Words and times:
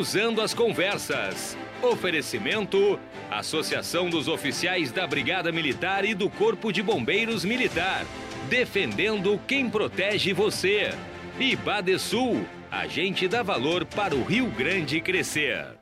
Cruzando 0.00 0.40
as 0.40 0.54
Conversas. 0.54 1.58
Oferecimento: 1.82 2.98
Associação 3.30 4.08
dos 4.08 4.28
Oficiais 4.28 4.90
da 4.90 5.06
Brigada 5.06 5.52
Militar 5.52 6.06
e 6.06 6.14
do 6.14 6.30
Corpo 6.30 6.72
de 6.72 6.82
Bombeiros 6.82 7.44
Militar. 7.44 8.06
Defendendo 8.48 9.38
quem 9.46 9.68
protege 9.68 10.32
você. 10.32 10.94
E 11.38 11.54
Badesul, 11.54 12.46
a 12.70 12.86
gente 12.86 13.28
dá 13.28 13.42
valor 13.42 13.84
para 13.84 14.16
o 14.16 14.24
Rio 14.24 14.46
Grande 14.46 15.02
crescer. 15.02 15.79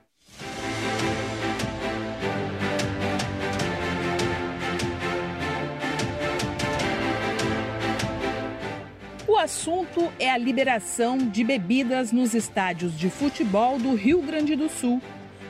O 9.38 9.40
assunto 9.40 10.12
é 10.18 10.28
a 10.28 10.36
liberação 10.36 11.16
de 11.16 11.44
bebidas 11.44 12.10
nos 12.10 12.34
estádios 12.34 12.98
de 12.98 13.08
futebol 13.08 13.78
do 13.78 13.94
Rio 13.94 14.20
Grande 14.20 14.56
do 14.56 14.68
Sul. 14.68 15.00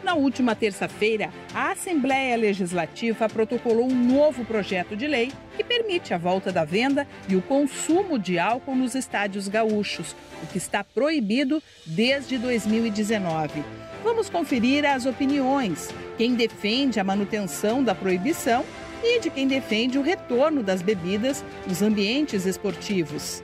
Na 0.05 0.13
última 0.13 0.55
terça-feira, 0.55 1.33
a 1.55 1.71
Assembleia 1.71 2.37
Legislativa 2.37 3.31
protocolou 3.31 3.91
um 3.91 3.95
novo 3.95 4.45
projeto 4.45 4.95
de 4.95 5.07
lei 5.07 5.33
que 5.57 5.65
permite 5.65 6.13
a 6.13 6.19
volta 6.19 6.53
da 6.53 6.67
venda 6.67 7.09
e 7.31 7.35
o 7.35 7.41
consumo 7.41 8.19
de 8.19 8.39
álcool 8.39 8.77
nos 8.77 8.95
estádios 8.95 9.49
gaúchos, 9.49 10.15
o 10.43 10.47
que 10.49 10.59
está 10.59 10.85
proibido 10.85 11.63
desde 11.87 12.37
2019. 12.37 13.65
Vamos 14.05 14.29
conferir 14.29 14.85
as 14.85 15.07
opiniões, 15.07 15.89
quem 16.19 16.35
defende 16.35 17.01
a 17.01 17.05
manutenção 17.05 17.83
da 17.83 17.95
proibição 17.95 18.67
e 19.03 19.19
de 19.19 19.31
quem 19.31 19.49
defende 19.49 19.99
o 19.99 20.03
retorno 20.03 20.63
das 20.63 20.83
bebidas 20.83 21.43
nos 21.67 21.81
ambientes 21.81 22.45
esportivos. 22.45 23.43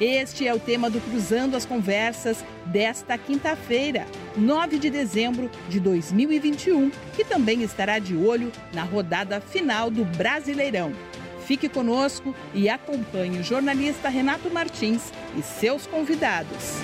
Este 0.00 0.48
é 0.48 0.54
o 0.54 0.58
tema 0.58 0.88
do 0.90 1.00
Cruzando 1.00 1.56
as 1.56 1.66
Conversas 1.66 2.44
desta 2.66 3.16
quinta-feira, 3.18 4.06
9 4.36 4.78
de 4.78 4.90
dezembro 4.90 5.50
de 5.68 5.78
2021, 5.78 6.90
que 7.14 7.24
também 7.24 7.62
estará 7.62 7.98
de 7.98 8.16
olho 8.16 8.50
na 8.72 8.82
rodada 8.82 9.40
final 9.40 9.90
do 9.90 10.04
Brasileirão. 10.04 10.92
Fique 11.46 11.68
conosco 11.68 12.34
e 12.54 12.68
acompanhe 12.68 13.38
o 13.38 13.44
jornalista 13.44 14.08
Renato 14.08 14.50
Martins 14.50 15.12
e 15.36 15.42
seus 15.42 15.86
convidados. 15.86 16.78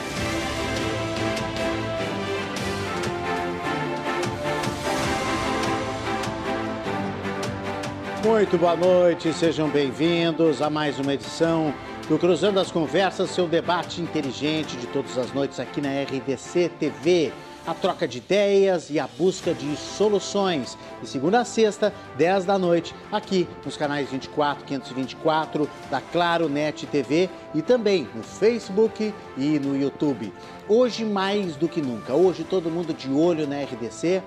Muito 8.25 8.59
boa 8.59 8.77
noite, 8.77 9.33
sejam 9.33 9.69
bem-vindos 9.69 10.61
a 10.61 10.69
mais 10.69 10.99
uma 10.99 11.15
edição 11.15 11.73
do 12.09 12.19
Cruzando 12.19 12.59
as 12.59 12.71
Conversas, 12.71 13.29
seu 13.29 13.47
debate 13.47 14.01
inteligente 14.01 14.79
de 14.79 14.87
todas 14.87 15.19
as 15.19 15.31
noites 15.35 15.61
aqui 15.61 15.79
na 15.79 15.91
RDC 15.91 16.71
TV. 16.81 17.31
A 17.67 17.75
troca 17.75 18.09
de 18.09 18.17
ideias 18.17 18.89
e 18.89 18.99
a 18.99 19.07
busca 19.07 19.53
de 19.53 19.77
soluções. 19.77 20.79
De 21.03 21.07
segunda 21.07 21.41
a 21.41 21.45
sexta, 21.45 21.93
10 22.17 22.47
da 22.47 22.59
noite, 22.59 22.95
aqui 23.13 23.47
nos 23.63 23.77
canais 23.77 24.11
24, 24.11 24.65
524 24.65 25.69
da 25.91 26.01
Claro 26.01 26.49
Net 26.49 26.87
TV 26.87 27.29
e 27.55 27.61
também 27.61 28.09
no 28.15 28.23
Facebook 28.23 29.13
e 29.37 29.59
no 29.59 29.77
YouTube. 29.77 30.33
Hoje 30.67 31.05
mais 31.05 31.57
do 31.57 31.69
que 31.69 31.83
nunca, 31.83 32.15
hoje 32.15 32.43
todo 32.43 32.71
mundo 32.71 32.95
de 32.95 33.11
olho 33.11 33.47
na 33.47 33.61
RDC 33.61 34.23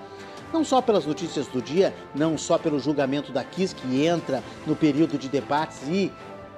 não 0.52 0.62
só 0.62 0.82
pelas 0.82 1.06
notícias 1.06 1.46
do 1.46 1.62
dia, 1.62 1.94
não 2.14 2.36
só 2.36 2.58
pelo 2.58 2.78
julgamento 2.78 3.32
da 3.32 3.42
KIS, 3.42 3.72
que 3.72 4.04
entra 4.04 4.42
no 4.66 4.76
período 4.76 5.16
de 5.16 5.28
debates 5.28 5.88
e 5.88 6.12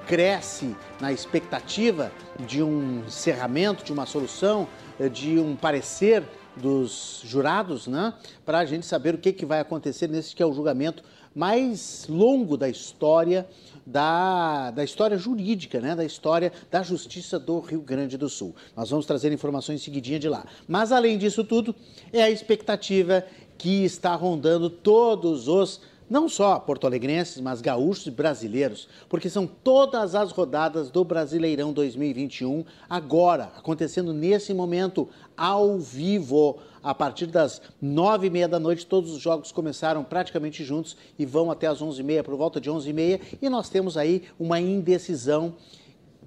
cresce 0.07 0.77
na 1.01 1.13
expectativa 1.13 2.13
de 2.47 2.63
um 2.63 3.05
encerramento, 3.07 3.85
de 3.85 3.93
uma 3.93 4.07
solução, 4.07 4.69
eh, 4.99 5.09
de 5.09 5.39
um 5.39 5.57
parecer 5.57 6.23
dos 6.57 7.21
jurados, 7.25 7.87
né? 7.87 8.15
Para 8.45 8.59
a 8.59 8.65
gente 8.65 8.87
saber 8.87 9.15
o 9.15 9.19
que, 9.19 9.33
que 9.33 9.45
vai 9.45 9.61
acontecer 9.61 10.09
nesse 10.09 10.35
que 10.35 10.43
é 10.43 10.47
o 10.47 10.53
julgamento 10.53 11.03
mais 11.35 12.07
longo 12.09 12.57
da 12.57 12.69
história 12.69 13.47
da, 13.85 14.71
da 14.71 14.85
história 14.85 15.19
jurídica, 15.19 15.81
né? 15.81 15.95
Da 15.97 16.05
história 16.05 16.53
da 16.71 16.83
Justiça 16.83 17.39
do 17.39 17.59
Rio 17.61 17.81
Grande 17.81 18.17
do 18.17 18.29
Sul. 18.29 18.55
Nós 18.77 18.91
vamos 18.91 19.05
trazer 19.05 19.33
informações 19.33 19.83
seguidinha 19.83 20.19
de 20.19 20.29
lá. 20.29 20.47
Mas 20.69 20.93
além 20.93 21.19
disso 21.19 21.43
tudo, 21.43 21.75
é 22.13 22.23
a 22.23 22.31
expectativa 22.31 23.25
que 23.59 23.85
está 23.85 24.15
rondando 24.15 24.71
todos 24.71 25.49
os 25.49 25.81
não 26.15 26.29
só 26.29 26.61
porto-alegrenses, 26.61 27.41
mas 27.41 27.61
gaúchos 27.61 28.07
e 28.07 28.11
brasileiros, 28.13 28.89
porque 29.09 29.29
são 29.29 29.49
todas 29.49 30.15
as 30.15 30.31
rodadas 30.31 30.89
do 30.89 31.03
Brasileirão 31.03 31.73
2021 31.73 32.65
agora, 32.89 33.51
acontecendo 33.57 34.13
nesse 34.13 34.55
momento, 34.55 35.09
ao 35.37 35.77
vivo. 35.77 36.59
A 36.85 36.95
partir 36.95 37.27
das 37.27 37.61
nove 37.83 38.29
e 38.29 38.31
meia 38.31 38.47
da 38.47 38.61
noite, 38.61 38.87
todos 38.87 39.11
os 39.11 39.21
jogos 39.21 39.51
começaram 39.51 40.05
praticamente 40.05 40.63
juntos 40.63 40.97
e 41.19 41.27
vão 41.27 41.51
até 41.51 41.67
as 41.67 41.83
onze 41.83 42.01
e 42.01 42.05
meia, 42.05 42.23
por 42.23 42.37
volta 42.37 42.61
de 42.61 42.71
onze 42.71 42.91
e 42.91 42.93
meia, 42.93 43.21
e 43.43 43.49
nós 43.49 43.69
temos 43.69 43.97
aí 43.97 44.23
uma 44.39 44.61
indecisão 44.61 45.57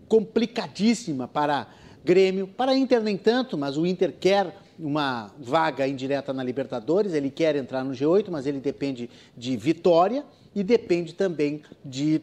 complicadíssima 0.09 1.29
para 1.29 1.65
Grêmio, 2.03 2.45
para 2.45 2.75
Inter 2.75 3.01
nem 3.01 3.15
tanto, 3.15 3.57
mas 3.57 3.77
o 3.77 3.85
Inter 3.85 4.13
quer 4.19 4.53
uma 4.79 5.31
vaga 5.39 5.87
indireta 5.87 6.31
na 6.33 6.43
Libertadores, 6.43 7.13
ele 7.13 7.29
quer 7.29 7.55
entrar 7.55 7.83
no 7.83 7.91
G8, 7.91 8.29
mas 8.29 8.45
ele 8.45 8.59
depende 8.59 9.09
de 9.35 9.57
vitória 9.57 10.23
e 10.55 10.63
depende 10.63 11.13
também 11.13 11.61
de 11.83 12.21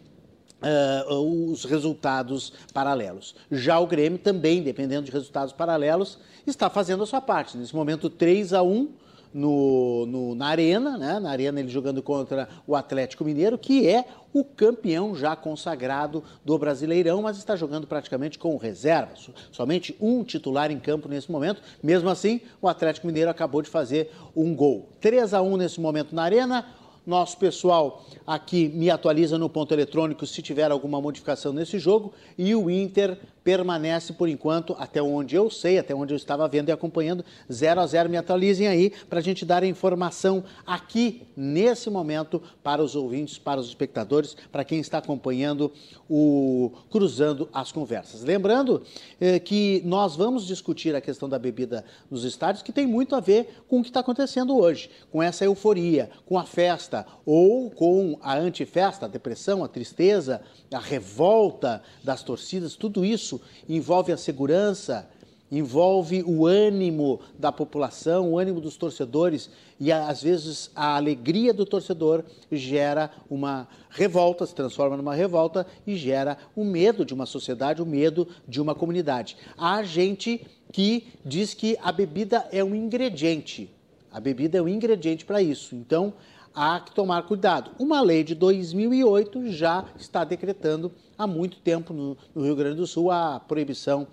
uh, 0.63 1.51
os 1.51 1.65
resultados 1.65 2.53
paralelos. 2.73 3.35
Já 3.51 3.79
o 3.79 3.87
Grêmio 3.87 4.19
também, 4.19 4.63
dependendo 4.63 5.07
de 5.07 5.13
resultados 5.13 5.53
paralelos, 5.53 6.19
está 6.47 6.71
fazendo 6.71 7.03
a 7.03 7.07
sua 7.07 7.21
parte. 7.21 7.57
Nesse 7.57 7.75
momento, 7.75 8.09
3 8.09 8.53
a 8.53 8.63
1 8.63 8.89
no, 9.35 10.07
no, 10.07 10.35
na 10.37 10.47
Arena, 10.47 10.97
né? 10.97 11.19
na 11.19 11.29
Arena 11.29 11.59
ele 11.59 11.69
jogando 11.69 12.01
contra 12.01 12.49
o 12.65 12.77
Atlético 12.77 13.25
Mineiro, 13.25 13.59
que 13.59 13.89
é 13.89 14.05
o 14.33 14.45
campeão 14.45 15.15
já 15.17 15.35
consagrado 15.35 16.23
do 16.45 16.57
Brasileirão, 16.57 17.21
mas 17.21 17.37
está 17.37 17.57
jogando 17.57 17.87
praticamente 17.87 18.39
com 18.39 18.57
reservas. 18.57 19.29
Somente 19.51 19.97
um 20.01 20.23
titular 20.23 20.71
em 20.71 20.79
campo 20.79 21.09
nesse 21.09 21.31
momento. 21.31 21.61
Mesmo 21.83 22.09
assim, 22.09 22.41
o 22.63 22.69
Atlético 22.69 23.09
Mineiro 23.09 23.31
acabou 23.31 23.61
de 23.61 23.69
fazer 23.69 24.13
um 24.37 24.55
gol. 24.55 24.89
3 25.01 25.35
a 25.35 25.43
1 25.43 25.57
nesse 25.57 25.81
momento 25.81 26.15
na 26.15 26.23
Arena. 26.23 26.67
Nosso 27.07 27.37
pessoal 27.37 28.03
aqui 28.27 28.69
me 28.69 28.89
atualiza 28.89 29.37
no 29.37 29.51
ponto 29.51 29.75
eletrônico 29.75 30.27
se 30.27 30.41
tiver 30.41 30.71
alguma 30.71 31.01
modificação 31.01 31.53
nesse 31.53 31.79
jogo. 31.79 32.15
E 32.39 32.55
o 32.55 32.71
Inter 32.71 33.19
permanece 33.45 34.15
por 34.15 34.29
enquanto, 34.29 34.75
até 34.79 35.03
onde 35.03 35.37
eu 35.37 35.51
sei, 35.51 35.79
até 35.79 35.95
onde 35.95 36.15
eu 36.15 36.17
estava 36.17 36.49
vendo 36.49 36.71
e 36.71 36.73
acompanhando, 36.73 37.23
0 37.53 37.81
a 37.83 37.87
0 37.87 38.09
Me 38.09 38.17
atualizem 38.17 38.67
aí 38.67 38.91
para 39.09 39.19
a 39.19 39.23
gente 39.23 39.45
dar 39.45 39.63
a 39.63 39.67
informação 39.67 40.43
aqui, 40.67 41.23
nesse 41.37 41.91
momento, 41.91 42.43
para 42.63 42.83
os 42.83 42.97
ouvintes, 42.97 43.39
para 43.39 43.61
os 43.61 43.69
espectadores, 43.69 44.35
para 44.51 44.65
quem 44.65 44.81
está 44.81 44.99
acompanhando 44.99 45.71
o 46.09 46.73
Cruzando 46.91 47.49
as 47.53 47.71
Conversas. 47.71 48.23
Lembrando 48.23 48.83
eh, 49.21 49.39
que 49.39 49.83
nós 49.85 50.17
vamos 50.17 50.47
discutir 50.47 50.95
a 50.95 51.01
questão 51.01 51.29
da 51.29 51.39
bebida 51.39 51.85
nos 52.11 52.25
estádios, 52.25 52.63
que 52.63 52.73
tem 52.73 52.87
muito 52.87 53.15
a 53.15 53.21
ver 53.21 53.63
com 53.69 53.81
o 53.81 53.83
que 53.83 53.91
está 53.91 54.01
acontecendo 54.01 54.57
hoje, 54.57 54.91
com 55.11 55.23
essa 55.23 55.45
euforia, 55.45 56.11
com 56.25 56.39
a 56.39 56.45
festa 56.45 57.07
ou 57.27 57.71
com 57.71 58.19
a 58.23 58.37
antifesta, 58.37 59.05
a 59.05 59.09
depressão, 59.09 59.63
a 59.63 59.69
tristeza, 59.69 60.41
a 60.73 60.79
revolta 60.79 61.83
das 62.03 62.23
torcidas, 62.23 62.75
tudo 62.75 63.05
isso 63.05 63.34
envolve 63.69 64.13
a 64.13 64.17
segurança, 64.17 65.09
envolve 65.51 66.23
o 66.27 66.47
ânimo 66.47 67.21
da 67.39 67.53
população, 67.53 68.33
o 68.33 68.39
ânimo 68.39 68.61
dos 68.61 68.77
torcedores 68.77 69.51
e 69.79 69.93
às 69.93 70.23
vezes 70.23 70.71
a 70.75 70.97
alegria 70.97 71.53
do 71.53 71.65
torcedor 71.65 72.25
gera 72.51 73.11
uma 73.31 73.69
revolta, 73.91 74.47
se 74.47 74.55
transforma 74.55 74.97
numa 74.97 75.15
revolta 75.15 75.67
e 75.87 75.97
gera 75.97 76.39
o 76.57 76.65
medo 76.65 77.05
de 77.05 77.15
uma 77.15 77.27
sociedade, 77.27 77.83
o 77.83 77.87
medo 77.87 78.27
de 78.49 78.61
uma 78.61 78.75
comunidade. 78.75 79.37
Há 79.57 79.83
gente 79.83 80.45
que 80.73 81.07
diz 81.25 81.55
que 81.55 81.79
a 81.83 81.93
bebida 81.93 82.49
é 82.51 82.65
um 82.65 82.75
ingrediente. 82.75 83.71
A 84.11 84.19
bebida 84.19 84.59
é 84.59 84.63
um 84.63 84.69
ingrediente 84.69 85.25
para 85.25 85.43
isso. 85.43 85.75
Então, 85.75 86.15
há 86.55 86.81
que 86.81 86.95
tomar 86.95 87.23
cuidado. 87.25 87.73
Uma 87.79 88.01
lei 88.01 88.23
de 88.23 88.35
2008 88.35 89.51
já 89.53 89.85
está 89.99 90.25
decretando 90.25 90.93
há 91.17 91.27
muito 91.27 91.59
tempo 91.59 91.93
no, 91.93 92.17
no 92.35 92.43
Rio 92.43 92.57
Grande 92.57 92.77
do 92.77 92.87
Sul 92.87 93.11
a 93.11 93.41
proibição 93.41 94.07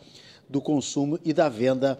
do 0.49 0.61
consumo 0.61 1.19
e 1.23 1.33
da 1.33 1.49
venda 1.49 1.99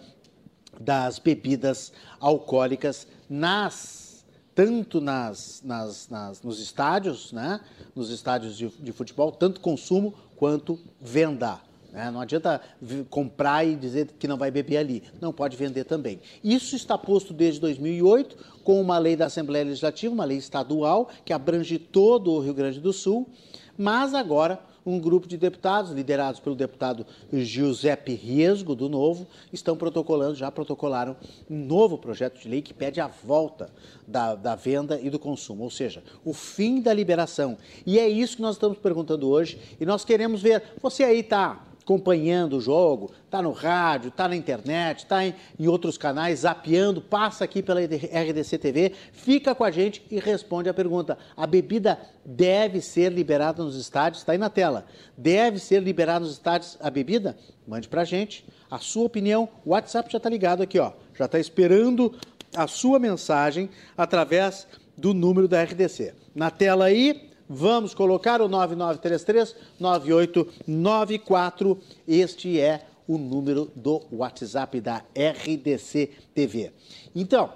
das 0.80 1.20
bebidas 1.20 1.92
alcoólicas 2.20 3.08
nas 3.30 4.12
tanto 4.54 5.00
nas, 5.00 5.62
nas, 5.64 6.10
nas, 6.10 6.42
nos 6.42 6.60
estádios, 6.60 7.32
né? 7.32 7.62
nos 7.96 8.10
estádios 8.10 8.58
de, 8.58 8.68
de 8.68 8.92
futebol, 8.92 9.32
tanto 9.32 9.62
consumo 9.62 10.14
quanto 10.36 10.78
venda. 11.00 11.60
Né? 11.92 12.10
Não 12.12 12.22
adianta 12.22 12.62
comprar 13.10 13.66
e 13.66 13.76
dizer 13.76 14.08
que 14.20 14.28
não 14.28 14.38
vai 14.38 14.52
beber 14.52 14.78
ali. 14.78 15.04
Não 15.20 15.32
pode 15.32 15.58
vender 15.58 15.84
também. 15.84 16.20
Isso 16.44 16.76
está 16.76 16.98
posto 16.98 17.34
desde 17.34 17.60
2008 17.60 18.62
com 18.64 18.80
uma 18.80 18.98
lei 18.98 19.16
da 19.16 19.26
Assembleia 19.26 19.66
Legislativa, 19.66 20.14
uma 20.14 20.26
lei 20.26 20.38
estadual 20.38 21.10
que 21.26 21.34
abrange 21.34 21.78
todo 21.78 22.32
o 22.32 22.40
Rio 22.40 22.54
Grande 22.54 22.80
do 22.80 22.94
Sul. 22.94 23.30
Mas 23.78 24.14
agora 24.14 24.60
um 24.86 25.00
grupo 25.00 25.28
de 25.28 25.38
deputados, 25.38 25.92
liderados 25.92 26.40
pelo 26.40 26.56
deputado 26.56 27.06
Giuseppe 27.32 28.14
Riesgo, 28.14 28.76
do 28.76 28.90
Novo, 28.90 29.28
estão 29.52 29.78
protocolando, 29.78 30.36
já 30.36 30.52
protocolaram 30.52 31.16
um 31.50 31.58
novo 31.66 31.98
projeto 31.98 32.40
de 32.40 32.48
lei 32.48 32.62
que 32.62 32.74
pede 32.74 33.00
a 33.00 33.08
volta 33.08 33.70
da, 34.08 34.36
da 34.36 34.56
venda 34.56 35.00
e 35.02 35.10
do 35.10 35.20
consumo, 35.20 35.64
ou 35.64 35.70
seja, 35.70 36.04
o 36.26 36.34
fim 36.34 36.82
da 36.82 36.94
liberação. 36.94 37.58
E 37.86 38.00
é 38.00 38.08
isso 38.08 38.36
que 38.36 38.42
nós 38.42 38.56
estamos 38.56 38.78
perguntando 38.78 39.30
hoje 39.30 39.60
e 39.80 39.86
nós 39.86 40.04
queremos 40.04 40.42
ver. 40.42 40.64
Você 40.82 41.04
aí 41.04 41.20
está 41.20 41.71
acompanhando 41.92 42.56
o 42.56 42.62
jogo, 42.62 43.12
está 43.26 43.42
no 43.42 43.52
rádio, 43.52 44.08
está 44.08 44.26
na 44.26 44.36
internet, 44.36 45.00
está 45.00 45.26
em, 45.26 45.36
em, 45.60 45.68
outros 45.68 45.98
canais, 45.98 46.40
zapeando, 46.40 47.02
passa 47.02 47.44
aqui 47.44 47.62
pela 47.62 47.82
RDC 47.82 48.58
TV, 48.58 48.94
fica 49.12 49.54
com 49.54 49.66
a 49.66 49.72
gente 49.72 50.02
e 50.10 50.18
responde 50.18 50.70
a 50.70 50.74
pergunta. 50.74 51.18
A 51.36 51.46
bebida 51.46 52.00
deve 52.24 52.80
ser 52.80 53.12
liberada 53.12 53.62
nos 53.62 53.76
estádios? 53.76 54.22
Está 54.22 54.32
aí 54.32 54.38
na 54.38 54.50
tela. 54.50 54.86
Deve 55.18 55.60
ser 55.60 55.84
liberada 55.84 56.22
nos 56.22 56.32
estádios 56.32 56.78
a 56.80 56.90
bebida? 56.90 57.38
Mande 57.68 57.90
para 57.90 58.04
a 58.04 58.06
gente 58.06 58.46
a 58.70 58.80
sua 58.80 59.04
opinião. 59.04 59.50
O 59.66 59.72
WhatsApp 59.72 60.10
já 60.10 60.18
está 60.18 60.30
ligado 60.30 60.64
aqui, 60.64 60.80
ó. 60.80 60.94
Já 61.14 61.26
está 61.26 61.40
esperando 61.40 62.16
a 62.56 62.68
sua 62.68 63.00
mensagem 63.00 63.70
através 63.98 64.66
do 64.96 65.14
número 65.14 65.48
da 65.48 65.62
RDC. 65.62 66.14
Na 66.34 66.50
tela 66.50 66.86
aí, 66.86 67.31
Vamos 67.54 67.94
colocar 67.94 68.42
o 68.42 68.48
9933 68.48 69.58
9894. 69.78 71.78
Este 72.08 72.58
é 72.58 72.86
o 73.06 73.18
número 73.18 73.70
do 73.76 74.02
WhatsApp 74.10 74.80
da 74.80 75.04
RDC 75.14 76.12
TV. 76.34 76.72
Então, 77.14 77.50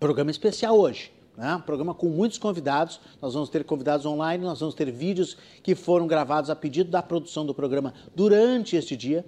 programa 0.00 0.32
especial 0.32 0.76
hoje. 0.76 1.12
Né? 1.36 1.62
Programa 1.64 1.94
com 1.94 2.08
muitos 2.08 2.36
convidados. 2.36 2.98
Nós 3.20 3.34
vamos 3.34 3.48
ter 3.48 3.62
convidados 3.62 4.04
online, 4.04 4.42
nós 4.42 4.58
vamos 4.58 4.74
ter 4.74 4.90
vídeos 4.90 5.36
que 5.62 5.76
foram 5.76 6.08
gravados 6.08 6.50
a 6.50 6.56
pedido 6.56 6.90
da 6.90 7.00
produção 7.00 7.46
do 7.46 7.54
programa 7.54 7.94
durante 8.16 8.74
este 8.74 8.96
dia 8.96 9.24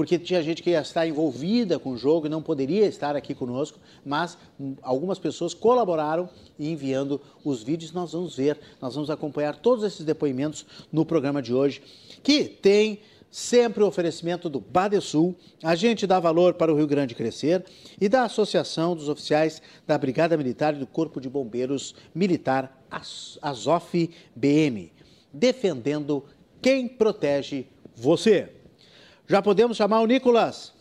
porque 0.00 0.18
tinha 0.18 0.42
gente 0.42 0.62
que 0.62 0.70
ia 0.70 0.80
estar 0.80 1.06
envolvida 1.06 1.78
com 1.78 1.90
o 1.90 1.96
jogo 1.98 2.24
e 2.24 2.30
não 2.30 2.40
poderia 2.40 2.86
estar 2.86 3.14
aqui 3.14 3.34
conosco, 3.34 3.78
mas 4.02 4.38
algumas 4.80 5.18
pessoas 5.18 5.52
colaboraram 5.52 6.26
enviando 6.58 7.20
os 7.44 7.62
vídeos. 7.62 7.92
Nós 7.92 8.12
vamos 8.12 8.34
ver, 8.34 8.58
nós 8.80 8.94
vamos 8.94 9.10
acompanhar 9.10 9.56
todos 9.56 9.84
esses 9.84 10.02
depoimentos 10.02 10.64
no 10.90 11.04
programa 11.04 11.42
de 11.42 11.52
hoje, 11.52 11.82
que 12.22 12.44
tem 12.44 13.00
sempre 13.30 13.84
o 13.84 13.86
oferecimento 13.86 14.48
do 14.48 14.58
Badesul, 14.58 15.36
agente 15.62 16.06
dá 16.06 16.18
valor 16.18 16.54
para 16.54 16.72
o 16.72 16.76
Rio 16.76 16.86
Grande 16.86 17.14
crescer, 17.14 17.62
e 18.00 18.08
da 18.08 18.22
Associação 18.22 18.96
dos 18.96 19.06
Oficiais 19.06 19.60
da 19.86 19.98
Brigada 19.98 20.34
Militar 20.34 20.74
e 20.74 20.78
do 20.78 20.86
Corpo 20.86 21.20
de 21.20 21.28
Bombeiros 21.28 21.94
Militar, 22.14 22.82
Azof 23.42 24.10
BM, 24.34 24.90
defendendo 25.30 26.24
quem 26.62 26.88
protege 26.88 27.66
você. 27.94 28.59
Já 29.30 29.40
podemos 29.40 29.76
chamar 29.76 30.00
o 30.00 30.06
Nicolas. 30.06 30.74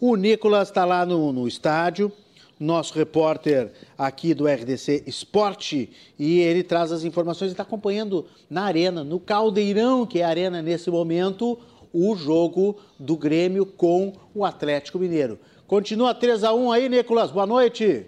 O 0.00 0.16
Nicolas 0.16 0.66
está 0.66 0.84
lá 0.84 1.06
no, 1.06 1.32
no 1.32 1.46
estádio, 1.46 2.10
nosso 2.58 2.92
repórter 2.94 3.70
aqui 3.96 4.34
do 4.34 4.48
RDC 4.48 5.04
Esporte, 5.06 5.88
e 6.18 6.40
ele 6.40 6.64
traz 6.64 6.90
as 6.90 7.04
informações. 7.04 7.42
Ele 7.42 7.52
está 7.52 7.62
acompanhando 7.62 8.26
na 8.50 8.64
arena, 8.64 9.04
no 9.04 9.20
caldeirão, 9.20 10.04
que 10.04 10.18
é 10.18 10.24
a 10.24 10.28
arena 10.28 10.60
nesse 10.60 10.90
momento, 10.90 11.56
o 11.92 12.16
jogo 12.16 12.76
do 12.98 13.16
Grêmio 13.16 13.64
com 13.64 14.12
o 14.34 14.44
Atlético 14.44 14.98
Mineiro. 14.98 15.38
Continua 15.68 16.12
3 16.12 16.42
a 16.42 16.52
1 16.52 16.72
aí, 16.72 16.88
Nicolas. 16.88 17.30
Boa 17.30 17.46
noite. 17.46 18.04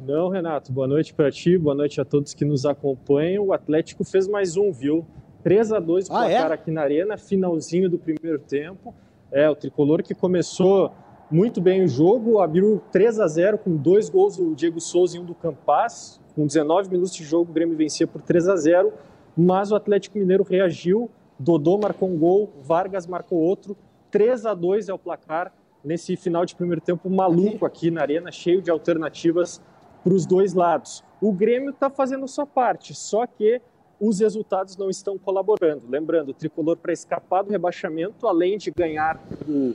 Não, 0.00 0.30
Renato. 0.30 0.72
Boa 0.72 0.88
noite 0.88 1.12
para 1.12 1.30
ti, 1.30 1.58
boa 1.58 1.74
noite 1.74 2.00
a 2.00 2.06
todos 2.06 2.32
que 2.32 2.46
nos 2.46 2.64
acompanham. 2.64 3.48
O 3.48 3.52
Atlético 3.52 4.02
fez 4.02 4.26
mais 4.26 4.56
um, 4.56 4.72
viu? 4.72 5.06
3 5.42 5.72
a 5.72 5.80
2 5.80 6.10
ah, 6.10 6.14
placar 6.14 6.50
é? 6.50 6.54
aqui 6.54 6.70
na 6.70 6.82
Arena, 6.82 7.16
finalzinho 7.16 7.88
do 7.88 7.98
primeiro 7.98 8.38
tempo. 8.38 8.94
É, 9.30 9.48
o 9.48 9.54
tricolor 9.54 10.02
que 10.02 10.14
começou 10.14 10.92
muito 11.30 11.60
bem 11.60 11.84
o 11.84 11.88
jogo, 11.88 12.40
abriu 12.40 12.82
3 12.90 13.20
a 13.20 13.28
0 13.28 13.58
com 13.58 13.76
dois 13.76 14.08
gols 14.08 14.36
do 14.36 14.54
Diego 14.54 14.80
Souza 14.80 15.16
e 15.16 15.20
um 15.20 15.24
do 15.24 15.34
Campas. 15.34 16.20
Com 16.34 16.46
19 16.46 16.90
minutos 16.90 17.14
de 17.14 17.24
jogo, 17.24 17.50
o 17.50 17.54
Grêmio 17.54 17.76
vencia 17.76 18.06
por 18.06 18.22
3 18.22 18.48
a 18.48 18.56
0 18.56 18.92
mas 19.40 19.70
o 19.70 19.76
Atlético 19.76 20.18
Mineiro 20.18 20.42
reagiu. 20.42 21.08
Dodô 21.38 21.78
marcou 21.78 22.08
um 22.08 22.18
gol, 22.18 22.52
Vargas 22.60 23.06
marcou 23.06 23.38
outro. 23.38 23.76
3 24.10 24.44
a 24.44 24.52
2 24.52 24.88
é 24.88 24.92
o 24.92 24.98
placar 24.98 25.52
nesse 25.84 26.16
final 26.16 26.44
de 26.44 26.56
primeiro 26.56 26.80
tempo 26.80 27.08
maluco 27.08 27.64
aqui 27.64 27.88
na 27.88 28.00
Arena, 28.00 28.32
cheio 28.32 28.60
de 28.60 28.68
alternativas 28.68 29.62
para 30.02 30.12
os 30.12 30.26
dois 30.26 30.54
lados. 30.54 31.04
O 31.20 31.32
Grêmio 31.32 31.70
está 31.70 31.88
fazendo 31.88 32.26
sua 32.26 32.46
parte, 32.46 32.94
só 32.94 33.26
que 33.26 33.60
os 34.00 34.20
resultados 34.20 34.76
não 34.76 34.88
estão 34.88 35.18
colaborando. 35.18 35.82
Lembrando, 35.88 36.30
o 36.30 36.34
tricolor 36.34 36.76
para 36.76 36.92
escapar 36.92 37.42
do 37.42 37.50
rebaixamento, 37.50 38.26
além 38.26 38.56
de 38.56 38.70
ganhar 38.70 39.20
o 39.48 39.74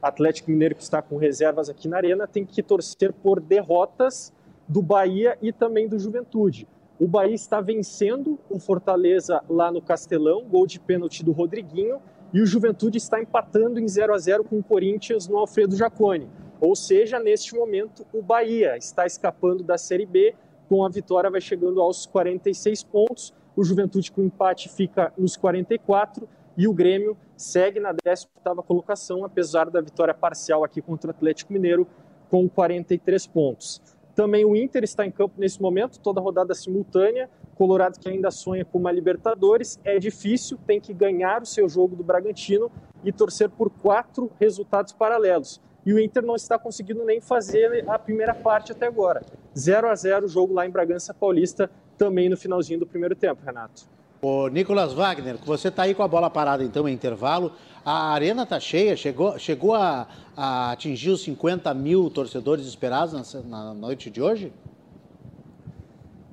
Atlético 0.00 0.50
Mineiro 0.50 0.74
que 0.74 0.82
está 0.82 1.02
com 1.02 1.16
reservas 1.16 1.68
aqui 1.68 1.88
na 1.88 1.96
Arena, 1.96 2.26
tem 2.26 2.44
que 2.44 2.62
torcer 2.62 3.12
por 3.12 3.40
derrotas 3.40 4.32
do 4.68 4.80
Bahia 4.80 5.36
e 5.42 5.52
também 5.52 5.88
do 5.88 5.98
Juventude. 5.98 6.68
O 6.98 7.08
Bahia 7.08 7.34
está 7.34 7.60
vencendo 7.60 8.38
o 8.48 8.58
Fortaleza 8.58 9.42
lá 9.48 9.72
no 9.72 9.82
Castelão, 9.82 10.44
gol 10.44 10.66
de 10.66 10.78
pênalti 10.78 11.24
do 11.24 11.32
Rodriguinho, 11.32 12.00
e 12.32 12.40
o 12.40 12.46
Juventude 12.46 12.98
está 12.98 13.20
empatando 13.20 13.80
em 13.80 13.88
0 13.88 14.14
a 14.14 14.18
0 14.18 14.44
com 14.44 14.58
o 14.58 14.62
Corinthians 14.62 15.26
no 15.26 15.36
Alfredo 15.36 15.76
Jaconi. 15.76 16.28
Ou 16.60 16.76
seja, 16.76 17.18
neste 17.18 17.54
momento, 17.54 18.06
o 18.12 18.22
Bahia 18.22 18.76
está 18.76 19.06
escapando 19.06 19.62
da 19.62 19.76
Série 19.76 20.06
B, 20.06 20.34
com 20.68 20.84
a 20.84 20.88
vitória 20.88 21.30
vai 21.30 21.40
chegando 21.40 21.80
aos 21.80 22.06
46 22.06 22.82
pontos 22.84 23.34
o 23.56 23.64
Juventude 23.64 24.10
com 24.10 24.22
empate 24.22 24.68
fica 24.68 25.12
nos 25.16 25.36
44 25.36 26.28
e 26.56 26.68
o 26.68 26.72
Grêmio 26.72 27.16
segue 27.36 27.80
na 27.80 27.92
18ª 27.92 28.64
colocação, 28.64 29.24
apesar 29.24 29.70
da 29.70 29.80
vitória 29.80 30.14
parcial 30.14 30.64
aqui 30.64 30.80
contra 30.80 31.08
o 31.08 31.10
Atlético 31.10 31.52
Mineiro 31.52 31.86
com 32.30 32.48
43 32.48 33.26
pontos. 33.26 33.80
Também 34.14 34.44
o 34.44 34.54
Inter 34.54 34.84
está 34.84 35.04
em 35.04 35.10
campo 35.10 35.34
nesse 35.38 35.60
momento, 35.60 35.98
toda 35.98 36.20
rodada 36.20 36.54
simultânea. 36.54 37.28
Colorado 37.56 37.98
que 37.98 38.08
ainda 38.08 38.30
sonha 38.30 38.64
com 38.64 38.78
uma 38.78 38.90
Libertadores, 38.90 39.78
é 39.84 39.98
difícil, 39.98 40.58
tem 40.66 40.80
que 40.80 40.92
ganhar 40.92 41.42
o 41.42 41.46
seu 41.46 41.68
jogo 41.68 41.94
do 41.94 42.02
Bragantino 42.02 42.70
e 43.04 43.12
torcer 43.12 43.48
por 43.48 43.70
quatro 43.70 44.30
resultados 44.40 44.92
paralelos. 44.92 45.60
E 45.86 45.92
o 45.92 46.00
Inter 46.00 46.24
não 46.24 46.34
está 46.34 46.58
conseguindo 46.58 47.04
nem 47.04 47.20
fazer 47.20 47.88
a 47.88 47.98
primeira 47.98 48.34
parte 48.34 48.72
até 48.72 48.86
agora. 48.86 49.22
0 49.56 49.88
a 49.88 49.94
0 49.94 50.26
o 50.26 50.28
jogo 50.28 50.54
lá 50.54 50.66
em 50.66 50.70
Bragança 50.70 51.12
Paulista 51.12 51.70
também 51.96 52.28
no 52.28 52.36
finalzinho 52.36 52.80
do 52.80 52.86
primeiro 52.86 53.14
tempo, 53.14 53.42
Renato. 53.44 53.82
O 54.22 54.48
Nicolas 54.48 54.94
Wagner, 54.94 55.36
você 55.44 55.68
está 55.68 55.82
aí 55.82 55.94
com 55.94 56.02
a 56.02 56.08
bola 56.08 56.30
parada 56.30 56.64
então 56.64 56.88
em 56.88 56.94
intervalo. 56.94 57.52
A 57.84 58.12
arena 58.12 58.44
está 58.44 58.58
cheia, 58.58 58.96
chegou, 58.96 59.38
chegou 59.38 59.74
a, 59.74 60.08
a, 60.34 60.72
atingir 60.72 61.10
os 61.10 61.22
50 61.22 61.74
mil 61.74 62.08
torcedores 62.08 62.66
esperados 62.66 63.34
na, 63.34 63.42
na 63.42 63.74
noite 63.74 64.10
de 64.10 64.22
hoje? 64.22 64.50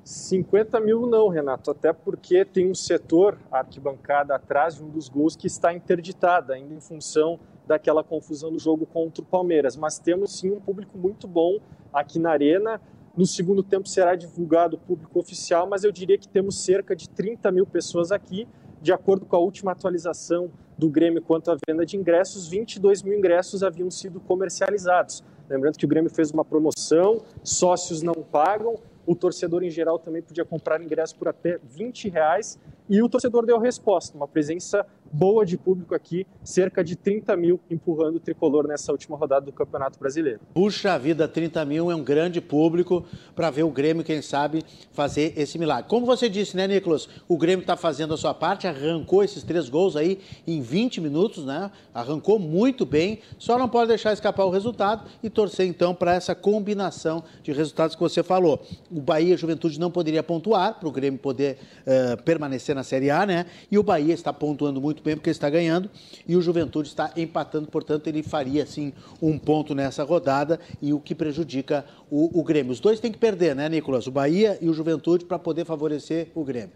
50 0.04 0.80
mil 0.80 1.06
não, 1.06 1.28
Renato, 1.28 1.70
até 1.70 1.92
porque 1.92 2.44
tem 2.44 2.70
um 2.70 2.74
setor, 2.74 3.38
a 3.50 3.58
arquibancada 3.58 4.34
atrás 4.34 4.76
de 4.76 4.82
um 4.82 4.88
dos 4.88 5.08
gols 5.08 5.36
que 5.36 5.46
está 5.46 5.72
interditada, 5.72 6.54
ainda 6.54 6.74
em 6.74 6.80
função 6.80 7.38
daquela 7.66 8.02
confusão 8.02 8.50
do 8.50 8.58
jogo 8.58 8.86
contra 8.86 9.22
o 9.22 9.26
Palmeiras. 9.26 9.76
Mas 9.76 9.98
temos 9.98 10.38
sim 10.38 10.50
um 10.50 10.60
público 10.60 10.98
muito 10.98 11.28
bom 11.28 11.58
aqui 11.92 12.18
na 12.18 12.30
Arena. 12.30 12.80
No 13.14 13.26
segundo 13.26 13.62
tempo 13.62 13.86
será 13.86 14.14
divulgado 14.16 14.76
o 14.76 14.78
público 14.78 15.18
oficial, 15.18 15.66
mas 15.68 15.84
eu 15.84 15.92
diria 15.92 16.16
que 16.16 16.26
temos 16.26 16.64
cerca 16.64 16.96
de 16.96 17.08
30 17.10 17.52
mil 17.52 17.66
pessoas 17.66 18.10
aqui. 18.10 18.48
De 18.80 18.90
acordo 18.90 19.26
com 19.26 19.36
a 19.36 19.38
última 19.38 19.72
atualização 19.72 20.50
do 20.78 20.88
Grêmio 20.88 21.20
quanto 21.20 21.50
à 21.50 21.56
venda 21.68 21.84
de 21.84 21.96
ingressos, 21.96 22.48
22 22.48 23.02
mil 23.02 23.16
ingressos 23.16 23.62
haviam 23.62 23.90
sido 23.90 24.18
comercializados. 24.18 25.22
Lembrando 25.48 25.76
que 25.76 25.84
o 25.84 25.88
Grêmio 25.88 26.10
fez 26.10 26.30
uma 26.30 26.44
promoção, 26.44 27.20
sócios 27.44 28.02
não 28.02 28.14
pagam, 28.14 28.76
o 29.06 29.14
torcedor 29.14 29.62
em 29.62 29.70
geral 29.70 29.98
também 29.98 30.22
podia 30.22 30.44
comprar 30.44 30.80
ingresso 30.80 31.14
por 31.16 31.28
até 31.28 31.58
20 31.62 32.08
reais 32.08 32.58
e 32.92 33.02
o 33.02 33.08
torcedor 33.08 33.46
deu 33.46 33.56
a 33.56 33.62
resposta, 33.62 34.14
uma 34.14 34.28
presença 34.28 34.84
boa 35.10 35.46
de 35.46 35.56
público 35.56 35.94
aqui, 35.94 36.26
cerca 36.44 36.84
de 36.84 36.94
30 36.94 37.34
mil 37.38 37.58
empurrando 37.70 38.16
o 38.16 38.20
tricolor 38.20 38.68
nessa 38.68 38.92
última 38.92 39.16
rodada 39.16 39.46
do 39.46 39.52
Campeonato 39.52 39.98
Brasileiro. 39.98 40.40
Puxa 40.52 40.98
vida, 40.98 41.26
30 41.26 41.64
mil 41.64 41.90
é 41.90 41.94
um 41.94 42.04
grande 42.04 42.38
público 42.38 43.02
para 43.34 43.48
ver 43.48 43.62
o 43.62 43.70
Grêmio, 43.70 44.04
quem 44.04 44.20
sabe, 44.20 44.62
fazer 44.92 45.32
esse 45.38 45.58
milagre. 45.58 45.88
Como 45.88 46.04
você 46.04 46.28
disse, 46.28 46.54
né, 46.54 46.66
Nicolas? 46.66 47.08
O 47.26 47.38
Grêmio 47.38 47.62
está 47.62 47.78
fazendo 47.78 48.12
a 48.12 48.16
sua 48.18 48.34
parte, 48.34 48.66
arrancou 48.66 49.24
esses 49.24 49.42
três 49.42 49.70
gols 49.70 49.96
aí 49.96 50.20
em 50.46 50.60
20 50.60 51.00
minutos, 51.00 51.46
né? 51.46 51.70
Arrancou 51.94 52.38
muito 52.38 52.84
bem, 52.84 53.20
só 53.38 53.58
não 53.58 53.70
pode 53.70 53.88
deixar 53.88 54.12
escapar 54.12 54.44
o 54.44 54.50
resultado 54.50 55.08
e 55.22 55.30
torcer 55.30 55.66
então 55.66 55.94
para 55.94 56.14
essa 56.14 56.34
combinação 56.34 57.24
de 57.42 57.52
resultados 57.52 57.96
que 57.96 58.02
você 58.02 58.22
falou. 58.22 58.62
O 58.90 59.00
Bahia 59.00 59.34
Juventude 59.34 59.80
não 59.80 59.90
poderia 59.90 60.22
pontuar 60.22 60.78
para 60.78 60.88
o 60.88 60.92
Grêmio 60.92 61.18
poder 61.18 61.56
uh, 61.86 62.22
permanecer 62.22 62.74
na 62.74 62.81
Série 62.82 63.10
A, 63.10 63.26
né? 63.26 63.46
E 63.70 63.78
o 63.78 63.82
Bahia 63.82 64.14
está 64.14 64.32
pontuando 64.32 64.80
muito 64.80 65.02
bem 65.02 65.16
porque 65.16 65.30
está 65.30 65.48
ganhando 65.48 65.90
e 66.26 66.36
o 66.36 66.42
Juventude 66.42 66.88
está 66.88 67.12
empatando, 67.16 67.68
portanto 67.68 68.06
ele 68.06 68.22
faria 68.22 68.64
sim 68.66 68.92
um 69.20 69.38
ponto 69.38 69.74
nessa 69.74 70.04
rodada 70.04 70.58
e 70.80 70.92
o 70.92 71.00
que 71.00 71.14
prejudica 71.14 71.84
o, 72.10 72.38
o 72.38 72.42
Grêmio. 72.42 72.72
Os 72.72 72.80
dois 72.80 73.00
têm 73.00 73.12
que 73.12 73.18
perder, 73.18 73.54
né, 73.54 73.68
Nicolas? 73.68 74.06
O 74.06 74.10
Bahia 74.10 74.58
e 74.60 74.68
o 74.68 74.74
Juventude 74.74 75.24
para 75.24 75.38
poder 75.38 75.64
favorecer 75.64 76.28
o 76.34 76.44
Grêmio. 76.44 76.72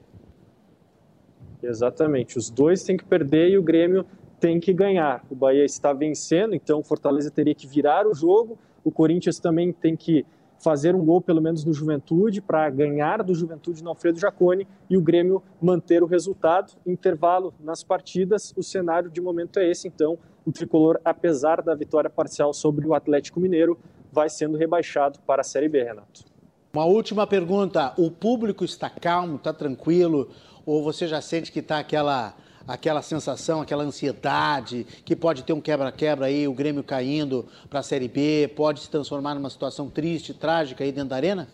Exatamente. 1.62 2.38
Os 2.38 2.50
dois 2.50 2.82
têm 2.82 2.96
que 2.96 3.04
perder 3.04 3.50
e 3.50 3.58
o 3.58 3.62
Grêmio 3.62 4.04
tem 4.38 4.60
que 4.60 4.72
ganhar. 4.72 5.24
O 5.30 5.34
Bahia 5.34 5.64
está 5.64 5.92
vencendo, 5.92 6.54
então 6.54 6.78
o 6.78 6.82
Fortaleza 6.82 7.30
teria 7.30 7.54
que 7.54 7.66
virar 7.66 8.06
o 8.06 8.14
jogo. 8.14 8.58
O 8.84 8.90
Corinthians 8.90 9.38
também 9.38 9.72
tem 9.72 9.96
que 9.96 10.24
fazer 10.58 10.94
um 10.94 11.04
gol, 11.04 11.20
pelo 11.20 11.40
menos 11.40 11.64
no 11.64 11.72
Juventude, 11.72 12.40
para 12.40 12.68
ganhar 12.70 13.22
do 13.22 13.34
Juventude 13.34 13.82
no 13.82 13.90
Alfredo 13.90 14.18
Jacone 14.18 14.66
e 14.88 14.96
o 14.96 15.02
Grêmio 15.02 15.42
manter 15.60 16.02
o 16.02 16.06
resultado. 16.06 16.72
Intervalo 16.86 17.54
nas 17.60 17.82
partidas, 17.82 18.52
o 18.56 18.62
cenário 18.62 19.10
de 19.10 19.20
momento 19.20 19.58
é 19.58 19.70
esse. 19.70 19.88
Então, 19.88 20.18
o 20.44 20.52
tricolor, 20.52 21.00
apesar 21.04 21.60
da 21.60 21.74
vitória 21.74 22.08
parcial 22.08 22.52
sobre 22.52 22.86
o 22.86 22.94
Atlético 22.94 23.40
Mineiro, 23.40 23.78
vai 24.12 24.28
sendo 24.28 24.56
rebaixado 24.56 25.18
para 25.26 25.40
a 25.40 25.44
Série 25.44 25.68
B, 25.68 25.82
Renato. 25.82 26.24
Uma 26.72 26.84
última 26.84 27.26
pergunta: 27.26 27.92
o 27.96 28.10
público 28.10 28.64
está 28.64 28.88
calmo, 28.88 29.36
está 29.36 29.52
tranquilo? 29.52 30.30
Ou 30.64 30.82
você 30.82 31.06
já 31.06 31.20
sente 31.20 31.52
que 31.52 31.60
está 31.60 31.78
aquela 31.78 32.34
aquela 32.66 33.02
sensação, 33.02 33.60
aquela 33.60 33.84
ansiedade, 33.84 34.86
que 35.04 35.14
pode 35.14 35.42
ter 35.44 35.52
um 35.52 35.60
quebra-quebra 35.60 36.26
aí, 36.26 36.48
o 36.48 36.52
Grêmio 36.52 36.82
caindo 36.82 37.46
para 37.70 37.80
a 37.80 37.82
Série 37.82 38.08
B, 38.08 38.52
pode 38.56 38.80
se 38.80 38.90
transformar 38.90 39.34
numa 39.34 39.50
situação 39.50 39.88
triste, 39.88 40.34
trágica 40.34 40.82
aí 40.82 40.92
dentro 40.92 41.10
da 41.10 41.16
arena? 41.16 41.48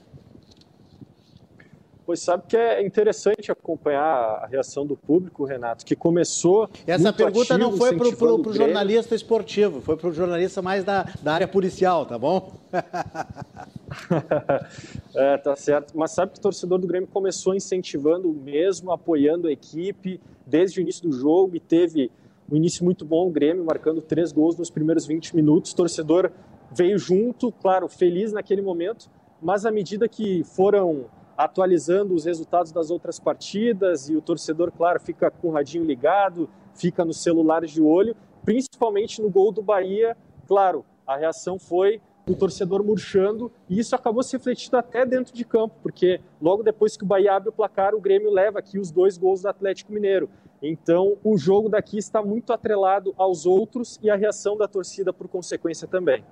Pois 2.04 2.20
sabe 2.20 2.42
que 2.48 2.56
é 2.56 2.84
interessante 2.84 3.52
acompanhar 3.52 4.02
a 4.02 4.46
reação 4.46 4.84
do 4.84 4.96
público, 4.96 5.44
Renato, 5.44 5.86
que 5.86 5.94
começou. 5.94 6.68
Essa 6.86 7.12
pergunta 7.12 7.56
não 7.56 7.76
foi 7.76 7.96
para 7.96 8.08
o 8.08 8.52
jornalista 8.52 9.14
esportivo, 9.14 9.80
foi 9.80 9.96
para 9.96 10.08
o 10.08 10.12
jornalista 10.12 10.60
mais 10.60 10.82
da, 10.84 11.06
da 11.22 11.34
área 11.34 11.46
policial, 11.46 12.04
tá 12.04 12.18
bom? 12.18 12.54
é, 15.14 15.38
tá 15.38 15.54
certo. 15.54 15.96
Mas 15.96 16.10
sabe 16.10 16.32
que 16.32 16.38
o 16.38 16.42
torcedor 16.42 16.78
do 16.78 16.88
Grêmio 16.88 17.08
começou 17.08 17.54
incentivando 17.54 18.28
o 18.28 18.34
mesmo, 18.34 18.90
apoiando 18.90 19.46
a 19.46 19.52
equipe 19.52 20.20
desde 20.44 20.80
o 20.80 20.82
início 20.82 21.08
do 21.08 21.12
jogo 21.12 21.54
e 21.54 21.60
teve 21.60 22.10
um 22.50 22.56
início 22.56 22.84
muito 22.84 23.04
bom, 23.04 23.28
o 23.28 23.30
Grêmio 23.30 23.64
marcando 23.64 24.02
três 24.02 24.32
gols 24.32 24.56
nos 24.56 24.70
primeiros 24.70 25.06
20 25.06 25.36
minutos. 25.36 25.70
O 25.72 25.76
torcedor 25.76 26.32
veio 26.70 26.98
junto, 26.98 27.52
claro, 27.52 27.88
feliz 27.88 28.32
naquele 28.32 28.60
momento, 28.60 29.08
mas 29.40 29.64
à 29.64 29.70
medida 29.70 30.08
que 30.08 30.42
foram 30.44 31.06
atualizando 31.36 32.14
os 32.14 32.24
resultados 32.24 32.72
das 32.72 32.90
outras 32.90 33.18
partidas 33.18 34.08
e 34.08 34.16
o 34.16 34.20
torcedor, 34.20 34.70
claro, 34.70 35.00
fica 35.00 35.30
com 35.30 35.48
o 35.48 35.50
radinho 35.50 35.84
ligado, 35.84 36.48
fica 36.74 37.04
nos 37.04 37.22
celulares 37.22 37.70
de 37.70 37.82
olho, 37.82 38.16
principalmente 38.44 39.20
no 39.20 39.30
gol 39.30 39.52
do 39.52 39.62
Bahia. 39.62 40.16
Claro, 40.46 40.84
a 41.06 41.16
reação 41.16 41.58
foi 41.58 42.00
o 42.28 42.34
torcedor 42.34 42.84
murchando, 42.84 43.50
e 43.68 43.78
isso 43.80 43.96
acabou 43.96 44.22
se 44.22 44.36
refletindo 44.36 44.76
até 44.76 45.04
dentro 45.04 45.34
de 45.34 45.44
campo, 45.44 45.74
porque 45.82 46.20
logo 46.40 46.62
depois 46.62 46.96
que 46.96 47.02
o 47.02 47.06
Bahia 47.06 47.34
abre 47.34 47.48
o 47.48 47.52
placar, 47.52 47.94
o 47.94 48.00
Grêmio 48.00 48.30
leva 48.30 48.60
aqui 48.60 48.78
os 48.78 48.90
dois 48.90 49.18
gols 49.18 49.42
do 49.42 49.48
Atlético 49.48 49.92
Mineiro. 49.92 50.30
Então, 50.62 51.16
o 51.24 51.36
jogo 51.36 51.68
daqui 51.68 51.98
está 51.98 52.22
muito 52.22 52.52
atrelado 52.52 53.12
aos 53.16 53.44
outros 53.44 53.98
e 54.00 54.08
a 54.08 54.14
reação 54.14 54.56
da 54.56 54.68
torcida 54.68 55.12
por 55.12 55.26
consequência 55.26 55.88
também. 55.88 56.24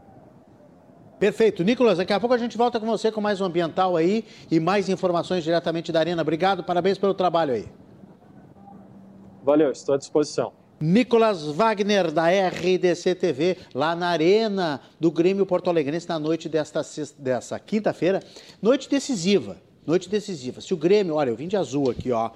Perfeito. 1.20 1.62
Nicolas, 1.62 1.98
daqui 1.98 2.14
a 2.14 2.18
pouco 2.18 2.34
a 2.34 2.38
gente 2.38 2.56
volta 2.56 2.80
com 2.80 2.86
você 2.86 3.12
com 3.12 3.20
mais 3.20 3.42
um 3.42 3.44
ambiental 3.44 3.94
aí 3.94 4.24
e 4.50 4.58
mais 4.58 4.88
informações 4.88 5.44
diretamente 5.44 5.92
da 5.92 6.00
Arena. 6.00 6.22
Obrigado, 6.22 6.64
parabéns 6.64 6.96
pelo 6.96 7.12
trabalho 7.12 7.52
aí. 7.52 7.66
Valeu, 9.44 9.70
estou 9.70 9.94
à 9.94 9.98
disposição. 9.98 10.50
Nicolas 10.80 11.44
Wagner, 11.44 12.10
da 12.10 12.28
RDC 12.28 13.14
TV, 13.16 13.58
lá 13.74 13.94
na 13.94 14.08
Arena 14.08 14.80
do 14.98 15.10
Grêmio 15.10 15.44
Porto 15.44 15.68
Alegrense, 15.68 16.08
na 16.08 16.18
noite 16.18 16.48
desta, 16.48 16.80
desta 17.18 17.58
quinta-feira. 17.58 18.22
Noite 18.62 18.88
decisiva, 18.88 19.58
noite 19.86 20.08
decisiva. 20.08 20.62
Se 20.62 20.72
o 20.72 20.76
Grêmio, 20.78 21.16
olha, 21.16 21.28
eu 21.28 21.36
vim 21.36 21.48
de 21.48 21.56
azul 21.56 21.90
aqui, 21.90 22.10
ó, 22.10 22.30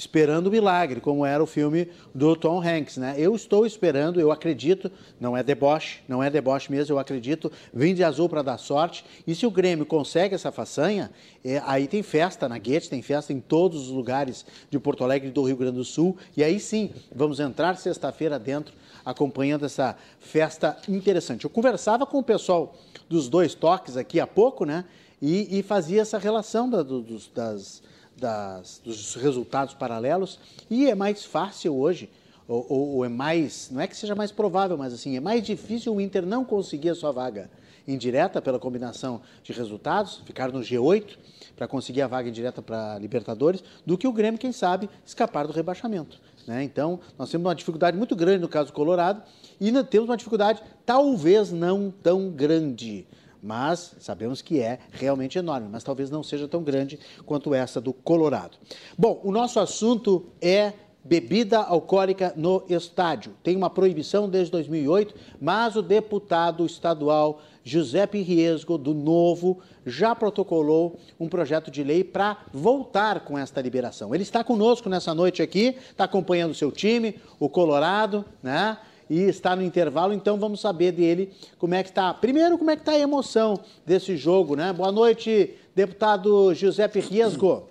esperando 0.00 0.46
o 0.46 0.50
milagre, 0.50 0.98
como 0.98 1.26
era 1.26 1.42
o 1.42 1.46
filme 1.46 1.86
do 2.14 2.34
Tom 2.34 2.58
Hanks, 2.58 2.96
né? 2.96 3.14
Eu 3.18 3.36
estou 3.36 3.66
esperando, 3.66 4.18
eu 4.18 4.32
acredito, 4.32 4.90
não 5.20 5.36
é 5.36 5.42
deboche, 5.42 6.00
não 6.08 6.22
é 6.22 6.30
deboche 6.30 6.72
mesmo, 6.72 6.94
eu 6.94 6.98
acredito, 6.98 7.52
vim 7.72 7.94
de 7.94 8.02
azul 8.02 8.26
para 8.26 8.40
dar 8.40 8.56
sorte. 8.56 9.04
E 9.26 9.34
se 9.34 9.44
o 9.44 9.50
Grêmio 9.50 9.84
consegue 9.84 10.34
essa 10.34 10.50
façanha, 10.50 11.10
é, 11.44 11.60
aí 11.66 11.86
tem 11.86 12.02
festa 12.02 12.48
na 12.48 12.56
Guete, 12.56 12.88
tem 12.88 13.02
festa 13.02 13.30
em 13.30 13.40
todos 13.40 13.88
os 13.88 13.88
lugares 13.88 14.46
de 14.70 14.78
Porto 14.78 15.04
Alegre 15.04 15.28
e 15.28 15.32
do 15.32 15.42
Rio 15.42 15.56
Grande 15.58 15.76
do 15.76 15.84
Sul. 15.84 16.16
E 16.34 16.42
aí 16.42 16.58
sim, 16.58 16.90
vamos 17.14 17.38
entrar 17.38 17.76
sexta-feira 17.76 18.38
dentro, 18.38 18.72
acompanhando 19.04 19.66
essa 19.66 19.94
festa 20.18 20.78
interessante. 20.88 21.44
Eu 21.44 21.50
conversava 21.50 22.06
com 22.06 22.18
o 22.18 22.24
pessoal 22.24 22.74
dos 23.06 23.28
dois 23.28 23.54
toques 23.54 23.98
aqui 23.98 24.18
há 24.18 24.26
pouco, 24.26 24.64
né? 24.64 24.86
E, 25.20 25.58
e 25.58 25.62
fazia 25.62 26.00
essa 26.00 26.16
relação 26.16 26.70
da, 26.70 26.82
dos, 26.82 27.28
das 27.34 27.82
das, 28.20 28.80
dos 28.84 29.14
resultados 29.14 29.74
paralelos 29.74 30.38
e 30.70 30.88
é 30.88 30.94
mais 30.94 31.24
fácil 31.24 31.74
hoje, 31.74 32.10
ou, 32.46 32.66
ou, 32.68 33.04
é 33.04 33.08
mais, 33.08 33.70
não 33.70 33.80
é 33.80 33.86
que 33.86 33.96
seja 33.96 34.14
mais 34.14 34.30
provável, 34.30 34.76
mas 34.76 34.92
assim, 34.92 35.16
é 35.16 35.20
mais 35.20 35.42
difícil 35.42 35.94
o 35.94 36.00
Inter 36.00 36.26
não 36.26 36.44
conseguir 36.44 36.90
a 36.90 36.94
sua 36.94 37.10
vaga 37.10 37.50
indireta 37.88 38.42
pela 38.42 38.58
combinação 38.58 39.20
de 39.42 39.52
resultados, 39.52 40.22
ficar 40.26 40.52
no 40.52 40.60
G8 40.60 41.16
para 41.56 41.66
conseguir 41.66 42.02
a 42.02 42.06
vaga 42.06 42.28
indireta 42.28 42.60
para 42.60 42.98
Libertadores, 42.98 43.62
do 43.84 43.96
que 43.96 44.06
o 44.06 44.12
Grêmio, 44.12 44.38
quem 44.38 44.52
sabe, 44.52 44.88
escapar 45.04 45.46
do 45.46 45.52
rebaixamento. 45.52 46.20
Né? 46.46 46.62
Então, 46.64 47.00
nós 47.18 47.30
temos 47.30 47.46
uma 47.46 47.54
dificuldade 47.54 47.96
muito 47.96 48.16
grande 48.16 48.40
no 48.40 48.48
caso 48.48 48.68
do 48.68 48.72
Colorado 48.72 49.22
e 49.60 49.70
temos 49.84 50.08
uma 50.08 50.16
dificuldade 50.16 50.62
talvez 50.84 51.52
não 51.52 51.92
tão 52.02 52.30
grande 52.30 53.06
mas 53.42 53.94
sabemos 54.00 54.42
que 54.42 54.60
é 54.60 54.78
realmente 54.90 55.38
enorme, 55.38 55.68
mas 55.70 55.84
talvez 55.84 56.10
não 56.10 56.22
seja 56.22 56.46
tão 56.46 56.62
grande 56.62 56.98
quanto 57.24 57.54
essa 57.54 57.80
do 57.80 57.92
Colorado. 57.92 58.58
Bom, 58.96 59.20
o 59.24 59.32
nosso 59.32 59.58
assunto 59.60 60.26
é 60.40 60.72
bebida 61.02 61.58
alcoólica 61.58 62.32
no 62.36 62.62
estádio. 62.68 63.34
Tem 63.42 63.56
uma 63.56 63.70
proibição 63.70 64.28
desde 64.28 64.52
2008, 64.52 65.14
mas 65.40 65.76
o 65.76 65.82
deputado 65.82 66.66
estadual 66.66 67.40
Giuseppe 67.64 68.22
Riesgo, 68.22 68.76
do 68.76 68.94
Novo, 68.94 69.60
já 69.84 70.14
protocolou 70.14 70.98
um 71.18 71.28
projeto 71.28 71.70
de 71.70 71.82
lei 71.82 72.04
para 72.04 72.38
voltar 72.52 73.20
com 73.20 73.38
esta 73.38 73.60
liberação. 73.60 74.14
Ele 74.14 74.22
está 74.22 74.42
conosco 74.44 74.88
nessa 74.88 75.14
noite 75.14 75.42
aqui, 75.42 75.76
está 75.90 76.04
acompanhando 76.04 76.52
o 76.52 76.54
seu 76.54 76.70
time, 76.70 77.16
o 77.38 77.48
Colorado, 77.48 78.24
né? 78.42 78.78
E 79.10 79.22
está 79.22 79.56
no 79.56 79.62
intervalo, 79.62 80.14
então 80.14 80.38
vamos 80.38 80.60
saber 80.60 80.92
dele 80.92 81.32
como 81.58 81.74
é 81.74 81.82
que 81.82 81.88
está. 81.88 82.14
Primeiro, 82.14 82.56
como 82.56 82.70
é 82.70 82.76
que 82.76 82.82
está 82.82 82.92
a 82.92 82.98
emoção 82.98 83.58
desse 83.84 84.16
jogo, 84.16 84.54
né? 84.54 84.72
Boa 84.72 84.92
noite, 84.92 85.52
deputado 85.74 86.54
Giuseppe 86.54 87.00
Riesgo. 87.00 87.68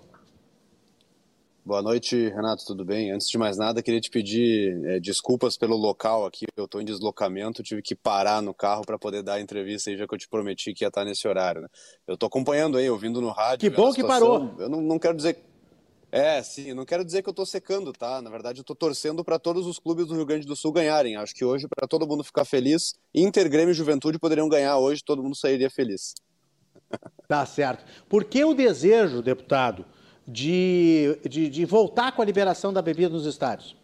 Boa 1.64 1.80
noite, 1.80 2.28
Renato, 2.28 2.64
tudo 2.66 2.84
bem? 2.84 3.10
Antes 3.10 3.28
de 3.28 3.38
mais 3.38 3.56
nada, 3.56 3.82
queria 3.82 4.00
te 4.00 4.10
pedir 4.10 4.84
é, 4.86 5.00
desculpas 5.00 5.56
pelo 5.56 5.76
local 5.76 6.26
aqui. 6.26 6.46
Eu 6.56 6.64
estou 6.64 6.80
em 6.80 6.84
deslocamento, 6.84 7.62
tive 7.62 7.80
que 7.80 7.94
parar 7.94 8.42
no 8.42 8.52
carro 8.52 8.82
para 8.84 8.98
poder 8.98 9.22
dar 9.22 9.34
a 9.34 9.40
entrevista 9.40 9.88
aí, 9.88 9.96
já 9.96 10.06
que 10.06 10.14
eu 10.14 10.18
te 10.18 10.28
prometi 10.28 10.74
que 10.74 10.84
ia 10.84 10.88
estar 10.88 11.04
nesse 11.04 11.26
horário. 11.28 11.62
Né? 11.62 11.68
Eu 12.06 12.14
estou 12.14 12.26
acompanhando 12.26 12.76
aí, 12.76 12.90
ouvindo 12.90 13.20
no 13.20 13.30
rádio. 13.30 13.70
Que 13.70 13.74
bom 13.74 13.92
que 13.92 14.02
parou. 14.02 14.54
Eu 14.58 14.68
não, 14.68 14.80
não 14.80 14.98
quero 14.98 15.16
dizer 15.16 15.49
é, 16.12 16.42
sim, 16.42 16.74
não 16.74 16.84
quero 16.84 17.04
dizer 17.04 17.22
que 17.22 17.28
eu 17.28 17.32
tô 17.32 17.46
secando, 17.46 17.92
tá? 17.92 18.20
Na 18.20 18.30
verdade, 18.30 18.60
eu 18.60 18.64
tô 18.64 18.74
torcendo 18.74 19.24
para 19.24 19.38
todos 19.38 19.66
os 19.66 19.78
clubes 19.78 20.06
do 20.06 20.14
Rio 20.14 20.26
Grande 20.26 20.46
do 20.46 20.56
Sul 20.56 20.72
ganharem. 20.72 21.16
Acho 21.16 21.34
que 21.34 21.44
hoje, 21.44 21.68
para 21.68 21.86
todo 21.86 22.06
mundo 22.06 22.24
ficar 22.24 22.44
feliz, 22.44 22.94
Inter, 23.14 23.48
Grêmio 23.48 23.72
e 23.72 23.74
Juventude 23.74 24.18
poderiam 24.18 24.48
ganhar 24.48 24.76
hoje, 24.78 25.04
todo 25.04 25.22
mundo 25.22 25.36
sairia 25.36 25.70
feliz. 25.70 26.14
Tá 27.28 27.46
certo. 27.46 27.84
Por 28.08 28.24
que 28.24 28.44
o 28.44 28.52
desejo, 28.52 29.22
deputado, 29.22 29.84
de, 30.26 31.16
de, 31.28 31.48
de 31.48 31.64
voltar 31.64 32.10
com 32.10 32.20
a 32.20 32.24
liberação 32.24 32.72
da 32.72 32.82
bebida 32.82 33.08
nos 33.08 33.24
estádios? 33.24 33.76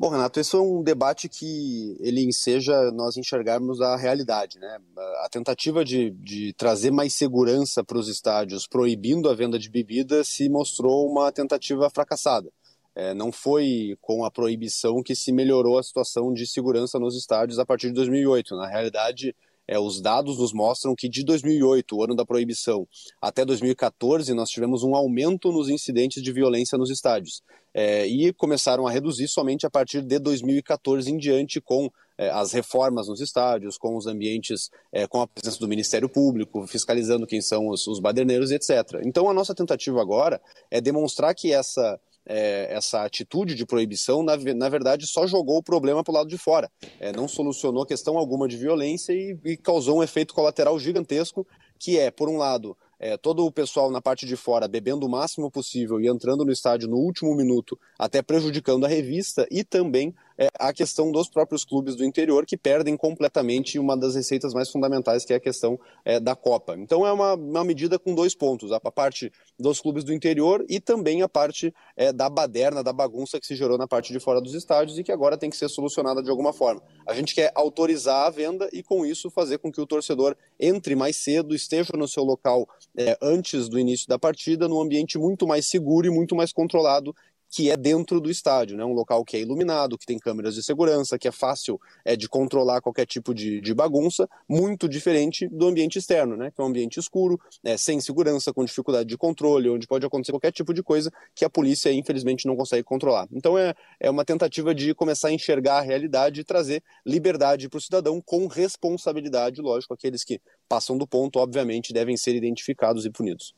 Bom, 0.00 0.10
Renato, 0.10 0.38
esse 0.38 0.54
é 0.54 0.58
um 0.60 0.80
debate 0.80 1.28
que 1.28 1.96
ele 1.98 2.22
enseja 2.24 2.92
nós 2.92 3.16
enxergarmos 3.16 3.80
a 3.80 3.96
realidade. 3.96 4.56
Né? 4.60 4.78
A 5.24 5.28
tentativa 5.28 5.84
de, 5.84 6.10
de 6.10 6.52
trazer 6.52 6.92
mais 6.92 7.14
segurança 7.14 7.82
para 7.82 7.98
os 7.98 8.06
estádios, 8.06 8.64
proibindo 8.64 9.28
a 9.28 9.34
venda 9.34 9.58
de 9.58 9.68
bebidas, 9.68 10.28
se 10.28 10.48
mostrou 10.48 11.10
uma 11.10 11.32
tentativa 11.32 11.90
fracassada. 11.90 12.48
É, 12.94 13.12
não 13.12 13.32
foi 13.32 13.98
com 14.00 14.24
a 14.24 14.30
proibição 14.30 15.02
que 15.02 15.16
se 15.16 15.32
melhorou 15.32 15.78
a 15.78 15.82
situação 15.82 16.32
de 16.32 16.46
segurança 16.46 16.96
nos 17.00 17.16
estádios 17.16 17.58
a 17.58 17.66
partir 17.66 17.88
de 17.88 17.94
2008. 17.94 18.54
Na 18.54 18.68
realidade, 18.68 19.34
é, 19.68 19.78
os 19.78 20.00
dados 20.00 20.38
nos 20.38 20.52
mostram 20.54 20.94
que 20.96 21.08
de 21.08 21.22
2008, 21.22 21.94
o 21.94 22.02
ano 22.02 22.16
da 22.16 22.24
proibição, 22.24 22.88
até 23.20 23.44
2014, 23.44 24.32
nós 24.32 24.48
tivemos 24.48 24.82
um 24.82 24.96
aumento 24.96 25.52
nos 25.52 25.68
incidentes 25.68 26.22
de 26.22 26.32
violência 26.32 26.78
nos 26.78 26.90
estádios. 26.90 27.42
É, 27.74 28.06
e 28.06 28.32
começaram 28.32 28.86
a 28.86 28.90
reduzir 28.90 29.28
somente 29.28 29.66
a 29.66 29.70
partir 29.70 30.00
de 30.00 30.18
2014 30.18 31.10
em 31.12 31.18
diante, 31.18 31.60
com 31.60 31.90
é, 32.16 32.30
as 32.30 32.52
reformas 32.52 33.08
nos 33.08 33.20
estádios, 33.20 33.76
com 33.76 33.94
os 33.94 34.06
ambientes, 34.06 34.70
é, 34.90 35.06
com 35.06 35.20
a 35.20 35.26
presença 35.26 35.60
do 35.60 35.68
Ministério 35.68 36.08
Público, 36.08 36.66
fiscalizando 36.66 37.26
quem 37.26 37.42
são 37.42 37.68
os, 37.68 37.86
os 37.86 38.00
baderneiros, 38.00 38.50
etc. 38.50 39.02
Então, 39.04 39.28
a 39.28 39.34
nossa 39.34 39.54
tentativa 39.54 40.00
agora 40.00 40.40
é 40.70 40.80
demonstrar 40.80 41.34
que 41.34 41.52
essa 41.52 42.00
é, 42.28 42.68
essa 42.70 43.02
atitude 43.02 43.54
de 43.54 43.64
proibição, 43.64 44.22
na, 44.22 44.36
na, 44.36 44.68
verdade, 44.68 45.06
só 45.06 45.26
jogou 45.26 45.56
o 45.56 45.62
problema 45.62 46.04
para 46.04 46.12
o 46.12 46.14
lado 46.14 46.28
de 46.28 46.36
fora. 46.36 46.70
É, 47.00 47.10
não 47.10 47.26
solucionou 47.26 47.86
questão 47.86 48.18
alguma 48.18 48.46
de 48.46 48.56
violência 48.58 49.14
e, 49.14 49.36
e, 49.44 49.56
causou 49.56 49.98
um 49.98 50.02
efeito 50.02 50.34
colateral 50.34 50.78
gigantesco, 50.78 51.46
que 51.78 51.98
é, 51.98 52.10
por 52.10 52.28
um 52.28 52.36
lado, 52.36 52.76
é, 53.00 53.16
todo 53.16 53.46
o 53.46 53.50
pessoal 53.50 53.90
na 53.90 54.02
parte 54.02 54.26
de 54.26 54.36
fora 54.36 54.68
bebendo 54.68 55.06
o 55.06 55.08
máximo 55.08 55.50
possível 55.50 55.98
e 56.00 56.06
entrando 56.06 56.44
no 56.44 56.52
estádio 56.52 56.88
no 56.88 56.98
último 56.98 57.34
minuto, 57.34 57.78
até 57.98 58.20
prejudicando 58.20 58.84
a 58.84 58.88
revista, 58.88 59.46
e 59.50 59.64
também 59.64 60.14
é, 60.38 60.48
a 60.58 60.72
questão 60.72 61.10
dos 61.10 61.28
próprios 61.28 61.64
clubes 61.64 61.96
do 61.96 62.04
interior 62.04 62.46
que 62.46 62.56
perdem 62.56 62.96
completamente 62.96 63.78
uma 63.78 63.96
das 63.96 64.14
receitas 64.14 64.54
mais 64.54 64.70
fundamentais, 64.70 65.24
que 65.24 65.32
é 65.32 65.36
a 65.36 65.40
questão 65.40 65.78
é, 66.04 66.20
da 66.20 66.36
Copa. 66.36 66.76
Então 66.78 67.06
é 67.06 67.12
uma, 67.12 67.34
uma 67.34 67.64
medida 67.64 67.98
com 67.98 68.14
dois 68.14 68.34
pontos: 68.34 68.70
a 68.70 68.80
parte 68.80 69.32
dos 69.58 69.80
clubes 69.80 70.04
do 70.04 70.12
interior 70.12 70.64
e 70.68 70.78
também 70.78 71.22
a 71.22 71.28
parte 71.28 71.74
é, 71.96 72.12
da 72.12 72.30
baderna, 72.30 72.82
da 72.82 72.92
bagunça 72.92 73.40
que 73.40 73.46
se 73.46 73.56
gerou 73.56 73.76
na 73.76 73.88
parte 73.88 74.12
de 74.12 74.20
fora 74.20 74.40
dos 74.40 74.54
estádios 74.54 74.98
e 74.98 75.02
que 75.02 75.12
agora 75.12 75.36
tem 75.36 75.50
que 75.50 75.56
ser 75.56 75.68
solucionada 75.68 76.22
de 76.22 76.30
alguma 76.30 76.52
forma. 76.52 76.82
A 77.06 77.14
gente 77.14 77.34
quer 77.34 77.50
autorizar 77.54 78.26
a 78.26 78.30
venda 78.30 78.68
e, 78.72 78.82
com 78.82 79.04
isso, 79.04 79.30
fazer 79.30 79.58
com 79.58 79.72
que 79.72 79.80
o 79.80 79.86
torcedor 79.86 80.36
entre 80.58 80.94
mais 80.94 81.16
cedo, 81.16 81.54
esteja 81.54 81.92
no 81.96 82.06
seu 82.06 82.22
local 82.22 82.68
é, 82.96 83.16
antes 83.22 83.68
do 83.68 83.78
início 83.78 84.06
da 84.08 84.18
partida, 84.18 84.68
num 84.68 84.80
ambiente 84.80 85.18
muito 85.18 85.46
mais 85.46 85.68
seguro 85.68 86.06
e 86.06 86.10
muito 86.10 86.34
mais 86.34 86.52
controlado 86.52 87.14
que 87.50 87.70
é 87.70 87.76
dentro 87.76 88.20
do 88.20 88.30
estádio, 88.30 88.76
né? 88.76 88.84
um 88.84 88.92
local 88.92 89.24
que 89.24 89.36
é 89.36 89.40
iluminado, 89.40 89.96
que 89.96 90.06
tem 90.06 90.18
câmeras 90.18 90.54
de 90.54 90.62
segurança, 90.62 91.18
que 91.18 91.26
é 91.26 91.32
fácil 91.32 91.80
é, 92.04 92.14
de 92.14 92.28
controlar 92.28 92.80
qualquer 92.80 93.06
tipo 93.06 93.32
de, 93.34 93.60
de 93.60 93.74
bagunça, 93.74 94.28
muito 94.48 94.88
diferente 94.88 95.48
do 95.48 95.66
ambiente 95.66 95.98
externo, 95.98 96.36
né? 96.36 96.50
que 96.50 96.60
é 96.60 96.64
um 96.64 96.68
ambiente 96.68 97.00
escuro, 97.00 97.40
é, 97.64 97.76
sem 97.76 98.00
segurança, 98.00 98.52
com 98.52 98.64
dificuldade 98.64 99.08
de 99.08 99.16
controle, 99.16 99.70
onde 99.70 99.86
pode 99.86 100.04
acontecer 100.04 100.32
qualquer 100.32 100.52
tipo 100.52 100.74
de 100.74 100.82
coisa 100.82 101.10
que 101.34 101.44
a 101.44 101.50
polícia, 101.50 101.92
infelizmente, 101.92 102.46
não 102.46 102.56
consegue 102.56 102.82
controlar. 102.82 103.26
Então 103.32 103.58
é, 103.58 103.74
é 103.98 104.10
uma 104.10 104.24
tentativa 104.24 104.74
de 104.74 104.94
começar 104.94 105.28
a 105.28 105.32
enxergar 105.32 105.78
a 105.78 105.82
realidade 105.82 106.40
e 106.40 106.44
trazer 106.44 106.82
liberdade 107.06 107.68
para 107.68 107.78
o 107.78 107.80
cidadão 107.80 108.20
com 108.20 108.46
responsabilidade, 108.46 109.60
lógico, 109.60 109.94
aqueles 109.94 110.22
que 110.22 110.40
passam 110.68 110.98
do 110.98 111.06
ponto, 111.06 111.38
obviamente, 111.38 111.92
devem 111.92 112.16
ser 112.16 112.34
identificados 112.34 113.06
e 113.06 113.10
punidos. 113.10 113.54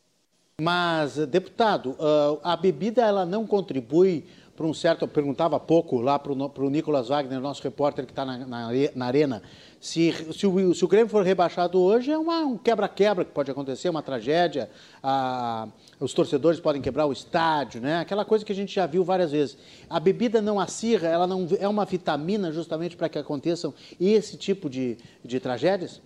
Mas, 0.61 1.17
deputado, 1.27 1.97
ah, 1.99 2.53
a 2.53 2.57
bebida 2.57 3.03
ela 3.03 3.25
não 3.25 3.47
contribui 3.47 4.27
para 4.55 4.67
um 4.67 4.75
certo. 4.75 5.03
Eu 5.03 5.09
perguntava 5.09 5.57
há 5.57 5.61
pouco 5.61 6.03
lá 6.03 6.19
para 6.19 6.33
o 6.33 6.69
Nicolas 6.69 7.09
Wagner, 7.09 7.41
nosso 7.41 7.63
repórter 7.63 8.05
que 8.05 8.13
está 8.13 8.27
na, 8.27 8.39
na, 8.39 8.69
na, 8.95 9.07
arena, 9.07 9.43
se, 9.81 10.13
se, 10.35 10.47
o, 10.47 10.75
se 10.75 10.85
o 10.85 10.89
Grêmio 10.89 11.09
for 11.09 11.25
rebaixado 11.25 11.81
hoje, 11.81 12.13
é 12.13 12.19
uma, 12.19 12.41
um 12.41 12.59
quebra-quebra 12.59 13.25
que 13.25 13.33
pode 13.33 13.51
acontecer, 13.51 13.89
uma 13.89 14.03
tragédia. 14.03 14.69
Ah, 15.03 15.67
os 15.99 16.13
torcedores 16.13 16.61
podem 16.61 16.83
quebrar 16.83 17.07
o 17.07 17.13
estádio, 17.13 17.81
né? 17.81 18.01
Aquela 18.01 18.23
coisa 18.23 18.45
que 18.45 18.53
a 18.53 18.55
gente 18.55 18.75
já 18.75 18.87
viu 18.87 19.03
várias 19.03 19.33
vezes. 19.33 19.57
A 19.89 19.99
bebida 19.99 20.43
não 20.43 20.61
acirra, 20.61 21.09
ela 21.09 21.27
não 21.27 21.49
é 21.59 21.67
uma 21.67 21.87
vitamina 21.87 22.53
justamente 22.53 22.99
para 22.99 23.09
que 23.09 23.19
aconteçam 23.19 23.73
esse 23.99 24.37
tipo 24.37 24.69
de, 24.69 24.99
de 25.25 25.41
tragédias? 25.41 26.03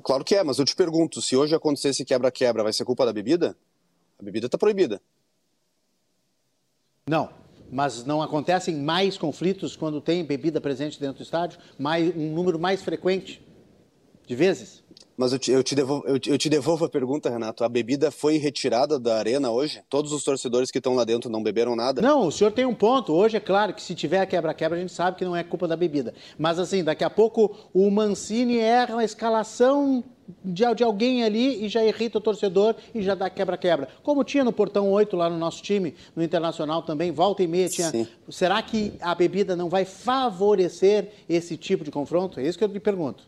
Claro 0.00 0.24
que 0.24 0.34
é, 0.34 0.42
mas 0.42 0.58
eu 0.58 0.64
te 0.64 0.74
pergunto, 0.74 1.20
se 1.20 1.36
hoje 1.36 1.54
acontecer 1.54 1.88
esse 1.88 2.04
quebra-quebra, 2.04 2.62
vai 2.62 2.72
ser 2.72 2.84
culpa 2.84 3.04
da 3.06 3.12
bebida? 3.12 3.56
A 4.18 4.22
bebida 4.22 4.46
está 4.46 4.58
proibida. 4.58 5.00
Não, 7.06 7.30
mas 7.70 8.04
não 8.04 8.22
acontecem 8.22 8.76
mais 8.76 9.16
conflitos 9.16 9.76
quando 9.76 10.00
tem 10.00 10.24
bebida 10.24 10.60
presente 10.60 11.00
dentro 11.00 11.18
do 11.18 11.22
estádio? 11.22 11.58
Mais, 11.78 12.14
um 12.14 12.34
número 12.34 12.58
mais 12.58 12.82
frequente 12.82 13.40
de 14.26 14.34
vezes? 14.34 14.82
Mas 15.18 15.32
eu 15.32 15.38
te, 15.40 15.50
eu, 15.50 15.64
te 15.64 15.74
devolvo, 15.74 16.06
eu, 16.06 16.16
te, 16.16 16.30
eu 16.30 16.38
te 16.38 16.48
devolvo 16.48 16.84
a 16.84 16.88
pergunta, 16.88 17.28
Renato. 17.28 17.64
A 17.64 17.68
bebida 17.68 18.08
foi 18.08 18.36
retirada 18.36 19.00
da 19.00 19.16
arena 19.18 19.50
hoje? 19.50 19.82
Todos 19.90 20.12
os 20.12 20.22
torcedores 20.22 20.70
que 20.70 20.78
estão 20.78 20.94
lá 20.94 21.02
dentro 21.02 21.28
não 21.28 21.42
beberam 21.42 21.74
nada? 21.74 22.00
Não, 22.00 22.28
o 22.28 22.30
senhor 22.30 22.52
tem 22.52 22.64
um 22.64 22.72
ponto. 22.72 23.12
Hoje 23.12 23.36
é 23.36 23.40
claro 23.40 23.74
que 23.74 23.82
se 23.82 23.96
tiver 23.96 24.24
quebra-quebra, 24.26 24.78
a 24.78 24.80
gente 24.80 24.92
sabe 24.92 25.16
que 25.16 25.24
não 25.24 25.34
é 25.34 25.42
culpa 25.42 25.66
da 25.66 25.76
bebida. 25.76 26.14
Mas 26.38 26.60
assim, 26.60 26.84
daqui 26.84 27.02
a 27.02 27.10
pouco 27.10 27.52
o 27.74 27.90
Mancini 27.90 28.58
erra 28.58 29.00
a 29.00 29.04
escalação 29.04 30.04
de, 30.44 30.62
de, 30.72 30.84
alguém 30.84 31.24
ali 31.24 31.64
e 31.64 31.68
já 31.68 31.84
irrita 31.84 32.18
o 32.18 32.20
torcedor 32.20 32.76
e 32.94 33.02
já 33.02 33.16
dá 33.16 33.28
quebra-quebra. 33.28 33.88
Como 34.04 34.22
tinha 34.22 34.44
no 34.44 34.52
Portão 34.52 34.88
8 34.88 35.16
lá 35.16 35.28
no 35.28 35.36
nosso 35.36 35.60
time, 35.64 35.96
no 36.14 36.22
Internacional 36.22 36.82
também, 36.82 37.10
volta 37.10 37.42
e 37.42 37.48
meia 37.48 37.68
tinha. 37.68 37.90
Sim. 37.90 38.06
Será 38.28 38.62
que 38.62 38.92
a 39.00 39.16
bebida 39.16 39.56
não 39.56 39.68
vai 39.68 39.84
favorecer 39.84 41.10
esse 41.28 41.56
tipo 41.56 41.82
de 41.82 41.90
confronto? 41.90 42.38
É 42.38 42.44
isso 42.44 42.56
que 42.56 42.62
eu 42.62 42.68
te 42.68 42.78
pergunto. 42.78 43.24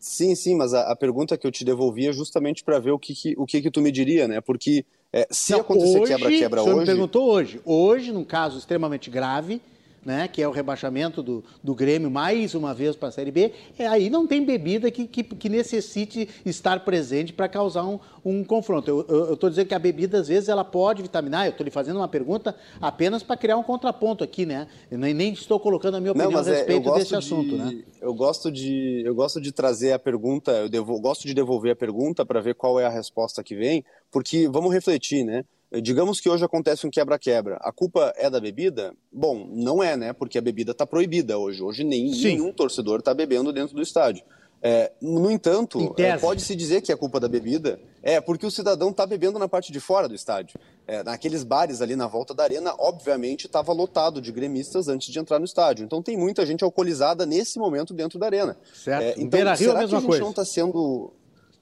Sim, 0.00 0.34
sim, 0.34 0.54
mas 0.56 0.72
a, 0.72 0.90
a, 0.90 0.96
pergunta 0.96 1.36
que 1.36 1.46
eu 1.46 1.52
te 1.52 1.62
devolvi 1.62 2.08
é 2.08 2.12
justamente 2.12 2.64
para 2.64 2.78
ver 2.78 2.90
o 2.90 2.98
que, 2.98 3.14
que, 3.14 3.34
o 3.36 3.44
que, 3.44 3.60
que 3.60 3.70
tu 3.70 3.82
me 3.82 3.92
diria, 3.92 4.26
né? 4.26 4.40
Porque 4.40 4.84
é, 5.12 5.28
se 5.30 5.52
Não, 5.52 5.60
acontecer 5.60 6.00
quebra-quebra 6.00 6.62
hoje... 6.62 6.70
Você 6.72 6.80
me 6.80 6.86
perguntou 6.86 7.30
hoje. 7.30 7.60
Hoje, 7.66 8.10
num 8.10 8.24
caso 8.24 8.56
extremamente 8.56 9.10
grave, 9.10 9.60
né, 10.04 10.28
que 10.28 10.42
é 10.42 10.48
o 10.48 10.50
rebaixamento 10.50 11.22
do, 11.22 11.44
do 11.62 11.74
Grêmio 11.74 12.10
mais 12.10 12.54
uma 12.54 12.72
vez 12.72 12.96
para 12.96 13.08
a 13.08 13.12
Série 13.12 13.30
B, 13.30 13.52
é, 13.78 13.86
aí 13.86 14.08
não 14.08 14.26
tem 14.26 14.44
bebida 14.44 14.90
que, 14.90 15.06
que, 15.06 15.22
que 15.22 15.48
necessite 15.48 16.28
estar 16.44 16.80
presente 16.84 17.32
para 17.32 17.48
causar 17.48 17.84
um, 17.84 17.98
um 18.24 18.42
confronto. 18.42 18.88
Eu 19.08 19.34
estou 19.34 19.50
dizendo 19.50 19.66
que 19.66 19.74
a 19.74 19.78
bebida, 19.78 20.20
às 20.20 20.28
vezes, 20.28 20.48
ela 20.48 20.64
pode 20.64 21.02
vitaminar, 21.02 21.46
eu 21.46 21.50
estou 21.50 21.64
lhe 21.64 21.70
fazendo 21.70 21.96
uma 21.96 22.08
pergunta 22.08 22.54
apenas 22.80 23.22
para 23.22 23.36
criar 23.36 23.56
um 23.56 23.62
contraponto 23.62 24.24
aqui, 24.24 24.46
né? 24.46 24.66
Eu 24.90 24.98
nem, 24.98 25.12
nem 25.12 25.32
estou 25.32 25.60
colocando 25.60 25.96
a 25.96 26.00
minha 26.00 26.12
opinião 26.12 26.30
não, 26.30 26.40
a 26.40 26.42
é, 26.42 26.50
respeito 26.50 26.88
é, 26.88 26.94
desse 26.94 27.10
de, 27.10 27.16
assunto, 27.16 27.56
né? 27.56 27.82
Eu 28.00 28.14
gosto 28.14 28.50
de, 28.50 29.02
eu 29.04 29.14
gosto 29.14 29.40
de 29.40 29.52
trazer 29.52 29.92
a 29.92 29.98
pergunta, 29.98 30.52
eu 30.52 30.68
devo, 30.68 30.98
gosto 31.00 31.26
de 31.26 31.34
devolver 31.34 31.72
a 31.72 31.76
pergunta 31.76 32.24
para 32.24 32.40
ver 32.40 32.54
qual 32.54 32.80
é 32.80 32.86
a 32.86 32.90
resposta 32.90 33.42
que 33.42 33.54
vem, 33.54 33.84
porque 34.10 34.48
vamos 34.48 34.72
refletir, 34.72 35.24
né? 35.24 35.44
Digamos 35.82 36.20
que 36.20 36.28
hoje 36.28 36.44
acontece 36.44 36.86
um 36.86 36.90
quebra-quebra. 36.90 37.56
A 37.60 37.70
culpa 37.70 38.12
é 38.16 38.28
da 38.28 38.40
bebida? 38.40 38.92
Bom, 39.12 39.48
não 39.52 39.82
é, 39.82 39.96
né? 39.96 40.12
Porque 40.12 40.36
a 40.36 40.40
bebida 40.40 40.72
está 40.72 40.84
proibida 40.84 41.38
hoje. 41.38 41.62
Hoje 41.62 41.84
nem, 41.84 42.10
nenhum 42.10 42.52
torcedor 42.52 42.98
está 42.98 43.14
bebendo 43.14 43.52
dentro 43.52 43.76
do 43.76 43.82
estádio. 43.82 44.24
É, 44.62 44.92
no 45.00 45.30
entanto, 45.30 45.94
é, 45.96 46.18
pode-se 46.18 46.54
dizer 46.54 46.82
que 46.82 46.92
é 46.92 46.96
culpa 46.96 47.18
da 47.18 47.26
bebida, 47.26 47.80
é 48.02 48.20
porque 48.20 48.44
o 48.44 48.50
cidadão 48.50 48.90
está 48.90 49.06
bebendo 49.06 49.38
na 49.38 49.48
parte 49.48 49.72
de 49.72 49.80
fora 49.80 50.06
do 50.06 50.14
estádio. 50.14 50.60
É, 50.86 51.02
naqueles 51.02 51.44
bares 51.44 51.80
ali 51.80 51.96
na 51.96 52.06
volta 52.06 52.34
da 52.34 52.42
arena, 52.42 52.74
obviamente 52.78 53.46
estava 53.46 53.72
lotado 53.72 54.20
de 54.20 54.30
gremistas 54.30 54.88
antes 54.88 55.10
de 55.10 55.18
entrar 55.18 55.38
no 55.38 55.46
estádio. 55.46 55.84
Então 55.84 56.02
tem 56.02 56.16
muita 56.16 56.44
gente 56.44 56.62
alcoolizada 56.62 57.24
nesse 57.24 57.58
momento 57.58 57.94
dentro 57.94 58.18
da 58.18 58.26
arena. 58.26 58.56
Certo. 58.74 59.02
É, 59.02 59.12
então, 59.12 59.28
Beira 59.28 59.54
Rio 59.54 59.68
será 59.68 59.78
a 59.78 59.82
mesma 59.82 59.88
que 59.88 59.96
a 59.96 60.00
gente 60.00 60.08
coisa. 60.08 60.22
não 60.24 60.30
está 60.30 60.44
sendo 60.44 61.12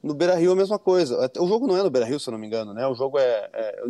no 0.02 0.14
Beira 0.14 0.34
Rio 0.34 0.50
é 0.50 0.52
a 0.52 0.56
mesma 0.56 0.78
coisa. 0.78 1.30
O 1.38 1.46
jogo 1.46 1.66
não 1.66 1.76
é 1.76 1.82
no 1.82 1.90
Beira 1.90 2.06
Rio, 2.06 2.20
se 2.20 2.28
eu 2.28 2.32
não 2.32 2.38
me 2.38 2.46
engano, 2.46 2.72
né? 2.72 2.86
O 2.86 2.94
jogo 2.94 3.18
é. 3.18 3.50
é 3.52 3.82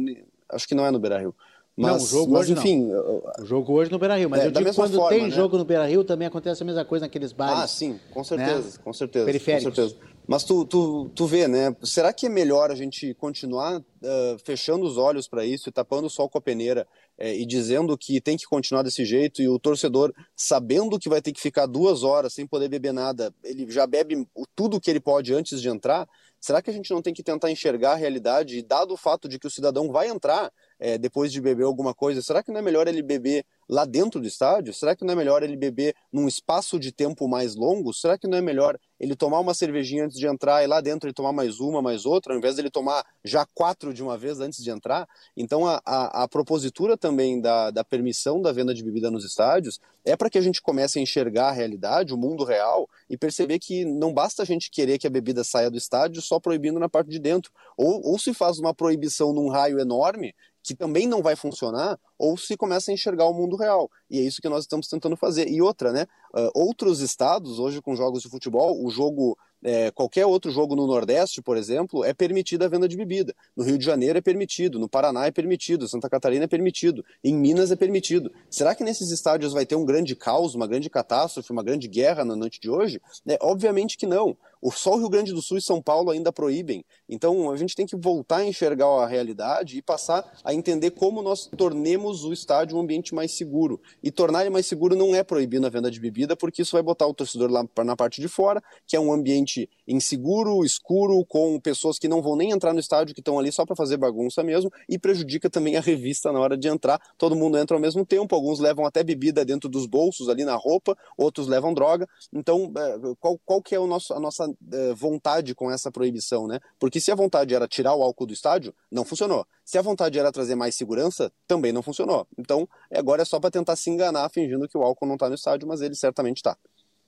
acho 0.51 0.67
que 0.67 0.75
não 0.75 0.87
é 0.87 0.91
no 0.91 0.99
Beira 0.99 1.19
Rio. 1.19 1.35
Mas, 1.77 1.93
não, 1.93 1.97
o 1.97 2.07
jogo 2.07 2.33
mas, 2.33 2.41
hoje 2.43 2.53
enfim. 2.55 2.89
Não. 2.89 3.23
O 3.39 3.45
jogo 3.45 3.73
hoje 3.73 3.91
no 3.91 3.99
Beira 3.99 4.17
Rio. 4.17 4.29
Mas 4.29 4.41
é, 4.41 4.47
eu 4.47 4.51
digo 4.51 4.75
quando 4.75 4.97
forma, 4.97 5.09
tem 5.11 5.23
né? 5.25 5.31
jogo 5.31 5.57
no 5.57 5.65
Beira 5.65 5.87
Rio 5.87 6.03
também 6.03 6.27
acontece 6.27 6.63
a 6.63 6.67
mesma 6.67 6.85
coisa 6.85 7.07
naqueles 7.07 7.33
bares. 7.33 7.63
Ah, 7.63 7.69
sim, 7.69 8.01
com 8.13 8.25
certeza, 8.25 8.79
né? 8.79 8.85
com 8.85 8.93
certeza. 8.93 9.25
Periféricos. 9.27 9.69
Com 9.69 9.75
certeza. 9.75 10.19
Mas 10.27 10.45
tu, 10.45 10.67
tu, 10.67 11.09
tu 11.15 11.27
vê, 11.27 11.47
né? 11.47 11.75
Será 11.83 12.13
que 12.13 12.27
é 12.27 12.29
melhor 12.29 12.71
a 12.71 12.75
gente 12.75 13.15
continuar 13.15 13.79
uh, 13.79 14.39
fechando 14.45 14.85
os 14.85 14.99
olhos 14.99 15.29
para 15.29 15.45
isso 15.45 15.69
e 15.69 15.73
tapando 15.73 16.07
o 16.07 16.11
sol 16.11 16.29
com 16.29 16.37
a 16.37 16.41
peneira 16.41 16.87
uh, 17.19 17.25
e 17.25 17.45
dizendo 17.45 17.97
que 17.97 18.21
tem 18.21 18.37
que 18.37 18.47
continuar 18.47 18.83
desse 18.83 19.05
jeito 19.05 19.43
e 19.43 19.49
o 19.49 19.59
torcedor, 19.59 20.13
sabendo 20.37 20.99
que 20.99 21.09
vai 21.09 21.21
ter 21.21 21.33
que 21.33 21.41
ficar 21.41 21.67
duas 21.67 22.03
horas 22.03 22.33
sem 22.33 22.47
poder 22.47 22.69
beber 22.69 22.93
nada, 22.93 23.35
ele 23.43 23.71
já 23.71 23.87
bebe 23.87 24.27
tudo 24.55 24.81
que 24.81 24.91
ele 24.91 25.01
pode 25.01 25.35
antes 25.35 25.61
de 25.61 25.69
entrar? 25.69 26.09
Será 26.41 26.63
que 26.63 26.71
a 26.71 26.73
gente 26.73 26.91
não 26.91 27.03
tem 27.03 27.13
que 27.13 27.23
tentar 27.23 27.51
enxergar 27.51 27.93
a 27.93 27.97
realidade 27.97 28.59
e, 28.59 28.63
dado 28.63 28.95
o 28.95 28.97
fato 28.97 29.29
de 29.29 29.39
que 29.39 29.47
o 29.47 29.51
cidadão 29.51 29.91
vai 29.91 30.09
entrar 30.09 30.53
é, 30.79 30.97
depois 30.97 31.33
de 31.33 31.41
beber 31.41 31.65
alguma 31.65 31.93
coisa, 31.93 32.23
será 32.23 32.43
que 32.43 32.53
não 32.53 32.61
é 32.61 32.63
melhor 32.63 32.87
ele 32.87 33.03
beber 33.03 33.45
lá 33.69 33.85
dentro 33.85 34.21
do 34.21 34.27
estádio? 34.27 34.73
Será 34.73 34.97
que 34.97 35.05
não 35.05 35.13
é 35.13 35.17
melhor 35.17 35.43
ele 35.43 35.57
beber 35.57 35.95
num 36.13 36.27
espaço 36.27 36.79
de 36.79 36.91
tempo 36.91 37.29
mais 37.29 37.55
longo? 37.55 37.93
Será 37.93 38.17
que 38.17 38.27
não 38.27 38.39
é 38.39 38.41
melhor 38.41 38.79
ele 38.99 39.15
tomar 39.15 39.41
uma 39.41 39.55
cervejinha 39.55 40.07
antes 40.07 40.19
de 40.19 40.27
entrar 40.27 40.65
e 40.65 40.67
lá 40.67 40.81
dentro 40.81 41.07
ele 41.07 41.15
tomar 41.15 41.33
mais 41.33 41.61
uma, 41.61 41.83
mais 41.83 42.07
outra, 42.07 42.33
ao 42.33 42.39
invés 42.39 42.57
dele 42.57 42.71
tomar 42.71 43.05
já 43.23 43.47
quatro 43.55 43.93
de 43.93 44.03
uma 44.03 44.17
vez 44.17 44.41
antes 44.41 44.63
de 44.63 44.71
entrar? 44.71 45.07
Então 45.37 45.67
a, 45.67 45.81
a, 45.85 46.25
a 46.25 46.29
propositura 46.29 46.97
também 46.97 47.41
da, 47.41 47.71
da 47.71 47.85
permissão 47.85 48.41
da 48.41 48.53
venda 48.53 48.73
de 48.73 48.83
bebida 48.83 49.11
nos 49.11 49.25
estádios 49.25 49.79
é 50.05 50.17
para 50.17 50.31
que 50.31 50.39
a 50.39 50.43
gente 50.43 50.63
comece 50.63 50.99
a 50.99 51.03
enxergar 51.03 51.49
a 51.49 51.53
realidade, 51.53 52.15
o 52.15 52.17
mundo 52.17 52.45
real 52.45 52.89
e 53.11 53.17
perceber 53.17 53.59
que 53.59 53.85
não 53.85 54.13
basta 54.13 54.43
a 54.43 54.47
gente 54.47 54.71
querer 54.71 54.99
que 54.99 55.07
a 55.07 55.11
bebida 55.11 55.45
saia 55.45 55.71
do 55.71 55.77
estádio 55.77 56.23
só 56.23 56.41
proibindo 56.41 56.81
na 56.81 56.89
parte 56.89 57.11
de 57.11 57.19
dentro. 57.19 57.53
Ou, 57.77 58.01
ou 58.03 58.19
se 58.19 58.33
faz 58.33 58.59
uma 58.59 58.73
proibição 58.73 59.33
num 59.33 59.49
raio 59.49 59.79
enorme 59.79 60.35
que 60.69 60.75
também 60.75 61.07
não 61.07 61.23
vai 61.23 61.37
funcionar, 61.37 61.99
ou 62.19 62.37
se 62.37 62.57
começa 62.57 62.91
a 62.91 62.95
enxergar 62.95 63.27
o 63.27 63.35
mundo 63.35 63.57
real. 63.57 63.91
E 64.11 64.19
é 64.19 64.23
isso 64.23 64.41
que 64.41 64.49
nós 64.49 64.65
estamos 64.65 64.89
tentando 64.89 65.17
fazer. 65.17 65.49
E 65.49 65.61
outra, 65.61 65.93
né? 65.93 66.07
Uh, 66.35 66.51
outros 66.55 67.01
estados, 67.01 67.59
hoje 67.59 67.81
com 67.81 67.97
jogos 67.97 68.23
de 68.23 68.29
futebol, 68.29 68.85
o 68.85 68.91
jogo 68.91 69.37
é, 69.63 69.91
qualquer 69.91 70.25
outro 70.25 70.51
jogo 70.51 70.77
no 70.77 70.87
Nordeste, 70.87 71.43
por 71.43 71.57
exemplo, 71.57 72.05
é 72.05 72.15
permitida 72.15 72.67
a 72.67 72.69
venda 72.69 72.89
de 72.89 72.97
bebida. 72.97 73.35
No 73.57 73.65
Rio 73.65 73.77
de 73.77 73.85
Janeiro 73.85 74.19
é 74.19 74.21
permitido, 74.21 74.79
no 74.79 74.89
Paraná 74.89 75.27
é 75.27 75.31
permitido, 75.31 75.89
Santa 75.89 76.09
Catarina 76.09 76.45
é 76.45 76.49
permitido, 76.49 77.05
em 77.25 77.35
Minas 77.35 77.73
é 77.73 77.77
permitido. 77.77 78.31
Será 78.49 78.75
que 78.75 78.85
nesses 78.85 79.11
estádios 79.11 79.53
vai 79.53 79.67
ter 79.67 79.75
um 79.75 79.85
grande 79.85 80.15
caos, 80.15 80.55
uma 80.55 80.67
grande 80.67 80.89
catástrofe, 80.89 81.51
uma 81.51 81.63
grande 81.63 81.89
guerra 81.89 82.25
na 82.25 82.37
noite 82.37 82.61
de 82.61 82.71
hoje? 82.71 83.01
É, 83.27 83.39
obviamente 83.41 83.97
que 83.97 84.07
não. 84.07 84.37
Só 84.73 84.95
o 84.95 84.99
Rio 84.99 85.09
Grande 85.09 85.33
do 85.33 85.43
Sul 85.43 85.59
e 85.59 85.63
São 85.63 85.83
Paulo 85.83 86.11
ainda 86.11 86.33
proíbem. 86.33 86.85
Então 87.09 87.51
a 87.51 87.57
gente 87.57 87.75
tem 87.75 87.87
que 87.87 87.97
voltar 87.97 88.39
a 88.39 88.47
enxergar 88.47 88.87
a 88.87 89.07
realidade 89.07 89.79
e 89.79 89.83
passar 89.83 90.25
a 90.45 90.55
entender 90.55 90.91
como 90.93 91.23
nós 91.23 91.47
tornemos 91.57 92.25
o 92.25 92.33
estádio 92.33 92.77
um 92.77 92.81
ambiente 92.81 93.15
mais 93.15 93.37
seguro. 93.37 93.81
E 94.03 94.11
tornar 94.11 94.43
ele 94.43 94.51
mais 94.51 94.67
seguro 94.67 94.97
não 94.97 95.15
é 95.15 95.23
proibir 95.23 95.65
a 95.65 95.69
venda 95.69 95.91
de 95.91 96.01
bebida, 96.01 96.37
porque 96.37 96.63
isso 96.63 96.73
vai 96.73 96.83
botar 96.83 97.07
o 97.07 97.15
torcedor 97.15 97.51
lá 97.51 97.65
na 97.85 97.97
parte 97.97 98.21
de 98.21 98.29
fora, 98.29 98.63
que 98.87 98.97
é 98.97 99.01
um 99.01 99.13
ambiente 99.13 99.69
inseguro, 99.87 100.65
escuro, 100.65 101.25
com 101.27 101.59
pessoas 101.61 101.99
que 101.99 102.09
não 102.09 102.23
vão 102.23 102.37
nem 102.37 102.51
entrar 102.51 102.73
no 102.73 102.81
estádio, 102.81 103.15
que 103.15 103.21
estão 103.21 103.39
ali 103.39 103.51
só 103.51 103.65
para 103.65 103.75
fazer 103.75 103.97
bagunça 103.97 104.43
mesmo, 104.43 104.71
e 104.89 104.99
prejudica 104.99 105.51
também 105.51 105.77
a 105.77 105.81
revista 105.81 106.33
na 106.33 106.41
hora 106.41 106.57
de 106.57 106.69
entrar. 106.69 107.01
Todo 107.17 107.35
mundo 107.35 107.59
entra 107.59 107.77
ao 107.77 107.81
mesmo 107.81 108.05
tempo, 108.05 108.35
alguns 108.35 108.61
levam 108.61 108.87
até 108.87 109.03
bebida 109.03 109.45
dentro 109.45 109.69
dos 109.69 109.87
bolsos 109.87 110.29
ali 110.29 110.45
na 110.45 110.55
roupa, 110.55 110.97
outros 111.17 111.49
levam 111.49 111.75
droga. 111.75 112.07
Então, 112.33 112.73
é, 112.77 113.15
qual, 113.19 113.39
qual 113.45 113.63
que 113.63 113.75
é 113.75 113.81
o 113.81 113.87
nosso, 113.87 114.15
a 114.15 114.21
nossa 114.21 114.48
é, 114.73 114.95
vontade 114.95 115.55
com 115.55 115.71
essa 115.71 115.91
proibição, 115.91 116.47
né? 116.47 116.61
Porque 116.79 117.01
se 117.01 117.11
a 117.11 117.15
vontade 117.15 117.55
era 117.55 117.67
tirar 117.67 117.95
o 117.95 118.03
álcool 118.03 118.27
do 118.27 118.33
estádio, 118.33 118.75
não 118.91 119.05
funcionou. 119.05 119.47
Se 119.65 119.79
a 119.79 119.83
vontade 119.83 120.19
era 120.19 120.31
trazer 120.31 120.55
mais 120.55 120.75
segurança, 120.75 121.33
também 121.47 121.73
não 121.73 121.83
funcionou. 121.83 122.27
Então, 122.37 122.69
agora 122.93 123.23
é 123.23 123.25
só 123.25 123.41
para 123.41 123.51
tentar 123.51 123.77
se 123.77 123.91
enganar 123.91 124.29
fingindo 124.31 124.69
que 124.69 124.79
o 124.79 124.83
álcool 124.83 125.07
não 125.07 125.15
está 125.15 125.29
no 125.29 125.35
estádio, 125.35 125.67
mas 125.67 125.81
ele 125.81 125.95
certamente 125.95 126.39
está. 126.39 126.57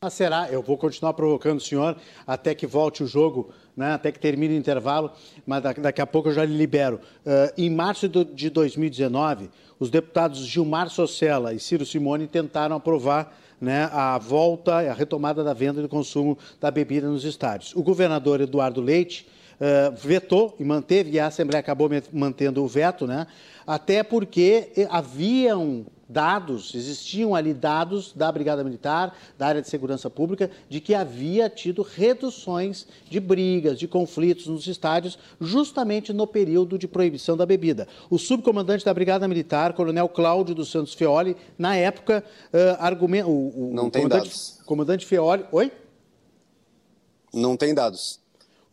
Ah, 0.03 0.09
será? 0.09 0.49
Eu 0.51 0.63
vou 0.63 0.79
continuar 0.79 1.13
provocando 1.13 1.59
o 1.59 1.61
senhor 1.61 1.95
até 2.27 2.55
que 2.55 2.67
volte 2.67 3.03
o 3.03 3.07
jogo, 3.07 3.53
né, 3.77 3.93
até 3.93 4.11
que 4.11 4.19
termine 4.19 4.55
o 4.55 4.57
intervalo, 4.57 5.13
mas 5.45 5.63
daqui 5.63 6.01
a 6.01 6.07
pouco 6.07 6.31
eu 6.31 6.33
já 6.33 6.43
lhe 6.43 6.57
libero. 6.57 7.01
Uh, 7.19 7.53
em 7.59 7.69
março 7.69 8.09
de 8.09 8.49
2019, 8.49 9.51
os 9.79 9.91
deputados 9.91 10.39
Gilmar 10.39 10.89
Socella 10.89 11.53
e 11.53 11.61
Ciro 11.61 11.85
Simone 11.85 12.27
tentaram 12.27 12.77
aprovar 12.77 13.37
né, 13.61 13.89
a 13.93 14.17
volta, 14.19 14.77
a 14.77 14.95
retomada 14.95 15.45
da 15.45 15.53
venda 15.53 15.81
e 15.81 15.83
do 15.83 15.89
consumo 15.89 16.39
da 16.61 16.71
bebida 16.71 17.09
nos 17.09 17.25
estádios. 17.25 17.75
O 17.77 17.83
governador 17.83 18.41
Eduardo 18.41 18.81
Leite 18.81 19.27
uh, 19.61 19.95
vetou 19.97 20.57
e 20.59 20.65
manteve, 20.65 21.11
e 21.11 21.21
a 21.21 21.27
Assembleia 21.27 21.61
acabou 21.61 21.89
mantendo 22.13 22.65
o 22.65 22.69
veto, 22.69 23.07
né, 23.07 23.27
até 23.67 24.03
porque 24.03 24.73
haviam 24.91 25.87
dados, 26.11 26.75
existiam 26.75 27.37
ali 27.37 27.55
dados 27.55 28.13
da 28.13 28.31
Brigada 28.33 28.65
Militar, 28.65 29.17
da 29.39 29.47
área 29.47 29.63
de 29.63 29.69
segurança 29.69 30.11
pública, 30.11 30.51
de 30.69 30.81
que 30.81 30.93
havia 30.93 31.49
tido 31.49 31.83
reduções 31.83 32.87
de 33.09 33.21
brigas, 33.21 33.79
de 33.79 33.87
conflitos 33.87 34.49
nos 34.49 34.67
estádios, 34.67 35.17
justamente 35.41 36.13
no 36.13 36.27
período 36.27 36.77
de 36.77 36.89
proibição 36.89 37.37
da 37.37 37.47
bebida. 37.47 37.87
O 38.11 38.19
subcomandante 38.19 38.85
da 38.85 38.93
Brigada 38.93 39.29
Militar, 39.29 39.73
Coronel 39.73 40.09
Cláudio 40.09 40.55
dos 40.55 40.71
Santos 40.71 40.95
Feoli, 40.95 41.37
na 41.57 41.77
época, 41.77 42.25
uh, 42.53 42.83
argumenta. 42.83 43.29
O, 43.29 43.71
o, 43.71 43.73
Não 43.73 43.87
o 43.87 43.91
tem 43.91 44.03
comandante, 44.03 44.25
dados. 44.25 44.61
Comandante 44.67 45.07
Feoli. 45.07 45.45
Oi? 45.53 45.73
Não 47.33 47.57
tem 47.57 47.73
dados. 47.73 48.20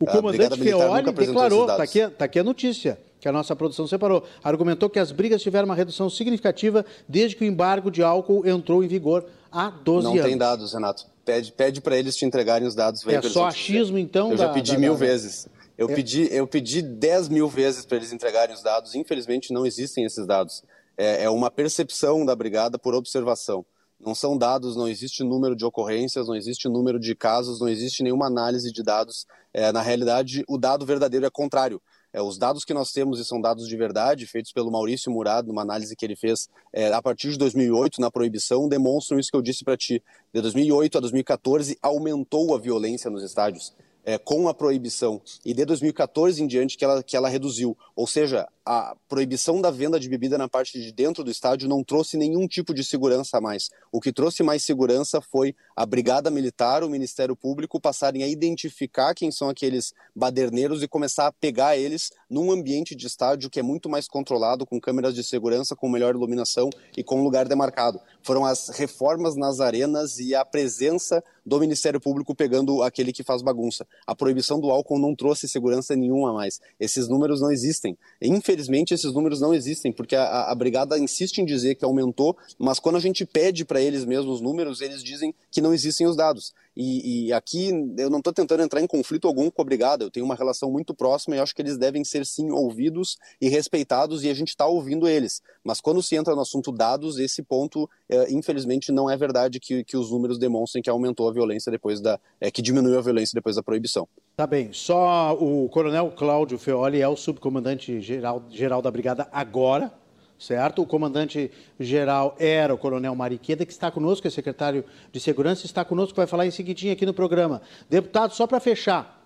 O 0.00 0.06
comandante 0.06 0.58
Feoli 0.58 1.12
declarou, 1.12 1.68
está 1.68 1.82
aqui, 1.82 2.08
tá 2.08 2.24
aqui 2.24 2.38
a 2.38 2.44
notícia 2.44 2.98
que 3.20 3.28
a 3.28 3.32
nossa 3.32 3.54
produção 3.56 3.86
separou, 3.86 4.24
argumentou 4.42 4.88
que 4.88 4.98
as 4.98 5.10
brigas 5.10 5.42
tiveram 5.42 5.66
uma 5.66 5.74
redução 5.74 6.08
significativa 6.08 6.84
desde 7.08 7.36
que 7.36 7.44
o 7.44 7.46
embargo 7.46 7.90
de 7.90 8.02
álcool 8.02 8.46
entrou 8.46 8.84
em 8.84 8.88
vigor 8.88 9.24
há 9.50 9.70
12 9.70 10.04
Não 10.04 10.12
anos. 10.12 10.22
Não 10.22 10.28
tem 10.28 10.38
dados, 10.38 10.72
Renato. 10.72 11.06
Pede, 11.24 11.52
pede 11.52 11.80
para 11.80 11.96
eles 11.96 12.16
te 12.16 12.24
entregarem 12.24 12.66
os 12.66 12.74
dados. 12.74 13.06
É 13.06 13.20
só 13.22 13.46
achismo, 13.46 13.98
então? 13.98 14.30
Eu 14.30 14.36
da, 14.36 14.46
já 14.46 14.52
pedi 14.52 14.72
da, 14.72 14.78
mil 14.78 14.92
da... 14.92 14.98
vezes. 14.98 15.48
Eu, 15.76 15.90
é... 15.90 15.94
pedi, 15.94 16.28
eu 16.32 16.46
pedi 16.46 16.80
10 16.80 17.28
mil 17.28 17.48
vezes 17.48 17.84
para 17.84 17.96
eles 17.96 18.12
entregarem 18.12 18.54
os 18.54 18.62
dados. 18.62 18.94
Infelizmente, 18.94 19.52
não 19.52 19.66
existem 19.66 20.04
esses 20.04 20.26
dados. 20.26 20.62
É, 20.96 21.24
é 21.24 21.30
uma 21.30 21.50
percepção 21.50 22.24
da 22.24 22.34
brigada 22.34 22.78
por 22.78 22.94
observação. 22.94 23.64
Não 24.00 24.14
são 24.14 24.38
dados, 24.38 24.76
não 24.76 24.88
existe 24.88 25.24
número 25.24 25.56
de 25.56 25.64
ocorrências, 25.64 26.28
não 26.28 26.36
existe 26.36 26.68
número 26.68 27.00
de 27.00 27.14
casos, 27.14 27.60
não 27.60 27.68
existe 27.68 28.02
nenhuma 28.02 28.26
análise 28.26 28.72
de 28.72 28.82
dados. 28.82 29.26
É, 29.52 29.72
na 29.72 29.82
realidade, 29.82 30.44
o 30.48 30.56
dado 30.56 30.86
verdadeiro 30.86 31.26
é 31.26 31.30
contrário. 31.30 31.82
É, 32.12 32.22
os 32.22 32.38
dados 32.38 32.64
que 32.64 32.72
nós 32.72 32.90
temos, 32.90 33.20
e 33.20 33.24
são 33.24 33.40
dados 33.40 33.68
de 33.68 33.76
verdade, 33.76 34.26
feitos 34.26 34.52
pelo 34.52 34.70
Maurício 34.70 35.12
Murado, 35.12 35.48
numa 35.48 35.62
análise 35.62 35.94
que 35.94 36.06
ele 36.06 36.16
fez 36.16 36.48
é, 36.72 36.92
a 36.92 37.02
partir 37.02 37.30
de 37.32 37.38
2008, 37.38 38.00
na 38.00 38.10
proibição, 38.10 38.68
demonstram 38.68 39.18
isso 39.18 39.30
que 39.30 39.36
eu 39.36 39.42
disse 39.42 39.64
para 39.64 39.76
ti. 39.76 40.02
De 40.32 40.40
2008 40.40 40.98
a 40.98 41.00
2014, 41.00 41.76
aumentou 41.82 42.54
a 42.54 42.58
violência 42.58 43.10
nos 43.10 43.22
estádios. 43.22 43.74
É, 44.08 44.16
com 44.16 44.48
a 44.48 44.54
proibição 44.54 45.20
e 45.44 45.52
de 45.52 45.66
2014 45.66 46.42
em 46.42 46.46
diante 46.46 46.78
que 46.78 46.84
ela, 46.84 47.02
que 47.02 47.14
ela 47.14 47.28
reduziu. 47.28 47.76
Ou 47.94 48.06
seja, 48.06 48.48
a 48.64 48.94
proibição 49.06 49.62
da 49.62 49.70
venda 49.70 50.00
de 50.00 50.08
bebida 50.08 50.38
na 50.38 50.46
parte 50.46 50.80
de 50.80 50.92
dentro 50.92 51.24
do 51.24 51.30
estádio 51.30 51.68
não 51.68 51.84
trouxe 51.84 52.16
nenhum 52.18 52.46
tipo 52.46 52.72
de 52.72 52.84
segurança 52.84 53.36
a 53.36 53.40
mais. 53.40 53.70
O 53.90 53.98
que 53.98 54.12
trouxe 54.12 54.42
mais 54.42 54.62
segurança 54.62 55.20
foi 55.20 55.54
a 55.74 55.86
Brigada 55.86 56.30
Militar, 56.30 56.84
o 56.84 56.88
Ministério 56.90 57.34
Público 57.34 57.80
passarem 57.80 58.22
a 58.22 58.28
identificar 58.28 59.14
quem 59.14 59.30
são 59.30 59.48
aqueles 59.50 59.92
baderneiros 60.14 60.82
e 60.82 60.88
começar 60.88 61.26
a 61.26 61.32
pegar 61.32 61.76
eles 61.76 62.10
num 62.30 62.50
ambiente 62.50 62.94
de 62.94 63.06
estádio 63.06 63.48
que 63.48 63.60
é 63.60 63.62
muito 63.62 63.88
mais 63.88 64.06
controlado, 64.06 64.66
com 64.66 64.80
câmeras 64.80 65.14
de 65.14 65.24
segurança, 65.24 65.74
com 65.74 65.88
melhor 65.88 66.14
iluminação 66.14 66.68
e 66.96 67.02
com 67.02 67.22
lugar 67.22 67.46
demarcado. 67.46 68.00
Foram 68.22 68.44
as 68.44 68.68
reformas 68.68 69.34
nas 69.34 69.60
arenas 69.60 70.18
e 70.18 70.34
a 70.34 70.44
presença 70.44 71.24
do 71.48 71.58
Ministério 71.58 72.00
Público 72.00 72.34
pegando 72.34 72.82
aquele 72.82 73.12
que 73.12 73.24
faz 73.24 73.40
bagunça. 73.40 73.86
A 74.06 74.14
proibição 74.14 74.60
do 74.60 74.70
álcool 74.70 74.98
não 74.98 75.14
trouxe 75.14 75.48
segurança 75.48 75.96
nenhuma 75.96 76.32
mais. 76.32 76.60
Esses 76.78 77.08
números 77.08 77.40
não 77.40 77.50
existem. 77.50 77.96
Infelizmente, 78.20 78.92
esses 78.92 79.12
números 79.12 79.40
não 79.40 79.54
existem, 79.54 79.90
porque 79.90 80.14
a, 80.14 80.50
a 80.50 80.54
Brigada 80.54 80.98
insiste 80.98 81.38
em 81.38 81.44
dizer 81.44 81.74
que 81.74 81.84
aumentou, 81.84 82.36
mas 82.58 82.78
quando 82.78 82.96
a 82.96 83.00
gente 83.00 83.24
pede 83.24 83.64
para 83.64 83.80
eles 83.80 84.04
mesmos 84.04 84.36
os 84.36 84.40
números, 84.40 84.80
eles 84.80 85.02
dizem 85.02 85.34
que 85.50 85.60
não 85.60 85.72
existem 85.72 86.06
os 86.06 86.14
dados. 86.14 86.52
E, 86.78 87.26
e 87.26 87.32
aqui 87.32 87.70
eu 87.98 88.08
não 88.08 88.18
estou 88.18 88.32
tentando 88.32 88.62
entrar 88.62 88.80
em 88.80 88.86
conflito 88.86 89.26
algum 89.26 89.50
com 89.50 89.60
a 89.60 89.64
Brigada, 89.64 90.04
eu 90.04 90.10
tenho 90.12 90.24
uma 90.24 90.36
relação 90.36 90.70
muito 90.70 90.94
próxima 90.94 91.34
e 91.34 91.40
acho 91.40 91.52
que 91.52 91.60
eles 91.60 91.76
devem 91.76 92.04
ser 92.04 92.24
sim 92.24 92.52
ouvidos 92.52 93.16
e 93.40 93.48
respeitados 93.48 94.22
e 94.22 94.30
a 94.30 94.34
gente 94.34 94.50
está 94.50 94.64
ouvindo 94.64 95.08
eles. 95.08 95.42
Mas 95.64 95.80
quando 95.80 96.00
se 96.00 96.14
entra 96.14 96.36
no 96.36 96.42
assunto 96.42 96.70
dados, 96.70 97.18
esse 97.18 97.42
ponto, 97.42 97.90
é, 98.08 98.32
infelizmente, 98.32 98.92
não 98.92 99.10
é 99.10 99.16
verdade 99.16 99.58
que, 99.58 99.82
que 99.82 99.96
os 99.96 100.12
números 100.12 100.38
demonstrem 100.38 100.80
que 100.80 100.88
aumentou 100.88 101.28
a 101.28 101.32
violência 101.32 101.72
depois 101.72 102.00
da. 102.00 102.20
É, 102.40 102.48
que 102.48 102.62
diminuiu 102.62 102.96
a 102.96 103.02
violência 103.02 103.34
depois 103.34 103.56
da 103.56 103.62
proibição. 103.62 104.06
Tá 104.36 104.46
bem, 104.46 104.72
só 104.72 105.34
o 105.34 105.68
Coronel 105.68 106.12
Cláudio 106.12 106.58
Feoli 106.58 107.00
é 107.00 107.08
o 107.08 107.16
subcomandante 107.16 108.00
geral, 108.00 108.44
geral 108.50 108.80
da 108.80 108.88
Brigada 108.88 109.28
agora, 109.32 109.92
certo? 110.38 110.82
O 110.82 110.86
comandante-geral 110.86 112.36
era 112.38 112.72
o 112.72 112.78
coronel 112.78 113.14
Mariqueda, 113.14 113.66
que 113.66 113.72
está 113.72 113.90
conosco, 113.90 114.26
é 114.26 114.30
secretário 114.30 114.84
de 115.10 115.18
Segurança, 115.18 115.66
está 115.66 115.84
conosco, 115.84 116.16
vai 116.16 116.26
falar 116.26 116.46
em 116.46 116.50
seguidinho 116.50 116.92
aqui 116.92 117.04
no 117.04 117.12
programa. 117.12 117.60
Deputado, 117.90 118.34
só 118.34 118.46
para 118.46 118.60
fechar, 118.60 119.24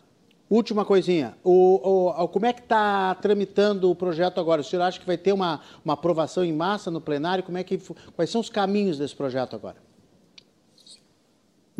última 0.48 0.84
coisinha, 0.84 1.34
o, 1.44 2.12
o, 2.22 2.28
como 2.28 2.46
é 2.46 2.52
que 2.52 2.60
está 2.60 3.14
tramitando 3.16 3.90
o 3.90 3.94
projeto 3.94 4.40
agora? 4.40 4.62
O 4.62 4.64
senhor 4.64 4.82
acha 4.82 4.98
que 4.98 5.06
vai 5.06 5.18
ter 5.18 5.32
uma, 5.32 5.60
uma 5.84 5.94
aprovação 5.94 6.44
em 6.44 6.52
massa 6.52 6.90
no 6.90 7.00
plenário? 7.00 7.44
Como 7.44 7.58
é 7.58 7.64
que, 7.64 7.78
quais 8.16 8.30
são 8.30 8.40
os 8.40 8.48
caminhos 8.48 8.98
desse 8.98 9.14
projeto 9.14 9.54
agora? 9.54 9.91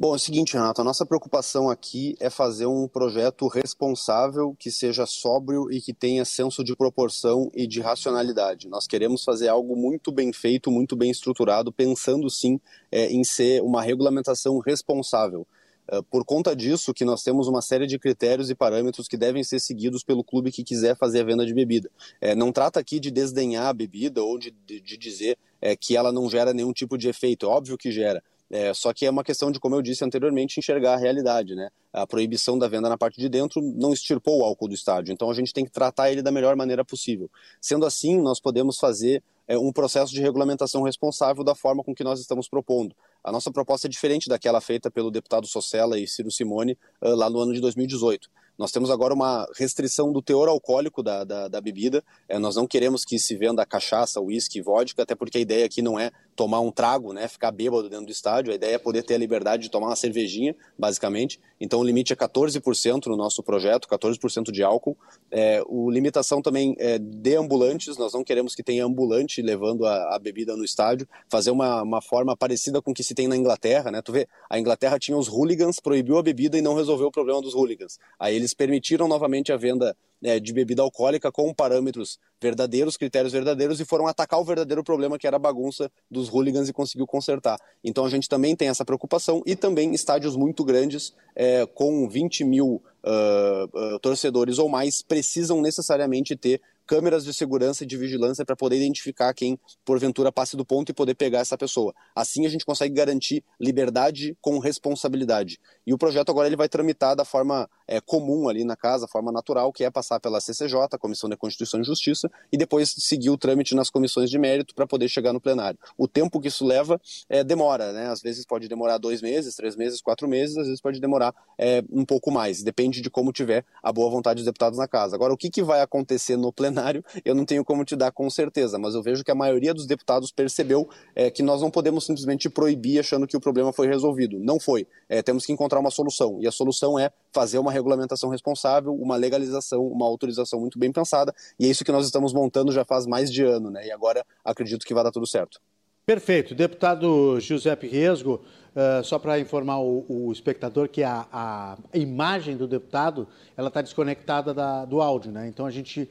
Bom, 0.03 0.15
é 0.15 0.17
o 0.17 0.19
seguinte, 0.19 0.55
Renato, 0.55 0.81
a 0.81 0.85
nossa 0.85 1.07
preocupação 1.07 1.71
aqui 1.71 2.17
é 2.19 2.29
fazer 2.29 2.67
um 2.67 2.89
projeto 2.89 3.47
responsável, 3.47 4.53
que 4.59 4.69
seja 4.69 5.07
sóbrio 5.07 5.71
e 5.71 5.81
que 5.81 5.95
tenha 5.95 6.25
senso 6.25 6.65
de 6.65 6.75
proporção 6.75 7.49
e 7.55 7.69
de 7.69 7.81
racionalidade. 7.81 8.67
Nós 8.67 8.89
queremos 8.89 9.23
fazer 9.23 9.47
algo 9.47 9.77
muito 9.77 10.11
bem 10.11 10.33
feito, 10.33 10.73
muito 10.73 10.97
bem 10.97 11.09
estruturado, 11.09 11.73
pensando 11.73 12.29
sim 12.29 12.59
é, 12.91 13.13
em 13.13 13.23
ser 13.23 13.63
uma 13.63 13.81
regulamentação 13.81 14.59
responsável. 14.59 15.47
É, 15.87 16.03
por 16.11 16.25
conta 16.25 16.57
disso, 16.57 16.93
que 16.93 17.05
nós 17.05 17.23
temos 17.23 17.47
uma 17.47 17.63
série 17.63 17.87
de 17.87 17.97
critérios 17.97 18.51
e 18.51 18.57
parâmetros 18.57 19.07
que 19.07 19.17
devem 19.17 19.45
ser 19.45 19.61
seguidos 19.61 20.03
pelo 20.03 20.25
clube 20.25 20.51
que 20.51 20.65
quiser 20.65 20.97
fazer 20.97 21.21
a 21.21 21.25
venda 21.25 21.47
de 21.47 21.55
bebida. 21.55 21.89
É, 22.21 22.35
não 22.35 22.51
trata 22.51 22.81
aqui 22.81 22.99
de 22.99 23.13
desdenhar 23.13 23.69
a 23.69 23.73
bebida 23.73 24.21
ou 24.21 24.37
de, 24.37 24.51
de, 24.67 24.81
de 24.81 24.97
dizer 24.97 25.39
é, 25.61 25.77
que 25.77 25.97
ela 25.97 26.11
não 26.11 26.29
gera 26.29 26.53
nenhum 26.53 26.73
tipo 26.73 26.99
de 26.99 27.09
efeito. 27.09 27.47
É 27.47 27.49
óbvio 27.49 27.79
que 27.79 27.93
gera. 27.93 28.21
É, 28.53 28.75
só 28.75 28.93
que 28.93 29.07
é 29.07 29.11
uma 29.11 29.25
questão 29.25 29.51
de, 29.51 29.59
como 29.59 29.75
eu 29.75 29.81
disse 29.81 30.05
anteriormente, 30.05 30.61
enxergar 30.61 30.93
a 30.93 30.99
realidade. 30.99 31.55
Né? 31.55 31.71
A 31.91 32.07
proibição 32.07 32.59
da 32.59 32.69
venda 32.69 32.87
na 32.87 32.99
parte 32.99 33.19
de 33.19 33.27
dentro 33.27 33.63
não 33.63 33.95
extirpou 33.95 34.41
o 34.41 34.45
álcool 34.45 34.69
do 34.69 34.75
estádio, 34.75 35.11
então 35.11 35.31
a 35.31 35.35
gente 35.35 35.55
tem 35.55 35.65
que 35.65 35.71
tratar 35.71 36.13
ele 36.13 36.21
da 36.21 36.31
melhor 36.31 36.55
maneira 36.55 36.85
possível. 36.85 37.31
Sendo 37.59 37.87
assim, 37.87 38.21
nós 38.21 38.39
podemos 38.39 38.77
fazer 38.79 39.23
é, 39.49 39.57
um 39.57 39.73
processo 39.73 40.13
de 40.13 40.21
regulamentação 40.21 40.83
responsável 40.83 41.43
da 41.43 41.55
forma 41.55 41.83
com 41.83 41.95
que 41.95 42.05
nós 42.05 42.21
estamos 42.21 42.47
propondo. 42.47 42.95
A 43.25 43.33
nossa 43.33 43.51
proposta 43.51 43.87
é 43.87 43.91
diferente 43.91 44.29
daquela 44.29 44.61
feita 44.61 44.91
pelo 44.91 45.11
deputado 45.11 45.47
Socella 45.47 45.99
e 45.99 46.07
Ciro 46.07 46.31
Simone 46.31 46.77
uh, 47.01 47.15
lá 47.15 47.31
no 47.31 47.39
ano 47.39 47.55
de 47.55 47.61
2018. 47.61 48.29
Nós 48.59 48.71
temos 48.71 48.91
agora 48.91 49.15
uma 49.15 49.49
restrição 49.57 50.13
do 50.13 50.21
teor 50.21 50.49
alcoólico 50.49 51.03
da, 51.03 51.25
da, 51.25 51.49
da 51.49 51.61
bebida. 51.61 52.05
É, 52.29 52.39
nós 52.39 52.55
não 52.55 52.67
queremos 52.67 53.05
que 53.05 53.19
se 53.19 53.35
venda 53.35 53.65
cachaça, 53.65 54.21
uísque, 54.21 54.61
vodka, 54.61 55.03
até 55.03 55.15
porque 55.15 55.39
a 55.39 55.41
ideia 55.41 55.65
aqui 55.65 55.81
não 55.81 55.99
é 55.99 56.11
tomar 56.35 56.61
um 56.61 56.71
trago, 56.71 57.13
né, 57.13 57.29
ficar 57.29 57.51
bêbado 57.51 57.89
dentro 57.89 58.07
do 58.07 58.13
estádio. 58.13 58.53
A 58.53 58.55
ideia 58.55 58.75
é 58.77 58.79
poder 58.79 59.03
ter 59.03 59.15
a 59.15 59.19
liberdade 59.19 59.65
de 59.65 59.71
tomar 59.71 59.89
uma 59.89 59.97
cervejinha, 59.97 60.55
basicamente. 60.79 61.39
Então 61.61 61.81
o 61.81 61.85
limite 61.85 62.13
é 62.13 62.17
14% 62.17 63.07
no 63.07 63.17
nosso 63.17 63.43
projeto, 63.43 63.89
14% 63.89 64.51
de 64.51 64.63
álcool. 64.63 64.97
É, 65.31 65.63
o 65.67 65.91
limitação 65.91 66.41
também 66.41 66.75
é 66.79 66.99
de 66.99 67.37
ambulantes, 67.37 67.97
nós 67.97 68.13
não 68.13 68.25
queremos 68.25 68.55
que 68.55 68.63
tenha 68.63 68.85
ambulante 68.85 69.43
levando 69.43 69.87
a, 69.87 70.15
a 70.15 70.19
bebida 70.19 70.57
no 70.57 70.65
estádio, 70.65 71.07
fazer 71.29 71.51
uma, 71.51 71.83
uma 71.83 72.01
forma 72.01 72.37
parecida 72.37 72.81
com 72.81 72.91
o 72.91 72.95
que 72.95 73.05
se 73.05 73.15
tem 73.15 73.29
na 73.29 73.37
Inglaterra, 73.37 73.91
né? 73.91 74.01
Tu 74.03 74.13
vê, 74.13 74.29
a 74.49 74.59
Inglaterra 74.59 74.99
tinha 74.99 75.17
os 75.17 75.29
hooligans, 75.29 75.81
proibiu 75.81 76.19
a 76.19 76.23
bebida 76.23 76.57
e 76.57 76.63
não 76.63 76.75
resolveu 76.75 77.09
o 77.09 77.13
problema 77.13 77.41
dos 77.41 77.55
hooligans. 77.55 77.99
Aí 78.19 78.35
eles 78.35 78.55
permitiram 78.55 79.07
novamente 79.07 79.53
a 79.53 79.57
venda 79.57 79.97
né, 80.23 80.39
de 80.39 80.53
bebida 80.53 80.83
alcoólica 80.83 81.33
com 81.33 81.53
parâmetros 81.53 82.19
verdadeiros, 82.41 82.97
critérios 82.97 83.33
verdadeiros 83.33 83.81
e 83.81 83.85
foram 83.85 84.07
atacar 84.07 84.41
o 84.41 84.45
verdadeiro 84.45 84.85
problema 84.85 85.19
que 85.19 85.27
era 85.27 85.37
a 85.37 85.41
bagunça 85.41 85.91
dos 86.09 86.29
hooligans 86.29 86.69
e 86.69 86.73
conseguiu 86.73 87.07
consertar. 87.07 87.59
Então 87.83 88.05
a 88.05 88.09
gente 88.09 88.29
também 88.29 88.55
tem 88.55 88.69
essa 88.69 88.85
preocupação 88.85 89.43
e 89.45 89.57
também 89.57 89.93
estádios 89.93 90.37
muito 90.37 90.65
grandes 90.65 91.13
é, 91.35 91.67
com 91.67 92.09
20 92.09 92.45
mil 92.45 92.83
uh, 93.05 93.95
uh, 93.95 93.99
torcedores 93.99 94.59
ou 94.59 94.69
mais 94.69 95.03
precisam 95.03 95.61
necessariamente 95.61 96.37
ter 96.37 96.61
câmeras 96.93 97.25
de 97.25 97.33
segurança 97.33 97.85
e 97.85 97.87
de 97.87 97.97
vigilância 97.97 98.45
para 98.45 98.55
poder 98.55 98.77
identificar 98.77 99.33
quem 99.33 99.59
porventura 99.83 100.31
passe 100.31 100.59
do 100.59 100.63
ponto 100.63 100.91
e 100.91 100.93
poder 100.93 101.15
pegar 101.15 101.39
essa 101.39 101.57
pessoa. 101.57 101.95
Assim 102.15 102.45
a 102.45 102.51
gente 102.51 102.67
consegue 102.67 102.93
garantir 102.93 103.43
liberdade 103.59 104.37
com 104.43 104.59
responsabilidade. 104.59 105.59
E 105.87 105.95
o 105.95 105.97
projeto 105.97 106.29
agora 106.29 106.49
ele 106.49 106.55
vai 106.55 106.69
tramitar 106.69 107.17
da 107.17 107.25
forma 107.25 107.67
é, 107.89 107.99
comum 107.99 108.47
ali 108.47 108.63
na 108.63 108.77
casa, 108.77 109.09
forma 109.09 109.33
natural, 109.33 109.73
que 109.73 109.85
é 109.85 109.91
passar 109.91 110.21
pela 110.21 110.39
CCJ, 110.39 110.99
Comissão 110.99 111.31
de 111.31 111.37
Constituição 111.37 111.81
e 111.81 111.85
Justiça, 111.85 112.31
e 112.53 112.59
depois 112.59 112.91
seguir 112.91 113.31
o 113.31 113.39
trâmite 113.39 113.75
nas 113.75 113.89
comissões 113.89 114.29
de 114.29 114.39
mérito 114.39 114.75
para 114.75 114.87
poder 114.87 115.09
chegar 115.09 115.33
no 115.33 115.41
plenário. 115.41 115.79
O 115.97 116.07
tempo 116.07 116.41
que 116.41 116.49
isso 116.49 116.63
leva 116.63 117.01
é, 117.27 117.43
demora, 117.43 117.93
né? 117.93 118.09
Às 118.09 118.21
vezes 118.21 118.45
pode 118.45 118.69
demorar 118.69 118.99
dois 118.99 119.23
meses, 119.23 119.57
três 119.57 119.77
meses, 119.77 120.03
quatro 120.03 120.29
meses, 120.29 120.59
às 120.59 120.67
vezes 120.67 120.81
pode 120.81 121.01
demorar 121.01 121.35
é, 121.57 121.83
um 121.91 122.05
pouco 122.05 122.31
mais. 122.31 122.63
Depende 122.63 123.01
de 123.01 123.09
como 123.09 123.33
tiver 123.33 123.65
a 123.83 123.91
boa 123.91 124.11
vontade 124.11 124.37
dos 124.37 124.45
deputados 124.45 124.79
na 124.79 124.87
casa. 124.87 125.17
Agora, 125.17 125.33
o 125.33 125.39
que, 125.39 125.49
que 125.49 125.63
vai 125.63 125.81
acontecer 125.81 126.37
no 126.37 126.53
plenário, 126.53 126.82
eu 127.25 127.35
não 127.35 127.45
tenho 127.45 127.65
como 127.65 127.85
te 127.85 127.95
dar 127.95 128.11
com 128.13 128.29
certeza, 128.31 128.79
mas 128.79 128.95
eu 128.95 129.03
vejo 129.03 129.25
que 129.25 129.31
a 129.31 129.35
maioria 129.35 129.73
dos 129.73 129.87
deputados 129.87 130.31
percebeu 130.31 130.89
é, 131.15 131.31
que 131.31 131.43
nós 131.43 131.61
não 131.61 131.71
podemos 131.71 132.05
simplesmente 132.05 132.49
proibir 132.49 132.99
achando 132.99 133.27
que 133.27 133.37
o 133.37 133.41
problema 133.41 133.73
foi 133.73 133.87
resolvido. 133.87 134.39
Não 134.39 134.59
foi. 134.59 134.87
É, 135.09 135.23
temos 135.23 135.47
que 135.47 135.53
encontrar 135.53 135.81
uma 135.81 135.91
solução. 135.91 136.39
E 136.41 136.47
a 136.47 136.53
solução 136.53 136.99
é 136.99 137.11
fazer 137.33 137.59
uma 137.59 137.73
regulamentação 137.73 138.31
responsável, 138.31 138.95
uma 138.95 139.17
legalização, 139.17 139.87
uma 139.87 140.07
autorização 140.07 140.61
muito 140.61 140.79
bem 140.79 140.93
pensada. 140.93 141.35
E 141.59 141.67
é 141.67 141.69
isso 141.69 141.85
que 141.85 141.93
nós 141.93 142.05
estamos 142.05 142.33
montando 142.33 142.73
já 142.73 142.85
faz 142.85 143.07
mais 143.07 143.33
de 143.33 143.43
ano, 143.43 143.71
né? 143.71 143.87
E 143.87 143.93
agora 143.93 144.25
acredito 144.45 144.87
que 144.87 144.95
vai 144.95 145.05
dar 145.05 145.11
tudo 145.11 145.27
certo. 145.27 145.61
Perfeito. 146.05 146.55
Deputado 146.55 147.39
Giuseppe 147.39 147.87
Resgo, 147.87 148.43
uh, 148.75 149.05
só 149.05 149.19
para 149.19 149.39
informar 149.39 149.79
o, 149.79 150.05
o, 150.09 150.33
espectador 150.33 150.89
que 150.89 151.03
a, 151.03 151.27
a, 151.33 151.77
imagem 151.95 152.57
do 152.57 152.67
deputado 152.67 153.27
ela 153.57 153.69
está 153.69 153.81
desconectada 153.81 154.53
da, 154.53 154.85
do 154.85 155.01
áudio, 155.01 155.31
né? 155.31 155.49
Então 155.49 155.67
a 155.67 155.71
gente 155.71 156.09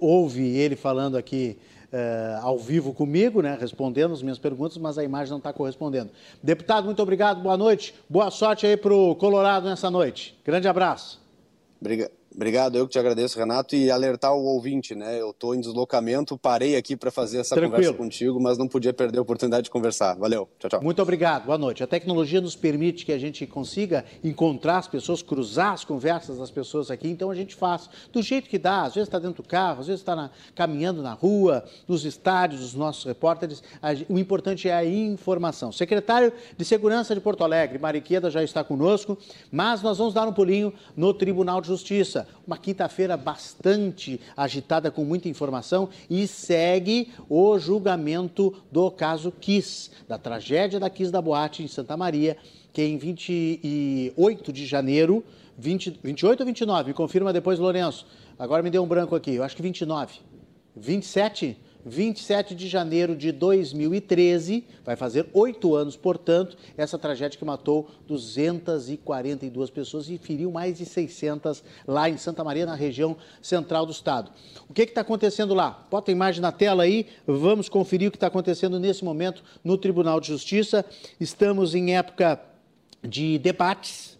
ouve 0.00 0.46
ele 0.56 0.76
falando 0.76 1.16
aqui 1.16 1.58
uh, 1.92 2.44
ao 2.44 2.58
vivo 2.58 2.92
comigo, 2.92 3.42
né, 3.42 3.56
respondendo 3.60 4.12
as 4.12 4.22
minhas 4.22 4.38
perguntas, 4.38 4.76
mas 4.78 4.98
a 4.98 5.04
imagem 5.04 5.30
não 5.30 5.38
está 5.38 5.52
correspondendo. 5.52 6.10
Deputado, 6.42 6.84
muito 6.84 7.02
obrigado, 7.02 7.42
boa 7.42 7.56
noite. 7.56 7.94
Boa 8.08 8.30
sorte 8.30 8.66
aí 8.66 8.76
para 8.76 8.94
o 8.94 9.14
Colorado 9.14 9.68
nessa 9.68 9.90
noite. 9.90 10.38
Grande 10.44 10.68
abraço. 10.68 11.20
Obrigado. 11.80 12.17
Obrigado, 12.34 12.76
eu 12.76 12.86
que 12.86 12.92
te 12.92 12.98
agradeço, 12.98 13.38
Renato, 13.38 13.74
e 13.74 13.90
alertar 13.90 14.34
o 14.34 14.44
ouvinte, 14.44 14.94
né? 14.94 15.20
Eu 15.20 15.30
estou 15.30 15.54
em 15.54 15.60
deslocamento, 15.60 16.36
parei 16.36 16.76
aqui 16.76 16.96
para 16.96 17.10
fazer 17.10 17.38
essa 17.38 17.54
Tranquilo. 17.54 17.76
conversa 17.76 17.98
contigo, 17.98 18.40
mas 18.40 18.58
não 18.58 18.68
podia 18.68 18.92
perder 18.92 19.18
a 19.18 19.22
oportunidade 19.22 19.64
de 19.64 19.70
conversar. 19.70 20.14
Valeu, 20.14 20.48
tchau, 20.58 20.70
tchau. 20.70 20.82
Muito 20.82 21.00
obrigado, 21.00 21.46
boa 21.46 21.58
noite. 21.58 21.82
A 21.82 21.86
tecnologia 21.86 22.40
nos 22.40 22.54
permite 22.54 23.04
que 23.04 23.12
a 23.12 23.18
gente 23.18 23.46
consiga 23.46 24.04
encontrar 24.22 24.78
as 24.78 24.86
pessoas, 24.86 25.22
cruzar 25.22 25.72
as 25.72 25.84
conversas 25.84 26.38
das 26.38 26.50
pessoas 26.50 26.90
aqui, 26.90 27.08
então 27.08 27.30
a 27.30 27.34
gente 27.34 27.54
faz 27.54 27.88
do 28.12 28.22
jeito 28.22 28.48
que 28.48 28.58
dá. 28.58 28.82
Às 28.82 28.94
vezes 28.94 29.08
está 29.08 29.18
dentro 29.18 29.42
do 29.42 29.48
carro, 29.48 29.80
às 29.80 29.86
vezes 29.86 30.00
está 30.00 30.30
caminhando 30.54 31.02
na 31.02 31.14
rua, 31.14 31.64
nos 31.88 32.04
estádios, 32.04 32.62
os 32.62 32.74
nossos 32.74 33.04
repórteres. 33.04 33.62
o 34.08 34.18
importante 34.18 34.68
é 34.68 34.74
a 34.74 34.84
informação. 34.84 35.72
Secretário 35.72 36.32
de 36.56 36.64
Segurança 36.64 37.14
de 37.14 37.20
Porto 37.20 37.42
Alegre, 37.42 37.78
Mariqueda, 37.78 38.30
já 38.30 38.42
está 38.44 38.62
conosco, 38.62 39.16
mas 39.50 39.82
nós 39.82 39.98
vamos 39.98 40.12
dar 40.14 40.28
um 40.28 40.32
pulinho 40.32 40.72
no 40.96 41.14
Tribunal 41.14 41.60
de 41.60 41.68
Justiça 41.68 42.17
uma 42.46 42.56
quinta-feira 42.56 43.16
bastante 43.16 44.20
agitada 44.36 44.90
com 44.90 45.04
muita 45.04 45.28
informação 45.28 45.88
e 46.08 46.26
segue 46.26 47.12
o 47.28 47.58
julgamento 47.58 48.54
do 48.70 48.90
caso 48.90 49.30
Kiss, 49.30 49.90
da 50.08 50.18
tragédia 50.18 50.80
da 50.80 50.88
Kiss 50.88 51.10
da 51.10 51.20
Boate 51.20 51.62
em 51.62 51.68
Santa 51.68 51.96
Maria, 51.96 52.36
que 52.72 52.82
em 52.82 52.96
28 52.96 54.52
de 54.52 54.66
janeiro, 54.66 55.24
20, 55.58 56.00
28 56.02 56.40
ou 56.40 56.46
29? 56.46 56.88
Me 56.88 56.94
confirma 56.94 57.32
depois, 57.32 57.58
Lourenço. 57.58 58.06
Agora 58.38 58.62
me 58.62 58.70
deu 58.70 58.82
um 58.82 58.86
branco 58.86 59.16
aqui, 59.16 59.34
eu 59.34 59.42
acho 59.42 59.56
que 59.56 59.62
29. 59.62 60.20
27? 60.76 61.56
27 61.88 62.54
de 62.54 62.68
janeiro 62.68 63.16
de 63.16 63.32
2013, 63.32 64.64
vai 64.84 64.94
fazer 64.94 65.26
oito 65.32 65.74
anos, 65.74 65.96
portanto, 65.96 66.56
essa 66.76 66.98
tragédia 66.98 67.38
que 67.38 67.44
matou 67.44 67.88
242 68.06 69.70
pessoas 69.70 70.08
e 70.08 70.18
feriu 70.18 70.50
mais 70.50 70.78
de 70.78 70.84
600 70.84 71.64
lá 71.86 72.08
em 72.08 72.16
Santa 72.16 72.44
Maria, 72.44 72.66
na 72.66 72.74
região 72.74 73.16
central 73.40 73.86
do 73.86 73.92
estado. 73.92 74.30
O 74.68 74.74
que 74.74 74.82
está 74.82 75.00
acontecendo 75.00 75.54
lá? 75.54 75.86
Bota 75.90 76.10
a 76.10 76.12
imagem 76.12 76.42
na 76.42 76.52
tela 76.52 76.82
aí, 76.82 77.06
vamos 77.26 77.68
conferir 77.68 78.08
o 78.08 78.10
que 78.10 78.16
está 78.16 78.26
acontecendo 78.26 78.78
nesse 78.78 79.04
momento 79.04 79.42
no 79.64 79.78
Tribunal 79.78 80.20
de 80.20 80.28
Justiça. 80.28 80.84
Estamos 81.18 81.74
em 81.74 81.96
época 81.96 82.40
de 83.02 83.38
debates 83.38 84.17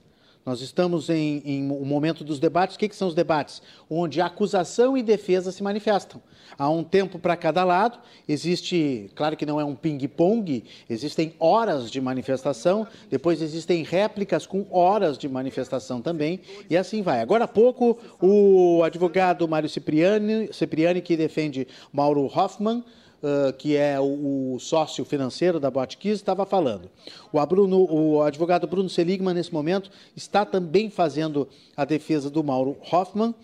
nós 0.49 0.63
estamos 0.63 1.11
em, 1.11 1.43
em 1.45 1.71
um 1.71 1.85
momento 1.85 2.25
dos 2.25 2.41
debates. 2.41 2.75
O 2.75 2.79
que, 2.79 2.89
que 2.89 2.97
são 2.97 3.07
os 3.07 3.15
debates? 3.15 3.61
Onde 3.91 4.19
acusação 4.19 4.97
e 4.97 5.03
defesa 5.03 5.53
se 5.53 5.63
manifestam. 5.63 6.23
Há 6.59 6.71
um 6.71 6.83
tempo 6.83 7.19
para 7.19 7.37
cada 7.37 7.63
lado, 7.65 7.99
existe, 8.27 9.11
claro 9.15 9.37
que 9.37 9.45
não 9.45 9.61
é 9.61 9.65
um 9.65 9.75
ping-pong, 9.75 10.65
existem 10.89 11.35
horas 11.39 11.91
de 11.91 12.01
manifestação, 12.01 12.87
depois 13.11 13.43
existem 13.43 13.83
réplicas 13.83 14.47
com 14.47 14.67
horas 14.71 15.19
de 15.19 15.29
manifestação 15.29 16.01
também, 16.01 16.41
e 16.71 16.79
assim 16.79 17.03
vai. 17.03 17.21
Agora 17.21 17.45
há 17.45 17.49
pouco, 17.49 17.99
o 18.19 18.83
advogado 18.83 19.47
Mário 19.47 19.69
Cipriani, 19.69 20.49
Cipriani 20.51 21.03
que 21.03 21.15
defende 21.15 21.69
Mauro 21.93 22.25
Hoffman, 22.25 22.83
uh, 23.23 23.53
que 23.53 23.77
é 23.77 23.99
o, 23.99 24.55
o, 24.55 24.59
sócio 24.61 25.05
financeiro 25.05 25.59
da 25.61 25.71
Botkiss, 25.71 26.17
estava 26.17 26.45
falando. 26.47 26.91
O, 27.33 27.45
Bruno, 27.47 27.87
o 27.91 28.23
advogado 28.23 28.67
Bruno 28.67 28.89
Seligman, 28.89 29.35
nesse 29.35 29.53
momento, 29.53 29.91
está 30.17 30.45
também 30.45 30.91
fazendo 30.91 31.49
a 31.77 31.85
defesa 31.85 32.31
do 32.31 32.43
Mauro 32.43 32.77
Hoffman. 32.91 33.35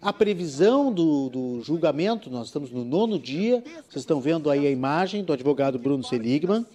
A 0.00 0.12
previsão 0.12 0.92
do, 0.92 1.30
do, 1.30 1.62
julgamento, 1.62 2.28
nós 2.30 2.48
estamos 2.48 2.70
no 2.70 2.84
nono 2.84 3.18
dia, 3.18 3.62
vocês 3.88 4.02
estão 4.02 4.20
vendo 4.20 4.50
aí 4.50 4.66
a 4.66 4.70
imagem 4.70 5.24
do 5.24 5.32
advogado 5.32 5.78
Bruno 5.78 6.04
Seligman. 6.04 6.66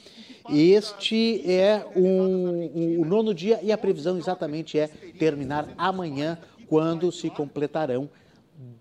Este 0.50 1.43
é 1.45 1.86
um, 1.95 2.72
um, 2.74 3.02
o 3.02 3.06
nono 3.06 3.34
dia 3.36 3.60
e 3.62 3.72
a 3.72 3.78
previsão 3.78 4.17
exatamente 4.17 4.80
é 4.80 4.88
terminar 4.88 5.69
amanhã, 5.78 6.39
quando 6.67 7.12
se 7.12 7.30
completarão 7.30 8.10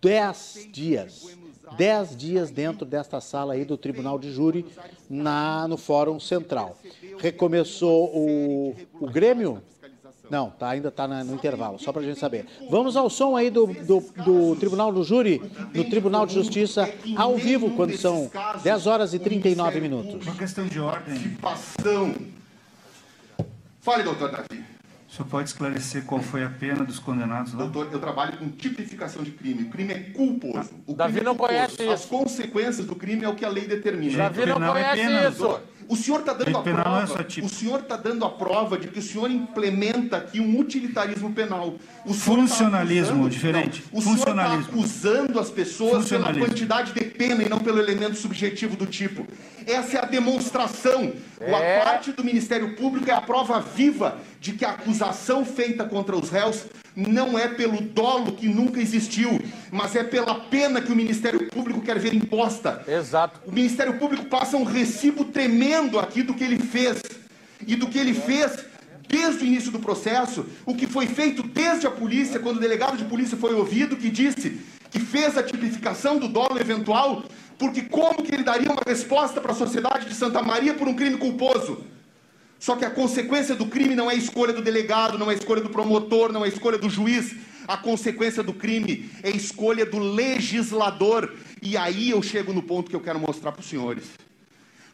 dez 0.00 0.68
dias 0.70 1.37
dez 1.76 2.16
dias 2.16 2.50
dentro 2.50 2.84
desta 2.84 3.20
sala 3.20 3.54
aí 3.54 3.64
do 3.64 3.76
Tribunal 3.76 4.18
de 4.18 4.30
Júri 4.32 4.66
na, 5.08 5.66
no 5.68 5.76
Fórum 5.76 6.18
Central. 6.20 6.78
Recomeçou 7.18 8.06
o, 8.14 8.76
o 9.00 9.06
Grêmio? 9.06 9.62
Não, 10.30 10.50
tá, 10.50 10.68
ainda 10.68 10.88
está 10.88 11.08
no 11.08 11.34
intervalo, 11.34 11.78
só 11.78 11.90
para 11.90 12.02
a 12.02 12.04
gente 12.04 12.18
saber. 12.18 12.46
Vamos 12.70 12.96
ao 12.96 13.08
som 13.08 13.34
aí 13.34 13.48
do, 13.48 13.66
do, 13.66 14.00
do, 14.24 14.56
Tribunal 14.56 14.92
do 14.92 15.02
Júri, 15.02 15.38
do 15.72 15.84
Tribunal 15.84 16.26
de 16.26 16.34
Justiça, 16.34 16.92
ao 17.16 17.36
vivo, 17.36 17.70
quando 17.74 17.96
são 17.96 18.30
10 18.62 18.86
horas 18.86 19.14
e 19.14 19.18
39 19.18 19.80
minutos. 19.80 20.26
Uma 20.26 20.36
questão 20.36 20.66
de 20.66 20.78
ordem. 20.78 21.16
Fale, 23.80 24.02
doutor 24.02 24.30
Davi 24.30 24.77
senhor 25.18 25.28
pode 25.28 25.48
esclarecer 25.48 26.04
qual 26.04 26.20
foi 26.20 26.44
a 26.44 26.48
pena 26.48 26.84
dos 26.84 26.98
condenados 26.98 27.52
lá? 27.52 27.64
Doutor, 27.64 27.92
eu 27.92 27.98
trabalho 27.98 28.38
com 28.38 28.48
tipificação 28.48 29.22
de 29.22 29.32
crime. 29.32 29.64
O 29.64 29.68
crime 29.68 29.92
é 29.92 29.98
culposo. 29.98 30.70
O 30.86 30.94
Davi 30.94 31.20
não 31.20 31.32
é 31.32 31.36
conhece 31.36 31.82
isso. 31.82 31.90
As 31.90 32.04
consequências 32.04 32.86
do 32.86 32.94
crime 32.94 33.24
é 33.24 33.28
o 33.28 33.34
que 33.34 33.44
a 33.44 33.48
lei 33.48 33.66
determina. 33.66 34.16
Davi 34.16 34.46
não 34.46 34.64
é 34.64 34.72
conhece 34.72 35.00
é 35.02 35.28
isso. 35.28 35.60
O 35.88 35.96
senhor 35.96 36.20
está 36.20 36.34
dando 36.34 36.58
a 36.58 36.62
prova. 36.62 37.26
É 37.26 37.44
o 37.44 37.48
senhor 37.48 37.80
está 37.80 37.96
dando 37.96 38.24
a 38.24 38.30
prova 38.30 38.76
de 38.76 38.88
que 38.88 38.98
o 38.98 39.02
senhor 39.02 39.30
implementa 39.30 40.18
aqui 40.18 40.38
um 40.38 40.58
utilitarismo 40.58 41.32
penal. 41.32 41.76
O 42.04 42.08
tá 42.08 42.14
Funcionalismo, 42.14 43.24
tá 43.24 43.30
diferente. 43.30 43.82
Não, 43.90 43.98
o 43.98 44.02
senhor 44.02 44.18
está 44.18 44.54
acusando 44.54 45.40
as 45.40 45.50
pessoas 45.50 46.08
pela 46.08 46.34
quantidade 46.34 46.92
de 46.92 47.04
pena 47.06 47.42
e 47.42 47.48
não 47.48 47.58
pelo 47.58 47.78
elemento 47.78 48.16
subjetivo 48.16 48.76
do 48.76 48.84
tipo. 48.84 49.26
Essa 49.66 49.96
é 49.96 50.02
a 50.02 50.04
demonstração. 50.04 51.12
É. 51.40 51.80
A 51.80 51.84
parte 51.84 52.12
do 52.12 52.22
Ministério 52.22 52.76
Público 52.76 53.10
é 53.10 53.14
a 53.14 53.20
prova 53.22 53.58
viva 53.58 54.18
de 54.40 54.52
que 54.52 54.66
a 54.66 54.70
acusação 54.70 55.44
feita 55.44 55.84
contra 55.86 56.14
os 56.14 56.28
réus 56.28 56.66
não 57.06 57.38
é 57.38 57.46
pelo 57.46 57.80
dolo 57.80 58.32
que 58.32 58.48
nunca 58.48 58.80
existiu, 58.80 59.40
mas 59.70 59.94
é 59.94 60.02
pela 60.02 60.34
pena 60.34 60.80
que 60.80 60.90
o 60.90 60.96
Ministério 60.96 61.46
Público 61.48 61.80
quer 61.80 61.96
ver 61.96 62.12
imposta. 62.12 62.82
Exato. 62.88 63.40
O 63.46 63.52
Ministério 63.52 63.94
Público 63.98 64.24
passa 64.24 64.56
um 64.56 64.64
recibo 64.64 65.24
tremendo 65.24 66.00
aqui 66.00 66.24
do 66.24 66.34
que 66.34 66.42
ele 66.42 66.58
fez. 66.58 67.00
E 67.64 67.76
do 67.76 67.86
que 67.86 67.98
ele 67.98 68.14
fez 68.14 68.64
desde 69.08 69.44
o 69.44 69.46
início 69.46 69.70
do 69.70 69.78
processo, 69.78 70.44
o 70.66 70.74
que 70.74 70.86
foi 70.88 71.06
feito 71.06 71.42
desde 71.42 71.86
a 71.86 71.90
polícia, 71.90 72.40
quando 72.40 72.56
o 72.56 72.60
delegado 72.60 72.96
de 72.96 73.04
polícia 73.04 73.36
foi 73.36 73.54
ouvido, 73.54 73.96
que 73.96 74.10
disse 74.10 74.60
que 74.90 74.98
fez 74.98 75.38
a 75.38 75.42
tipificação 75.42 76.18
do 76.18 76.28
dolo 76.28 76.58
eventual, 76.58 77.22
porque 77.58 77.82
como 77.82 78.22
que 78.22 78.34
ele 78.34 78.42
daria 78.42 78.70
uma 78.70 78.82
resposta 78.84 79.40
para 79.40 79.52
a 79.52 79.54
sociedade 79.54 80.06
de 80.06 80.14
Santa 80.14 80.42
Maria 80.42 80.74
por 80.74 80.88
um 80.88 80.94
crime 80.94 81.16
culposo? 81.16 81.84
Só 82.58 82.74
que 82.76 82.84
a 82.84 82.90
consequência 82.90 83.54
do 83.54 83.66
crime 83.66 83.94
não 83.94 84.10
é 84.10 84.14
escolha 84.14 84.52
do 84.52 84.62
delegado, 84.62 85.16
não 85.16 85.30
é 85.30 85.34
escolha 85.34 85.62
do 85.62 85.70
promotor, 85.70 86.32
não 86.32 86.44
é 86.44 86.48
escolha 86.48 86.76
do 86.76 86.90
juiz. 86.90 87.36
A 87.66 87.76
consequência 87.76 88.42
do 88.42 88.52
crime 88.52 89.10
é 89.22 89.30
escolha 89.30 89.86
do 89.86 89.98
legislador. 89.98 91.32
E 91.62 91.76
aí 91.76 92.10
eu 92.10 92.22
chego 92.22 92.52
no 92.52 92.62
ponto 92.62 92.90
que 92.90 92.96
eu 92.96 93.00
quero 93.00 93.20
mostrar 93.20 93.52
para 93.52 93.60
os 93.60 93.68
senhores. 93.68 94.04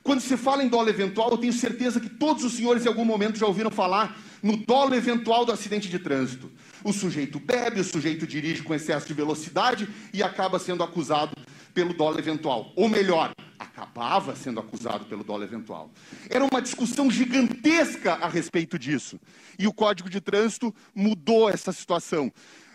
Quando 0.03 0.21
se 0.21 0.37
fala 0.37 0.63
em 0.63 0.69
dolo 0.69 0.91
eventual, 0.91 1.31
eu 1.31 1.39
tenho 1.39 1.53
certeza 1.53 1.99
que 1.99 2.11
todos 2.11 2.45
os 2.45 2.53
senhores 2.53 2.85
em 2.85 2.89
algum 2.89 3.07
momento 3.07 3.39
já 3.39 3.47
ouviram 3.47 3.71
falar 3.71 4.19
no 4.43 4.59
dolo 4.59 4.95
eventual 4.95 5.47
do 5.47 5.53
acidente 5.53 5.89
de 5.89 5.99
trânsito. 5.99 6.53
O 6.85 6.93
sujeito 6.93 7.41
bebe, 7.41 7.81
o 7.81 7.85
sujeito 7.85 8.27
dirige 8.27 8.63
com 8.63 8.75
excesso 8.75 9.07
de 9.07 9.15
velocidade 9.15 9.89
e 10.13 10.23
acaba 10.23 10.59
sendo 10.59 10.83
acusado 10.83 11.35
pelo 11.73 11.95
dolo 11.95 12.19
eventual. 12.19 12.71
Ou 12.77 12.87
melhor, 12.87 13.33
acabava 13.75 14.37
sendo 14.37 14.61
acusado 14.61 15.05
pelo 15.07 15.25
dolo 15.25 15.43
eventual. 15.43 15.91
Era 16.31 16.45
uma 16.45 16.63
discussão 16.63 17.11
gigantesca 17.11 18.15
a 18.15 18.29
respeito 18.29 18.79
disso. 18.79 19.21
E 19.59 19.67
o 19.67 19.73
Código 19.73 20.09
de 20.09 20.21
Trânsito 20.21 20.73
mudou 20.95 21.51
essa 21.51 21.73
situação. 21.73 22.33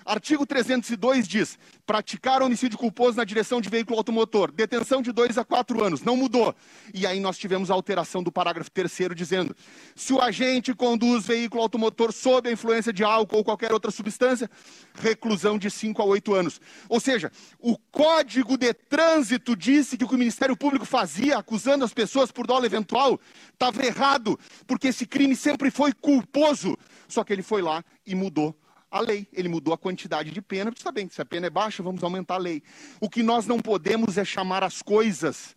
Artigo 0.09 0.43
302 0.43 1.27
diz: 1.27 1.59
praticar 1.85 2.41
homicídio 2.41 2.79
culposo 2.79 3.15
na 3.15 3.23
direção 3.23 3.61
de 3.61 3.69
veículo 3.69 3.95
automotor, 3.95 4.51
detenção 4.51 5.03
de 5.03 5.11
dois 5.11 5.37
a 5.37 5.45
quatro 5.45 5.83
anos, 5.83 6.01
não 6.01 6.17
mudou. 6.17 6.55
E 6.95 7.05
aí 7.05 7.19
nós 7.19 7.37
tivemos 7.37 7.69
a 7.69 7.75
alteração 7.75 8.23
do 8.23 8.31
parágrafo 8.31 8.71
terceiro 8.71 9.13
dizendo: 9.13 9.55
se 9.95 10.11
o 10.11 10.19
agente 10.19 10.73
conduz 10.73 11.27
veículo 11.27 11.61
automotor 11.61 12.11
sob 12.11 12.49
a 12.49 12.51
influência 12.51 12.91
de 12.91 13.03
álcool 13.03 13.37
ou 13.37 13.43
qualquer 13.43 13.71
outra 13.71 13.91
substância, 13.91 14.49
reclusão 14.95 15.59
de 15.59 15.69
cinco 15.69 16.01
a 16.01 16.05
oito 16.05 16.33
anos. 16.33 16.59
Ou 16.89 16.99
seja, 16.99 17.31
o 17.59 17.77
Código 17.77 18.57
de 18.57 18.73
Trânsito 18.73 19.55
disse 19.55 19.95
que 19.95 20.05
o 20.05 20.07
que 20.07 20.15
o 20.15 20.17
Ministério 20.17 20.57
Público 20.57 20.87
fazia, 20.87 21.37
acusando 21.37 21.85
as 21.85 21.93
pessoas 21.93 22.31
por 22.31 22.47
dolo 22.47 22.65
eventual, 22.65 23.19
estava 23.53 23.85
errado, 23.85 24.39
porque 24.65 24.87
esse 24.87 25.05
crime 25.05 25.35
sempre 25.35 25.69
foi 25.69 25.93
culposo. 25.93 26.75
Só 27.07 27.23
que 27.23 27.31
ele 27.31 27.43
foi 27.43 27.61
lá 27.61 27.83
e 28.07 28.15
mudou 28.15 28.58
a 28.91 28.99
lei. 28.99 29.27
Ele 29.33 29.49
mudou 29.49 29.73
a 29.73 29.77
quantidade 29.77 30.31
de 30.31 30.41
pena, 30.41 30.71
está 30.75 30.91
bem, 30.91 31.09
se 31.09 31.21
a 31.21 31.25
pena 31.25 31.47
é 31.47 31.49
baixa, 31.49 31.83
vamos 31.83 32.03
aumentar 32.03 32.35
a 32.35 32.39
lei. 32.39 32.63
O 32.99 33.09
que 33.09 33.23
nós 33.23 33.45
não 33.45 33.59
podemos 33.59 34.17
é 34.17 34.25
chamar 34.25 34.63
as 34.63 34.81
coisas 34.81 35.55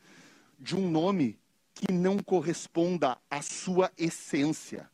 de 0.58 0.76
um 0.76 0.90
nome 0.90 1.38
que 1.74 1.92
não 1.92 2.18
corresponda 2.18 3.16
à 3.30 3.42
sua 3.42 3.90
essência. 3.96 4.88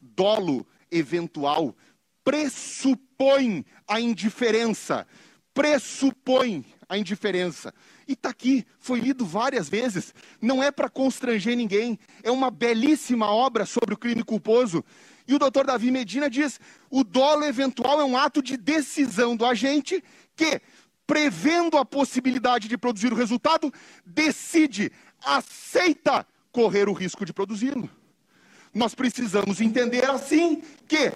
Dolo 0.00 0.66
eventual 0.90 1.76
pressupõe 2.24 3.64
a 3.86 4.00
indiferença, 4.00 5.06
pressupõe 5.52 6.64
a 6.88 6.96
indiferença. 6.96 7.72
E 8.06 8.12
está 8.12 8.30
aqui, 8.30 8.66
foi 8.78 9.00
lido 9.00 9.24
várias 9.24 9.68
vezes. 9.68 10.14
Não 10.40 10.62
é 10.62 10.70
para 10.70 10.88
constranger 10.88 11.56
ninguém, 11.56 11.98
é 12.22 12.30
uma 12.30 12.50
belíssima 12.50 13.26
obra 13.26 13.64
sobre 13.64 13.94
o 13.94 13.98
crime 13.98 14.22
culposo 14.22 14.84
e 15.32 15.34
o 15.34 15.38
doutor 15.38 15.66
Davi 15.66 15.90
Medina 15.90 16.28
diz: 16.28 16.60
o 16.90 17.02
dolo 17.02 17.44
eventual 17.44 18.00
é 18.00 18.04
um 18.04 18.16
ato 18.16 18.42
de 18.42 18.56
decisão 18.56 19.34
do 19.34 19.44
agente 19.46 20.02
que, 20.36 20.60
prevendo 21.06 21.76
a 21.76 21.84
possibilidade 21.84 22.68
de 22.68 22.76
produzir 22.76 23.12
o 23.12 23.16
resultado, 23.16 23.72
decide, 24.04 24.92
aceita 25.24 26.26
correr 26.50 26.88
o 26.88 26.92
risco 26.92 27.24
de 27.24 27.32
produzi-lo. 27.32 27.88
Nós 28.74 28.94
precisamos 28.94 29.60
entender 29.60 30.08
assim 30.08 30.62
que 30.86 31.12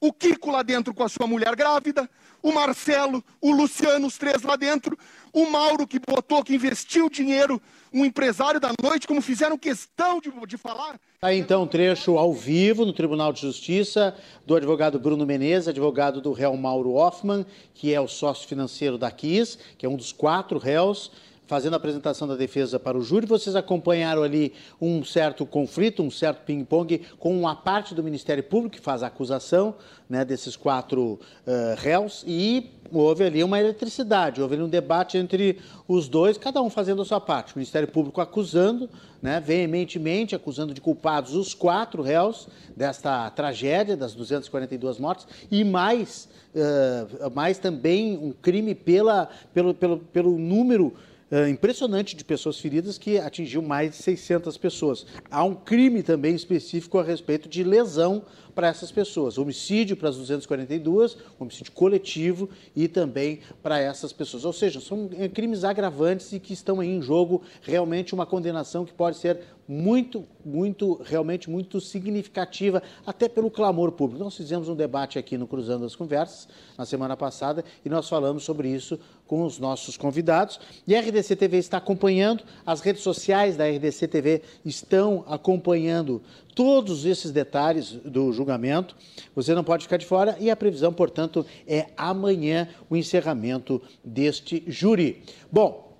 o 0.00 0.12
Kiko 0.12 0.50
lá 0.50 0.62
dentro 0.62 0.92
com 0.92 1.02
a 1.02 1.08
sua 1.08 1.26
mulher 1.26 1.56
grávida, 1.56 2.08
o 2.44 2.52
Marcelo, 2.52 3.24
o 3.40 3.50
Luciano, 3.50 4.06
os 4.06 4.18
três 4.18 4.42
lá 4.42 4.54
dentro, 4.54 4.98
o 5.32 5.46
Mauro 5.46 5.86
que 5.86 5.98
botou, 5.98 6.44
que 6.44 6.54
investiu 6.54 7.08
dinheiro, 7.08 7.60
um 7.90 8.04
empresário 8.04 8.60
da 8.60 8.70
noite, 8.82 9.06
como 9.06 9.22
fizeram 9.22 9.56
questão 9.56 10.20
de, 10.20 10.30
de 10.46 10.58
falar. 10.58 11.00
Aí 11.22 11.38
então 11.38 11.66
trecho 11.66 12.18
ao 12.18 12.34
vivo 12.34 12.84
no 12.84 12.92
Tribunal 12.92 13.32
de 13.32 13.40
Justiça 13.40 14.14
do 14.44 14.54
advogado 14.54 14.98
Bruno 14.98 15.24
Menezes, 15.24 15.68
advogado 15.68 16.20
do 16.20 16.32
réu 16.32 16.54
Mauro 16.54 16.92
Hoffman, 16.92 17.46
que 17.72 17.94
é 17.94 18.00
o 18.00 18.06
sócio 18.06 18.46
financeiro 18.46 18.98
da 18.98 19.10
KIS, 19.10 19.58
que 19.78 19.86
é 19.86 19.88
um 19.88 19.96
dos 19.96 20.12
quatro 20.12 20.58
réus 20.58 21.10
fazendo 21.46 21.74
a 21.74 21.76
apresentação 21.76 22.26
da 22.26 22.36
defesa 22.36 22.78
para 22.78 22.96
o 22.96 23.02
júri, 23.02 23.26
vocês 23.26 23.54
acompanharam 23.54 24.22
ali 24.22 24.52
um 24.80 25.04
certo 25.04 25.44
conflito, 25.44 26.02
um 26.02 26.10
certo 26.10 26.44
ping-pong 26.44 27.02
com 27.18 27.38
uma 27.38 27.54
parte 27.54 27.94
do 27.94 28.02
Ministério 28.02 28.42
Público 28.42 28.76
que 28.76 28.82
faz 28.82 29.02
a 29.02 29.08
acusação 29.08 29.74
né, 30.08 30.24
desses 30.24 30.56
quatro 30.56 31.18
uh, 31.46 31.76
réus 31.76 32.24
e 32.26 32.70
houve 32.92 33.24
ali 33.24 33.42
uma 33.42 33.58
eletricidade, 33.58 34.40
houve 34.40 34.54
ali 34.54 34.62
um 34.62 34.68
debate 34.68 35.18
entre 35.18 35.58
os 35.88 36.08
dois, 36.08 36.38
cada 36.38 36.62
um 36.62 36.70
fazendo 36.70 37.02
a 37.02 37.04
sua 37.04 37.20
parte. 37.20 37.54
O 37.54 37.58
Ministério 37.58 37.88
Público 37.88 38.20
acusando, 38.20 38.88
né, 39.20 39.40
veementemente, 39.40 40.34
acusando 40.34 40.72
de 40.72 40.80
culpados 40.80 41.34
os 41.34 41.54
quatro 41.54 42.02
réus 42.02 42.48
desta 42.76 43.30
tragédia 43.30 43.96
das 43.96 44.14
242 44.14 44.98
mortes 44.98 45.26
e 45.50 45.64
mais, 45.64 46.28
uh, 46.54 47.30
mais 47.30 47.58
também 47.58 48.16
um 48.16 48.32
crime 48.32 48.74
pela, 48.74 49.28
pelo, 49.52 49.74
pelo, 49.74 49.98
pelo 49.98 50.38
número 50.38 50.94
uh, 51.34 51.48
impressionante 51.48 52.14
de 52.14 52.24
pessoas 52.24 52.60
feridas 52.60 52.96
que 52.96 53.18
atingiu 53.18 53.60
mais 53.60 53.90
de 53.90 53.96
600 53.96 54.56
pessoas. 54.56 55.04
Há 55.28 55.42
um 55.42 55.54
crime 55.54 56.02
também 56.02 56.34
específico 56.34 56.98
a 56.98 57.02
respeito 57.02 57.48
de 57.48 57.64
lesão 57.64 58.22
para 58.54 58.68
essas 58.68 58.92
pessoas. 58.92 59.38
Homicídio 59.38 59.96
para 59.96 60.08
as 60.08 60.16
242, 60.16 61.16
homicídio 61.38 61.72
coletivo 61.72 62.48
e 62.74 62.88
também 62.88 63.40
para 63.62 63.78
essas 63.78 64.12
pessoas. 64.12 64.44
Ou 64.44 64.52
seja, 64.52 64.80
são 64.80 65.10
eh, 65.18 65.28
crimes 65.28 65.64
agravantes 65.64 66.32
e 66.32 66.40
que 66.40 66.52
estão 66.52 66.80
aí 66.80 66.88
em 66.88 67.02
jogo 67.02 67.42
realmente 67.62 68.14
uma 68.14 68.26
condenação 68.26 68.84
que 68.84 68.92
pode 68.92 69.16
ser 69.16 69.40
muito, 69.66 70.26
muito, 70.44 71.00
realmente 71.04 71.48
muito 71.48 71.80
significativa, 71.80 72.82
até 73.06 73.28
pelo 73.28 73.50
clamor 73.50 73.92
público. 73.92 74.22
Nós 74.22 74.36
fizemos 74.36 74.68
um 74.68 74.74
debate 74.74 75.18
aqui 75.18 75.38
no 75.38 75.46
Cruzando 75.46 75.84
as 75.84 75.96
Conversas 75.96 76.48
na 76.76 76.84
semana 76.84 77.16
passada 77.16 77.64
e 77.84 77.88
nós 77.88 78.08
falamos 78.08 78.44
sobre 78.44 78.68
isso 78.68 78.98
com 79.26 79.42
os 79.44 79.58
nossos 79.58 79.96
convidados. 79.96 80.60
E 80.86 80.94
a 80.94 81.00
RDC 81.00 81.36
TV 81.36 81.58
está 81.58 81.78
acompanhando, 81.78 82.44
as 82.66 82.80
redes 82.80 83.02
sociais 83.02 83.56
da 83.56 83.66
RDC 83.66 84.06
TV 84.08 84.42
estão 84.64 85.24
acompanhando 85.26 86.22
todos 86.54 87.04
esses 87.04 87.30
detalhes 87.30 87.92
do 87.92 88.32
julgamento. 88.32 88.96
Você 89.34 89.54
não 89.54 89.64
pode 89.64 89.84
ficar 89.84 89.96
de 89.96 90.06
fora 90.06 90.36
e 90.40 90.50
a 90.50 90.56
previsão, 90.56 90.92
portanto, 90.92 91.44
é 91.66 91.86
amanhã 91.96 92.68
o 92.88 92.96
encerramento 92.96 93.82
deste 94.04 94.62
júri. 94.66 95.22
Bom, 95.50 95.96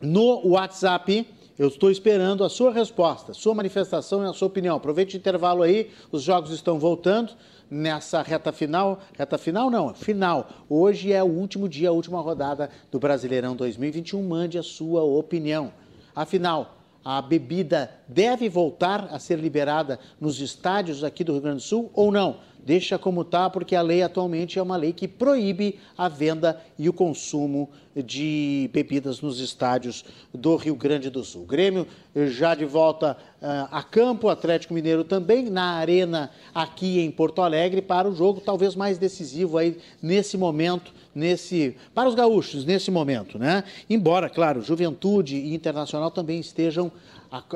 no 0.00 0.46
WhatsApp. 0.48 1.26
Eu 1.56 1.68
estou 1.68 1.88
esperando 1.88 2.42
a 2.42 2.48
sua 2.48 2.72
resposta, 2.72 3.32
sua 3.32 3.54
manifestação 3.54 4.24
e 4.24 4.28
a 4.28 4.32
sua 4.32 4.48
opinião. 4.48 4.74
Aproveite 4.74 5.16
o 5.16 5.18
intervalo 5.18 5.62
aí, 5.62 5.88
os 6.10 6.20
jogos 6.20 6.50
estão 6.50 6.80
voltando 6.80 7.32
nessa 7.70 8.22
reta 8.22 8.50
final. 8.50 8.98
Reta 9.16 9.38
final 9.38 9.70
não, 9.70 9.94
final. 9.94 10.48
Hoje 10.68 11.12
é 11.12 11.22
o 11.22 11.28
último 11.28 11.68
dia, 11.68 11.90
a 11.90 11.92
última 11.92 12.20
rodada 12.20 12.70
do 12.90 12.98
Brasileirão 12.98 13.54
2021. 13.54 14.20
Mande 14.26 14.58
a 14.58 14.64
sua 14.64 15.04
opinião. 15.04 15.72
Afinal, 16.12 16.83
a 17.04 17.20
bebida 17.20 17.90
deve 18.08 18.48
voltar 18.48 19.08
a 19.10 19.18
ser 19.18 19.38
liberada 19.38 19.98
nos 20.20 20.40
estádios 20.40 21.04
aqui 21.04 21.22
do 21.22 21.32
Rio 21.32 21.42
Grande 21.42 21.58
do 21.58 21.62
Sul 21.62 21.90
ou 21.92 22.10
não? 22.10 22.38
Deixa 22.64 22.98
como 22.98 23.20
está, 23.20 23.50
porque 23.50 23.76
a 23.76 23.82
lei 23.82 24.02
atualmente 24.02 24.58
é 24.58 24.62
uma 24.62 24.76
lei 24.76 24.92
que 24.92 25.06
proíbe 25.06 25.78
a 25.98 26.08
venda 26.08 26.58
e 26.78 26.88
o 26.88 26.94
consumo 26.94 27.68
de 27.94 28.70
bebidas 28.72 29.20
nos 29.20 29.38
estádios 29.38 30.02
do 30.32 30.56
Rio 30.56 30.74
Grande 30.74 31.10
do 31.10 31.22
Sul. 31.22 31.42
O 31.42 31.46
Grêmio 31.46 31.86
já 32.28 32.54
de 32.54 32.64
volta 32.64 33.18
uh, 33.42 33.68
a 33.70 33.82
campo, 33.82 34.28
Atlético 34.28 34.72
Mineiro 34.72 35.04
também 35.04 35.50
na 35.50 35.74
arena 35.74 36.30
aqui 36.54 37.00
em 37.00 37.10
Porto 37.10 37.42
Alegre 37.42 37.82
para 37.82 38.08
o 38.08 38.14
jogo 38.14 38.40
talvez 38.40 38.74
mais 38.74 38.96
decisivo 38.96 39.58
aí 39.58 39.76
nesse 40.02 40.38
momento, 40.38 40.92
nesse 41.14 41.76
para 41.94 42.08
os 42.08 42.14
gaúchos 42.14 42.64
nesse 42.64 42.90
momento, 42.90 43.38
né? 43.38 43.62
Embora, 43.90 44.30
claro, 44.30 44.62
Juventude 44.62 45.36
e 45.36 45.54
Internacional 45.54 46.10
também 46.10 46.40
estejam 46.40 46.90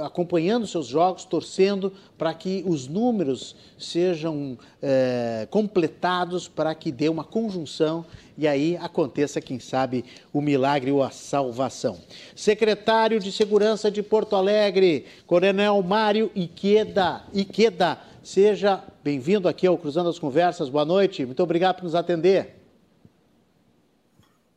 acompanhando 0.03 0.67
seus 0.67 0.87
jogos, 0.87 1.25
torcendo 1.25 1.93
para 2.17 2.35
que 2.35 2.65
os 2.67 2.89
números 2.89 3.55
sejam 3.79 4.59
é, 4.83 5.47
completados, 5.51 6.49
para 6.49 6.75
que 6.75 6.91
dê 6.91 7.09
uma 7.09 7.23
conjunção 7.23 8.05
e 8.37 8.47
aí 8.47 8.77
aconteça, 8.77 9.41
quem 9.41 9.61
sabe, 9.61 10.05
o 10.33 10.41
milagre 10.41 10.91
ou 10.91 11.03
a 11.03 11.11
salvação. 11.11 11.99
Secretário 12.35 13.21
de 13.21 13.31
Segurança 13.31 13.91
de 13.91 14.03
Porto 14.03 14.35
Alegre, 14.35 15.07
Coronel 15.27 15.83
Mário 15.83 16.31
Iqueda. 16.35 17.23
Iqueda, 17.33 17.99
seja 18.23 18.83
bem-vindo 19.03 19.49
aqui 19.49 19.67
ao 19.67 19.79
Cruzando 19.79 20.09
as 20.09 20.19
Conversas. 20.19 20.69
Boa 20.69 20.85
noite, 20.85 21.25
muito 21.25 21.43
obrigado 21.43 21.77
por 21.77 21.85
nos 21.85 21.95
atender. 21.95 22.57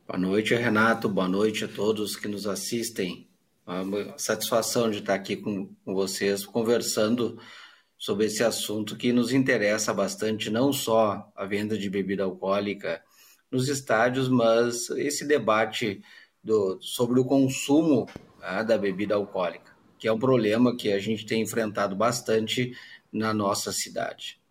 Boa 0.08 0.20
noite, 0.20 0.54
Renato. 0.56 1.08
Boa 1.08 1.28
noite 1.28 1.64
a 1.64 1.68
todos 1.68 2.16
que 2.16 2.28
nos 2.28 2.46
assistem. 2.46 3.31
Uma 3.66 4.18
satisfação 4.18 4.90
de 4.90 5.00
estar 5.00 5.14
aqui 5.14 5.36
com, 5.36 5.70
vocês, 5.86 6.46
conversando 6.46 7.40
sobre 7.98 8.26
esse 8.26 8.44
assunto 8.44 8.98
que 8.98 9.14
nos 9.14 9.32
interessa 9.32 9.94
bastante, 9.94 10.50
não 10.50 10.74
só 10.74 11.32
a 11.36 11.46
venda 11.46 11.78
de 11.78 11.90
bebida 11.90 12.24
alcoólica 12.24 13.02
nos 13.52 13.70
estádios, 13.70 14.28
mas 14.28 14.90
esse 14.92 15.26
debate 15.26 16.02
do, 16.44 16.80
sobre 16.82 17.20
o 17.20 17.26
consumo 17.26 18.08
né, 18.40 18.64
da 18.64 18.78
bebida 18.78 19.16
alcoólica, 19.16 19.72
que 20.00 20.08
é 20.08 20.12
um 20.12 20.20
problema 20.20 20.76
que 20.76 20.92
a 20.92 21.00
gente 21.00 21.26
tem 21.26 21.42
enfrentado 21.42 21.96
bastante 21.96 22.76
na 23.12 23.34
nossa 23.34 23.72
cidade. 23.72 24.42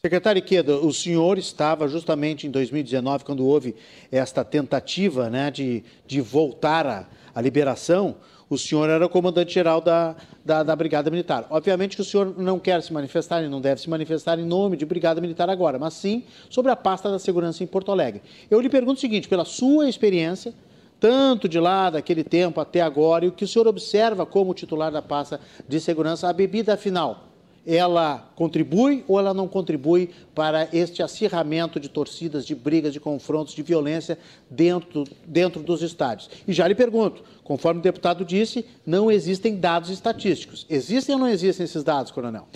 Secretário 0.00 0.38
Iqueda, 0.38 0.76
o 0.76 0.92
senhor 0.92 1.38
estava 1.38 1.88
justamente 1.88 2.46
em 2.46 2.50
2019, 2.50 3.24
quando 3.24 3.44
houve 3.44 3.74
esta 4.12 4.44
tentativa 4.44 5.28
né, 5.28 5.50
de, 5.50 5.82
de 6.06 6.20
voltar 6.20 7.10
à 7.38 7.40
liberação, 7.40 8.16
o 8.50 8.58
senhor 8.58 8.90
era 8.90 9.06
o 9.06 9.08
comandante-geral 9.08 9.80
da, 9.80 10.16
da, 10.44 10.64
da, 10.64 10.74
Brigada 10.74 11.08
Militar. 11.08 11.46
Obviamente 11.50 11.94
que 11.94 12.02
o 12.02 12.04
senhor 12.04 12.34
não 12.36 12.58
quer 12.58 12.82
se 12.82 12.92
manifestar 12.92 13.44
e 13.44 13.48
não 13.48 13.60
deve 13.60 13.80
se 13.80 13.88
manifestar 13.88 14.40
em 14.40 14.44
nome 14.44 14.76
de 14.76 14.84
Brigada 14.84 15.20
Militar 15.20 15.48
agora, 15.48 15.78
mas 15.78 15.94
sim 15.94 16.24
sobre 16.50 16.72
a 16.72 16.76
pasta 16.76 17.08
da 17.08 17.18
segurança 17.18 17.62
em 17.62 17.66
Porto 17.66 17.92
Alegre. 17.92 18.22
Eu 18.50 18.60
lhe 18.60 18.68
pergunto 18.68 18.98
o 18.98 19.00
seguinte, 19.00 19.28
pela 19.28 19.44
sua 19.44 19.88
experiência, 19.88 20.52
tanto 20.98 21.48
de 21.48 21.60
lá, 21.60 21.90
daquele 21.90 22.24
tempo 22.24 22.60
até 22.60 22.80
agora, 22.80 23.24
e 23.24 23.28
o 23.28 23.32
que 23.32 23.44
o 23.44 23.48
senhor 23.48 23.68
observa 23.68 24.26
como 24.26 24.52
titular 24.52 24.90
da 24.90 25.00
pasta 25.00 25.40
de 25.68 25.78
segurança, 25.78 26.28
a 26.28 26.32
bebida 26.32 26.74
afinal, 26.74 27.27
ela 27.68 28.32
contribui 28.34 29.04
ou 29.06 29.18
ela 29.18 29.34
não 29.34 29.46
contribui 29.46 30.08
para 30.34 30.70
este 30.72 31.02
acirramento 31.02 31.78
de 31.78 31.90
torcidas, 31.90 32.46
de 32.46 32.54
brigas, 32.54 32.94
de 32.94 32.98
confrontos, 32.98 33.52
de 33.52 33.62
violência 33.62 34.18
dentro, 34.50 35.04
dentro 35.26 35.62
dos 35.62 35.82
estádios? 35.82 36.30
E 36.48 36.52
já 36.54 36.66
lhe 36.66 36.74
pergunto, 36.74 37.22
conforme 37.44 37.80
o 37.80 37.82
deputado 37.82 38.24
disse, 38.24 38.64
não 38.86 39.10
existem 39.10 39.60
dados 39.60 39.90
estatísticos. 39.90 40.64
Existem 40.70 41.14
ou 41.14 41.20
não 41.20 41.28
existem 41.28 41.64
esses 41.64 41.84
dados, 41.84 42.10
coronel? 42.10 42.48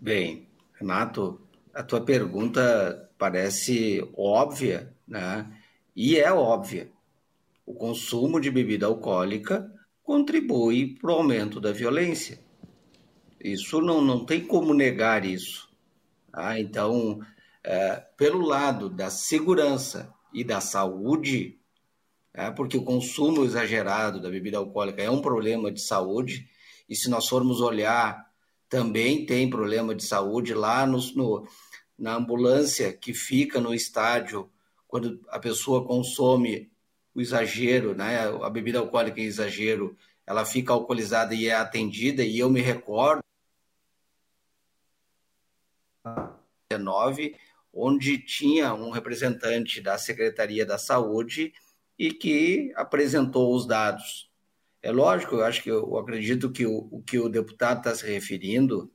Bem, 0.00 0.48
Renato, 0.72 1.38
a 1.74 1.82
tua 1.82 2.00
pergunta 2.00 3.10
parece 3.18 4.08
óbvia, 4.16 4.90
né? 5.06 5.46
E 5.94 6.16
é 6.16 6.32
óbvia. 6.32 6.90
O 7.66 7.74
consumo 7.74 8.40
de 8.40 8.50
bebida 8.50 8.86
alcoólica 8.86 9.70
contribui 10.02 10.94
para 10.98 11.10
o 11.10 11.14
aumento 11.16 11.60
da 11.60 11.72
violência. 11.72 12.45
Isso 13.52 13.80
não, 13.80 14.02
não 14.02 14.24
tem 14.24 14.44
como 14.44 14.74
negar 14.74 15.24
isso. 15.24 15.68
Ah, 16.32 16.58
então, 16.58 17.20
é, 17.62 17.96
pelo 18.16 18.40
lado 18.40 18.90
da 18.90 19.08
segurança 19.08 20.12
e 20.34 20.42
da 20.42 20.60
saúde, 20.60 21.56
é, 22.34 22.50
porque 22.50 22.76
o 22.76 22.82
consumo 22.82 23.44
exagerado 23.44 24.20
da 24.20 24.28
bebida 24.28 24.58
alcoólica 24.58 25.00
é 25.00 25.08
um 25.08 25.22
problema 25.22 25.70
de 25.70 25.80
saúde, 25.80 26.48
e 26.88 26.96
se 26.96 27.08
nós 27.08 27.28
formos 27.28 27.60
olhar, 27.60 28.26
também 28.68 29.24
tem 29.24 29.48
problema 29.48 29.94
de 29.94 30.04
saúde 30.04 30.52
lá 30.52 30.84
no, 30.84 30.98
no 31.14 31.46
na 31.96 32.16
ambulância 32.16 32.92
que 32.92 33.14
fica 33.14 33.60
no 33.60 33.72
estádio, 33.72 34.50
quando 34.88 35.20
a 35.28 35.38
pessoa 35.38 35.86
consome 35.86 36.70
o 37.14 37.20
exagero, 37.20 37.94
né, 37.94 38.18
a 38.42 38.50
bebida 38.50 38.80
alcoólica 38.80 39.20
em 39.20 39.24
exagero, 39.24 39.96
ela 40.26 40.44
fica 40.44 40.72
alcoolizada 40.72 41.32
e 41.34 41.46
é 41.46 41.54
atendida, 41.54 42.22
e 42.24 42.38
eu 42.38 42.50
me 42.50 42.60
recordo 42.60 43.24
19, 46.70 47.34
onde 47.72 48.18
tinha 48.18 48.74
um 48.74 48.90
representante 48.90 49.80
da 49.80 49.98
Secretaria 49.98 50.64
da 50.64 50.78
Saúde 50.78 51.52
e 51.98 52.12
que 52.12 52.72
apresentou 52.74 53.54
os 53.54 53.66
dados. 53.66 54.30
É 54.82 54.90
lógico, 54.90 55.36
eu 55.36 55.44
acho 55.44 55.62
que 55.62 55.70
eu 55.70 55.96
acredito 55.98 56.50
que 56.50 56.66
o, 56.66 56.88
o 56.90 57.02
que 57.02 57.18
o 57.18 57.28
deputado 57.28 57.78
está 57.78 57.94
se 57.94 58.06
referindo 58.06 58.90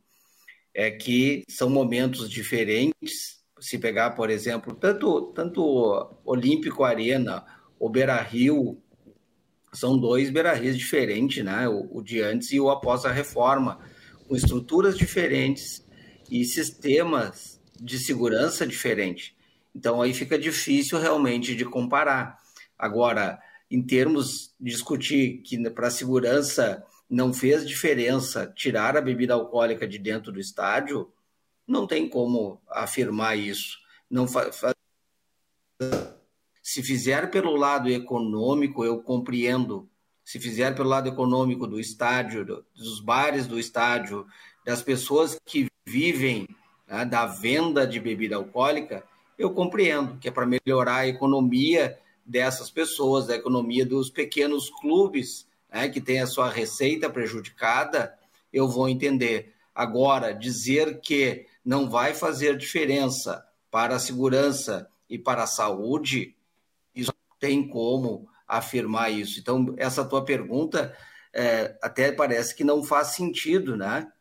é 0.73 0.89
que 0.89 1.43
são 1.49 1.69
momentos 1.69 2.29
diferentes. 2.29 3.41
Se 3.59 3.77
pegar, 3.77 4.11
por 4.11 4.29
exemplo, 4.29 4.73
tanto 4.73 5.33
tanto 5.33 6.19
Olímpico 6.23 6.83
Arena, 6.83 7.45
o 7.77 7.89
Beira 7.89 8.19
Rio, 8.21 8.81
são 9.73 9.97
dois 9.97 10.29
Beira 10.29 10.53
Rios 10.53 10.77
diferentes, 10.77 11.43
né? 11.43 11.67
O, 11.67 11.97
o 11.97 12.01
de 12.01 12.21
antes 12.21 12.51
e 12.51 12.59
o 12.59 12.69
após 12.69 13.05
a 13.05 13.11
reforma, 13.11 13.79
com 14.27 14.35
estruturas 14.35 14.97
diferentes 14.97 15.85
e 16.31 16.45
sistemas 16.45 17.61
de 17.77 17.99
segurança 17.99 18.65
diferente. 18.65 19.35
Então 19.75 20.01
aí 20.01 20.13
fica 20.13 20.39
difícil 20.39 20.97
realmente 20.97 21.53
de 21.53 21.65
comparar. 21.65 22.39
Agora, 22.79 23.37
em 23.69 23.81
termos 23.81 24.55
de 24.57 24.71
discutir 24.71 25.41
que 25.43 25.69
para 25.69 25.87
a 25.87 25.91
segurança 25.91 26.83
não 27.09 27.33
fez 27.33 27.67
diferença 27.67 28.51
tirar 28.55 28.95
a 28.95 29.01
bebida 29.01 29.33
alcoólica 29.33 29.85
de 29.85 29.97
dentro 29.97 30.31
do 30.31 30.39
estádio, 30.39 31.11
não 31.67 31.85
tem 31.85 32.07
como 32.07 32.61
afirmar 32.69 33.37
isso. 33.37 33.77
Não 34.09 34.25
se 36.63 36.81
fizer 36.81 37.29
pelo 37.29 37.55
lado 37.55 37.89
econômico, 37.89 38.85
eu 38.85 39.01
compreendo. 39.01 39.89
Se 40.23 40.39
fizer 40.39 40.73
pelo 40.75 40.87
lado 40.87 41.09
econômico 41.09 41.67
do 41.67 41.79
estádio, 41.79 42.45
dos 42.73 43.01
bares 43.01 43.47
do 43.47 43.59
estádio, 43.59 44.25
das 44.65 44.81
pessoas 44.81 45.37
que 45.45 45.67
vivem 45.85 46.47
né, 46.87 47.05
da 47.05 47.25
venda 47.25 47.85
de 47.85 47.99
bebida 47.99 48.35
alcoólica, 48.35 49.03
eu 49.37 49.51
compreendo 49.51 50.17
que 50.17 50.27
é 50.27 50.31
para 50.31 50.45
melhorar 50.45 50.97
a 50.97 51.07
economia 51.07 51.97
dessas 52.25 52.69
pessoas, 52.69 53.29
a 53.29 53.35
economia 53.35 53.85
dos 53.85 54.09
pequenos 54.09 54.69
clubes 54.69 55.47
né, 55.71 55.89
que 55.89 55.99
têm 55.99 56.19
a 56.19 56.27
sua 56.27 56.49
receita 56.49 57.09
prejudicada, 57.09 58.17
eu 58.53 58.67
vou 58.67 58.87
entender. 58.87 59.53
Agora, 59.73 60.33
dizer 60.33 60.99
que 60.99 61.45
não 61.63 61.89
vai 61.89 62.13
fazer 62.13 62.57
diferença 62.57 63.43
para 63.69 63.95
a 63.95 63.99
segurança 63.99 64.89
e 65.09 65.17
para 65.17 65.43
a 65.43 65.47
saúde, 65.47 66.35
isso 66.93 67.13
tem 67.39 67.67
como 67.67 68.27
afirmar 68.47 69.11
isso. 69.11 69.39
Então, 69.39 69.73
essa 69.77 70.03
tua 70.03 70.23
pergunta 70.25 70.95
é, 71.33 71.77
até 71.81 72.11
parece 72.11 72.53
que 72.53 72.63
não 72.63 72.83
faz 72.83 73.15
sentido, 73.15 73.77
né? 73.77 74.11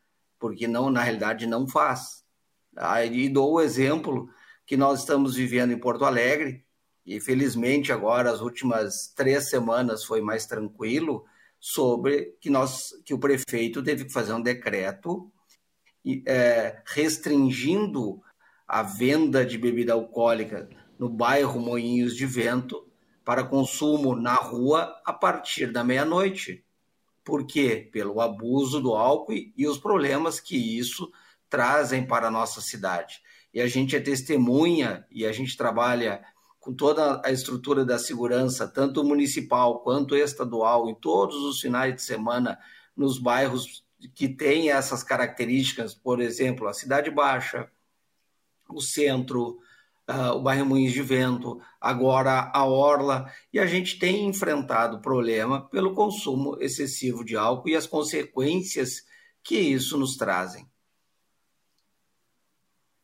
Porque 0.41 0.67
não, 0.67 0.91
na 0.91 1.03
realidade, 1.03 1.47
não 1.47 1.69
faz. 1.69 2.25
Aí 2.77 3.29
dou 3.29 3.53
o 3.53 3.61
exemplo 3.61 4.29
que 4.67 4.77
nós 4.77 5.01
estamos 5.01 5.37
vivendo 5.37 5.73
em 5.73 5.79
Porto 5.79 6.05
Alegre, 6.05 6.65
e 7.07 7.21
felizmente 7.21 7.93
agora 7.93 8.31
as 8.31 8.41
últimas 8.41 9.13
três 9.15 9.49
semanas 9.49 10.05
foi 10.05 10.21
mais 10.21 10.47
tranquilo, 10.47 11.25
sobre 11.61 12.37
que, 12.41 12.49
nós, 12.49 12.89
que 13.05 13.13
o 13.13 13.19
prefeito 13.19 13.83
teve 13.83 14.07
que 14.07 14.13
fazer 14.13 14.33
um 14.33 14.41
decreto 14.41 15.31
é, 16.27 16.83
restringindo 16.87 18.23
a 18.67 18.83
venda 18.83 19.45
de 19.45 19.59
bebida 19.59 19.93
alcoólica 19.93 20.69
no 20.99 21.09
bairro 21.09 21.61
Moinhos 21.61 22.17
de 22.17 22.25
Vento 22.25 22.87
para 23.25 23.45
consumo 23.45 24.17
na 24.17 24.35
rua 24.35 25.01
a 25.05 25.13
partir 25.13 25.71
da 25.71 25.85
meia-noite. 25.85 26.65
Por 27.31 27.47
quê? 27.47 27.89
Pelo 27.93 28.21
abuso 28.21 28.81
do 28.81 28.93
álcool 28.93 29.33
e 29.57 29.65
os 29.69 29.79
problemas 29.79 30.41
que 30.41 30.57
isso 30.57 31.13
trazem 31.49 32.05
para 32.05 32.27
a 32.27 32.31
nossa 32.31 32.61
cidade. 32.61 33.23
E 33.55 33.61
a 33.61 33.69
gente 33.69 33.95
é 33.95 34.01
testemunha 34.01 35.07
e 35.09 35.25
a 35.25 35.31
gente 35.31 35.57
trabalha 35.57 36.25
com 36.59 36.75
toda 36.75 37.23
a 37.25 37.31
estrutura 37.31 37.85
da 37.85 38.01
segurança, 38.01 38.67
tanto 38.67 39.05
municipal 39.05 39.79
quanto 39.79 40.17
estadual, 40.17 40.91
em 40.91 40.95
todos 40.97 41.37
os 41.37 41.61
finais 41.61 41.95
de 41.95 42.03
semana, 42.03 42.59
nos 42.97 43.17
bairros 43.17 43.85
que 44.13 44.29
têm 44.29 44.73
essas 44.73 45.05
características, 45.05 45.95
por 45.95 46.21
exemplo, 46.21 46.67
a 46.67 46.75
Cidade 46.75 47.13
Baixa, 47.13 47.71
o 48.69 48.81
centro, 48.81 49.61
uh, 50.09 50.37
o 50.37 50.43
bairro 50.43 50.67
Moinhos 50.67 50.93
de 50.93 51.03
Vento, 51.03 51.61
agora 51.81 52.51
a 52.55 52.65
Orla, 52.65 53.31
e 53.53 53.59
a 53.59 53.67
gente 53.67 53.99
tem 53.99 54.27
enfrentado 54.27 55.01
problema 55.01 55.69
pelo 55.69 55.95
consumo 55.95 56.57
excessivo 56.61 57.25
de 57.25 57.37
álcool 57.37 57.69
e 57.69 57.77
as 57.77 57.87
consequências 57.87 59.03
que 59.43 59.57
isso 59.57 59.97
nos 59.99 60.17
trazem. 60.17 60.71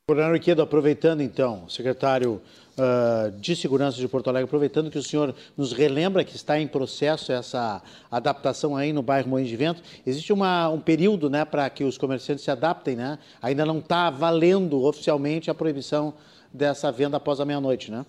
Coronel 0.08 0.34
Riquedo, 0.34 0.62
aproveitando 0.62 1.20
então, 1.20 1.68
secretário 1.68 2.40
uh, 2.78 3.28
de 3.40 3.56
Segurança 3.56 3.98
de 3.98 4.06
Porto 4.06 4.30
Alegre, 4.30 4.44
aproveitando 4.44 4.88
que 4.88 4.98
o 4.98 5.02
senhor 5.02 5.34
nos 5.56 5.72
relembra 5.72 6.22
que 6.22 6.36
está 6.36 6.60
em 6.60 6.68
processo 6.68 7.32
essa 7.32 7.82
adaptação 8.08 8.76
aí 8.76 8.92
no 8.92 9.02
bairro 9.02 9.28
Moinhos 9.28 9.50
de 9.50 9.56
Vento, 9.56 9.82
existe 10.06 10.32
uma, 10.32 10.68
um 10.68 10.78
período 10.78 11.28
né, 11.28 11.44
para 11.44 11.68
que 11.68 11.82
os 11.82 11.98
comerciantes 11.98 12.44
se 12.44 12.52
adaptem, 12.52 12.94
né? 12.94 13.18
Ainda 13.42 13.66
não 13.66 13.80
está 13.80 14.08
valendo 14.08 14.84
oficialmente 14.84 15.50
a 15.50 15.54
proibição 15.54 16.14
dessa 16.56 16.90
venda 16.90 17.16
após 17.16 17.40
a 17.40 17.44
meia-noite, 17.44 17.90
né? 17.90 18.04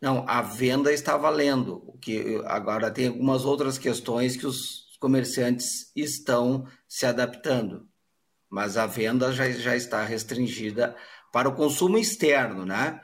Não, 0.00 0.24
a 0.28 0.42
venda 0.42 0.92
está 0.92 1.16
valendo. 1.16 1.82
O 1.86 1.96
que 1.96 2.42
agora 2.46 2.90
tem 2.90 3.08
algumas 3.08 3.44
outras 3.44 3.78
questões 3.78 4.36
que 4.36 4.46
os 4.46 4.96
comerciantes 4.98 5.92
estão 5.94 6.66
se 6.88 7.06
adaptando 7.06 7.86
mas 8.52 8.76
a 8.76 8.84
venda 8.84 9.32
já, 9.32 9.50
já 9.50 9.74
está 9.74 10.04
restringida 10.04 10.94
para 11.32 11.48
o 11.48 11.54
consumo 11.54 11.96
externo, 11.96 12.66
né? 12.66 13.00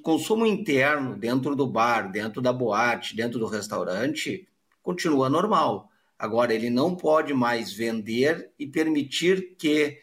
Consumo 0.00 0.46
interno 0.46 1.16
dentro 1.16 1.56
do 1.56 1.66
bar, 1.66 2.12
dentro 2.12 2.40
da 2.40 2.52
boate, 2.52 3.16
dentro 3.16 3.36
do 3.40 3.48
restaurante, 3.48 4.46
continua 4.80 5.28
normal. 5.28 5.90
Agora, 6.16 6.54
ele 6.54 6.70
não 6.70 6.94
pode 6.94 7.34
mais 7.34 7.72
vender 7.72 8.52
e 8.56 8.64
permitir 8.64 9.56
que 9.58 9.98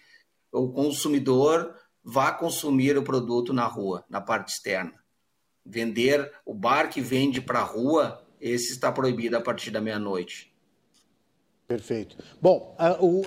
o 0.52 0.68
consumidor 0.68 1.74
vá 2.04 2.32
consumir 2.32 2.98
o 2.98 3.04
produto 3.04 3.54
na 3.54 3.66
rua, 3.66 4.04
na 4.10 4.20
parte 4.20 4.50
externa. 4.50 4.94
Vender, 5.66 6.32
o 6.46 6.54
bar 6.54 6.90
que 6.90 7.00
vende 7.00 7.40
para 7.40 7.60
a 7.60 7.64
rua, 7.64 8.22
esse 8.42 8.74
está 8.74 8.92
proibido 8.92 9.38
a 9.38 9.42
partir 9.42 9.72
da 9.72 9.80
meia-noite. 9.80 10.54
Perfeito. 11.66 12.18
Bom, 12.42 12.76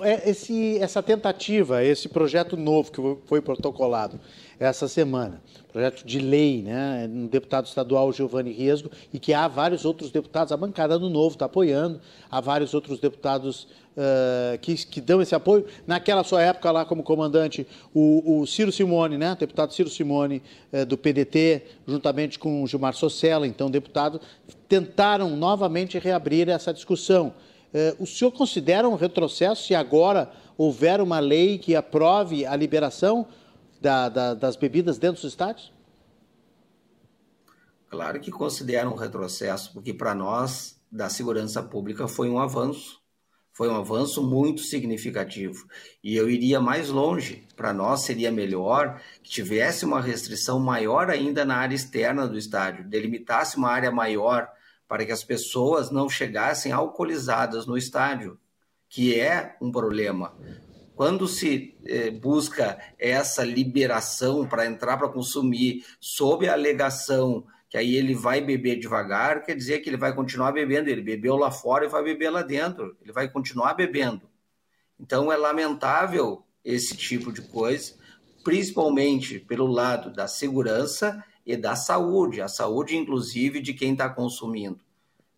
é, 0.03 0.29
esse, 0.29 0.77
essa 0.77 1.01
tentativa, 1.01 1.83
esse 1.83 2.07
projeto 2.07 2.55
novo 2.55 2.91
que 2.91 3.27
foi 3.27 3.41
protocolado 3.41 4.19
essa 4.59 4.87
semana, 4.87 5.41
projeto 5.71 6.05
de 6.05 6.19
lei, 6.19 6.61
né, 6.61 7.07
no 7.07 7.27
deputado 7.27 7.65
estadual 7.65 8.13
Giovanni 8.13 8.51
Riesgo, 8.51 8.91
e 9.11 9.19
que 9.19 9.33
há 9.33 9.47
vários 9.47 9.85
outros 9.85 10.11
deputados, 10.11 10.51
a 10.51 10.57
bancada 10.57 10.99
do 10.99 11.09
Novo 11.09 11.33
está 11.33 11.45
apoiando, 11.45 11.99
há 12.29 12.39
vários 12.39 12.73
outros 12.75 12.99
deputados 12.99 13.67
uh, 13.97 14.57
que, 14.59 14.75
que 14.85 15.01
dão 15.01 15.21
esse 15.21 15.35
apoio. 15.35 15.65
Naquela 15.85 16.23
sua 16.23 16.41
época 16.41 16.71
lá 16.71 16.85
como 16.85 17.03
comandante, 17.03 17.67
o, 17.93 18.41
o 18.41 18.47
Ciro 18.47 18.71
Simone, 18.71 19.17
né, 19.17 19.33
o 19.33 19.35
deputado 19.35 19.73
Ciro 19.73 19.89
Simone 19.89 20.41
uh, 20.71 20.85
do 20.85 20.97
PDT, 20.97 21.63
juntamente 21.85 22.39
com 22.39 22.63
o 22.63 22.67
Gilmar 22.67 22.93
Socella, 22.93 23.47
então 23.47 23.69
deputado, 23.69 24.21
tentaram 24.69 25.35
novamente 25.35 25.97
reabrir 25.97 26.47
essa 26.47 26.73
discussão. 26.73 27.33
Eh, 27.73 27.95
o 27.99 28.05
senhor 28.05 28.31
considera 28.31 28.87
um 28.87 28.95
retrocesso 28.95 29.65
se 29.65 29.75
agora 29.75 30.31
houver 30.57 31.01
uma 31.01 31.19
lei 31.19 31.57
que 31.57 31.75
aprove 31.75 32.45
a 32.45 32.55
liberação 32.55 33.27
da, 33.79 34.09
da, 34.09 34.33
das 34.33 34.55
bebidas 34.55 34.97
dentro 34.97 35.21
dos 35.21 35.31
estádios? 35.31 35.71
Claro 37.89 38.19
que 38.19 38.31
considera 38.31 38.89
um 38.89 38.95
retrocesso, 38.95 39.71
porque 39.73 39.93
para 39.93 40.13
nós, 40.13 40.79
da 40.91 41.09
segurança 41.09 41.61
pública, 41.63 42.07
foi 42.07 42.29
um 42.29 42.39
avanço. 42.39 42.99
Foi 43.57 43.67
um 43.69 43.75
avanço 43.75 44.21
muito 44.21 44.61
significativo. 44.61 45.65
E 46.03 46.15
eu 46.15 46.29
iria 46.29 46.61
mais 46.61 46.89
longe. 46.89 47.47
Para 47.55 47.73
nós 47.73 48.01
seria 48.01 48.31
melhor 48.31 49.01
que 49.23 49.31
tivesse 49.31 49.83
uma 49.83 49.99
restrição 49.99 50.59
maior 50.59 51.09
ainda 51.09 51.43
na 51.43 51.55
área 51.55 51.73
externa 51.73 52.27
do 52.27 52.37
estádio, 52.37 52.87
delimitasse 52.87 53.57
uma 53.57 53.71
área 53.71 53.89
maior 53.89 54.47
para 54.87 55.03
que 55.03 55.11
as 55.11 55.23
pessoas 55.23 55.89
não 55.89 56.07
chegassem 56.07 56.71
alcoolizadas 56.71 57.65
no 57.65 57.75
estádio, 57.75 58.37
que 58.87 59.19
é 59.19 59.57
um 59.59 59.71
problema. 59.71 60.37
Quando 60.95 61.27
se 61.27 61.75
eh, 61.83 62.11
busca 62.11 62.77
essa 62.99 63.43
liberação 63.43 64.47
para 64.47 64.67
entrar 64.67 64.97
para 64.97 65.09
consumir, 65.09 65.83
sob 65.99 66.47
a 66.47 66.53
alegação 66.53 67.43
que 67.69 67.77
aí 67.77 67.95
ele 67.95 68.13
vai 68.13 68.39
beber 68.39 68.79
devagar, 68.79 69.43
quer 69.43 69.55
dizer 69.55 69.79
que 69.79 69.89
ele 69.89 69.97
vai 69.97 70.13
continuar 70.13 70.51
bebendo. 70.51 70.89
Ele 70.89 71.01
bebeu 71.01 71.35
lá 71.35 71.51
fora 71.51 71.85
e 71.85 71.89
vai 71.89 72.03
beber 72.03 72.29
lá 72.29 72.41
dentro. 72.41 72.95
Ele 73.01 73.11
vai 73.11 73.29
continuar 73.29 73.73
bebendo. 73.73 74.21
Então 74.99 75.31
é 75.31 75.35
lamentável 75.35 76.43
esse 76.63 76.95
tipo 76.95 77.31
de 77.31 77.41
coisa, 77.41 77.93
principalmente 78.43 79.39
pelo 79.39 79.67
lado 79.67 80.11
da 80.11 80.27
segurança 80.27 81.23
e 81.45 81.55
da 81.55 81.75
saúde, 81.75 82.41
a 82.41 82.47
saúde 82.47 82.95
inclusive 82.95 83.61
de 83.61 83.73
quem 83.73 83.93
está 83.93 84.09
consumindo. 84.09 84.79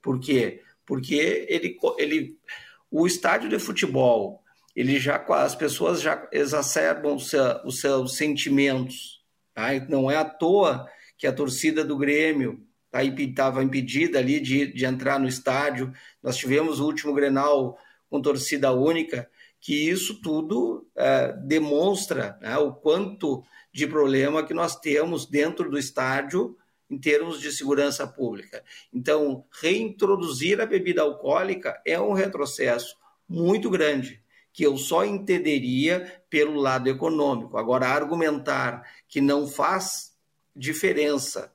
Por 0.01 0.19
quê? 0.19 0.63
Porque 0.85 1.45
ele, 1.47 1.77
ele, 1.97 2.37
o 2.89 3.05
estádio 3.05 3.49
de 3.49 3.59
futebol, 3.59 4.43
ele 4.75 4.99
já 4.99 5.17
as 5.17 5.55
pessoas 5.55 6.01
já 6.01 6.27
exacerbam 6.31 7.15
os, 7.15 7.79
seus 7.79 8.15
sentimentos. 8.15 9.23
Tá? 9.53 9.67
Não 9.87 10.09
é 10.09 10.15
à 10.15 10.25
toa 10.25 10.87
que 11.19 11.27
a 11.27 11.33
torcida 11.33 11.83
do 11.83 11.97
Grêmio 11.97 12.65
estava 12.91 13.57
tá, 13.57 13.63
impedida 13.63 14.17
ali 14.17 14.39
de, 14.39 14.73
de 14.73 14.85
entrar 14.85 15.19
no 15.19 15.27
estádio. 15.27 15.93
Nós 16.23 16.37
tivemos 16.37 16.79
o 16.79 16.85
último 16.85 17.13
Grenal 17.13 17.77
com 18.09 18.21
torcida 18.21 18.71
única, 18.71 19.29
que 19.59 19.89
isso 19.89 20.21
tudo 20.21 20.87
é, 20.95 21.33
demonstra 21.33 22.39
né, 22.41 22.57
o 22.57 22.73
quanto 22.73 23.43
de 23.71 23.85
problema 23.85 24.43
que 24.43 24.53
nós 24.53 24.79
temos 24.79 25.27
dentro 25.27 25.69
do 25.69 25.77
estádio 25.77 26.57
em 26.89 26.97
termos 26.97 27.39
de 27.39 27.51
segurança 27.51 28.07
pública. 28.07 28.63
Então, 28.91 29.45
reintroduzir 29.61 30.59
a 30.59 30.65
bebida 30.65 31.01
alcoólica 31.01 31.79
é 31.85 31.99
um 31.99 32.13
retrocesso 32.13 32.97
muito 33.27 33.69
grande, 33.69 34.23
que 34.51 34.65
eu 34.65 34.75
só 34.75 35.05
entenderia 35.05 36.23
pelo 36.29 36.59
lado 36.59 36.89
econômico. 36.89 37.57
Agora, 37.57 37.89
argumentar 37.89 38.81
que 39.07 39.21
não 39.21 39.47
faz 39.47 40.08
diferença 40.55 41.53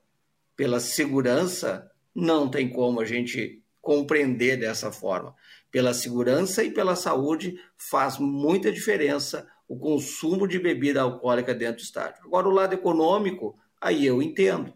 pela 0.55 0.79
segurança, 0.79 1.91
não 2.13 2.49
tem 2.49 2.69
como 2.69 3.01
a 3.01 3.05
gente 3.05 3.61
compreender 3.81 4.57
dessa 4.57 4.91
forma. 4.91 5.35
Pela 5.69 5.93
segurança 5.93 6.63
e 6.63 6.71
pela 6.71 6.95
saúde, 6.95 7.59
faz 7.77 8.17
muita 8.17 8.71
diferença 8.71 9.47
o 9.67 9.77
consumo 9.77 10.47
de 10.47 10.59
bebida 10.59 11.01
alcoólica 11.01 11.53
dentro 11.53 11.77
do 11.77 11.85
estádio. 11.85 12.23
Agora, 12.23 12.47
o 12.47 12.51
lado 12.51 12.73
econômico, 12.73 13.57
aí 13.81 14.05
eu 14.05 14.21
entendo. 14.21 14.73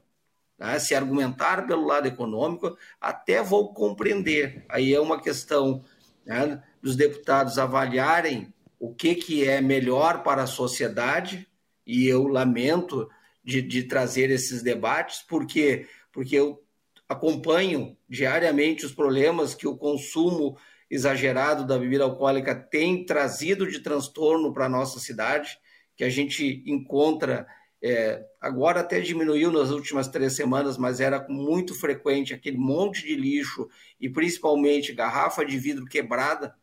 Né? 0.57 0.77
Se 0.79 0.93
argumentar 0.93 1.65
pelo 1.65 1.85
lado 1.85 2.07
econômico, 2.07 2.77
até 2.99 3.41
vou 3.41 3.73
compreender. 3.73 4.65
Aí 4.67 4.93
é 4.93 4.99
uma 4.99 5.21
questão 5.21 5.83
né, 6.25 6.61
dos 6.81 6.95
deputados 6.95 7.57
avaliarem 7.57 8.53
o 8.79 8.93
que, 8.93 9.15
que 9.15 9.47
é 9.47 9.59
melhor 9.61 10.23
para 10.23 10.43
a 10.43 10.47
sociedade, 10.47 11.47
e 11.85 12.07
eu 12.07 12.27
lamento 12.27 13.09
de, 13.49 13.63
de 13.63 13.83
trazer 13.83 14.29
esses 14.29 14.61
debates, 14.61 15.25
porque, 15.27 15.87
porque 16.11 16.35
eu 16.35 16.63
acompanho 17.07 17.97
diariamente 18.07 18.85
os 18.85 18.93
problemas 18.93 19.55
que 19.55 19.67
o 19.67 19.75
consumo 19.75 20.55
exagerado 20.89 21.65
da 21.65 21.77
bebida 21.77 22.03
alcoólica 22.03 22.53
tem 22.53 23.03
trazido 23.03 23.69
de 23.69 23.79
transtorno 23.79 24.53
para 24.53 24.65
a 24.65 24.69
nossa 24.69 24.99
cidade, 24.99 25.57
que 25.95 26.03
a 26.03 26.09
gente 26.09 26.63
encontra, 26.65 27.47
é, 27.81 28.23
agora 28.39 28.81
até 28.81 28.99
diminuiu 28.99 29.51
nas 29.51 29.71
últimas 29.71 30.07
três 30.07 30.33
semanas, 30.35 30.77
mas 30.77 30.99
era 30.99 31.25
muito 31.27 31.73
frequente 31.73 32.33
aquele 32.33 32.57
monte 32.57 33.05
de 33.05 33.15
lixo 33.15 33.67
e 33.99 34.07
principalmente 34.07 34.93
garrafa 34.93 35.43
de 35.43 35.57
vidro 35.57 35.85
quebrada, 35.85 36.53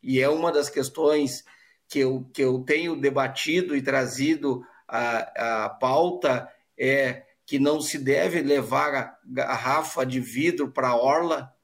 e 0.00 0.20
é 0.20 0.28
uma 0.28 0.52
das 0.52 0.70
questões 0.70 1.44
que 1.88 1.98
eu, 1.98 2.30
que 2.32 2.42
eu 2.42 2.60
tenho 2.60 2.94
debatido 2.94 3.74
e 3.74 3.82
trazido 3.82 4.62
a, 4.88 5.64
a 5.64 5.68
pauta, 5.68 6.48
é 6.78 7.24
que 7.44 7.58
não 7.58 7.80
se 7.80 7.98
deve 7.98 8.40
levar 8.40 9.18
garrafa 9.24 10.04
de 10.04 10.20
vidro 10.20 10.70
para 10.70 10.88
a 10.88 10.96
orla, 10.96 11.54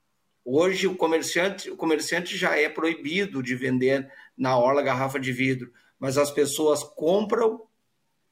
Hoje 0.44 0.86
o 0.86 0.94
comerciante, 0.94 1.70
o 1.70 1.76
comerciante 1.76 2.36
já 2.36 2.54
é 2.54 2.68
proibido 2.68 3.42
de 3.42 3.54
vender 3.54 4.12
na 4.36 4.58
orla 4.58 4.82
garrafa 4.82 5.18
de 5.18 5.32
vidro, 5.32 5.72
mas 5.98 6.18
as 6.18 6.30
pessoas 6.30 6.82
compram 6.82 7.62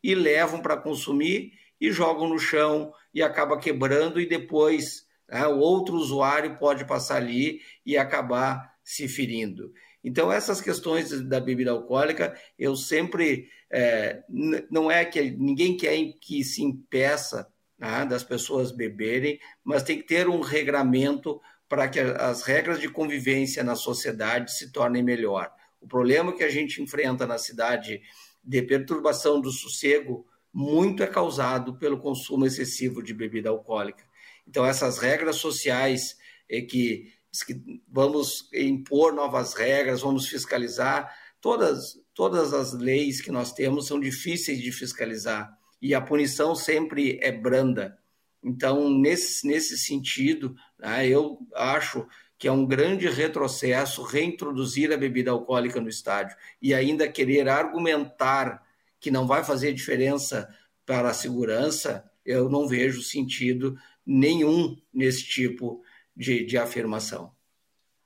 e 0.02 0.14
levam 0.14 0.60
para 0.60 0.76
consumir 0.76 1.54
e 1.80 1.90
jogam 1.90 2.28
no 2.28 2.38
chão 2.38 2.92
e 3.14 3.22
acaba 3.22 3.58
quebrando 3.58 4.20
e 4.20 4.28
depois 4.28 5.06
né, 5.26 5.46
o 5.46 5.58
outro 5.58 5.96
usuário 5.96 6.58
pode 6.58 6.84
passar 6.84 7.16
ali 7.16 7.62
e 7.86 7.96
acabar 7.96 8.74
se 8.84 9.08
ferindo. 9.08 9.72
Então 10.02 10.32
essas 10.32 10.60
questões 10.60 11.22
da 11.22 11.40
bebida 11.40 11.70
alcoólica 11.70 12.34
eu 12.58 12.74
sempre 12.74 13.48
é, 13.70 14.22
não 14.70 14.90
é 14.90 15.04
que 15.04 15.30
ninguém 15.30 15.76
quer 15.76 15.96
que 16.20 16.44
se 16.44 16.62
impeça 16.62 17.48
né, 17.78 18.04
das 18.04 18.22
pessoas 18.22 18.70
beberem, 18.70 19.40
mas 19.64 19.82
tem 19.82 19.98
que 19.98 20.06
ter 20.06 20.28
um 20.28 20.40
regramento 20.40 21.40
para 21.68 21.88
que 21.88 21.98
as 21.98 22.42
regras 22.42 22.78
de 22.78 22.88
convivência 22.88 23.64
na 23.64 23.74
sociedade 23.74 24.52
se 24.52 24.70
tornem 24.70 25.02
melhor. 25.02 25.50
O 25.80 25.88
problema 25.88 26.36
que 26.36 26.44
a 26.44 26.50
gente 26.50 26.82
enfrenta 26.82 27.26
na 27.26 27.38
cidade 27.38 28.02
de 28.44 28.62
perturbação 28.62 29.40
do 29.40 29.50
sossego 29.50 30.26
muito 30.52 31.02
é 31.02 31.06
causado 31.06 31.78
pelo 31.78 31.98
consumo 31.98 32.44
excessivo 32.44 33.02
de 33.02 33.14
bebida 33.14 33.48
alcoólica. 33.48 34.04
Então, 34.46 34.66
essas 34.66 34.98
regras 34.98 35.36
sociais 35.36 36.16
é 36.48 36.60
que, 36.60 37.12
que 37.40 37.80
vamos 37.88 38.48
impor 38.52 39.14
novas 39.14 39.54
regras, 39.54 40.02
vamos 40.02 40.28
fiscalizar, 40.28 41.10
todas 41.40 42.02
todas 42.14 42.52
as 42.52 42.72
leis 42.72 43.20
que 43.20 43.30
nós 43.30 43.52
temos 43.52 43.86
são 43.86 43.98
difíceis 43.98 44.60
de 44.60 44.70
fiscalizar 44.70 45.50
e 45.80 45.94
a 45.94 46.00
punição 46.00 46.54
sempre 46.54 47.18
é 47.22 47.32
branda. 47.32 47.98
Então, 48.44 48.90
nesse, 48.90 49.46
nesse 49.46 49.78
sentido, 49.78 50.54
né, 50.78 51.06
eu 51.08 51.38
acho 51.54 52.06
que 52.38 52.48
é 52.48 52.52
um 52.52 52.66
grande 52.66 53.08
retrocesso 53.08 54.02
reintroduzir 54.02 54.92
a 54.92 54.96
bebida 54.96 55.30
alcoólica 55.30 55.80
no 55.80 55.88
estádio 55.88 56.36
e 56.60 56.74
ainda 56.74 57.08
querer 57.08 57.48
argumentar 57.48 58.62
que 59.00 59.10
não 59.10 59.26
vai 59.26 59.44
fazer 59.44 59.72
diferença 59.72 60.48
para 60.84 61.10
a 61.10 61.14
segurança, 61.14 62.04
eu 62.24 62.48
não 62.48 62.66
vejo 62.68 63.00
sentido 63.02 63.76
nenhum 64.04 64.76
nesse 64.92 65.24
tipo 65.24 65.82
de, 65.82 65.91
de 66.16 66.58
afirmação. 66.58 67.32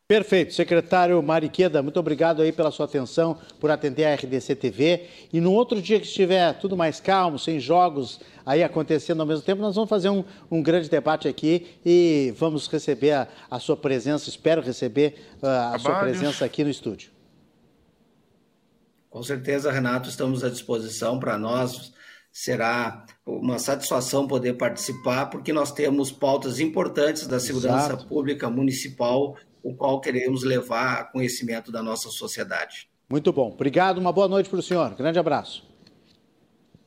Perfeito. 0.08 0.54
Secretário 0.54 1.20
Mariqueda, 1.20 1.82
muito 1.82 1.98
obrigado 1.98 2.40
aí 2.40 2.52
pela 2.52 2.70
sua 2.70 2.86
atenção, 2.86 3.36
por 3.58 3.72
atender 3.72 4.04
a 4.04 4.14
RDC 4.14 4.54
TV. 4.54 5.08
E 5.32 5.40
no 5.40 5.52
outro 5.52 5.82
dia 5.82 5.98
que 5.98 6.06
estiver 6.06 6.54
tudo 6.60 6.76
mais 6.76 7.00
calmo, 7.00 7.40
sem 7.40 7.58
jogos 7.58 8.20
aí 8.44 8.62
acontecendo 8.62 9.20
ao 9.20 9.26
mesmo 9.26 9.44
tempo, 9.44 9.60
nós 9.60 9.74
vamos 9.74 9.90
fazer 9.90 10.08
um, 10.08 10.22
um 10.48 10.62
grande 10.62 10.88
debate 10.88 11.26
aqui 11.26 11.66
e 11.84 12.32
vamos 12.38 12.68
receber 12.68 13.12
a, 13.12 13.28
a 13.50 13.58
sua 13.58 13.76
presença, 13.76 14.28
espero 14.28 14.62
receber 14.62 15.16
uh, 15.42 15.74
a 15.74 15.78
sua 15.80 15.98
presença 15.98 16.44
aqui 16.44 16.62
no 16.62 16.70
estúdio. 16.70 17.10
Com 19.10 19.24
certeza, 19.24 19.72
Renato, 19.72 20.08
estamos 20.08 20.44
à 20.44 20.48
disposição 20.48 21.18
para 21.18 21.36
nós. 21.36 21.92
Será 22.38 23.06
uma 23.24 23.58
satisfação 23.58 24.28
poder 24.28 24.58
participar, 24.58 25.24
porque 25.30 25.54
nós 25.54 25.72
temos 25.72 26.12
pautas 26.12 26.60
importantes 26.60 27.26
da 27.26 27.40
segurança 27.40 27.94
Exato. 27.94 28.06
pública 28.06 28.50
municipal 28.50 29.34
o 29.62 29.74
qual 29.74 30.02
queremos 30.02 30.44
levar 30.44 31.00
a 31.00 31.04
conhecimento 31.04 31.72
da 31.72 31.82
nossa 31.82 32.10
sociedade. 32.10 32.90
Muito 33.08 33.32
bom. 33.32 33.52
Obrigado, 33.52 33.96
uma 33.96 34.12
boa 34.12 34.28
noite 34.28 34.50
para 34.50 34.58
o 34.58 34.62
senhor. 34.62 34.94
Grande 34.94 35.18
abraço. 35.18 35.64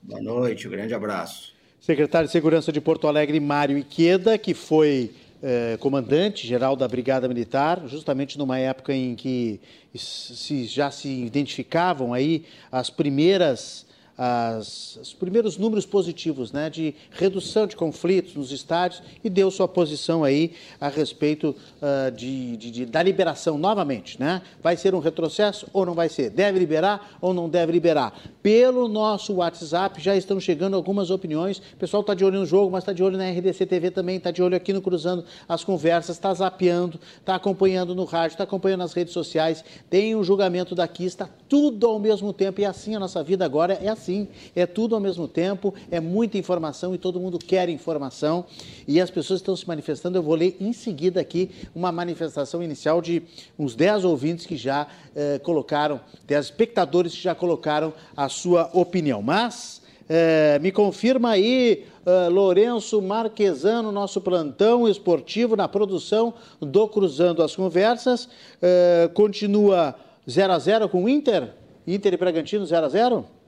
Boa 0.03 0.21
noite, 0.21 0.67
um 0.67 0.71
grande 0.71 0.93
abraço. 0.93 1.51
Secretário 1.81 2.27
de 2.27 2.31
Segurança 2.31 2.71
de 2.71 2.79
Porto 2.79 3.07
Alegre, 3.07 3.39
Mário 3.39 3.75
Iqueda, 3.75 4.37
que 4.37 4.53
foi 4.53 5.15
eh, 5.41 5.77
comandante-geral 5.79 6.75
da 6.75 6.87
Brigada 6.87 7.27
Militar, 7.27 7.81
justamente 7.87 8.37
numa 8.37 8.59
época 8.59 8.93
em 8.93 9.15
que 9.15 9.59
se, 9.95 10.65
já 10.65 10.91
se 10.91 11.09
identificavam 11.09 12.13
aí 12.13 12.45
as 12.71 12.91
primeiras 12.91 13.88
as, 14.21 14.97
os 15.01 15.13
primeiros 15.13 15.57
números 15.57 15.85
positivos 15.85 16.51
né, 16.51 16.69
de 16.69 16.93
redução 17.09 17.65
de 17.65 17.77
conflitos 17.77 18.35
nos 18.35 18.51
estádios 18.51 19.01
e 19.23 19.29
deu 19.29 19.49
sua 19.49 19.65
posição 19.65 20.25
aí 20.25 20.51
a 20.81 20.89
respeito 20.89 21.55
uh, 21.81 22.11
de, 22.11 22.57
de, 22.57 22.69
de, 22.69 22.85
da 22.85 23.01
liberação 23.01 23.57
novamente. 23.57 24.19
Né? 24.19 24.41
Vai 24.61 24.75
ser 24.75 24.93
um 24.93 24.99
retrocesso 24.99 25.67
ou 25.71 25.85
não 25.85 25.93
vai 25.93 26.09
ser? 26.09 26.31
Deve 26.31 26.59
liberar 26.59 27.17
ou 27.21 27.33
não 27.33 27.47
deve 27.47 27.71
liberar? 27.71 28.13
Pelo 28.43 28.89
nosso 28.89 29.35
WhatsApp 29.35 30.01
já 30.01 30.17
estão 30.17 30.37
chegando 30.37 30.75
algumas 30.75 31.09
opiniões. 31.11 31.59
O 31.59 31.77
pessoal 31.77 32.01
está 32.01 32.13
de 32.13 32.25
olho 32.25 32.39
no 32.39 32.45
jogo, 32.45 32.69
mas 32.69 32.83
está 32.83 32.91
de 32.91 33.01
olho 33.01 33.17
na 33.17 33.29
RDC 33.29 33.65
TV 33.67 33.89
também, 33.89 34.17
está 34.17 34.31
de 34.31 34.43
olho 34.43 34.57
aqui 34.57 34.73
no 34.73 34.81
Cruzando 34.81 35.23
as 35.47 35.63
Conversas, 35.63 36.17
está 36.17 36.33
zapeando, 36.33 36.99
está 37.19 37.35
acompanhando 37.35 37.95
no 37.95 38.03
rádio, 38.03 38.33
está 38.33 38.43
acompanhando 38.43 38.79
nas 38.79 38.91
redes 38.91 39.13
sociais, 39.13 39.63
tem 39.89 40.13
um 40.13 40.25
julgamento 40.25 40.75
daqui, 40.75 41.05
está 41.05 41.29
tudo 41.47 41.87
ao 41.87 41.97
mesmo 41.99 42.33
tempo. 42.33 42.59
E 42.59 42.65
assim 42.65 42.95
a 42.95 42.99
nossa 42.99 43.23
vida 43.23 43.45
agora 43.45 43.75
é 43.81 43.87
assim 43.87 44.08
assim, 44.09 44.27
é 44.55 44.65
tudo 44.65 44.95
ao 44.95 45.01
mesmo 45.01 45.27
tempo, 45.27 45.73
é 45.91 45.99
muita 45.99 46.37
informação 46.37 46.95
e 46.95 46.97
todo 46.97 47.19
mundo 47.19 47.37
quer 47.37 47.69
informação 47.69 48.45
e 48.87 48.99
as 48.99 49.11
pessoas 49.11 49.39
estão 49.39 49.55
se 49.55 49.67
manifestando. 49.67 50.17
Eu 50.17 50.23
vou 50.23 50.35
ler 50.35 50.57
em 50.59 50.73
seguida 50.73 51.21
aqui 51.21 51.51
uma 51.75 51.91
manifestação 51.91 52.63
inicial 52.63 53.01
de 53.01 53.21
uns 53.57 53.75
10 53.75 54.03
ouvintes 54.05 54.45
que 54.45 54.57
já 54.57 54.87
eh, 55.15 55.39
colocaram, 55.39 55.99
10 56.25 56.45
espectadores 56.45 57.13
que 57.13 57.21
já 57.21 57.35
colocaram 57.35 57.93
a 58.17 58.27
sua 58.27 58.69
opinião. 58.73 59.21
Mas 59.21 59.81
eh, 60.09 60.57
me 60.59 60.71
confirma 60.71 61.31
aí, 61.31 61.85
uh, 62.03 62.31
Lourenço 62.31 62.99
Marquesano, 62.99 63.91
nosso 63.91 64.19
plantão 64.19 64.87
esportivo 64.87 65.55
na 65.55 65.67
produção 65.67 66.33
do 66.59 66.87
Cruzando 66.87 67.43
as 67.43 67.55
Conversas. 67.55 68.25
Uh, 68.25 69.09
continua 69.13 69.93
0 70.27 70.53
a 70.53 70.59
0 70.59 70.89
com 70.89 71.03
o 71.03 71.09
Inter? 71.09 71.49
Inter 71.85 72.13
e 72.13 72.17
Bragantino 72.17 72.65
0 72.65 72.85
a 72.85 72.89
0 72.89 73.38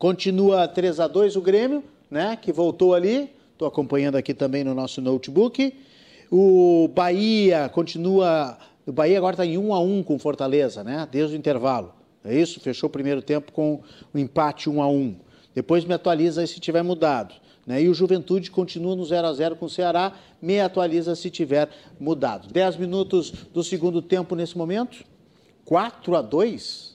Continua 0.00 0.66
3 0.66 0.98
a 0.98 1.06
2 1.06 1.36
o 1.36 1.42
Grêmio, 1.42 1.84
né, 2.10 2.34
que 2.34 2.50
voltou 2.50 2.94
ali. 2.94 3.30
Estou 3.52 3.68
acompanhando 3.68 4.16
aqui 4.16 4.32
também 4.32 4.64
no 4.64 4.74
nosso 4.74 4.98
notebook. 5.02 5.74
O 6.30 6.88
Bahia 6.88 7.68
continua. 7.68 8.56
O 8.86 8.92
Bahia 8.92 9.18
agora 9.18 9.34
está 9.34 9.44
em 9.44 9.58
1 9.58 9.74
a 9.74 9.78
1 9.78 10.02
com 10.02 10.18
Fortaleza, 10.18 10.82
né? 10.82 11.06
Desde 11.12 11.36
o 11.36 11.38
intervalo. 11.38 11.92
É 12.24 12.34
isso? 12.34 12.60
Fechou 12.60 12.88
o 12.88 12.90
primeiro 12.90 13.20
tempo 13.20 13.52
com 13.52 13.82
o 14.14 14.18
empate 14.18 14.70
1 14.70 14.80
a 14.80 14.88
1. 14.88 15.16
Depois 15.54 15.84
me 15.84 15.92
atualiza 15.92 16.46
se 16.46 16.58
tiver 16.58 16.82
mudado. 16.82 17.34
Né? 17.66 17.82
E 17.82 17.88
o 17.90 17.92
Juventude 17.92 18.50
continua 18.50 18.96
no 18.96 19.04
0 19.04 19.26
a 19.26 19.32
0 19.34 19.56
com 19.56 19.66
o 19.66 19.70
Ceará. 19.70 20.14
Me 20.40 20.62
atualiza 20.62 21.14
se 21.14 21.28
tiver 21.28 21.68
mudado. 22.00 22.48
10 22.50 22.76
minutos 22.78 23.30
do 23.52 23.62
segundo 23.62 24.00
tempo 24.00 24.34
nesse 24.34 24.56
momento. 24.56 25.04
4 25.66 26.16
a 26.16 26.22
2 26.22 26.89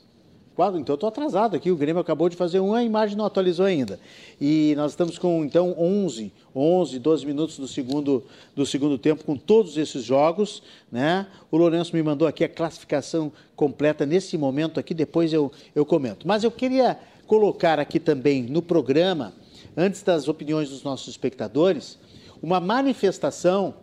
Quatro, 0.56 0.80
então 0.80 0.94
eu 0.94 0.96
estou 0.96 1.10
atrasado 1.10 1.54
aqui, 1.54 1.70
o 1.70 1.76
Grêmio 1.76 2.02
acabou 2.02 2.30
de 2.30 2.38
fazer 2.38 2.60
uma, 2.60 2.78
a 2.78 2.84
imagem 2.84 3.18
não 3.18 3.26
atualizou 3.26 3.66
ainda. 3.66 4.00
E 4.40 4.74
nós 4.78 4.94
estamos 4.94 5.18
com, 5.18 5.44
então, 5.44 5.76
11, 5.78 6.32
11, 6.56 6.98
12 6.98 7.26
minutos 7.26 7.60
do 7.60 7.68
segundo, 7.68 8.24
do 8.56 8.66
segundo 8.66 8.98
tempo 8.98 9.26
com 9.26 9.36
todos 9.36 9.76
esses 9.76 10.02
jogos. 10.02 10.64
Né? 10.90 11.28
O 11.52 11.58
Lourenço 11.58 11.94
me 11.94 12.02
mandou 12.02 12.26
aqui 12.26 12.42
a 12.46 12.48
classificação 12.48 13.34
completa 13.54 14.06
nesse 14.06 14.38
momento 14.38 14.80
aqui, 14.80 14.94
depois 14.94 15.34
eu, 15.34 15.52
eu 15.76 15.86
comento. 15.86 16.26
Mas 16.26 16.46
eu 16.46 16.52
queria 16.52 16.98
colocar 17.28 17.78
aqui 17.78 18.00
também 18.00 18.44
no 18.44 18.62
programa, 18.62 19.34
antes 19.76 20.04
das 20.04 20.30
opiniões 20.30 20.70
dos 20.70 20.84
nossos 20.84 21.10
espectadores, 21.10 22.00
uma 22.42 22.62
manifestação 22.62 23.74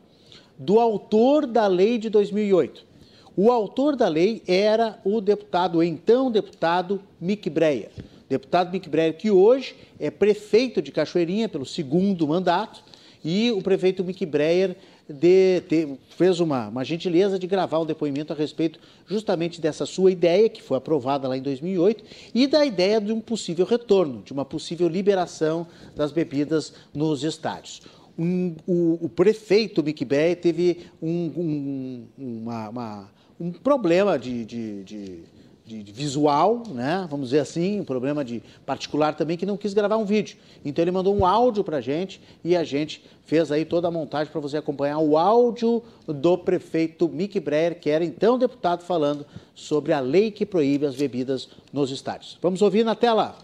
do 0.59 0.81
autor 0.81 1.47
da 1.47 1.67
lei 1.67 1.99
de 1.99 2.09
2008. 2.09 2.92
O 3.37 3.51
autor 3.51 3.97
da 3.97 4.09
lei 4.09 4.43
era 4.47 4.99
o 5.05 5.21
deputado, 5.21 5.79
o 5.79 5.83
então 5.83 6.31
deputado 6.31 7.03
Mick 7.21 7.49
Breyer. 7.49 7.91
Deputado 8.29 8.71
Mick 8.71 8.89
Breyer, 8.89 9.17
que 9.17 9.31
hoje 9.31 9.75
é 9.99 10.11
prefeito 10.11 10.83
de 10.83 10.93
Cachoeirinha 10.93 11.49
pelo 11.49 11.65
segundo 11.65 12.27
mandato, 12.29 12.83
e 13.25 13.51
o 13.53 13.63
prefeito 13.63 14.05
Mick 14.05 14.27
Breyer 14.27 14.77
de, 15.09 15.61
de, 15.69 15.97
fez 16.11 16.41
uma, 16.41 16.69
uma 16.69 16.85
gentileza 16.85 17.39
de 17.39 17.47
gravar 17.47 17.79
o 17.79 17.85
depoimento 17.85 18.33
a 18.33 18.37
respeito 18.37 18.79
justamente 19.07 19.61
dessa 19.61 19.87
sua 19.87 20.11
ideia, 20.11 20.49
que 20.49 20.63
foi 20.63 20.77
aprovada 20.77 21.29
lá 21.29 21.37
em 21.37 21.43
2008, 21.43 22.05
e 22.35 22.47
da 22.47 22.65
ideia 22.65 23.01
de 23.01 23.13
um 23.13 23.21
possível 23.21 23.65
retorno, 23.65 24.23
de 24.23 24.33
uma 24.33 24.45
possível 24.45 24.89
liberação 24.89 25.67
das 25.95 26.13
bebidas 26.13 26.73
nos 26.93 27.23
estádios. 27.23 27.83
Um, 28.19 28.55
o, 28.67 28.99
o, 29.07 29.09
prefeito 29.09 29.83
Mick 29.83 30.05
Breyer 30.05 30.37
teve 30.37 30.87
um, 31.01 31.09
um, 31.09 32.07
uma, 32.19 32.69
uma 32.69 33.11
um 33.39 33.53
problema 33.53 34.19
de, 34.19 34.45
de, 34.45 34.85
de, 34.85 35.83
de, 35.83 35.93
visual, 35.93 36.63
né? 36.69 37.07
vamos 37.11 37.29
dizer 37.29 37.41
assim, 37.41 37.81
um 37.81 37.85
problema 37.85 38.25
de 38.25 38.43
particular 38.67 39.15
também, 39.15 39.37
que 39.37 39.47
não 39.47 39.57
quis 39.57 39.75
gravar 39.75 39.97
um 39.97 40.05
vídeo. 40.05 40.37
Então 40.65 40.83
ele 40.83 40.91
mandou 40.91 41.17
um 41.17 41.25
áudio 41.25 41.65
para 41.65 41.79
a 41.79 41.81
gente 41.81 42.21
e 42.45 42.57
a 42.57 42.65
gente 42.65 43.05
fez 43.25 43.51
aí 43.51 43.65
toda 43.65 43.89
a 43.89 43.91
montagem 43.91 44.31
para 44.31 44.41
você 44.41 44.57
acompanhar 44.57 44.99
o 44.99 45.17
áudio 45.17 45.83
do 46.07 46.37
prefeito 46.37 47.09
Mick 47.09 47.39
Breyer, 47.41 47.79
que 47.81 47.91
era 47.91 48.05
então 48.05 48.39
deputado, 48.39 48.83
falando 48.83 49.27
sobre 49.55 49.93
a 49.93 50.01
lei 50.01 50.31
que 50.31 50.45
proíbe 50.45 50.87
as 50.87 50.95
bebidas 50.95 51.49
nos 51.73 51.91
estádios. 51.91 52.39
Vamos 52.43 52.63
ouvir 52.63 52.85
na 52.85 52.95
tela. 52.95 53.37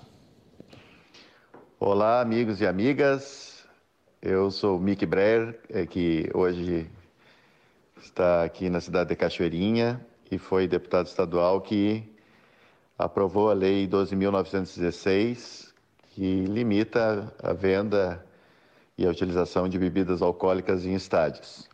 Olá, 1.80 2.20
amigos 2.20 2.60
e 2.60 2.66
amigas. 2.66 3.64
Eu 4.20 4.50
sou 4.50 4.78
o 4.78 4.80
Mick 4.80 5.06
Breyer, 5.06 5.60
é, 5.70 5.86
que 5.86 6.28
hoje 6.34 6.90
está 8.02 8.44
aqui 8.44 8.70
na 8.70 8.80
cidade 8.80 9.10
de 9.10 9.16
Cachoeirinha 9.16 10.04
e 10.30 10.38
foi 10.38 10.66
deputado 10.68 11.06
estadual 11.06 11.60
que 11.60 12.04
aprovou 12.98 13.50
a 13.50 13.54
Lei 13.54 13.86
12.916, 13.86 15.72
que 16.10 16.44
limita 16.44 17.32
a 17.42 17.52
venda 17.52 18.24
e 18.96 19.06
a 19.06 19.10
utilização 19.10 19.68
de 19.68 19.78
bebidas 19.78 20.20
alcoólicas 20.20 20.84
em 20.84 20.94
estádios. 20.94 21.68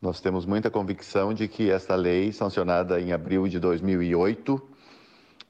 Nós 0.00 0.20
temos 0.20 0.46
muita 0.46 0.70
convicção 0.70 1.32
de 1.32 1.48
que 1.48 1.70
esta 1.70 1.94
lei, 1.94 2.30
sancionada 2.30 3.00
em 3.00 3.12
abril 3.12 3.48
de 3.48 3.58
2008, 3.58 4.60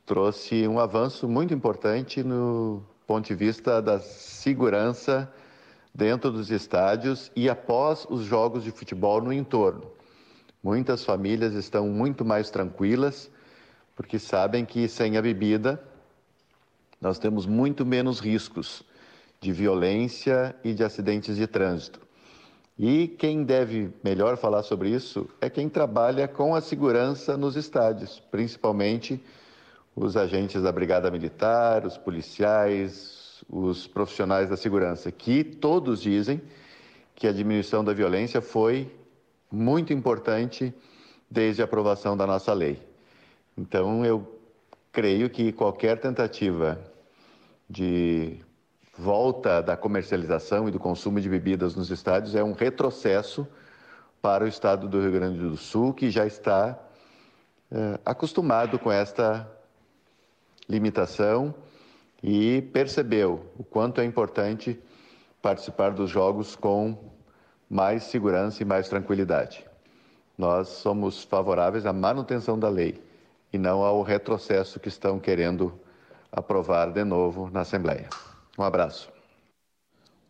trouxe 0.07 0.66
um 0.68 0.78
avanço 0.78 1.28
muito 1.28 1.52
importante 1.52 2.22
no 2.22 2.82
ponto 3.07 3.26
de 3.26 3.34
vista 3.34 3.82
da 3.82 3.98
segurança 3.98 5.30
dentro 5.94 6.30
dos 6.30 6.50
estádios 6.50 7.30
e 7.36 7.48
após 7.48 8.07
os 8.09 8.24
jogos 8.24 8.64
de 8.64 8.70
futebol 8.70 9.20
no 9.20 9.32
entorno. 9.32 9.93
Muitas 10.64 11.04
famílias 11.04 11.52
estão 11.52 11.88
muito 11.88 12.24
mais 12.24 12.48
tranquilas 12.48 13.30
porque 13.94 14.18
sabem 14.18 14.64
que 14.64 14.88
sem 14.88 15.18
a 15.18 15.20
bebida 15.20 15.78
nós 16.98 17.18
temos 17.18 17.44
muito 17.44 17.84
menos 17.84 18.18
riscos 18.18 18.82
de 19.42 19.52
violência 19.52 20.56
e 20.64 20.72
de 20.72 20.82
acidentes 20.82 21.36
de 21.36 21.46
trânsito. 21.46 22.00
E 22.78 23.08
quem 23.08 23.44
deve 23.44 23.92
melhor 24.02 24.38
falar 24.38 24.62
sobre 24.62 24.88
isso 24.88 25.28
é 25.38 25.50
quem 25.50 25.68
trabalha 25.68 26.26
com 26.26 26.54
a 26.54 26.62
segurança 26.62 27.36
nos 27.36 27.56
estádios, 27.56 28.22
principalmente 28.30 29.22
os 29.94 30.16
agentes 30.16 30.62
da 30.62 30.72
Brigada 30.72 31.10
Militar, 31.10 31.84
os 31.84 31.98
policiais, 31.98 33.44
os 33.50 33.86
profissionais 33.86 34.48
da 34.48 34.56
segurança, 34.56 35.12
que 35.12 35.44
todos 35.44 36.00
dizem 36.00 36.40
que 37.14 37.26
a 37.26 37.32
diminuição 37.32 37.84
da 37.84 37.92
violência 37.92 38.40
foi 38.40 38.90
muito 39.55 39.92
importante 39.92 40.74
desde 41.30 41.62
a 41.62 41.64
aprovação 41.64 42.16
da 42.16 42.26
nossa 42.26 42.52
lei. 42.52 42.82
Então, 43.57 44.05
eu 44.05 44.38
creio 44.92 45.30
que 45.30 45.52
qualquer 45.52 45.98
tentativa 45.98 46.78
de 47.68 48.38
volta 48.96 49.61
da 49.62 49.76
comercialização 49.76 50.68
e 50.68 50.70
do 50.70 50.78
consumo 50.78 51.20
de 51.20 51.28
bebidas 51.28 51.74
nos 51.74 51.90
estádios 51.90 52.34
é 52.34 52.42
um 52.44 52.52
retrocesso 52.52 53.46
para 54.20 54.44
o 54.44 54.48
estado 54.48 54.88
do 54.88 55.00
Rio 55.00 55.12
Grande 55.12 55.38
do 55.38 55.57
Sul, 55.57 55.92
que 55.92 56.11
já 56.11 56.26
está 56.26 56.78
é, 57.70 57.98
acostumado 58.05 58.78
com 58.78 58.90
esta 58.90 59.50
limitação 60.68 61.55
e 62.22 62.62
percebeu 62.72 63.52
o 63.59 63.64
quanto 63.64 64.00
é 64.00 64.05
importante 64.05 64.80
participar 65.42 65.90
dos 65.90 66.09
jogos 66.09 66.57
com 66.57 67.13
mais 67.75 68.05
segurança 68.05 68.62
e 68.62 68.64
mais 68.64 68.89
tranquilidade. 68.89 69.64
Nós 70.39 70.68
somos 70.68 71.25
favoráveis 71.25 71.85
à 71.85 71.93
manutenção 71.93 72.57
da 72.57 72.68
lei 72.68 73.03
e 73.53 73.59
não 73.59 73.83
ao 73.83 74.01
retrocesso 74.01 74.79
que 74.79 74.87
estão 74.87 75.18
querendo 75.18 75.75
aprovar 76.31 76.93
de 76.93 77.03
novo 77.03 77.51
na 77.53 77.62
Assembleia. 77.62 78.09
Um 78.57 78.62
abraço. 78.62 79.12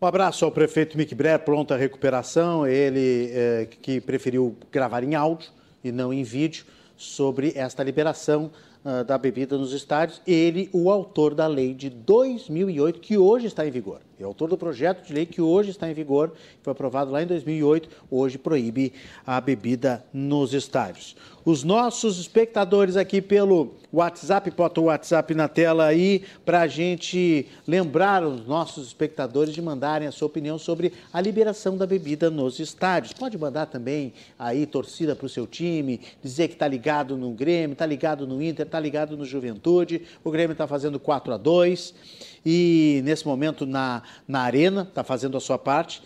Um 0.00 0.06
abraço 0.06 0.46
ao 0.46 0.50
prefeito 0.50 0.96
Mick 0.96 1.14
Breyer, 1.14 1.38
pronta 1.38 1.76
recuperação, 1.76 2.66
ele 2.66 3.30
é, 3.34 3.66
que 3.66 4.00
preferiu 4.00 4.56
gravar 4.72 5.04
em 5.04 5.14
áudio 5.14 5.50
e 5.82 5.92
não 5.92 6.14
em 6.14 6.22
vídeo 6.22 6.64
sobre 6.96 7.52
esta 7.54 7.82
liberação 7.82 8.50
uh, 8.82 9.04
da 9.04 9.18
bebida 9.18 9.58
nos 9.58 9.74
estádios. 9.74 10.22
Ele, 10.26 10.70
o 10.72 10.90
autor 10.90 11.34
da 11.34 11.46
lei 11.46 11.74
de 11.74 11.90
2008, 11.90 13.00
que 13.00 13.18
hoje 13.18 13.48
está 13.48 13.66
em 13.66 13.70
vigor. 13.70 14.00
É 14.18 14.22
autor 14.22 14.48
do 14.48 14.56
projeto 14.56 15.04
de 15.04 15.12
lei 15.12 15.26
que 15.26 15.40
hoje 15.40 15.70
está 15.70 15.90
em 15.90 15.94
vigor, 15.94 16.32
foi 16.62 16.70
aprovado 16.70 17.10
lá 17.10 17.22
em 17.22 17.26
2008, 17.26 17.88
hoje 18.08 18.38
proíbe 18.38 18.92
a 19.26 19.40
bebida 19.40 20.04
nos 20.12 20.54
estádios. 20.54 21.16
Os 21.44 21.62
nossos 21.62 22.18
espectadores 22.18 22.96
aqui 22.96 23.20
pelo 23.20 23.74
WhatsApp, 23.92 24.50
bota 24.52 24.80
o 24.80 24.84
WhatsApp 24.84 25.34
na 25.34 25.46
tela 25.46 25.84
aí 25.84 26.22
para 26.42 26.62
a 26.62 26.66
gente 26.66 27.46
lembrar 27.66 28.24
os 28.24 28.46
nossos 28.46 28.86
espectadores 28.86 29.52
de 29.52 29.60
mandarem 29.60 30.08
a 30.08 30.12
sua 30.12 30.26
opinião 30.26 30.58
sobre 30.58 30.92
a 31.12 31.20
liberação 31.20 31.76
da 31.76 31.86
bebida 31.86 32.30
nos 32.30 32.60
estádios. 32.60 33.12
Pode 33.12 33.36
mandar 33.36 33.66
também 33.66 34.14
aí 34.38 34.64
torcida 34.64 35.14
para 35.14 35.26
o 35.26 35.28
seu 35.28 35.46
time, 35.46 36.00
dizer 36.22 36.48
que 36.48 36.54
está 36.54 36.66
ligado 36.66 37.14
no 37.14 37.32
Grêmio, 37.32 37.74
está 37.74 37.84
ligado 37.84 38.26
no 38.26 38.40
Inter, 38.42 38.64
está 38.64 38.80
ligado 38.80 39.14
no 39.14 39.24
Juventude. 39.26 40.00
O 40.22 40.30
Grêmio 40.30 40.52
está 40.52 40.66
fazendo 40.66 40.98
4 40.98 41.34
a 41.34 41.36
2 41.36 41.94
e 42.44 43.00
nesse 43.04 43.26
momento 43.26 43.66
na, 43.66 44.02
na 44.26 44.40
arena, 44.40 44.82
está 44.82 45.02
fazendo 45.02 45.36
a 45.36 45.40
sua 45.40 45.58
parte, 45.58 46.02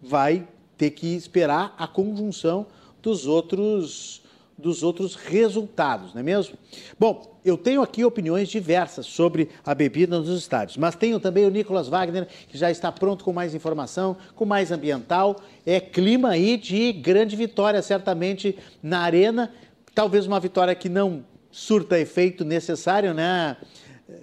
vai 0.00 0.46
ter 0.76 0.90
que 0.90 1.14
esperar 1.14 1.74
a 1.78 1.86
conjunção 1.86 2.66
dos 3.02 3.26
outros 3.26 4.22
dos 4.56 4.82
outros 4.84 5.16
resultados, 5.16 6.14
não 6.14 6.20
é 6.20 6.22
mesmo? 6.22 6.56
Bom, 6.98 7.38
eu 7.44 7.58
tenho 7.58 7.82
aqui 7.82 8.04
opiniões 8.04 8.48
diversas 8.48 9.04
sobre 9.04 9.50
a 9.64 9.74
bebida 9.74 10.18
nos 10.18 10.28
estádios, 10.28 10.76
mas 10.76 10.94
tenho 10.94 11.18
também 11.18 11.44
o 11.44 11.50
Nicolas 11.50 11.88
Wagner, 11.88 12.28
que 12.48 12.56
já 12.56 12.70
está 12.70 12.90
pronto 12.92 13.24
com 13.24 13.32
mais 13.32 13.54
informação, 13.54 14.16
com 14.34 14.44
mais 14.44 14.70
ambiental. 14.70 15.36
É 15.66 15.80
clima 15.80 16.30
aí 16.30 16.56
de 16.56 16.92
grande 16.92 17.34
vitória, 17.34 17.82
certamente, 17.82 18.56
na 18.82 19.00
arena. 19.00 19.52
Talvez 19.94 20.26
uma 20.26 20.38
vitória 20.38 20.74
que 20.74 20.88
não 20.88 21.24
surta 21.50 21.98
efeito 21.98 22.44
necessário, 22.44 23.12
né? 23.12 23.56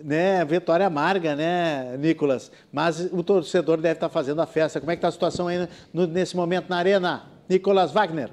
Né, 0.04 0.44
vitória 0.46 0.86
amarga, 0.86 1.36
né, 1.36 1.98
Nicolas? 1.98 2.52
Mas 2.72 3.00
o 3.12 3.24
torcedor 3.24 3.78
deve 3.78 3.96
estar 3.96 4.10
fazendo 4.10 4.42
a 4.42 4.46
festa. 4.46 4.80
Como 4.80 4.92
é 4.92 4.96
que 4.96 5.00
está 5.00 5.08
a 5.08 5.12
situação 5.12 5.48
aí 5.48 5.68
no, 5.94 6.08
nesse 6.08 6.36
momento 6.36 6.70
na 6.70 6.78
arena, 6.78 7.24
Nicolas 7.50 7.92
Wagner? 7.92 8.32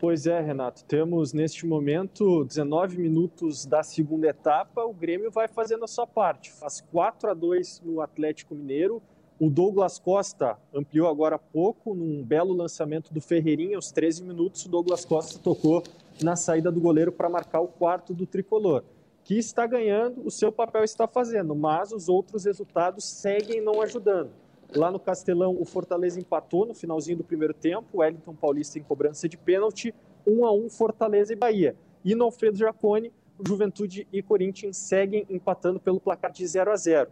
Pois 0.00 0.26
é, 0.26 0.40
Renato. 0.40 0.82
Temos 0.84 1.34
neste 1.34 1.66
momento 1.66 2.42
19 2.46 2.96
minutos 2.96 3.66
da 3.66 3.82
segunda 3.82 4.28
etapa. 4.28 4.82
O 4.82 4.94
Grêmio 4.94 5.30
vai 5.30 5.46
fazendo 5.46 5.84
a 5.84 5.86
sua 5.86 6.06
parte. 6.06 6.50
Faz 6.50 6.80
4 6.90 7.30
a 7.30 7.34
2 7.34 7.82
no 7.84 8.00
Atlético 8.00 8.54
Mineiro. 8.54 9.02
O 9.38 9.50
Douglas 9.50 9.98
Costa 9.98 10.56
ampliou 10.72 11.06
agora 11.06 11.36
há 11.36 11.38
pouco, 11.38 11.94
num 11.94 12.22
belo 12.24 12.54
lançamento 12.54 13.12
do 13.12 13.20
Ferreirinha, 13.20 13.76
aos 13.76 13.92
13 13.92 14.24
minutos. 14.24 14.64
O 14.64 14.70
Douglas 14.70 15.04
Costa 15.04 15.38
tocou 15.38 15.82
na 16.22 16.34
saída 16.34 16.72
do 16.72 16.80
goleiro 16.80 17.12
para 17.12 17.28
marcar 17.28 17.60
o 17.60 17.68
quarto 17.68 18.14
do 18.14 18.24
tricolor 18.24 18.82
que 19.24 19.38
está 19.38 19.66
ganhando, 19.66 20.24
o 20.24 20.30
seu 20.30 20.50
papel 20.50 20.82
está 20.82 21.06
fazendo, 21.06 21.54
mas 21.54 21.92
os 21.92 22.08
outros 22.08 22.44
resultados 22.44 23.04
seguem 23.04 23.60
não 23.60 23.80
ajudando. 23.82 24.30
Lá 24.74 24.90
no 24.90 25.00
Castelão, 25.00 25.56
o 25.58 25.64
Fortaleza 25.64 26.20
empatou 26.20 26.64
no 26.64 26.74
finalzinho 26.74 27.18
do 27.18 27.24
primeiro 27.24 27.52
tempo, 27.52 27.86
o 27.92 27.98
Wellington 27.98 28.34
Paulista 28.34 28.78
em 28.78 28.82
cobrança 28.82 29.28
de 29.28 29.36
pênalti, 29.36 29.94
1 30.26 30.44
a 30.44 30.52
1 30.52 30.70
Fortaleza 30.70 31.32
e 31.32 31.36
Bahia. 31.36 31.76
E 32.04 32.14
no 32.14 32.24
Alfredo 32.24 32.56
Jacone, 32.56 33.12
Juventude 33.46 34.06
e 34.12 34.22
Corinthians 34.22 34.76
seguem 34.76 35.26
empatando 35.28 35.80
pelo 35.80 36.00
placar 36.00 36.30
de 36.30 36.46
0 36.46 36.70
a 36.70 36.76
0. 36.76 37.10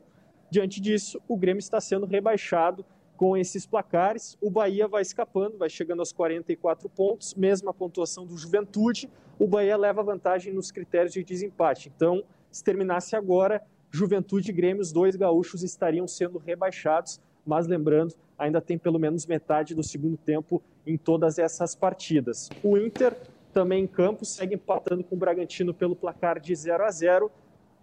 Diante 0.51 0.81
disso, 0.81 1.21
o 1.27 1.37
Grêmio 1.37 1.59
está 1.59 1.81
sendo 1.81 2.07
rebaixado 2.07 2.85
com 3.19 3.37
esses 3.37 3.67
placares. 3.67 4.39
O 4.41 4.49
Bahia 4.49 4.87
vai 4.87 5.03
escapando, 5.03 5.59
vai 5.59 5.69
chegando 5.69 5.99
aos 5.99 6.13
44 6.13 6.89
pontos, 6.89 7.35
mesma 7.35 7.75
pontuação 7.75 8.25
do 8.25 8.39
Juventude, 8.39 9.11
o 9.39 9.47
Bahia 9.47 9.77
leva 9.77 10.03
vantagem 10.03 10.55
nos 10.55 10.71
critérios 10.71 11.13
de 11.13 11.23
desempate. 11.23 11.93
Então, 11.95 12.23
se 12.51 12.63
terminasse 12.63 13.15
agora, 13.15 13.63
Juventude 13.91 14.51
e 14.51 14.55
Grêmio, 14.55 14.81
os 14.81 14.93
dois 14.93 15.17
gaúchos 15.17 15.63
estariam 15.63 16.07
sendo 16.07 16.39
rebaixados, 16.39 17.21
mas 17.45 17.67
lembrando, 17.67 18.15
ainda 18.39 18.61
tem 18.61 18.79
pelo 18.79 18.99
menos 18.99 19.27
metade 19.27 19.75
do 19.75 19.83
segundo 19.83 20.17
tempo 20.17 20.63
em 20.87 20.97
todas 20.97 21.39
essas 21.39 21.75
partidas. 21.75 22.49
O 22.63 22.79
Inter, 22.79 23.17
também 23.53 23.85
em 23.85 23.87
campo, 23.87 24.25
segue 24.25 24.55
empatando 24.55 25.03
com 25.03 25.17
o 25.17 25.19
Bragantino 25.19 25.75
pelo 25.75 25.97
placar 25.97 26.39
de 26.39 26.55
0 26.55 26.85
a 26.85 26.91
0 26.91 27.31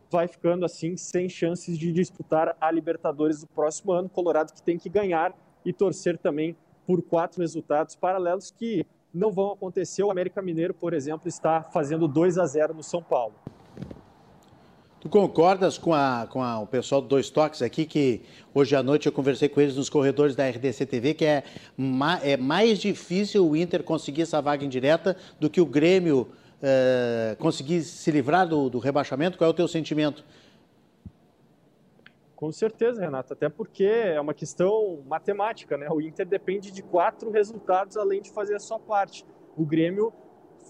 vai 0.10 0.28
ficando 0.28 0.66
assim 0.66 0.96
sem 0.98 1.28
chances 1.28 1.78
de 1.78 1.92
disputar 1.92 2.56
a 2.60 2.72
Libertadores 2.72 3.42
do 3.42 3.48
próximo 3.48 3.92
ano. 3.92 4.10
Colorado 4.10 4.54
que 4.54 4.62
tem 4.62 4.78
que 4.78 4.90
ganhar 4.90 5.34
e 5.66 5.74
torcer 5.74 6.18
também 6.18 6.56
por 6.86 7.02
quatro 7.02 7.42
resultados 7.42 7.96
paralelos 7.96 8.52
que 8.52 8.86
não 9.14 9.32
vão 9.32 9.54
acontecer. 9.54 10.04
O 10.04 10.12
América 10.12 10.42
Mineiro, 10.42 10.74
por 10.74 10.94
exemplo, 10.94 11.28
está 11.28 11.64
fazendo 11.64 12.08
2 12.08 12.38
a 12.38 12.46
0 12.46 12.74
no 12.74 12.84
São 12.84 13.02
Paulo. 13.02 13.34
Tu 15.06 15.10
concordas 15.10 15.78
com, 15.78 15.94
a, 15.94 16.28
com 16.28 16.42
a, 16.42 16.60
o 16.60 16.66
pessoal 16.66 17.00
do 17.00 17.08
Dois 17.08 17.30
Toques 17.30 17.62
aqui, 17.62 17.86
que 17.86 18.24
hoje 18.52 18.76
à 18.76 18.82
noite 18.82 19.06
eu 19.06 19.12
conversei 19.12 19.48
com 19.48 19.62
eles 19.62 19.76
nos 19.76 19.88
corredores 19.88 20.36
da 20.36 20.50
RDC 20.50 20.84
TV, 20.88 21.14
que 21.14 21.24
é, 21.24 21.44
ma, 21.78 22.20
é 22.24 22.36
mais 22.36 22.80
difícil 22.80 23.48
o 23.48 23.56
Inter 23.56 23.84
conseguir 23.84 24.24
essa 24.24 24.42
vaga 24.42 24.66
indireta 24.66 25.16
do 25.40 25.48
que 25.48 25.62
o 25.62 25.66
Grêmio 25.66 26.30
é, 26.68 27.36
conseguir 27.40 27.84
se 27.84 28.10
livrar 28.10 28.48
do, 28.48 28.72
do 28.72 28.80
rebaixamento? 28.80 29.38
Qual 29.38 29.48
é 29.48 29.52
o 29.52 29.56
teu 29.56 29.68
sentimento? 29.68 30.26
Com 32.36 32.52
certeza, 32.52 33.02
Renato, 33.02 33.34
até 33.34 33.48
porque 33.48 33.84
é 33.84 34.20
uma 34.20 34.34
questão 34.34 35.04
matemática, 35.08 35.78
né? 35.78 35.88
O 35.92 36.02
Inter 36.02 36.26
depende 36.26 36.72
de 36.72 36.82
quatro 36.82 37.30
resultados 37.30 37.96
além 37.96 38.20
de 38.20 38.32
fazer 38.32 38.56
a 38.56 38.60
sua 38.60 38.80
parte. 38.80 39.24
O 39.56 39.64
Grêmio, 39.64 40.12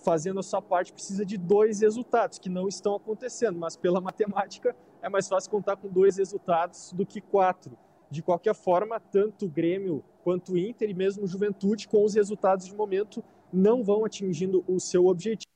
fazendo 0.04 0.40
a 0.40 0.44
sua 0.44 0.62
parte, 0.62 0.92
precisa 0.92 1.26
de 1.26 1.38
dois 1.38 1.80
resultados 1.80 2.38
que 2.38 2.50
não 2.50 2.68
estão 2.68 2.96
acontecendo, 2.96 3.58
mas 3.58 3.78
pela 3.78 4.00
matemática 4.02 4.76
é 5.02 5.08
mais 5.08 5.30
fácil 5.30 5.50
contar 5.50 5.78
com 5.78 5.88
dois 5.88 6.18
resultados 6.18 6.92
do 6.92 7.06
que 7.06 7.22
quatro. 7.22 7.78
De 8.12 8.22
qualquer 8.22 8.54
forma, 8.54 9.00
tanto 9.00 9.46
o 9.46 9.50
Grêmio 9.50 10.04
quanto 10.26 10.54
o 10.54 10.58
Inter 10.58 10.90
e 10.90 10.94
mesmo 10.94 11.24
o 11.24 11.28
Juventude, 11.28 11.88
com 11.88 12.04
os 12.04 12.16
resultados 12.16 12.66
de 12.66 12.76
momento, 12.76 13.24
não 13.52 13.82
vão 13.82 14.04
atingindo 14.04 14.64
o 14.68 14.80
seu 14.80 15.08
objetivo 15.08 15.55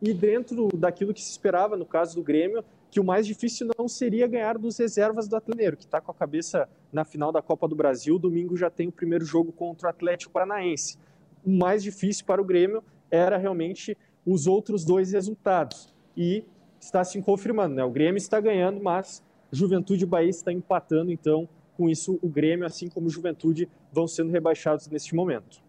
e 0.00 0.14
dentro 0.14 0.68
daquilo 0.76 1.12
que 1.12 1.20
se 1.20 1.32
esperava, 1.32 1.76
no 1.76 1.84
caso 1.84 2.14
do 2.14 2.22
Grêmio, 2.22 2.64
que 2.90 3.00
o 3.00 3.04
mais 3.04 3.26
difícil 3.26 3.68
não 3.76 3.88
seria 3.88 4.26
ganhar 4.28 4.56
dos 4.56 4.78
reservas 4.78 5.26
do 5.26 5.34
Atlético, 5.34 5.78
que 5.78 5.84
está 5.84 6.00
com 6.00 6.12
a 6.12 6.14
cabeça 6.14 6.68
na 6.92 7.04
final 7.04 7.32
da 7.32 7.42
Copa 7.42 7.66
do 7.66 7.74
Brasil. 7.74 8.18
Domingo 8.18 8.56
já 8.56 8.70
tem 8.70 8.88
o 8.88 8.92
primeiro 8.92 9.24
jogo 9.24 9.50
contra 9.50 9.88
o 9.88 9.90
Atlético 9.90 10.32
Paranaense. 10.32 10.96
O 11.44 11.50
mais 11.50 11.82
difícil 11.82 12.24
para 12.24 12.40
o 12.40 12.44
Grêmio 12.44 12.84
era 13.10 13.36
realmente 13.36 13.98
os 14.24 14.46
outros 14.46 14.84
dois 14.84 15.12
resultados. 15.12 15.92
E 16.16 16.44
está 16.80 17.02
se 17.02 17.20
confirmando, 17.20 17.74
né? 17.74 17.84
O 17.84 17.90
Grêmio 17.90 18.18
está 18.18 18.40
ganhando, 18.40 18.80
mas 18.80 19.22
Juventude 19.50 20.04
e 20.04 20.06
Bahia 20.06 20.30
está 20.30 20.52
empatando, 20.52 21.10
então 21.10 21.48
com 21.76 21.90
isso 21.90 22.18
o 22.22 22.28
Grêmio, 22.28 22.64
assim 22.64 22.88
como 22.88 23.10
Juventude, 23.10 23.68
vão 23.92 24.06
sendo 24.06 24.30
rebaixados 24.30 24.88
neste 24.88 25.14
momento. 25.14 25.65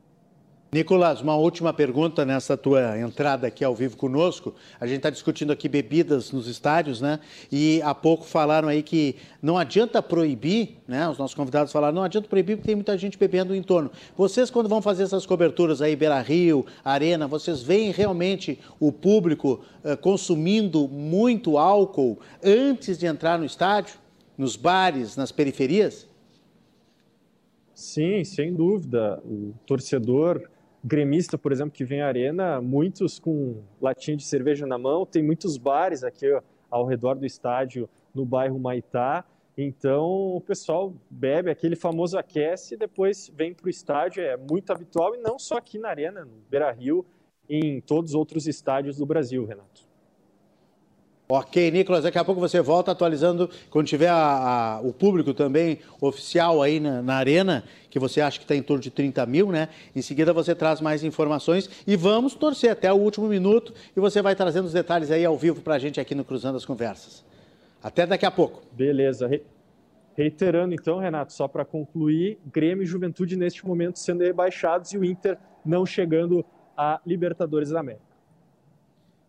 Nicolas, 0.78 1.22
uma 1.22 1.36
última 1.36 1.74
pergunta 1.74 2.24
nessa 2.24 2.56
tua 2.56 3.00
entrada 3.00 3.48
aqui 3.48 3.66
ao 3.66 3.74
vivo 3.74 3.98
conosco. 3.98 4.54
A 4.80 4.86
gente 4.86 4.98
está 4.98 5.10
discutindo 5.10 5.52
aqui 5.52 5.68
bebidas 5.68 6.32
nos 6.32 6.46
estádios, 6.46 7.02
né? 7.02 7.20
E 7.52 7.82
há 7.82 7.96
pouco 7.96 8.26
falaram 8.26 8.68
aí 8.68 8.84
que 8.84 9.16
não 9.42 9.58
adianta 9.58 10.04
proibir, 10.04 10.78
né? 10.88 11.10
Os 11.10 11.18
nossos 11.18 11.34
convidados 11.34 11.74
falaram, 11.74 11.96
não 11.96 12.04
adianta 12.04 12.28
proibir 12.28 12.58
porque 12.58 12.68
tem 12.68 12.76
muita 12.76 12.96
gente 12.96 13.18
bebendo 13.18 13.56
em 13.56 13.64
torno. 13.64 13.90
Vocês, 14.16 14.52
quando 14.52 14.70
vão 14.70 14.80
fazer 14.80 15.02
essas 15.02 15.26
coberturas 15.26 15.82
aí, 15.82 15.96
Beira 15.96 16.22
Rio, 16.22 16.64
Arena, 16.86 17.28
vocês 17.28 17.64
veem 17.64 17.90
realmente 17.90 18.60
o 18.80 18.92
público 18.92 19.66
uh, 19.84 19.98
consumindo 19.98 20.88
muito 20.88 21.58
álcool 21.58 22.20
antes 22.44 23.00
de 23.00 23.08
entrar 23.08 23.40
no 23.40 23.46
estádio, 23.46 23.96
nos 24.38 24.56
bares, 24.56 25.18
nas 25.18 25.32
periferias? 25.32 26.08
Sim, 27.74 28.24
sem 28.24 28.54
dúvida. 28.54 29.20
O 29.26 29.56
torcedor 29.66 30.48
gremista, 30.88 31.38
por 31.38 31.52
exemplo, 31.52 31.72
que 31.72 31.84
vem 31.84 32.02
à 32.02 32.08
arena, 32.08 32.62
muitos 32.62 33.20
com 33.20 33.62
latinha 33.82 34.16
de 34.16 34.24
cerveja 34.24 34.66
na 34.66 34.78
mão, 34.78 35.06
tem 35.06 35.22
muitos 35.22 35.58
bares 35.58 36.04
aqui 36.04 36.26
ao 36.70 36.86
redor 36.86 37.16
do 37.16 37.26
estádio 37.26 37.90
no 38.16 38.26
bairro 38.26 38.58
Maitá. 38.58 39.26
Então 39.58 40.06
o 40.36 40.42
pessoal 40.42 40.94
bebe 41.10 41.52
aquele 41.52 41.76
famoso 41.76 42.18
aquece 42.18 42.76
e 42.76 42.78
depois 42.78 43.32
vem 43.36 43.54
para 43.54 43.68
o 43.68 43.70
estádio. 43.70 44.24
É 44.24 44.38
muito 44.38 44.72
habitual 44.72 45.14
e 45.14 45.18
não 45.18 45.38
só 45.38 45.58
aqui 45.58 45.78
na 45.78 45.90
Arena, 45.90 46.24
no 46.24 46.38
Beira 46.50 46.72
Rio, 46.72 47.06
em 47.50 47.82
todos 47.82 48.12
os 48.12 48.16
outros 48.16 48.48
estádios 48.48 48.98
do 48.98 49.06
Brasil, 49.06 49.46
Renato. 49.46 49.87
Ok, 51.30 51.72
Nicolas, 51.72 52.04
daqui 52.04 52.18
a 52.18 52.24
pouco 52.24 52.40
você 52.40 52.62
volta 52.62 52.94
atualizando, 52.94 53.50
quando 53.70 53.86
tiver 53.86 54.08
a, 54.08 54.78
a, 54.78 54.82
o 54.82 54.94
público 54.94 55.34
também 55.34 55.80
oficial 56.00 56.62
aí 56.62 56.80
na, 56.80 57.02
na, 57.02 57.16
arena, 57.16 57.66
que 57.90 58.00
você 58.00 58.22
acha 58.22 58.38
que 58.40 58.46
está 58.46 58.56
em 58.56 58.62
torno 58.62 58.82
de 58.82 58.90
30 58.90 59.26
mil, 59.26 59.52
né? 59.52 59.68
Em 59.94 60.02
seguida 60.02 60.32
você 60.32 60.56
traz 60.56 60.80
mais 60.80 61.04
informações 61.04 61.70
e 61.86 61.98
vamos 61.98 62.34
torcer 62.34 62.72
até 62.72 62.94
o 62.94 62.96
último 62.96 63.28
minuto 63.28 63.74
e 63.96 64.00
você 64.00 64.22
vai 64.22 64.36
trazendo 64.36 64.68
os 64.68 64.72
detalhes 64.72 65.12
aí 65.12 65.26
ao 65.26 65.38
vivo 65.38 65.62
para 65.62 65.76
a 65.76 65.80
gente 65.80 66.00
aqui 66.00 66.16
no 66.16 66.24
Cruzando 66.24 66.56
as 66.56 66.66
Conversas. 66.66 67.26
Até 67.84 68.06
daqui 68.06 68.26
a 68.26 68.32
pouco. 68.32 68.62
Beleza. 68.72 69.28
Re 69.28 69.44
reiterando 70.16 70.74
então, 70.74 70.98
Renato, 70.98 71.32
só 71.32 71.48
para 71.48 71.64
concluir, 71.64 72.40
Grêmio 72.52 72.84
e 72.84 72.88
Juventude 72.88 73.36
neste 73.36 73.68
momento 73.68 74.00
sendo 74.00 74.24
rebaixados 74.24 74.92
e 74.92 74.98
o 74.98 75.06
Inter 75.06 75.38
não 75.64 75.86
chegando 75.86 76.44
a 76.76 77.00
Libertadores 77.06 77.70
da 77.70 77.82
América. 77.82 78.07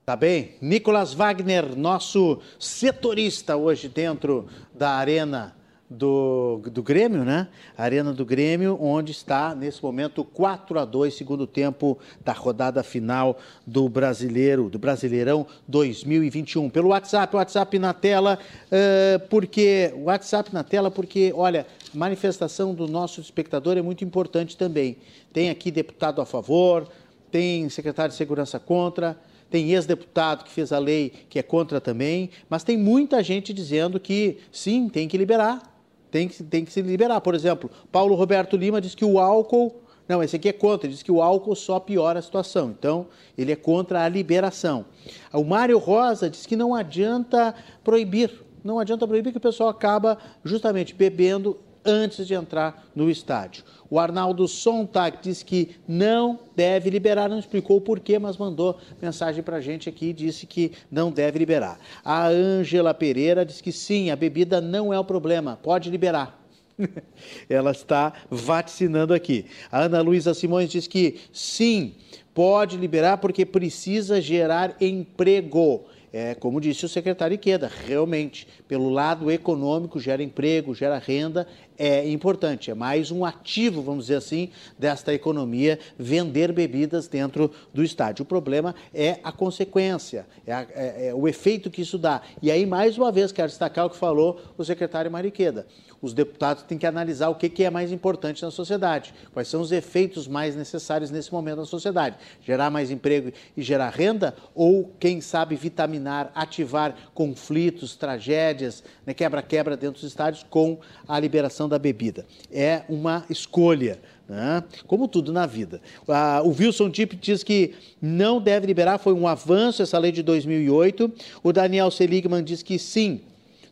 Tá 0.08 0.16
bem? 0.16 0.54
Nicolas 0.62 1.12
Wagner, 1.12 1.76
nosso 1.76 2.38
setorista 2.58 3.58
hoje 3.58 3.90
dentro 3.90 4.46
da 4.74 4.92
arena 4.92 5.54
do, 5.90 6.62
do 6.72 6.82
Grêmio, 6.82 7.26
né? 7.26 7.46
Arena 7.76 8.10
do 8.10 8.24
Grêmio, 8.24 8.78
onde 8.80 9.12
está 9.12 9.54
nesse 9.54 9.82
momento 9.82 10.24
4 10.24 10.78
a 10.78 10.86
2 10.86 11.12
segundo 11.14 11.46
tempo 11.46 11.98
da 12.24 12.32
rodada 12.32 12.82
final 12.82 13.38
do 13.66 13.86
Brasileiro, 13.86 14.70
do 14.70 14.78
Brasileirão 14.78 15.46
2021. 15.68 16.70
Pelo 16.70 16.88
WhatsApp, 16.88 17.36
WhatsApp 17.36 17.78
na 17.78 17.92
tela, 17.92 18.38
uh, 18.72 19.28
porque 19.28 19.92
WhatsApp 19.94 20.54
na 20.54 20.64
tela, 20.64 20.90
porque 20.90 21.34
olha, 21.36 21.66
manifestação 21.92 22.74
do 22.74 22.88
nosso 22.88 23.20
espectador 23.20 23.76
é 23.76 23.82
muito 23.82 24.06
importante 24.06 24.56
também. 24.56 24.96
Tem 25.34 25.50
aqui 25.50 25.70
deputado 25.70 26.22
a 26.22 26.24
favor, 26.24 26.88
tem 27.30 27.68
secretário 27.68 28.10
de 28.10 28.16
segurança 28.16 28.58
contra 28.58 29.14
tem 29.50 29.72
ex-deputado 29.72 30.44
que 30.44 30.50
fez 30.50 30.72
a 30.72 30.78
lei 30.78 31.12
que 31.28 31.38
é 31.38 31.42
contra 31.42 31.80
também, 31.80 32.30
mas 32.48 32.64
tem 32.64 32.76
muita 32.76 33.22
gente 33.22 33.52
dizendo 33.52 33.98
que 33.98 34.38
sim, 34.52 34.88
tem 34.88 35.08
que 35.08 35.16
liberar, 35.16 35.62
tem 36.10 36.28
que, 36.28 36.42
tem 36.42 36.64
que 36.64 36.72
se 36.72 36.82
liberar. 36.82 37.20
Por 37.20 37.34
exemplo, 37.34 37.70
Paulo 37.90 38.14
Roberto 38.14 38.56
Lima 38.56 38.80
diz 38.80 38.94
que 38.94 39.04
o 39.04 39.18
álcool. 39.18 39.82
Não, 40.08 40.22
esse 40.22 40.36
aqui 40.36 40.48
é 40.48 40.52
contra, 40.54 40.88
diz 40.88 41.02
que 41.02 41.12
o 41.12 41.20
álcool 41.20 41.54
só 41.54 41.78
piora 41.78 42.18
a 42.18 42.22
situação. 42.22 42.74
Então, 42.78 43.08
ele 43.36 43.52
é 43.52 43.56
contra 43.56 44.02
a 44.02 44.08
liberação. 44.08 44.86
O 45.32 45.44
Mário 45.44 45.76
Rosa 45.78 46.30
diz 46.30 46.46
que 46.46 46.56
não 46.56 46.74
adianta 46.74 47.54
proibir. 47.84 48.30
Não 48.64 48.78
adianta 48.78 49.06
proibir 49.06 49.32
que 49.32 49.38
o 49.38 49.40
pessoal 49.40 49.68
acaba 49.68 50.16
justamente 50.42 50.94
bebendo 50.94 51.58
antes 51.88 52.26
de 52.26 52.34
entrar 52.34 52.86
no 52.94 53.10
estádio. 53.10 53.64
O 53.90 53.98
Arnaldo 53.98 54.46
Sontag 54.46 55.18
disse 55.22 55.44
que 55.44 55.76
não 55.88 56.38
deve 56.54 56.90
liberar, 56.90 57.28
não 57.28 57.38
explicou 57.38 57.78
o 57.78 57.80
porquê, 57.80 58.18
mas 58.18 58.36
mandou 58.36 58.78
mensagem 59.00 59.42
para 59.42 59.56
a 59.56 59.60
gente 59.60 59.88
aqui 59.88 60.10
e 60.10 60.12
disse 60.12 60.46
que 60.46 60.72
não 60.90 61.10
deve 61.10 61.38
liberar. 61.38 61.80
A 62.04 62.28
Ângela 62.28 62.92
Pereira 62.92 63.44
disse 63.46 63.62
que 63.62 63.72
sim, 63.72 64.10
a 64.10 64.16
bebida 64.16 64.60
não 64.60 64.92
é 64.92 64.98
o 64.98 65.04
problema, 65.04 65.58
pode 65.62 65.90
liberar. 65.90 66.38
Ela 67.48 67.70
está 67.70 68.12
vaticinando 68.30 69.14
aqui. 69.14 69.46
A 69.72 69.80
Ana 69.80 70.00
Luísa 70.00 70.34
Simões 70.34 70.70
diz 70.70 70.86
que 70.86 71.18
sim, 71.32 71.94
pode 72.34 72.76
liberar 72.76 73.18
porque 73.18 73.44
precisa 73.46 74.20
gerar 74.20 74.76
emprego. 74.80 75.86
É, 76.12 76.34
como 76.34 76.60
disse 76.60 76.84
o 76.84 76.88
secretário 76.88 77.34
Iqueda, 77.34 77.70
realmente, 77.86 78.46
pelo 78.66 78.88
lado 78.88 79.30
econômico, 79.30 80.00
gera 80.00 80.22
emprego, 80.22 80.74
gera 80.74 80.98
renda, 80.98 81.46
é 81.76 82.08
importante. 82.08 82.70
É 82.70 82.74
mais 82.74 83.10
um 83.10 83.24
ativo, 83.24 83.82
vamos 83.82 84.04
dizer 84.04 84.16
assim, 84.16 84.50
desta 84.78 85.12
economia, 85.12 85.78
vender 85.98 86.52
bebidas 86.52 87.08
dentro 87.08 87.50
do 87.72 87.84
estádio. 87.84 88.22
O 88.22 88.26
problema 88.26 88.74
é 88.92 89.18
a 89.22 89.30
consequência, 89.30 90.26
é, 90.46 90.52
a, 90.52 90.66
é, 90.74 91.08
é 91.08 91.14
o 91.14 91.28
efeito 91.28 91.70
que 91.70 91.82
isso 91.82 91.98
dá. 91.98 92.22
E 92.42 92.50
aí, 92.50 92.64
mais 92.64 92.96
uma 92.96 93.12
vez, 93.12 93.30
quero 93.30 93.48
destacar 93.48 93.86
o 93.86 93.90
que 93.90 93.96
falou 93.96 94.40
o 94.56 94.64
secretário 94.64 95.10
Mariqueda 95.10 95.66
os 96.00 96.12
deputados 96.14 96.62
têm 96.62 96.78
que 96.78 96.86
analisar 96.86 97.28
o 97.28 97.34
que, 97.34 97.64
é 97.64 97.70
mais 97.70 97.90
importante 97.90 98.42
na 98.42 98.50
sociedade, 98.50 99.12
quais 99.32 99.48
são 99.48 99.60
os 99.60 99.72
efeitos 99.72 100.28
mais 100.28 100.54
necessários 100.54 101.10
nesse 101.10 101.32
momento 101.32 101.58
na 101.58 101.64
sociedade. 101.66 102.16
Gerar 102.44 102.70
mais 102.70 102.90
emprego 102.90 103.32
e 103.56 103.62
gerar 103.62 103.90
renda, 103.90 104.34
ou, 104.54 104.92
quem 104.98 105.20
sabe, 105.20 105.56
vitaminar, 105.56 106.30
ativar 106.34 106.94
conflitos, 107.14 107.96
tragédias, 107.96 108.84
né, 109.04 109.12
quebra-quebra 109.12 109.76
dentro 109.76 110.00
dos 110.00 110.08
estádios 110.08 110.44
com 110.48 110.78
a 111.06 111.18
liberação 111.18 111.68
da 111.68 111.78
bebida. 111.78 112.24
É 112.52 112.82
uma 112.88 113.24
escolha. 113.28 113.98
Né? 114.28 114.62
Como 114.86 115.08
tudo 115.08 115.32
na 115.32 115.46
vida. 115.46 115.80
Ah, 116.06 116.42
o 116.44 116.50
Wilson 116.50 116.90
Tip 116.90 117.14
diz 117.14 117.42
que 117.42 117.74
não 118.00 118.40
deve 118.40 118.66
liberar, 118.66 118.98
foi 118.98 119.14
um 119.14 119.26
avanço 119.26 119.82
essa 119.82 119.98
lei 119.98 120.12
de 120.12 120.22
2008. 120.22 121.10
O 121.42 121.50
Daniel 121.50 121.90
Seligman 121.90 122.44
diz 122.44 122.62
que 122.62 122.78
sim, 122.78 123.22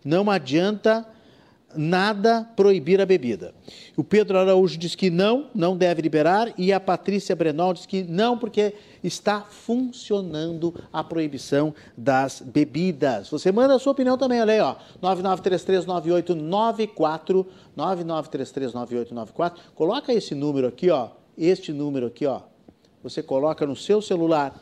não 0.02 0.30
adianta 0.30 1.06
nada 1.76 2.48
proibir 2.56 3.00
a 3.00 3.06
bebida. 3.06 3.54
O 3.96 4.04
Pedro 4.04 4.38
Araújo 4.38 4.78
diz 4.78 4.94
que 4.94 5.10
não, 5.10 5.50
não 5.54 5.76
deve 5.76 6.00
liberar, 6.02 6.52
e 6.56 6.72
a 6.72 6.80
Patrícia 6.80 7.36
Brenol 7.36 7.74
diz 7.74 7.86
que 7.86 8.02
não, 8.02 8.38
porque 8.38 8.74
está 9.02 9.42
funcionando 9.42 10.74
a 10.92 11.02
proibição 11.04 11.74
das 11.96 12.40
bebidas. 12.40 13.30
Você 13.30 13.50
manda 13.52 13.74
a 13.74 13.78
sua 13.78 13.92
opinião 13.92 14.18
também, 14.18 14.40
olha 14.40 14.54
aí, 14.54 14.60
ó, 14.60 14.74
99339894, 15.02 17.46
99339894, 17.76 19.52
coloca 19.74 20.12
esse 20.12 20.34
número 20.34 20.66
aqui, 20.66 20.90
ó, 20.90 21.10
este 21.36 21.72
número 21.72 22.06
aqui, 22.06 22.24
ó, 22.26 22.40
você 23.02 23.22
coloca 23.22 23.66
no 23.66 23.76
seu 23.76 24.00
celular, 24.02 24.58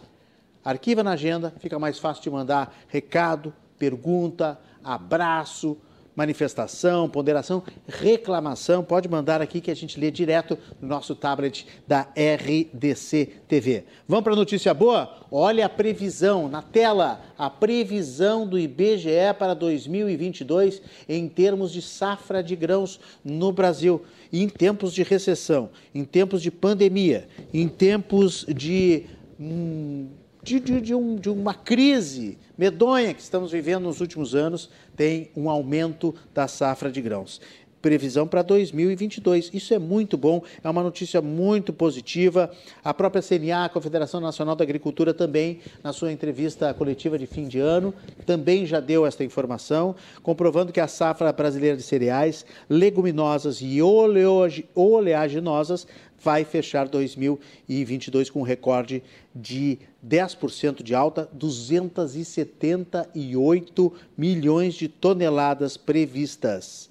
arquiva 0.65 1.03
na 1.03 1.13
agenda, 1.13 1.53
fica 1.59 1.79
mais 1.79 1.99
fácil 1.99 2.23
de 2.23 2.31
mandar 2.31 2.75
recado, 2.89 3.55
pergunta, 3.79 4.59
abraço, 4.83 5.77
manifestação, 6.15 7.09
ponderação, 7.09 7.63
reclamação, 7.87 8.85
pode 8.85 9.09
mandar 9.09 9.43
aqui 9.43 9.61
que 9.61 9.71
a 9.71 9.77
gente 9.77 9.99
lê 9.99 10.11
direto 10.11 10.59
no 10.81 10.89
nosso 10.89 11.15
tablet 11.15 11.67
da 11.87 12.09
RDC 12.17 13.27
TV. 13.49 13.85
Vamos 14.07 14.25
para 14.25 14.33
a 14.33 14.37
notícia 14.37 14.73
boa? 14.73 15.13
Olha 15.31 15.67
a 15.67 15.69
previsão 15.69 16.49
na 16.49 16.63
tela, 16.63 17.21
a 17.37 17.51
previsão 17.51 18.47
do 18.47 18.59
IBGE 18.59 19.35
para 19.39 19.55
2022 19.55 20.81
em 21.09 21.29
termos 21.29 21.73
de 21.73 21.83
safra 21.83 22.43
de 22.43 22.55
grãos 22.55 23.01
no 23.25 23.53
Brasil. 23.53 24.03
Em 24.33 24.49
tempos 24.49 24.93
de 24.93 25.03
recessão, 25.03 25.71
em 25.95 26.05
tempos 26.05 26.43
de 26.43 26.51
pandemia, 26.51 27.29
em 27.53 27.69
tempos 27.69 28.45
de. 28.49 29.07
Hum, 29.39 30.09
de, 30.45 30.61
de, 30.61 30.81
de, 30.81 30.95
um, 30.95 31.17
de 31.17 31.31
uma 31.31 31.55
crise 31.55 32.39
medonha 32.57 33.15
que 33.15 33.23
estamos 33.23 33.51
vivendo 33.51 33.85
nos 33.85 34.01
últimos 34.01 34.35
anos, 34.35 34.71
tem 34.95 35.31
um 35.35 35.49
aumento 35.49 36.15
da 36.35 36.47
safra 36.47 36.93
de 36.93 37.01
grãos 37.01 37.41
previsão 37.85 38.27
para 38.27 38.41
2022. 38.41 39.51
Isso 39.53 39.75
é 39.75 39.79
muito 39.79 40.17
bom, 40.17 40.43
é 40.63 40.71
uma 40.71 40.83
notícia 40.83 41.21
muito 41.21 41.71
positiva. 41.71 42.51
A 42.83 42.95
própria 42.95 43.21
CNA, 43.21 43.67
a 43.67 43.69
Confederação 43.69 44.23
Nacional 44.23 44.57
da 44.57 44.65
Agricultura, 44.65 45.13
também, 45.13 45.61
na 45.83 45.93
sua 45.93 46.11
entrevista 46.11 46.73
coletiva 46.73 47.19
de 47.19 47.27
fim 47.27 47.47
de 47.47 47.59
ano, 47.59 47.93
também 48.25 48.65
já 48.65 48.81
deu 48.81 49.05
esta 49.05 49.23
informação, 49.23 49.95
comprovando 50.23 50.73
que 50.73 50.81
a 50.81 50.89
safra 50.89 51.31
brasileira 51.31 51.77
de 51.77 51.83
cereais, 51.83 52.47
leguminosas 52.71 53.59
e 53.61 53.83
oleaginosas 53.83 55.87
vai 56.25 56.45
fechar 56.45 56.89
2022 56.89 58.31
com 58.31 58.41
um 58.41 58.43
recorde 58.43 59.03
de 59.35 59.79
10% 60.05 60.83
de 60.83 60.93
alta, 60.95 61.29
278 61.35 63.93
milhões 64.17 64.75
de 64.75 64.89
toneladas 64.89 65.77
previstas. 65.77 66.91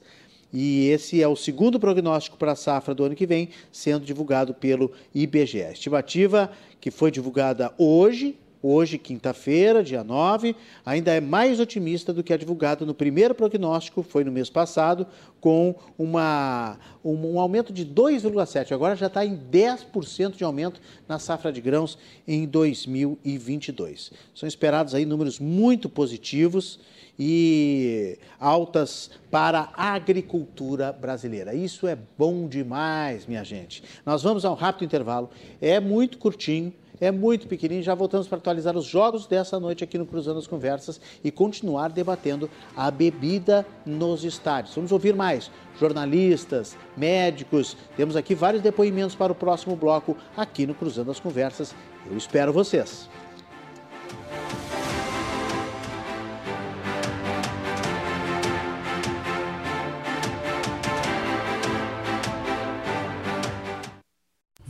e 0.54 0.90
esse 0.90 1.20
é 1.20 1.28
o 1.28 1.36
segundo 1.36 1.80
prognóstico 1.80 2.38
para 2.38 2.52
a 2.52 2.56
safra 2.56 2.94
do 2.94 3.04
ano 3.04 3.16
que 3.16 3.26
vem, 3.26 3.50
sendo 3.72 4.06
divulgado 4.06 4.54
pelo 4.54 4.92
IBGE. 5.16 5.64
A 5.64 5.72
estimativa 5.72 6.52
que 6.80 6.92
foi 6.92 7.10
divulgada 7.10 7.74
hoje, 7.76 8.38
hoje, 8.64 8.98
quinta-feira, 8.98 9.84
dia 9.84 10.06
9, 10.06 10.56
ainda 10.86 11.12
é 11.12 11.20
mais 11.20 11.60
otimista 11.60 12.14
do 12.14 12.24
que 12.24 12.32
a 12.32 12.38
divulgada 12.38 12.86
no 12.86 12.94
primeiro 12.94 13.36
prognóstico, 13.36 14.02
foi 14.02 14.24
no 14.24 14.32
mês 14.32 14.50
passado, 14.50 15.06
com 15.42 15.76
uma, 15.98 16.80
um, 17.04 17.34
um 17.34 17.40
aumento 17.40 17.74
de 17.74 17.86
2,7%. 17.86 18.72
Agora 18.72 18.96
já 18.96 19.08
está 19.08 19.26
em 19.26 19.38
10% 19.38 20.38
de 20.38 20.44
aumento 20.46 20.80
na 21.06 21.20
safra 21.20 21.52
de 21.52 21.60
grãos 21.60 21.98
em 22.26 22.48
2022. 22.48 24.14
São 24.34 24.48
esperados 24.48 24.96
aí 24.96 25.06
números 25.06 25.38
muito 25.40 25.90
positivos 25.90 26.80
e 27.20 28.18
altas 28.40 29.12
para 29.30 29.70
a 29.74 29.94
agricultura 29.94 30.94
brasileira. 30.94 31.54
Isso 31.54 31.86
é 31.86 31.98
bom 32.18 32.48
demais, 32.48 33.26
minha 33.26 33.44
gente. 33.44 33.84
Nós 34.06 34.24
vamos 34.24 34.46
a 34.46 34.52
um 34.52 34.56
rápido 34.56 34.86
intervalo, 34.86 35.30
é 35.62 35.80
muito 35.82 36.18
curtinho 36.18 36.74
é 37.04 37.12
muito 37.12 37.48
pequenininho. 37.48 37.84
Já 37.84 37.94
voltamos 37.94 38.28
para 38.28 38.38
atualizar 38.38 38.78
os 38.78 38.86
jogos 38.86 39.28
dessa 39.28 39.60
noite 39.60 39.84
aqui 39.84 39.98
no 39.98 40.06
Cruzando 40.06 40.40
as 40.40 40.48
Conversas 40.48 41.02
e 41.24 41.32
continuar 41.32 41.90
debatendo 41.90 42.50
a 42.76 42.90
bebida 42.90 43.66
nos 43.86 44.24
estádios. 44.24 44.76
Vamos 44.76 44.92
ouvir 44.92 45.16
mais 45.16 45.52
jornalistas, 45.80 46.78
médicos. 46.96 47.76
Temos 47.98 48.16
aqui 48.16 48.34
vários 48.34 48.62
depoimentos 48.62 49.16
para 49.16 49.32
o 49.32 49.36
próximo 49.36 49.76
bloco 49.76 50.16
aqui 50.38 50.66
no 50.66 50.74
Cruzando 50.74 51.12
as 51.12 51.20
Conversas. 51.20 51.76
Eu 52.10 52.18
espero 52.18 52.54
vocês. 52.54 53.10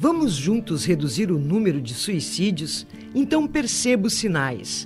Vamos 0.04 0.34
juntos 0.34 0.84
reduzir 0.84 1.32
o 1.32 1.40
número 1.40 1.80
de 1.80 1.94
suicídios? 1.94 2.86
Então 3.16 3.48
perceba 3.48 4.08
os 4.08 4.14
sinais. 4.16 4.86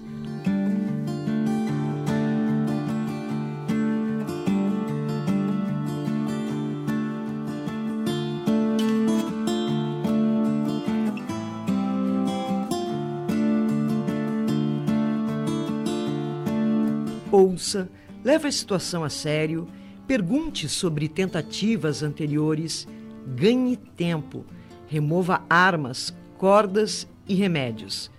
Ouça, 17.32 17.89
leve 18.24 18.47
a 18.47 18.51
situação 18.51 19.03
a 19.03 19.09
sério, 19.09 19.68
pergunte 20.05 20.70
sobre 20.70 21.09
tentativas 21.09 22.03
anteriores, 22.03 22.88
ganhe 23.36 23.76
tempo 23.76 24.45
remova 24.88 25.43
armas, 25.49 26.15
cordas 26.38 27.07
e 27.27 27.35
remédios. 27.35 28.09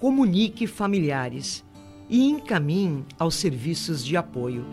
Comunique 0.00 0.66
familiares 0.66 1.64
e 2.08 2.24
encaminhe 2.24 3.04
aos 3.18 3.34
serviços 3.34 4.04
de 4.04 4.16
apoio. 4.16 4.64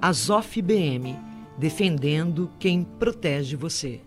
Azof 0.00 0.60
BM, 0.60 1.16
defendendo 1.56 2.50
quem 2.58 2.84
protege 2.84 3.56
você. 3.56 4.00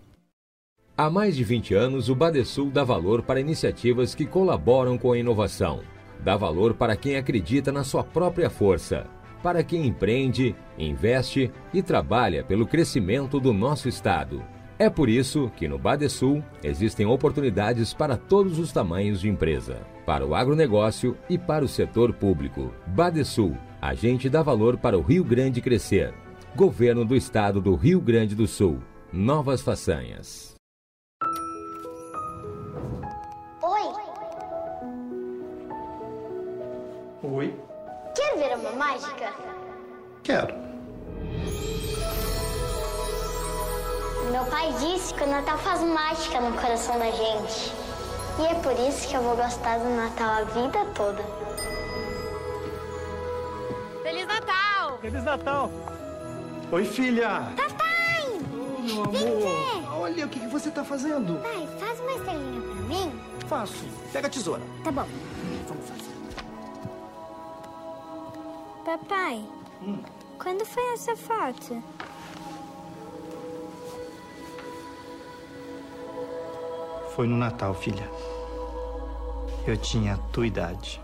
Há 0.98 1.10
mais 1.10 1.36
de 1.36 1.44
20 1.44 1.74
anos, 1.74 2.08
o 2.08 2.14
Badesul 2.14 2.70
dá 2.70 2.82
valor 2.82 3.20
para 3.20 3.38
iniciativas 3.38 4.14
que 4.14 4.24
colaboram 4.24 4.96
com 4.96 5.12
a 5.12 5.18
inovação. 5.18 5.80
Dá 6.20 6.38
valor 6.38 6.72
para 6.72 6.96
quem 6.96 7.16
acredita 7.16 7.70
na 7.70 7.84
sua 7.84 8.02
própria 8.02 8.48
força, 8.48 9.06
para 9.42 9.62
quem 9.62 9.86
empreende, 9.86 10.56
investe 10.78 11.52
e 11.74 11.82
trabalha 11.82 12.42
pelo 12.42 12.66
crescimento 12.66 13.38
do 13.38 13.52
nosso 13.52 13.90
Estado. 13.90 14.42
É 14.78 14.88
por 14.88 15.10
isso 15.10 15.52
que 15.54 15.68
no 15.68 15.78
Badesul 15.78 16.42
existem 16.64 17.04
oportunidades 17.04 17.92
para 17.92 18.16
todos 18.16 18.58
os 18.58 18.72
tamanhos 18.72 19.20
de 19.20 19.28
empresa, 19.28 19.82
para 20.06 20.24
o 20.24 20.34
agronegócio 20.34 21.14
e 21.28 21.36
para 21.36 21.62
o 21.62 21.68
setor 21.68 22.14
público. 22.14 22.72
Badesul, 22.86 23.54
a 23.82 23.92
gente 23.92 24.30
dá 24.30 24.42
valor 24.42 24.78
para 24.78 24.96
o 24.96 25.02
Rio 25.02 25.24
Grande 25.24 25.60
crescer. 25.60 26.14
Governo 26.54 27.04
do 27.04 27.14
Estado 27.14 27.60
do 27.60 27.74
Rio 27.74 28.00
Grande 28.00 28.34
do 28.34 28.46
Sul. 28.46 28.78
Novas 29.12 29.60
façanhas. 29.60 30.55
Uma 38.56 38.72
mágica? 38.72 39.32
Quero. 40.22 40.54
Meu 44.30 44.44
pai 44.46 44.72
disse 44.80 45.14
que 45.14 45.22
o 45.22 45.26
Natal 45.26 45.56
faz 45.58 45.80
mágica 45.80 46.40
no 46.40 46.52
coração 46.58 46.98
da 46.98 47.10
gente. 47.10 47.72
E 48.38 48.46
é 48.46 48.54
por 48.54 48.72
isso 48.88 49.08
que 49.08 49.14
eu 49.14 49.22
vou 49.22 49.36
gostar 49.36 49.78
do 49.78 49.88
Natal 49.88 50.28
a 50.28 50.42
vida 50.44 50.84
toda. 50.94 51.22
Feliz 54.02 54.26
Natal! 54.26 54.98
Feliz 55.00 55.24
Natal! 55.24 55.70
Oi, 56.72 56.84
filha! 56.84 57.52
Papai! 57.56 58.40
Oh, 58.52 58.86
meu 58.86 59.02
amor! 59.02 60.00
Olha 60.00 60.26
o 60.26 60.28
que, 60.28 60.40
que 60.40 60.48
você 60.48 60.68
está 60.68 60.84
fazendo. 60.84 61.40
Pai, 61.42 61.68
faz 61.78 62.00
uma 62.00 62.12
estrelinha 62.12 62.60
pra 62.60 62.74
mim? 62.74 63.20
Faço. 63.48 63.84
Pega 64.12 64.26
a 64.26 64.30
tesoura. 64.30 64.62
Tá 64.84 64.90
bom. 64.90 65.06
Vamos 65.68 65.88
fazer. 65.88 66.05
Papai, 68.86 69.44
hum. 69.82 70.00
quando 70.40 70.64
foi 70.64 70.92
essa 70.92 71.16
foto? 71.16 71.82
Foi 77.16 77.26
no 77.26 77.36
Natal, 77.36 77.74
filha. 77.74 78.08
Eu 79.66 79.76
tinha 79.76 80.14
a 80.14 80.18
tua 80.32 80.46
idade. 80.46 81.00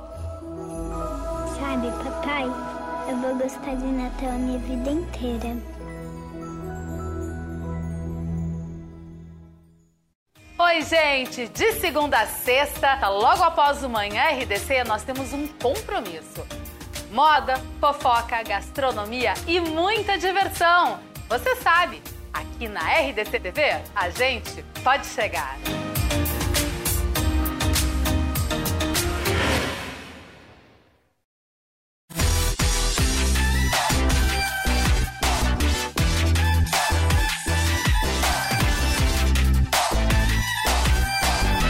Sabe, 1.58 1.90
papai, 2.04 2.44
eu 3.10 3.16
vou 3.16 3.36
gostar 3.36 3.74
de 3.74 3.84
Natal 3.84 4.28
a 4.28 4.38
minha 4.38 4.60
vida 4.60 4.90
inteira. 4.92 5.56
Oi, 10.56 10.82
gente! 10.82 11.48
De 11.48 11.72
segunda 11.80 12.20
a 12.20 12.26
sexta, 12.28 13.08
logo 13.08 13.42
após 13.42 13.82
o 13.82 13.88
Manhã 13.88 14.22
RDC, 14.40 14.84
nós 14.84 15.02
temos 15.02 15.32
um 15.32 15.48
compromisso 15.48 16.46
moda, 17.12 17.60
fofoca, 17.78 18.42
gastronomia 18.42 19.34
e 19.46 19.60
muita 19.60 20.16
diversão. 20.16 20.98
Você 21.28 21.54
sabe, 21.56 22.02
aqui 22.32 22.66
na 22.66 22.80
RDC 22.80 23.38
TV, 23.38 23.62
a 23.94 24.08
gente 24.08 24.64
pode 24.82 25.06
chegar. 25.06 25.58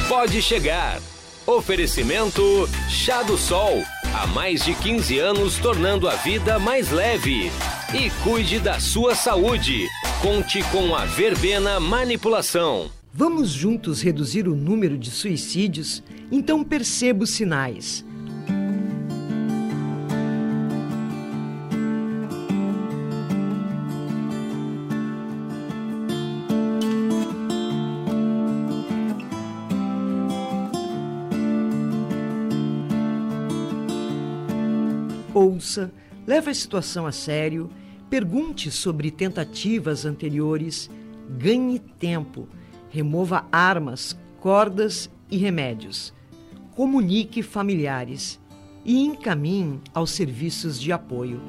Pode 0.09 0.41
chegar. 0.41 1.01
Oferecimento 1.45 2.69
Chá 2.89 3.25
do 3.25 3.37
Sol 3.37 3.83
Há 4.15 4.27
mais 4.27 4.63
de 4.63 4.75
15 4.75 5.19
anos 5.19 5.59
tornando 5.59 6.07
a 6.07 6.15
vida 6.17 6.59
mais 6.59 6.91
leve. 6.91 7.51
E 7.95 8.11
cuide 8.23 8.61
da 8.61 8.79
sua 8.79 9.15
saúde. 9.15 9.89
Conte 10.21 10.63
com 10.65 10.95
a 10.95 11.07
Verbena 11.07 11.81
Manipulação. 11.81 12.91
Vamos 13.13 13.51
juntos 13.51 14.03
reduzir 14.03 14.47
o 14.47 14.55
número 14.55 14.99
de 14.99 15.11
suicídios? 15.11 16.03
Então 16.31 16.63
perceba 16.63 17.25
os 17.25 17.31
sinais. 17.31 18.05
Ouça, 35.73 35.93
leve 36.27 36.51
a 36.51 36.55
situação 36.55 37.07
a 37.07 37.13
sério, 37.13 37.71
pergunte 38.11 38.71
sobre 38.71 39.11
tentativas 39.11 40.05
anteriores, 40.05 40.91
ganhe 41.39 41.79
tempo, 41.79 42.47
remova 42.91 43.47
armas, 43.51 44.17
cordas 44.41 45.11
e 45.31 45.39
remédios. 45.39 46.13
Comunique 46.73 47.43
familiares 47.43 48.39
e 48.85 49.01
encaminhe 49.01 49.81
aos 49.95 50.11
serviços 50.11 50.81
de 50.81 50.93
apoio. 50.93 51.41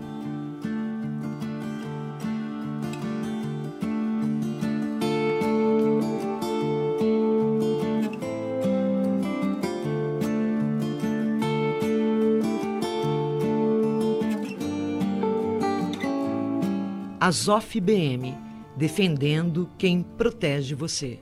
Azof 17.25 17.79
BM, 17.79 18.37
defendendo 18.75 19.69
quem 19.77 20.03
protege 20.03 20.75
você. 20.75 21.21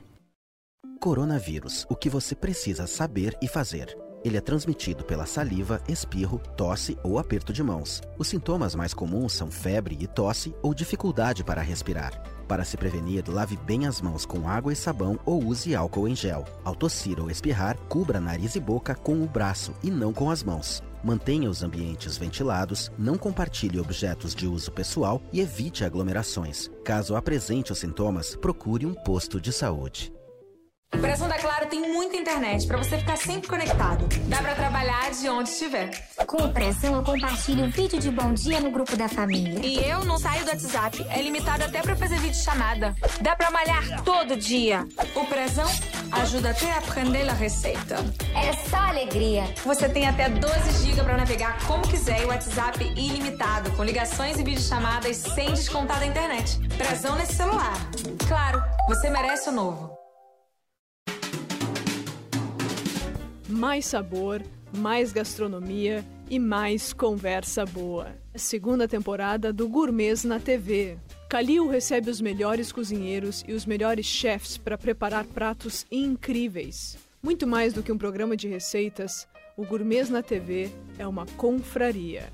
Coronavírus, 1.00 1.86
o 1.92 1.96
que 1.96 2.10
você 2.10 2.34
precisa 2.34 2.88
saber 2.88 3.38
e 3.40 3.48
fazer. 3.48 3.96
Ele 4.26 4.36
é 4.36 4.42
transmitido 4.42 5.04
pela 5.04 5.28
saliva, 5.28 5.80
espirro, 5.88 6.42
tosse 6.58 6.98
ou 7.04 7.20
aperto 7.20 7.54
de 7.54 7.62
mãos. 7.62 8.02
Os 8.18 8.30
sintomas 8.30 8.74
mais 8.74 8.96
comuns 8.96 9.34
são 9.34 9.52
febre 9.52 9.96
e 10.02 10.08
tosse 10.08 10.56
ou 10.64 10.74
dificuldade 10.74 11.44
para 11.44 11.62
respirar. 11.62 12.20
Para 12.48 12.66
se 12.66 12.78
prevenir, 12.78 13.24
lave 13.30 13.56
bem 13.58 13.86
as 13.86 14.02
mãos 14.02 14.26
com 14.26 14.50
água 14.50 14.74
e 14.74 14.76
sabão 14.76 15.20
ou 15.24 15.46
use 15.46 15.76
álcool 15.76 16.08
em 16.08 16.16
gel. 16.16 16.46
Ao 16.64 16.74
tossir 16.74 17.20
ou 17.20 17.30
espirrar, 17.30 17.78
cubra 17.78 18.20
nariz 18.20 18.56
e 18.56 18.60
boca 18.60 18.96
com 18.96 19.22
o 19.22 19.28
braço 19.28 19.72
e 19.84 19.92
não 19.92 20.12
com 20.12 20.32
as 20.32 20.42
mãos. 20.42 20.82
Mantenha 21.04 21.50
os 21.50 21.64
ambientes 21.64 22.18
ventilados, 22.18 22.92
não 22.98 23.18
compartilhe 23.18 23.80
objetos 23.80 24.36
de 24.36 24.46
uso 24.46 24.72
pessoal 24.72 25.22
e 25.34 25.42
evite 25.42 25.84
aglomerações. 25.84 26.70
Caso 26.84 27.16
apresente 27.16 27.72
os 27.72 27.80
sintomas, 27.80 28.36
procure 28.36 28.86
um 28.86 28.94
posto 28.94 29.42
de 29.42 29.52
saúde. 29.52 30.14
O 30.94 30.98
Pressão 31.00 31.28
da 31.28 31.38
Claro 31.40 31.68
tem 31.68 31.82
muita 31.82 32.18
internet 32.18 32.68
para 32.68 32.78
você 32.78 32.98
ficar 32.98 33.18
sempre 33.18 33.48
conectado. 33.48 34.08
Dá 34.28 34.38
para 34.38 34.54
trabalhar 34.56 35.10
de 35.12 35.30
onde 35.30 35.50
estiver. 35.50 35.90
Com 36.28 36.44
o 36.44 36.54
Pressão 36.54 36.96
eu 36.96 37.04
compartilho 37.04 37.70
vídeo 37.72 38.00
de 38.00 38.12
bom 38.12 38.34
dia 38.34 38.60
no 38.60 38.70
grupo 38.70 38.96
da 38.98 39.08
família. 39.08 39.66
E 39.66 39.90
eu 39.90 40.04
não 40.04 40.20
saio 40.20 40.44
do 40.44 40.52
WhatsApp. 40.52 41.06
É 41.10 41.22
limitado 41.22 41.64
até 41.64 41.82
para 41.82 41.96
fazer 41.96 42.20
vídeo 42.20 42.36
chamada. 42.44 42.94
Dá 43.22 43.36
para 43.36 43.50
malhar 43.50 44.04
todo 44.04 44.36
dia. 44.36 44.86
O 45.16 45.26
Pressão 45.26 45.70
ajuda 46.12 46.52
até 46.52 46.72
a 46.72 46.80
aprender 46.80 47.28
a 47.30 47.34
receita. 47.34 47.96
É 48.36 48.54
só 48.70 48.78
alegria. 48.78 49.46
Você 49.66 49.88
tem 49.88 50.08
até 50.08 50.30
12 50.30 50.86
GB 50.86 51.04
para 51.04 51.18
navegar 51.18 51.58
como 51.66 51.88
quiser 51.88 52.22
e 52.22 52.26
WhatsApp 52.26 52.84
ilimitado, 52.98 53.72
com 53.72 53.84
ligações 53.84 54.38
e 54.38 54.44
videochamadas 54.44 55.18
sem 55.18 55.54
descontar 55.54 56.00
da 56.00 56.06
internet. 56.06 56.60
Pressão 56.78 57.16
nesse 57.16 57.36
celular. 57.36 57.74
Claro, 58.28 58.62
você 58.88 59.10
merece 59.10 59.50
o 59.50 59.54
novo. 59.54 60.01
Mais 63.62 63.86
sabor, 63.86 64.42
mais 64.76 65.14
gastronomia 65.14 66.04
e 66.28 66.40
mais 66.40 66.94
conversa 66.94 67.64
boa. 67.64 68.08
Segunda 68.34 68.88
temporada 68.88 69.54
do 69.54 69.70
Gourmets 69.70 70.24
na 70.24 70.40
TV. 70.40 70.98
Calil 71.30 71.68
recebe 71.68 72.10
os 72.10 72.20
melhores 72.20 72.72
cozinheiros 72.72 73.46
e 73.48 73.54
os 73.54 73.64
melhores 73.68 74.08
chefs 74.08 74.58
para 74.58 74.80
preparar 74.80 75.26
pratos 75.26 75.86
incríveis. 75.92 76.98
Muito 77.22 77.46
mais 77.46 77.72
do 77.72 77.84
que 77.84 77.92
um 77.92 78.00
programa 78.00 78.36
de 78.36 78.48
receitas, 78.48 79.28
o 79.56 79.64
Gourmets 79.64 80.10
na 80.10 80.24
TV 80.24 80.72
é 80.98 81.06
uma 81.06 81.28
confraria. 81.38 82.34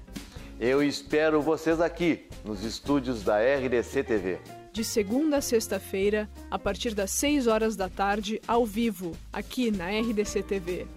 Eu 0.57 0.81
espero 0.81 1.41
vocês 1.41 1.81
aqui, 1.81 2.23
nos 2.45 2.63
estúdios 2.63 3.21
da 3.21 3.35
RDC 3.39 4.01
TV. 4.01 4.39
De 4.71 4.81
segunda 4.81 5.39
a 5.39 5.41
sexta-feira, 5.41 6.29
a 6.49 6.57
partir 6.57 6.95
das 6.95 7.11
6 7.11 7.47
horas 7.47 7.75
da 7.75 7.89
tarde, 7.89 8.39
ao 8.47 8.65
vivo, 8.65 9.11
aqui 9.33 9.71
na 9.71 9.89
RDC 9.89 10.41
TV 10.43 10.87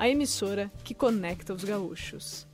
a 0.00 0.08
emissora 0.08 0.72
que 0.82 0.94
conecta 0.94 1.52
os 1.52 1.62
gaúchos. 1.62 2.48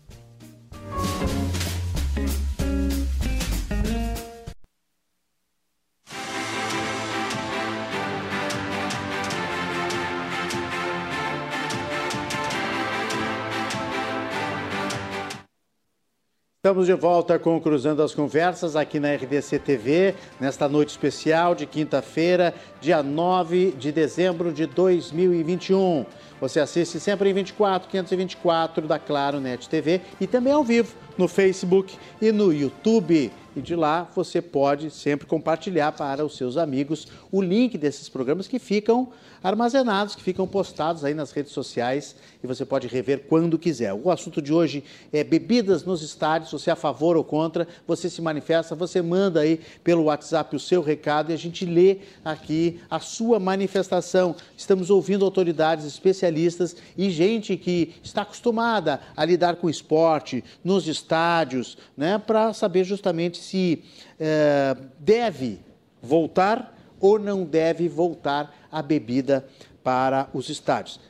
Estamos 16.57 16.86
de 16.86 16.94
volta 16.94 17.38
com 17.38 17.61
Cruzando 17.61 18.03
as 18.03 18.12
Conversas 18.12 18.74
aqui 18.74 18.99
na 18.99 19.14
RDC 19.14 19.61
TV, 19.61 20.16
nesta 20.40 20.68
noite 20.68 20.88
especial 20.88 21.55
de 21.55 21.64
quinta-feira, 21.64 22.53
dia 22.80 23.05
9 23.05 23.70
de 23.78 23.92
dezembro 23.92 24.53
de 24.53 24.66
2021. 24.66 26.05
Você 26.41 26.61
assiste 26.61 27.01
sempre 27.01 27.30
em 27.30 27.34
24, 27.34 27.89
524 27.89 28.87
da 28.87 28.99
Claro 28.99 29.41
Net 29.41 29.68
TV 29.68 30.03
e 30.20 30.26
também 30.26 30.53
ao 30.53 30.62
vivo 30.62 30.95
no 31.16 31.26
Facebook 31.26 31.97
e 32.20 32.30
no 32.30 32.53
YouTube. 32.53 33.32
E 33.57 33.62
de 33.62 33.74
lá 33.74 34.07
você 34.14 34.42
pode 34.42 34.90
sempre 34.90 35.26
compartilhar 35.26 35.92
para 35.92 36.22
os 36.22 36.36
seus 36.36 36.59
amigos 36.59 37.09
o 37.32 37.40
link 37.40 37.78
desses 37.78 38.07
programas 38.07 38.46
que 38.46 38.59
ficam 38.59 39.09
armazenados, 39.42 40.14
que 40.14 40.22
ficam 40.22 40.46
postados 40.46 41.04
aí 41.04 41.14
nas 41.14 41.30
redes 41.30 41.52
sociais 41.52 42.16
e 42.42 42.46
você 42.46 42.64
pode 42.66 42.86
rever 42.86 43.26
quando 43.28 43.59
quiser. 43.59 43.94
O 43.94 44.11
assunto 44.11 44.42
de 44.42 44.52
hoje 44.52 44.84
é 45.12 45.22
bebidas 45.22 45.84
nos 45.84 46.02
estádios, 46.02 46.50
você 46.50 46.68
é 46.68 46.72
a 46.72 46.76
favor 46.76 47.16
ou 47.16 47.24
contra, 47.24 47.66
você 47.86 48.11
se 48.11 48.20
manifesta, 48.20 48.74
você 48.74 49.00
manda 49.00 49.40
aí 49.40 49.61
pelo 49.82 50.04
WhatsApp 50.04 50.54
o 50.54 50.61
seu 50.61 50.82
recado 50.82 51.30
e 51.30 51.34
a 51.34 51.38
gente 51.38 51.64
lê 51.64 51.98
aqui 52.24 52.80
a 52.90 52.98
sua 52.98 53.38
manifestação. 53.38 54.34
Estamos 54.57 54.90
ouvindo 54.90 55.24
autoridades 55.24 55.86
especialistas 55.86 56.76
e 56.96 57.09
gente 57.09 57.57
que 57.57 57.94
está 58.02 58.22
acostumada 58.22 59.00
a 59.16 59.24
lidar 59.24 59.57
com 59.57 59.70
esporte 59.70 60.44
nos 60.62 60.88
estádios, 60.88 61.78
né, 61.96 62.18
para 62.18 62.52
saber 62.52 62.84
justamente 62.84 63.38
se 63.47 63.82
é, 64.18 64.76
deve 64.99 65.61
voltar 66.03 66.76
ou 67.01 67.18
não 67.18 67.44
deve 67.44 67.88
voltar 67.88 68.55
a 68.70 68.82
bebida 68.82 69.47
para 69.82 70.28
os 70.32 70.49
estádios. 70.49 71.01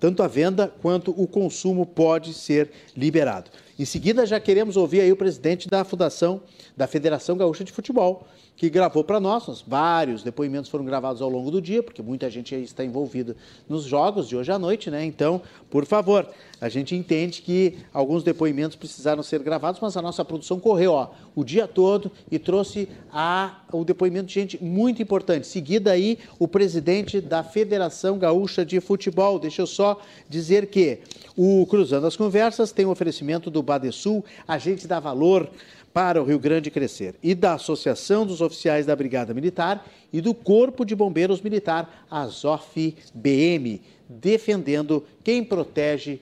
Tanto 0.00 0.22
a 0.22 0.28
venda 0.28 0.72
quanto 0.80 1.10
o 1.10 1.26
consumo 1.26 1.84
pode 1.84 2.32
ser 2.32 2.70
liberado. 2.96 3.50
Em 3.78 3.84
seguida, 3.84 4.24
já 4.24 4.40
queremos 4.40 4.76
ouvir 4.76 5.00
aí 5.00 5.12
o 5.12 5.16
presidente 5.16 5.68
da 5.68 5.84
Fundação 5.84 6.40
da 6.76 6.86
Federação 6.86 7.36
Gaúcha 7.36 7.64
de 7.64 7.72
Futebol, 7.72 8.26
que 8.56 8.70
gravou 8.70 9.02
para 9.02 9.18
nós. 9.18 9.64
Vários 9.66 10.22
depoimentos 10.22 10.70
foram 10.70 10.84
gravados 10.84 11.20
ao 11.20 11.28
longo 11.28 11.50
do 11.50 11.60
dia, 11.60 11.82
porque 11.82 12.02
muita 12.02 12.30
gente 12.30 12.54
está 12.54 12.84
envolvida 12.84 13.36
nos 13.68 13.84
jogos 13.84 14.28
de 14.28 14.36
hoje 14.36 14.52
à 14.52 14.58
noite, 14.58 14.90
né? 14.90 15.04
Então, 15.04 15.42
por 15.70 15.84
favor, 15.84 16.28
a 16.60 16.68
gente 16.68 16.94
entende 16.94 17.42
que 17.42 17.78
alguns 17.92 18.22
depoimentos 18.22 18.76
precisaram 18.76 19.22
ser 19.22 19.42
gravados, 19.42 19.80
mas 19.80 19.96
a 19.96 20.02
nossa 20.02 20.24
produção 20.24 20.60
correu 20.60 20.92
ó, 20.92 21.10
o 21.34 21.44
dia 21.44 21.66
todo 21.66 22.10
e 22.30 22.38
trouxe 22.38 22.88
a, 23.12 23.60
o 23.72 23.84
depoimento 23.84 24.26
de 24.26 24.34
gente 24.34 24.62
muito 24.62 25.02
importante. 25.02 25.46
Seguida 25.46 25.90
aí, 25.90 26.18
o 26.38 26.46
presidente 26.46 27.20
da 27.20 27.42
Federação 27.42 28.18
Gaúcha 28.18 28.64
de 28.64 28.80
Futebol. 28.80 29.38
Deixa 29.38 29.62
eu 29.62 29.66
só 29.66 30.00
dizer 30.28 30.68
que 30.68 31.00
o 31.36 31.66
Cruzando 31.66 32.06
as 32.06 32.16
Conversas 32.16 32.70
tem 32.70 32.86
um 32.86 32.90
oferecimento 32.90 33.50
do 33.50 33.62
Badesul, 33.62 34.24
agente 34.46 34.86
da 34.86 35.00
Valor 35.00 35.50
para 35.94 36.20
o 36.20 36.24
Rio 36.24 36.40
Grande 36.40 36.72
crescer, 36.72 37.14
e 37.22 37.36
da 37.36 37.54
Associação 37.54 38.26
dos 38.26 38.40
Oficiais 38.40 38.84
da 38.84 38.96
Brigada 38.96 39.32
Militar 39.32 39.86
e 40.12 40.20
do 40.20 40.34
Corpo 40.34 40.84
de 40.84 40.96
Bombeiros 40.96 41.40
Militar, 41.40 42.04
Azof 42.10 42.96
BM, 43.14 43.80
defendendo 44.08 45.04
quem 45.22 45.44
protege 45.44 46.20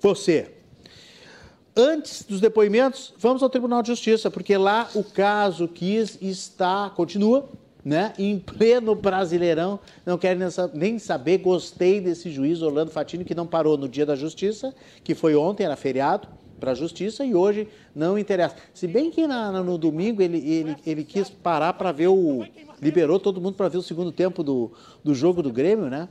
você. 0.00 0.50
Antes 1.76 2.24
dos 2.24 2.40
depoimentos, 2.40 3.14
vamos 3.16 3.44
ao 3.44 3.48
Tribunal 3.48 3.80
de 3.80 3.88
Justiça, 3.88 4.28
porque 4.28 4.56
lá 4.56 4.90
o 4.92 5.04
caso 5.04 5.68
Kiss 5.68 6.18
está, 6.20 6.90
continua, 6.90 7.48
né, 7.84 8.12
em 8.18 8.40
pleno 8.40 8.92
Brasileirão, 8.94 9.78
não 10.04 10.18
quero 10.18 10.40
nem 10.74 10.98
saber, 10.98 11.38
gostei 11.38 12.00
desse 12.00 12.28
juiz 12.28 12.60
Orlando 12.60 12.90
Fatini, 12.90 13.24
que 13.24 13.36
não 13.36 13.46
parou 13.46 13.78
no 13.78 13.88
dia 13.88 14.04
da 14.04 14.16
justiça, 14.16 14.74
que 15.04 15.14
foi 15.14 15.36
ontem, 15.36 15.64
era 15.64 15.76
feriado, 15.76 16.26
para 16.62 16.70
a 16.70 16.74
justiça 16.76 17.24
e 17.24 17.34
hoje 17.34 17.66
não 17.92 18.16
interessa. 18.16 18.54
Se 18.72 18.86
bem 18.86 19.10
que 19.10 19.26
na, 19.26 19.50
no 19.50 19.76
domingo 19.76 20.22
ele, 20.22 20.38
ele, 20.38 20.76
ele 20.86 21.02
quis 21.02 21.28
parar 21.28 21.72
para 21.72 21.90
ver 21.90 22.06
o. 22.06 22.46
liberou 22.80 23.18
todo 23.18 23.40
mundo 23.40 23.56
para 23.56 23.68
ver 23.68 23.78
o 23.78 23.82
segundo 23.82 24.12
tempo 24.12 24.44
do, 24.44 24.70
do 25.02 25.12
jogo 25.12 25.42
do 25.42 25.50
Grêmio, 25.50 25.86
né? 25.86 26.08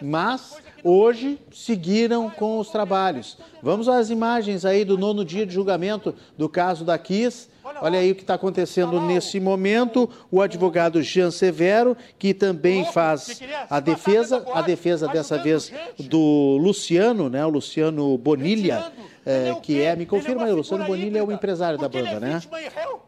Mas 0.00 0.56
hoje 0.82 1.38
seguiram 1.52 2.30
com 2.30 2.58
os 2.58 2.70
trabalhos. 2.70 3.36
Vamos 3.62 3.90
às 3.90 4.08
imagens 4.08 4.64
aí 4.64 4.86
do 4.86 4.96
nono 4.96 5.22
dia 5.22 5.44
de 5.44 5.52
julgamento 5.52 6.14
do 6.38 6.48
caso 6.48 6.82
da 6.82 6.96
Kiss. 6.96 7.50
Olha 7.82 7.98
aí 7.98 8.12
o 8.12 8.14
que 8.14 8.22
está 8.22 8.34
acontecendo 8.34 9.02
nesse 9.02 9.38
momento. 9.38 10.08
O 10.30 10.40
advogado 10.40 11.02
Jean 11.02 11.30
Severo, 11.30 11.94
que 12.18 12.32
também 12.32 12.86
faz 12.86 13.38
a 13.68 13.80
defesa, 13.80 14.46
a 14.54 14.62
defesa 14.62 15.06
dessa 15.08 15.36
vez 15.36 15.70
do 15.98 16.56
Luciano, 16.58 17.28
né? 17.28 17.44
O 17.44 17.50
Luciano 17.50 18.16
Bonilha 18.16 18.90
é, 19.24 19.54
que 19.62 19.82
é, 19.82 19.94
me 19.94 20.06
confirma 20.06 20.44
aí, 20.44 20.52
o 20.52 20.56
Luciano 20.56 20.84
Bonilha 20.84 21.18
é 21.18 21.22
o 21.22 21.30
empresário 21.30 21.78
da 21.78 21.88
banda, 21.88 22.18
né? 22.18 22.40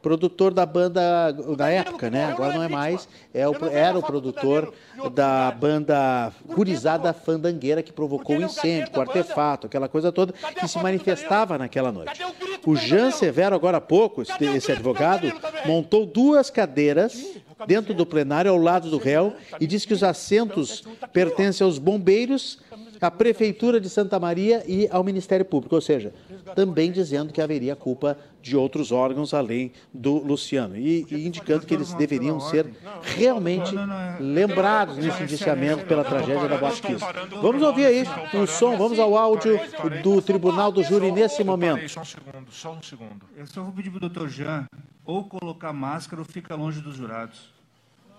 Produtor 0.02 0.52
da 0.52 0.66
banda 0.66 1.34
na 1.56 1.70
época, 1.70 2.10
né? 2.10 2.26
Agora 2.26 2.54
não 2.54 2.62
é 2.62 2.68
mais, 2.68 3.08
é 3.32 3.48
o, 3.48 3.54
era 3.70 3.98
o 3.98 4.02
produtor 4.02 4.72
da 5.14 5.50
banda 5.50 6.32
Gurizada 6.46 7.12
Fandangueira 7.12 7.82
que 7.82 7.92
provocou 7.92 8.36
o 8.36 8.42
incêndio, 8.42 8.92
o 8.94 9.00
artefato, 9.00 9.66
aquela 9.66 9.88
coisa 9.88 10.12
toda 10.12 10.32
que 10.32 10.68
se 10.68 10.78
manifestava 10.78 11.56
naquela 11.56 11.90
noite. 11.90 12.20
O 12.66 12.76
Jean 12.76 13.10
Severo, 13.10 13.54
agora 13.54 13.78
há 13.78 13.80
pouco, 13.80 14.22
esse 14.22 14.72
advogado, 14.72 15.32
montou 15.64 16.04
duas 16.04 16.50
cadeiras 16.50 17.40
dentro 17.66 17.94
do 17.94 18.04
plenário 18.04 18.50
ao 18.50 18.56
lado 18.56 18.90
do 18.90 18.98
réu 18.98 19.34
e 19.60 19.66
disse 19.66 19.86
que 19.86 19.94
os 19.94 20.02
assentos 20.02 20.84
pertencem 21.12 21.64
aos 21.64 21.78
bombeiros 21.78 22.58
à 23.06 23.10
Prefeitura 23.10 23.80
de 23.80 23.88
Santa 23.88 24.18
Maria 24.18 24.62
e 24.66 24.88
ao 24.90 25.02
Ministério 25.02 25.44
Público, 25.44 25.74
ou 25.74 25.80
seja, 25.80 26.12
também 26.54 26.92
dizendo 26.92 27.32
que 27.32 27.40
haveria 27.40 27.74
culpa 27.74 28.16
de 28.40 28.56
outros 28.56 28.92
órgãos 28.92 29.34
além 29.34 29.72
do 29.92 30.18
Luciano 30.18 30.76
e, 30.76 31.06
e 31.10 31.26
indicando 31.26 31.66
que 31.66 31.74
eles 31.74 31.92
deveriam 31.94 32.40
ser 32.40 32.66
realmente 33.02 33.74
lembrados 34.20 34.96
nesse 34.96 35.22
indiciamento 35.22 35.84
pela 35.86 36.04
tragédia 36.04 36.48
da 36.48 36.58
Kiss. 36.58 37.04
Vamos 37.40 37.62
ouvir 37.62 37.86
aí 37.86 38.04
o 38.34 38.46
som, 38.46 38.76
vamos 38.76 38.98
ao 38.98 39.16
áudio 39.16 39.58
do 40.02 40.20
Tribunal 40.22 40.70
do 40.72 40.82
Júri 40.82 41.10
nesse 41.10 41.42
momento. 41.44 41.88
Só 41.88 42.00
um 42.00 42.04
segundo, 42.04 42.52
só 42.52 42.72
um 42.72 42.82
segundo. 42.82 43.26
Eu 43.36 43.46
só 43.46 43.62
vou 43.62 43.72
pedir 43.72 43.90
para 43.90 43.98
o 43.98 44.00
doutor 44.00 44.28
Jean 44.28 44.66
ou 45.04 45.24
colocar 45.24 45.72
máscara 45.72 46.20
ou 46.20 46.24
ficar 46.24 46.54
longe 46.54 46.80
dos 46.80 46.96
jurados. 46.96 47.52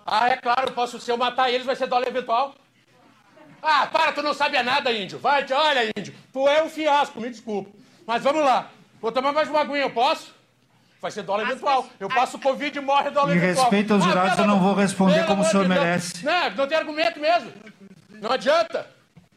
Ah, 0.06 0.30
é 0.30 0.38
claro, 0.38 0.74
posso, 0.74 1.00
se 1.00 1.10
eu 1.10 1.18
matar 1.18 1.50
eles, 1.50 1.66
vai 1.66 1.76
ser 1.76 1.88
dólar 1.88 2.08
eventual. 2.08 2.54
Ah, 3.64 3.88
para, 3.88 4.12
tu 4.12 4.22
não 4.22 4.34
sabe 4.34 4.62
nada, 4.62 4.92
índio. 4.92 5.18
Vai, 5.20 5.46
olha, 5.52 5.90
índio, 5.98 6.14
tu 6.34 6.48
é 6.48 6.62
um 6.64 6.70
fiasco, 6.70 7.22
me 7.22 7.30
desculpa. 7.30 7.70
Mas 8.06 8.22
vamos 8.22 8.44
lá. 8.44 8.70
Vou 9.02 9.12
tomar 9.12 9.32
mais 9.32 9.50
uma 9.50 9.62
aguinha, 9.62 9.80
eu 9.84 9.90
posso? 9.92 10.34
Vai 11.02 11.12
ser 11.12 11.24
dólar 11.24 11.44
eventual. 11.50 11.86
Eu 12.00 12.08
passo 12.10 12.38
Covid 12.40 12.78
e 12.78 12.82
morre 12.82 13.10
dólar 13.10 13.34
Em 13.34 13.38
eventual. 13.38 13.66
respeito 13.66 13.94
aos 13.94 14.04
Ah, 14.04 14.08
jurados, 14.10 14.36
pelo 14.36 14.44
eu 14.44 14.48
não 14.48 14.60
vou 14.62 14.74
responder 14.74 15.26
como 15.26 15.42
o 15.42 15.46
senhor 15.46 15.68
merece. 15.68 16.24
Não, 16.26 16.50
não 16.52 16.68
tem 16.68 16.78
argumento 16.78 17.20
mesmo. 17.20 17.52
Não 18.22 18.32
adianta. 18.32 18.88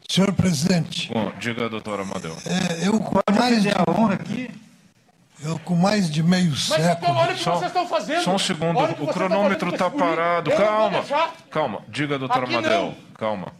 Senhor 0.08 0.32
presidente, 0.32 1.12
Bom, 1.12 1.32
diga, 1.38 1.68
doutor 1.68 1.98
Amadeu. 2.00 2.36
é, 2.46 2.86
eu 2.86 2.98
com 3.00 3.20
mais 3.32 3.62
de 3.62 3.70
a 3.70 3.84
honra 3.90 4.14
aqui. 4.14 4.50
Eu 5.42 5.58
com 5.58 5.74
mais 5.74 6.08
de 6.10 6.22
meio 6.22 6.50
Mas 6.50 6.60
século. 6.62 7.12
olha 7.14 7.32
o 7.32 7.36
que 7.36 7.42
vocês 7.44 7.62
estão 7.64 7.86
fazendo. 7.88 8.22
Só 8.22 8.34
um 8.34 8.38
segundo, 8.38 8.78
o 9.02 9.06
cronômetro 9.08 9.68
estão 9.70 9.90
tá 9.90 9.98
parado. 9.98 10.50
Eu 10.50 10.56
Calma, 10.56 11.04
calma. 11.50 11.82
Diga, 11.88 12.18
doutor 12.18 12.44
Aqui 12.44 12.54
Amadeu. 12.54 12.82
não. 12.82 12.96
Calma, 13.14 13.52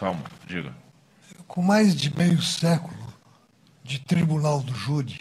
calma, 0.00 0.22
diga. 0.46 0.74
com 1.46 1.62
mais 1.62 1.94
de 1.94 2.16
meio 2.16 2.40
século 2.40 2.96
de 3.84 3.98
tribunal 3.98 4.60
do 4.60 4.74
júri, 4.74 5.20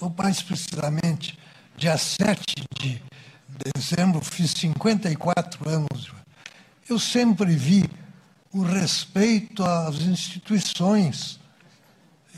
ou 0.00 0.14
mais 0.16 0.42
precisamente, 0.42 1.38
dia 1.76 1.96
7 1.96 2.42
de 2.78 3.02
dezembro, 3.74 4.20
fiz 4.20 4.50
54 4.50 5.68
anos. 5.68 6.12
Eu 6.88 6.98
sempre 6.98 7.54
vi 7.56 7.88
o 8.52 8.62
respeito 8.62 9.64
às 9.64 10.02
instituições. 10.02 11.40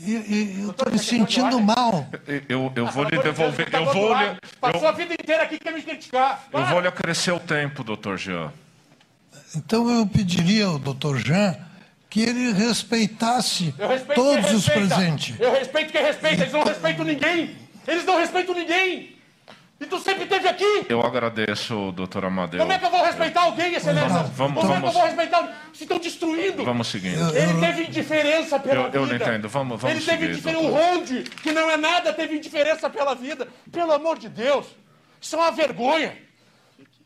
E, 0.01 0.11
e 0.11 0.61
eu 0.61 0.71
estou 0.71 0.91
me 0.91 0.99
sentindo 0.99 1.59
mal. 1.59 2.07
Eu, 2.47 2.71
eu 2.75 2.87
vou 2.87 3.03
lhe 3.05 3.17
devolver. 3.21 3.69
tá 3.69 3.79
Eu 3.79 3.85
vou 3.85 4.03
outro 4.03 4.19
lhe, 4.19 4.25
lado. 4.25 4.39
Passou 4.61 4.87
a 4.87 4.91
vida 4.91 5.13
inteira 5.13 5.43
aqui 5.43 5.57
quer 5.57 5.73
me 5.73 5.81
criticar. 5.81 6.47
eu 6.53 6.65
vou 6.65 6.79
lhe 6.79 6.87
acrescer 6.87 7.31
o 7.31 7.39
tempo, 7.39 7.83
doutor 7.83 8.17
Jean. 8.17 8.51
Então 9.55 9.89
eu 9.89 10.05
pediria 10.05 10.65
ao 10.65 10.77
doutor 10.79 11.17
Jean 11.17 11.55
que 12.09 12.21
ele 12.21 12.53
respeitasse 12.53 13.73
Eu 13.77 14.15
todos 14.15 14.51
os 14.53 14.67
presentes. 14.69 15.39
Eu 15.39 15.51
respeito 15.51 15.91
quem 15.91 16.01
respeita. 16.01 16.43
Eles 16.43 16.53
não 16.53 16.63
respeitam 16.63 17.05
ninguém. 17.05 17.55
Eles 17.87 18.05
não 18.05 18.17
respeitam 18.17 18.55
ninguém. 18.55 19.15
E 19.77 19.85
tu 19.85 19.99
sempre 19.99 20.23
esteve 20.23 20.47
aqui. 20.47 20.85
Eu 20.87 21.01
agradeço, 21.01 21.91
doutor 21.91 22.23
Amadeu. 22.23 22.61
Como 22.61 22.71
é 22.71 22.79
que 22.79 22.85
eu 22.85 22.89
vou 22.89 23.03
respeitar 23.03 23.41
alguém, 23.41 23.73
excelência? 23.75 24.07
Vamos- 24.07 24.31
vamos- 24.31 24.61
Como 24.61 24.73
é 24.73 24.79
que 24.79 24.85
eu 24.85 24.91
vamos- 24.91 24.93
vou 24.93 25.03
respeitar? 25.03 25.61
Se 25.73 25.83
estão 25.83 25.99
destruindo. 25.99 26.63
Vamos 26.63 26.87
seguindo. 26.87 27.35
Ele 27.35 27.59
teve 27.59 27.83
indiferença 27.83 28.57
pela 28.57 28.75
Eu- 28.75 28.89
eu 28.93 29.01
não 29.01 29.07
vida. 29.09 29.25
entendo. 29.25 29.49
Vamos- 29.49 29.81
vamos 29.81 29.97
Ele 29.97 30.05
teve 30.05 30.17
seguir, 30.17 30.31
indiferença. 30.31 30.59
O 30.59 30.71
doutor. 30.71 30.95
Ronde, 30.95 31.23
que 31.43 31.51
não 31.51 31.69
é 31.69 31.75
nada, 31.75 32.13
teve 32.13 32.37
indiferença 32.37 32.89
pela 32.89 33.13
vida. 33.13 33.49
Pelo 33.69 33.91
amor 33.91 34.17
de 34.17 34.29
Deus. 34.29 34.65
Isso 35.19 35.35
é 35.35 35.39
uma 35.39 35.51
vergonha. 35.51 36.15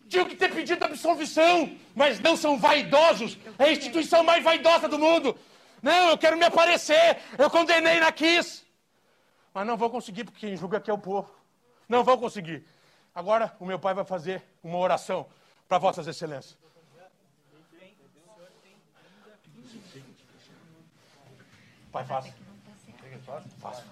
Tinham 0.10 0.26
que 0.26 0.36
ter 0.36 0.52
pedido 0.52 0.84
absolvição, 0.84 1.78
mas 1.96 2.20
não 2.20 2.36
são 2.36 2.58
vaidosos. 2.58 3.38
É 3.60 3.66
a 3.66 3.72
instituição 3.72 4.24
mais 4.24 4.44
vaidosa 4.44 4.88
do 4.88 4.98
mundo. 4.98 5.38
Não, 5.82 6.10
eu 6.10 6.18
quero 6.18 6.36
me 6.36 6.46
aparecer. 6.46 7.20
Eu 7.38 7.50
condenei 7.50 8.00
na 8.00 8.12
Kiss. 8.12 8.64
Mas 9.54 9.68
não 9.68 9.78
vou 9.78 9.90
conseguir, 9.90 10.24
porque 10.24 10.48
quem 10.48 10.58
julga 10.58 10.78
aqui 10.80 10.90
é 10.90 10.94
o 10.94 10.98
povo. 10.98 11.30
Não 11.88 12.04
vou 12.04 12.18
conseguir. 12.18 12.66
Agora, 13.14 13.56
o 13.60 13.66
meu 13.66 13.78
pai 13.78 13.94
vai 13.94 14.04
fazer 14.04 14.44
uma 14.64 14.80
oração 14.80 15.28
para 15.68 15.78
Vossas 15.78 16.08
Excelências. 16.08 16.58
Pai, 21.92 22.06
faça. 22.06 22.34
Faça. 23.60 23.84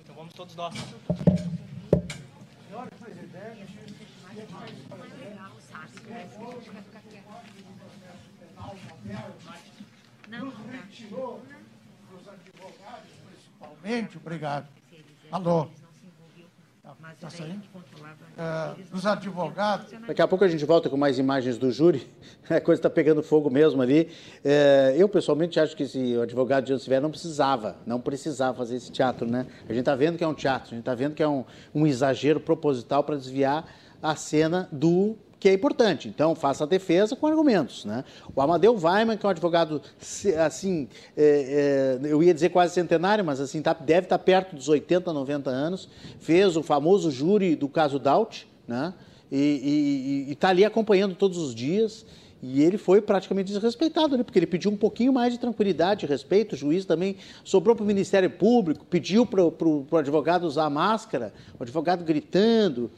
Então 0.00 0.14
vamos 0.14 0.34
todos 0.34 0.54
nós. 0.56 0.74
Senhor 2.68 2.88
presidente, 3.02 3.79
Não, 10.28 10.52
retirou 10.70 11.42
dos 12.10 12.28
advogados, 12.28 13.10
principalmente, 13.26 14.16
obrigado. 14.16 14.68
Alô? 15.32 15.68
Está 17.14 17.30
saindo? 17.30 17.62
É, 18.36 18.82
dos 18.90 19.06
advogados. 19.06 19.92
Daqui 20.06 20.22
a 20.22 20.28
pouco 20.28 20.44
a 20.44 20.48
gente 20.48 20.64
volta 20.64 20.88
com 20.88 20.96
mais 20.96 21.18
imagens 21.18 21.58
do 21.58 21.70
júri. 21.70 22.08
A 22.48 22.60
coisa 22.60 22.78
está 22.78 22.90
pegando 22.90 23.22
fogo 23.22 23.50
mesmo 23.50 23.80
ali. 23.80 24.10
É, 24.44 24.94
eu, 24.96 25.08
pessoalmente, 25.08 25.58
acho 25.58 25.76
que 25.76 25.86
se 25.86 26.16
o 26.16 26.22
advogado 26.22 26.64
de 26.64 26.78
Silveira 26.78 27.02
não 27.02 27.10
precisava, 27.10 27.76
não 27.86 28.00
precisava 28.00 28.56
fazer 28.56 28.76
esse 28.76 28.90
teatro, 28.90 29.26
né? 29.26 29.46
A 29.64 29.72
gente 29.72 29.80
está 29.80 29.94
vendo 29.94 30.18
que 30.18 30.24
é 30.24 30.28
um 30.28 30.34
teatro, 30.34 30.68
a 30.68 30.70
gente 30.70 30.80
está 30.80 30.94
vendo 30.94 31.14
que 31.14 31.22
é 31.22 31.28
um, 31.28 31.44
um 31.74 31.86
exagero 31.86 32.40
proposital 32.40 33.04
para 33.04 33.16
desviar 33.16 33.66
a 34.02 34.16
cena 34.16 34.68
do 34.72 35.16
que 35.40 35.48
é 35.48 35.54
importante. 35.54 36.06
Então, 36.06 36.34
faça 36.34 36.64
a 36.64 36.66
defesa 36.66 37.16
com 37.16 37.26
argumentos, 37.26 37.86
né? 37.86 38.04
O 38.36 38.42
Amadeu 38.42 38.76
Weiman, 38.78 39.16
que 39.16 39.24
é 39.24 39.28
um 39.28 39.30
advogado, 39.30 39.80
assim, 40.44 40.86
é, 41.16 41.98
é, 42.02 42.06
eu 42.06 42.22
ia 42.22 42.34
dizer 42.34 42.50
quase 42.50 42.74
centenário, 42.74 43.24
mas 43.24 43.40
assim, 43.40 43.62
tá- 43.62 43.72
deve 43.72 44.04
estar 44.04 44.18
perto 44.18 44.54
dos 44.54 44.68
80, 44.68 45.10
90 45.12 45.48
anos, 45.48 45.88
fez 46.18 46.58
o 46.58 46.62
famoso 46.62 47.10
júri 47.10 47.56
do 47.56 47.68
caso 47.68 47.98
Daut, 47.98 48.46
né? 48.68 48.92
E 49.32 50.26
está 50.30 50.48
ali 50.48 50.64
acompanhando 50.64 51.14
todos 51.14 51.38
os 51.38 51.54
dias. 51.54 52.04
E 52.42 52.62
ele 52.62 52.78
foi 52.78 53.02
praticamente 53.02 53.52
desrespeitado 53.52 54.14
ali, 54.14 54.24
porque 54.24 54.38
ele 54.38 54.46
pediu 54.46 54.70
um 54.70 54.76
pouquinho 54.76 55.12
mais 55.12 55.32
de 55.32 55.38
tranquilidade 55.38 56.06
e 56.06 56.08
respeito. 56.08 56.54
O 56.54 56.56
juiz 56.56 56.84
também 56.86 57.16
sobrou 57.44 57.76
para 57.76 57.84
o 57.84 57.86
Ministério 57.86 58.30
Público, 58.30 58.84
pediu 58.86 59.26
para 59.26 59.44
o 59.44 59.86
advogado 59.96 60.44
usar 60.44 60.68
máscara, 60.70 61.34
o 61.58 61.62
advogado 61.62 62.02
gritando. 62.02 62.90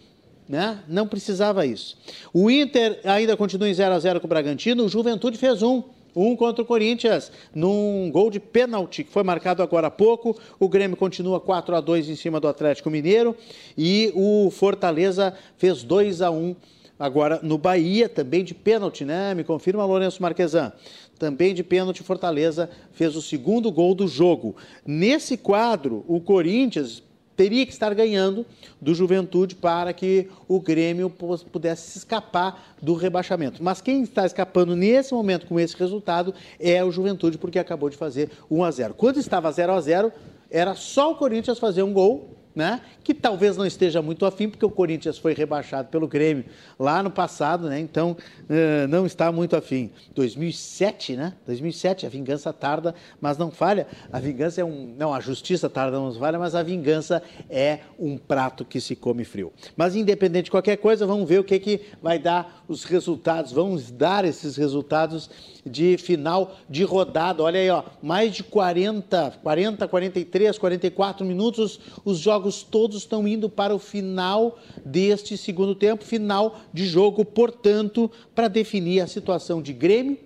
Né? 0.49 0.79
Não 0.89 1.07
precisava 1.07 1.65
isso. 1.65 1.97
O 2.33 2.51
Inter 2.51 3.01
ainda 3.05 3.37
continua 3.37 3.69
em 3.69 3.75
0 3.75 3.95
a 3.95 3.99
0 3.99 4.21
com 4.21 4.27
o 4.27 4.29
Bragantino. 4.29 4.85
O 4.85 4.89
Juventude 4.89 5.39
fez 5.39 5.63
um. 5.63 5.83
Um 6.15 6.37
contra 6.37 6.63
o 6.63 6.67
Corinthians, 6.67 7.33
num 7.55 8.11
gol 8.13 8.31
de 8.31 8.39
pênalti 8.39 9.03
que 9.03 9.11
foi 9.11 9.23
marcado 9.23 9.63
agora 9.63 9.87
há 9.87 9.91
pouco. 9.91 10.39
O 10.61 10.69
Grêmio 10.69 10.95
continua 10.95 11.41
4 11.41 11.75
a 11.75 11.81
2 11.81 12.11
em 12.11 12.17
cima 12.17 12.39
do 12.39 12.47
Atlético 12.47 12.91
Mineiro. 12.91 13.35
E 13.79 14.13
o 14.15 14.51
Fortaleza 14.51 15.33
fez 15.57 15.83
2 15.83 16.21
a 16.21 16.31
1 16.31 16.55
agora 16.99 17.41
no 17.43 17.57
Bahia, 17.57 18.09
também 18.09 18.45
de 18.45 18.55
pênalti, 18.55 19.05
né? 19.05 19.35
Me 19.35 19.43
confirma, 19.43 19.85
Lourenço 19.85 20.23
Marquesan. 20.23 20.73
Também 21.19 21.55
de 21.55 21.65
pênalti, 21.65 22.03
Fortaleza 22.03 22.69
fez 22.93 23.17
o 23.17 23.23
segundo 23.23 23.73
gol 23.73 23.95
do 23.95 24.07
jogo. 24.07 24.55
Nesse 24.87 25.37
quadro, 25.37 26.05
o 26.07 26.21
Corinthians 26.21 27.03
teria 27.43 27.67
que 27.67 27.73
estar 27.73 27.93
ganhando 27.93 28.47
do 28.81 28.95
Juventude 28.95 29.57
para 29.57 29.93
que 29.93 30.29
o 30.47 30.61
Grêmio 30.61 31.11
pudesse 31.11 31.91
se 31.91 31.99
escapar 31.99 32.77
do 32.81 32.95
rebaixamento. 32.95 33.61
Mas 33.61 33.81
quem 33.81 34.03
está 34.03 34.25
escapando 34.25 34.77
nesse 34.77 35.13
momento 35.13 35.47
com 35.47 35.59
esse 35.59 35.77
resultado 35.77 36.33
é 36.61 36.85
o 36.85 36.93
Juventude, 36.93 37.39
porque 37.39 37.59
acabou 37.59 37.91
de 37.91 37.97
fazer 37.97 38.31
1 38.49 38.63
a 38.63 38.71
0. 38.71 38.95
Quando 38.95 39.19
estava 39.19 39.51
0 39.51 39.73
a 39.73 39.81
0, 39.81 40.13
era 40.49 40.77
só 40.77 41.11
o 41.11 41.17
Corinthians 41.17 41.59
fazer 41.59 41.83
um 41.83 41.93
gol, 41.93 42.31
né? 42.55 42.81
Que 43.03 43.15
talvez 43.15 43.57
não 43.57 43.67
esteja 43.67 44.03
muito 44.03 44.27
afim, 44.27 44.49
porque 44.49 44.65
o 44.65 44.71
Corinthians 44.71 45.19
foi 45.19 45.35
rebaixado 45.35 45.89
pelo 45.89 46.07
Grêmio 46.07 46.45
lá 46.79 47.03
no 47.03 47.11
passado, 47.11 47.69
né? 47.69 47.81
Então 47.81 48.17
eh, 48.49 48.87
não 48.89 49.07
está 49.07 49.33
muito 49.33 49.57
afim. 49.57 49.91
2007, 50.15 51.17
né? 51.17 51.35
2007, 51.47 52.07
a 52.07 52.09
vingança 52.09 52.53
tarda, 52.53 52.95
mas 53.21 53.39
não 53.39 53.51
falha. 53.51 53.87
A 54.13 54.21
vingança 54.21 54.61
é 54.61 54.65
um. 54.65 54.95
Não, 54.99 55.13
a 55.13 55.21
justiça 55.21 55.69
tarda 55.69 55.99
não 55.99 56.13
falha, 56.15 56.39
mas 56.39 56.55
a 56.55 56.63
vingança 56.63 57.23
é 57.49 57.81
um 57.99 58.19
prato 58.19 58.65
que 58.65 58.81
se 58.81 58.95
come 58.95 59.25
frio. 59.25 59.53
Mas 59.77 59.97
independente 59.97 60.45
de 60.45 60.51
qualquer 60.51 60.77
coisa, 60.77 61.07
vamos 61.07 61.29
ver 61.29 61.41
o 61.41 61.45
que, 61.45 61.59
que 61.59 61.81
vai 62.03 62.19
dar 62.19 62.63
os 62.69 62.85
resultados. 62.85 63.53
Vamos 63.53 63.91
dar 63.91 64.25
esses 64.25 64.57
resultados 64.57 65.31
de 65.65 65.97
final 65.97 66.57
de 66.69 66.83
rodada. 66.85 67.43
Olha 67.43 67.61
aí, 67.61 67.71
ó, 67.71 67.85
mais 68.03 68.35
de 68.35 68.43
40, 68.43 69.39
40, 69.43 69.89
43, 69.89 70.59
44 70.59 71.25
minutos. 71.25 71.81
Os 72.05 72.19
jogos 72.19 72.63
todos 72.63 72.99
estão 72.99 73.27
indo 73.27 73.49
para 73.49 73.75
o 73.75 73.79
final 73.79 74.59
deste 74.85 75.37
segundo 75.37 75.75
tempo, 75.75 76.05
final 76.05 76.61
de 76.73 76.87
jogo, 76.87 77.25
portanto, 77.25 78.11
para 78.35 78.49
definir 78.49 79.01
a 79.01 79.07
situação 79.07 79.63
de 79.63 79.73
Grêmio, 79.73 80.19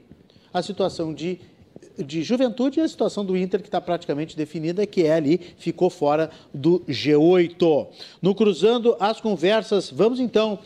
a 0.53 0.63
situação 0.63 1.13
de 1.13 1.41
de 1.99 2.23
juventude 2.23 2.79
e 2.79 2.83
a 2.83 2.89
situação 2.89 3.25
do 3.25 3.37
Inter, 3.37 3.61
que 3.61 3.69
está 3.69 3.81
praticamente 3.81 4.37
definida, 4.37 4.87
que 4.87 5.05
é 5.05 5.15
ali, 5.15 5.41
ficou 5.59 5.89
fora 5.89 6.31
do 6.53 6.81
G8. 6.81 7.87
No 8.21 8.35
Cruzando 8.35 8.97
as 9.01 9.21
Conversas, 9.21 9.91
vamos 9.91 10.21
então 10.21 10.59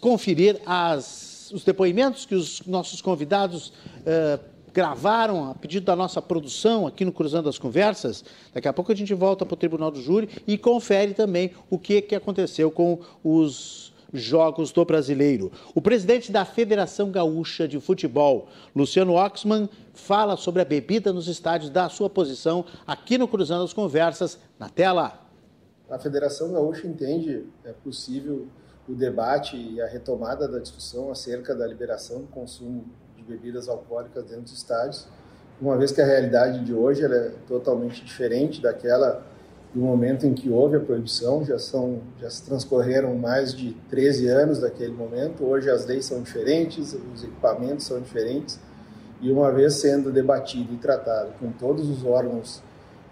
conferir 0.00 0.60
as, 0.66 1.50
os 1.52 1.64
depoimentos 1.64 2.26
que 2.26 2.34
os 2.34 2.62
nossos 2.66 3.00
convidados 3.00 3.72
eh, 4.06 4.38
gravaram 4.72 5.50
a 5.50 5.54
pedido 5.54 5.86
da 5.86 5.96
nossa 5.96 6.20
produção 6.20 6.86
aqui 6.86 7.02
no 7.02 7.10
Cruzando 7.10 7.48
as 7.48 7.58
Conversas. 7.58 8.22
Daqui 8.52 8.68
a 8.68 8.72
pouco 8.74 8.92
a 8.92 8.94
gente 8.94 9.14
volta 9.14 9.46
para 9.46 9.54
o 9.54 9.56
Tribunal 9.56 9.90
do 9.90 10.02
Júri 10.02 10.28
e 10.46 10.58
confere 10.58 11.14
também 11.14 11.52
o 11.70 11.78
que, 11.78 12.02
que 12.02 12.14
aconteceu 12.14 12.70
com 12.70 13.00
os 13.24 13.94
jogos 14.12 14.72
do 14.72 14.84
brasileiro. 14.84 15.50
O 15.74 15.80
presidente 15.80 16.30
da 16.30 16.44
Federação 16.44 17.10
Gaúcha 17.10 17.66
de 17.66 17.80
Futebol, 17.80 18.48
Luciano 18.74 19.14
Oxman, 19.14 19.66
fala 19.94 20.36
sobre 20.36 20.60
a 20.60 20.64
bebida 20.64 21.10
nos 21.10 21.26
estádios, 21.26 21.70
da 21.70 21.88
sua 21.88 22.10
posição 22.10 22.64
aqui 22.86 23.16
no 23.16 23.26
Cruzando 23.26 23.64
as 23.64 23.72
Conversas, 23.72 24.38
na 24.58 24.68
tela. 24.68 25.26
A 25.88 25.98
Federação 25.98 26.52
Gaúcha 26.52 26.86
entende 26.86 27.46
é 27.64 27.72
possível 27.72 28.46
o 28.86 28.94
debate 28.94 29.56
e 29.56 29.80
a 29.80 29.86
retomada 29.86 30.46
da 30.46 30.58
discussão 30.58 31.10
acerca 31.10 31.54
da 31.54 31.66
liberação 31.66 32.20
do 32.20 32.28
consumo 32.28 32.84
bebidas 33.26 33.68
alcoólicas 33.68 34.24
dentro 34.24 34.42
dos 34.42 34.52
estádios, 34.52 35.06
uma 35.60 35.76
vez 35.76 35.90
que 35.90 36.00
a 36.00 36.06
realidade 36.06 36.64
de 36.64 36.74
hoje 36.74 37.04
é 37.04 37.32
totalmente 37.46 38.04
diferente 38.04 38.60
daquela 38.60 39.24
do 39.74 39.82
momento 39.82 40.26
em 40.26 40.32
que 40.32 40.48
houve 40.48 40.76
a 40.76 40.80
proibição, 40.80 41.44
já, 41.44 41.58
são, 41.58 42.00
já 42.18 42.30
se 42.30 42.42
transcorreram 42.42 43.14
mais 43.14 43.54
de 43.54 43.72
13 43.90 44.26
anos 44.28 44.58
daquele 44.58 44.92
momento, 44.92 45.44
hoje 45.44 45.68
as 45.68 45.84
leis 45.84 46.06
são 46.06 46.22
diferentes, 46.22 46.96
os 47.14 47.22
equipamentos 47.22 47.84
são 47.84 48.00
diferentes, 48.00 48.58
e 49.20 49.30
uma 49.30 49.52
vez 49.52 49.74
sendo 49.74 50.10
debatido 50.10 50.72
e 50.72 50.78
tratado 50.78 51.32
com 51.38 51.50
todos 51.52 51.90
os 51.90 52.04
órgãos 52.04 52.62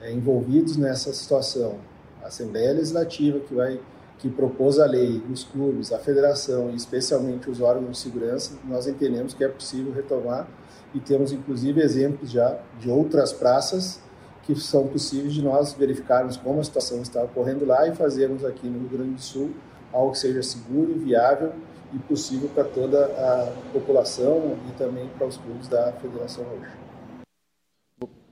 é, 0.01 0.11
envolvidos 0.11 0.79
nessa 0.79 1.13
situação, 1.13 1.77
a 2.23 2.29
Assembleia 2.29 2.73
Legislativa 2.73 3.41
que 3.41 3.55
vai 3.55 3.79
que 4.19 4.29
propôs 4.29 4.79
a 4.79 4.87
lei, 4.87 5.23
os 5.31 5.45
clubes, 5.45 5.93
a 5.93 5.99
federação 5.99 6.71
e 6.71 6.77
especialmente 6.77 7.51
os 7.51 7.61
órgãos 7.61 7.91
de 7.93 7.99
segurança, 7.99 8.55
nós 8.65 8.87
entendemos 8.87 9.35
que 9.35 9.45
é 9.45 9.49
possível 9.49 9.93
retomar 9.93 10.49
e 10.95 11.01
temos 11.01 11.33
inclusive 11.33 11.81
exemplos 11.81 12.31
já 12.31 12.59
de 12.79 12.91
outras 12.91 13.33
praças 13.33 14.01
que 14.45 14.55
são 14.55 14.87
possíveis 14.87 15.33
de 15.33 15.43
nós 15.43 15.73
verificarmos 15.73 16.37
como 16.37 16.61
a 16.61 16.65
situação 16.65 17.01
está 17.03 17.23
ocorrendo 17.23 17.65
lá 17.65 17.89
e 17.89 17.95
fazermos 17.95 18.45
aqui 18.45 18.67
no 18.67 18.81
Rio 18.81 18.89
Grande 18.89 19.15
do 19.15 19.21
Sul 19.21 19.51
algo 19.93 20.13
que 20.13 20.19
seja 20.19 20.43
seguro, 20.43 20.95
viável 20.99 21.53
e 21.93 21.99
possível 21.99 22.49
para 22.53 22.65
toda 22.65 23.07
a 23.07 23.53
população 23.73 24.57
e 24.69 24.73
também 24.73 25.09
para 25.17 25.27
os 25.27 25.37
clubes 25.37 25.69
da 25.69 25.93
Federação 25.93 26.45
Gaúcha. 26.45 26.84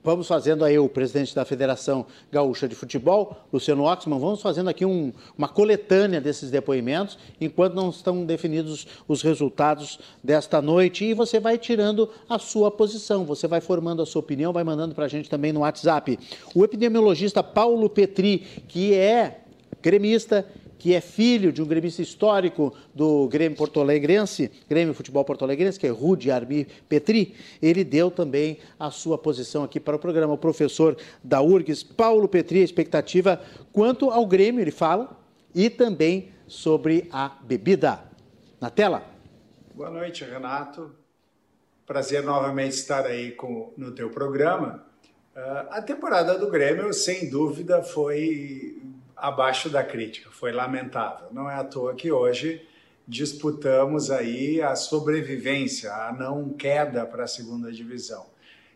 Vamos 0.03 0.27
fazendo 0.27 0.65
aí 0.65 0.77
o 0.77 0.89
presidente 0.89 1.33
da 1.33 1.45
Federação 1.45 2.05
Gaúcha 2.29 2.67
de 2.67 2.75
Futebol, 2.75 3.37
Luciano 3.53 3.85
Oxman, 3.85 4.19
vamos 4.19 4.41
fazendo 4.41 4.69
aqui 4.69 4.83
um, 4.83 5.13
uma 5.37 5.47
coletânea 5.47 6.19
desses 6.19 6.51
depoimentos, 6.51 7.17
enquanto 7.39 7.73
não 7.73 7.89
estão 7.89 8.25
definidos 8.25 8.85
os 9.07 9.21
resultados 9.21 9.97
desta 10.21 10.61
noite. 10.61 11.05
E 11.05 11.13
você 11.13 11.39
vai 11.39 11.57
tirando 11.57 12.09
a 12.27 12.37
sua 12.37 12.69
posição, 12.69 13.23
você 13.23 13.47
vai 13.47 13.61
formando 13.61 14.01
a 14.01 14.05
sua 14.05 14.19
opinião, 14.19 14.51
vai 14.51 14.65
mandando 14.65 14.93
para 14.93 15.05
a 15.05 15.07
gente 15.07 15.29
também 15.29 15.53
no 15.53 15.61
WhatsApp. 15.61 16.19
O 16.53 16.65
epidemiologista 16.65 17.41
Paulo 17.41 17.89
Petri, 17.89 18.39
que 18.67 18.93
é 18.93 19.39
gremista 19.81 20.45
que 20.83 20.93
é 20.93 20.99
filho 20.99 21.53
de 21.53 21.61
um 21.61 21.65
gremista 21.65 22.01
histórico 22.01 22.75
do 22.93 23.25
Grêmio 23.29 23.57
Porto 23.57 23.79
Alegrense, 23.79 24.51
Grêmio 24.67 24.93
Futebol 24.93 25.23
Porto 25.23 25.45
Alegrense, 25.45 25.79
que 25.79 25.87
é 25.87 25.89
Rudi 25.89 26.29
Arbi 26.29 26.67
Petri, 26.89 27.35
ele 27.61 27.85
deu 27.85 28.11
também 28.11 28.57
a 28.77 28.91
sua 28.91 29.17
posição 29.17 29.63
aqui 29.63 29.79
para 29.79 29.95
o 29.95 29.99
programa. 29.99 30.33
O 30.33 30.37
professor 30.37 30.97
da 31.23 31.41
URGS, 31.41 31.83
Paulo 31.83 32.27
Petri, 32.27 32.59
a 32.59 32.65
expectativa 32.65 33.41
quanto 33.71 34.09
ao 34.09 34.25
Grêmio, 34.25 34.59
ele 34.59 34.71
fala, 34.71 35.17
e 35.55 35.69
também 35.69 36.33
sobre 36.47 37.07
a 37.13 37.29
bebida. 37.29 38.03
Na 38.59 38.69
tela. 38.69 39.05
Boa 39.73 39.89
noite, 39.89 40.25
Renato. 40.25 40.91
Prazer 41.85 42.23
novamente 42.23 42.73
estar 42.73 43.05
aí 43.05 43.31
com, 43.31 43.71
no 43.77 43.93
teu 43.93 44.09
programa. 44.09 44.83
Uh, 45.33 45.39
a 45.71 45.81
temporada 45.81 46.37
do 46.37 46.51
Grêmio, 46.51 46.93
sem 46.93 47.29
dúvida, 47.29 47.81
foi 47.81 48.82
abaixo 49.15 49.69
da 49.69 49.83
crítica, 49.83 50.29
foi 50.31 50.51
lamentável. 50.51 51.27
Não 51.31 51.49
é 51.49 51.55
à 51.55 51.63
toa 51.63 51.95
que 51.95 52.11
hoje 52.11 52.61
disputamos 53.07 54.09
aí 54.09 54.61
a 54.61 54.75
sobrevivência, 54.75 55.91
a 55.91 56.13
não 56.13 56.49
queda 56.49 57.05
para 57.05 57.25
a 57.25 57.27
segunda 57.27 57.71
divisão, 57.71 58.25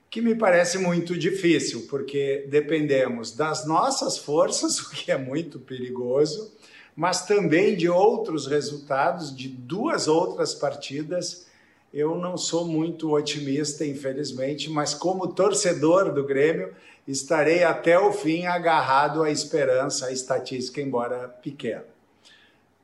que 0.10 0.22
me 0.22 0.36
parece 0.36 0.78
muito 0.78 1.18
difícil, 1.18 1.88
porque 1.90 2.46
dependemos 2.50 3.32
das 3.32 3.66
nossas 3.66 4.18
forças, 4.18 4.80
o 4.82 4.90
que 4.92 5.12
é 5.12 5.18
muito 5.18 5.60
perigoso, 5.60 6.54
mas 6.96 7.26
também 7.26 7.76
de 7.76 7.88
outros 7.88 8.48
resultados 8.48 9.36
de 9.36 9.48
duas 9.48 10.08
outras 10.08 10.56
partidas. 10.56 11.46
Eu 11.98 12.16
não 12.16 12.38
sou 12.38 12.64
muito 12.64 13.12
otimista, 13.12 13.84
infelizmente, 13.84 14.70
mas 14.70 14.94
como 14.94 15.30
torcedor 15.30 16.14
do 16.14 16.24
Grêmio, 16.24 16.72
estarei 17.08 17.64
até 17.64 17.98
o 17.98 18.14
fim 18.14 18.46
agarrado 18.46 19.24
à 19.24 19.32
esperança, 19.32 20.06
à 20.06 20.12
estatística, 20.12 20.80
embora 20.80 21.28
pequena. 21.28 21.86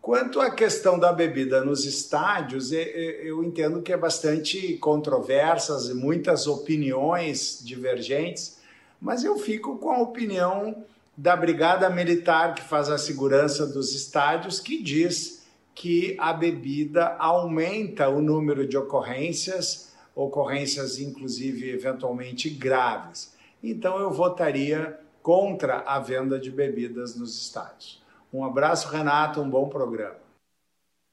Quanto 0.01 0.41
à 0.41 0.49
questão 0.49 0.97
da 0.97 1.13
bebida 1.13 1.63
nos 1.63 1.85
estádios, 1.85 2.71
eu 2.71 3.43
entendo 3.43 3.83
que 3.83 3.93
é 3.93 3.97
bastante 3.97 4.77
controversas 4.77 5.89
e 5.89 5.93
muitas 5.93 6.47
opiniões 6.47 7.59
divergentes, 7.63 8.57
mas 8.99 9.23
eu 9.23 9.37
fico 9.37 9.77
com 9.77 9.91
a 9.91 10.01
opinião 10.01 10.83
da 11.15 11.35
Brigada 11.35 11.87
Militar 11.87 12.55
que 12.55 12.63
faz 12.63 12.89
a 12.89 12.97
segurança 12.97 13.67
dos 13.67 13.93
estádios, 13.93 14.59
que 14.59 14.81
diz 14.81 15.42
que 15.75 16.15
a 16.19 16.33
bebida 16.33 17.15
aumenta 17.17 18.09
o 18.09 18.21
número 18.21 18.67
de 18.67 18.77
ocorrências, 18.77 19.93
ocorrências 20.15 20.99
inclusive 20.99 21.69
eventualmente 21.71 22.49
graves 22.49 23.33
então 23.63 23.97
eu 23.97 24.11
votaria 24.11 24.99
contra 25.21 25.79
a 25.79 25.97
venda 25.97 26.37
de 26.37 26.51
bebidas 26.51 27.15
nos 27.15 27.41
estádios. 27.41 28.03
Um 28.31 28.43
abraço, 28.43 28.89
Renato, 28.89 29.39
um 29.39 29.49
bom 29.49 29.69
programa. 29.69 30.22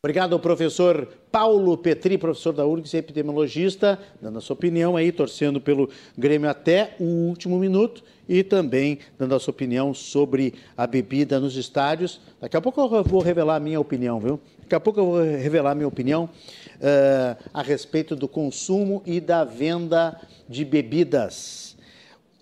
Obrigado, 0.02 0.40
professor 0.40 1.06
Paulo 1.30 1.76
Petri, 1.76 2.16
professor 2.16 2.54
da 2.54 2.64
URGS, 2.64 2.94
epidemiologista, 2.94 3.98
dando 4.18 4.38
a 4.38 4.40
sua 4.40 4.54
opinião 4.54 4.96
aí, 4.96 5.12
torcendo 5.12 5.60
pelo 5.60 5.90
Grêmio 6.16 6.48
até 6.48 6.96
o 6.98 7.04
último 7.04 7.58
minuto 7.58 8.02
e 8.26 8.42
também 8.42 8.98
dando 9.18 9.34
a 9.34 9.38
sua 9.38 9.50
opinião 9.52 9.92
sobre 9.92 10.54
a 10.74 10.86
bebida 10.86 11.38
nos 11.38 11.54
estádios. 11.54 12.18
Daqui 12.40 12.56
a 12.56 12.62
pouco 12.62 12.80
eu 12.80 13.04
vou 13.04 13.20
revelar 13.20 13.56
a 13.56 13.60
minha 13.60 13.78
opinião, 13.78 14.18
viu? 14.18 14.40
Daqui 14.62 14.74
a 14.74 14.80
pouco 14.80 15.00
eu 15.00 15.04
vou 15.04 15.22
revelar 15.22 15.72
a 15.72 15.74
minha 15.74 15.88
opinião 15.88 16.30
uh, 16.76 17.44
a 17.52 17.60
respeito 17.60 18.16
do 18.16 18.26
consumo 18.26 19.02
e 19.04 19.20
da 19.20 19.44
venda 19.44 20.18
de 20.48 20.64
bebidas. 20.64 21.69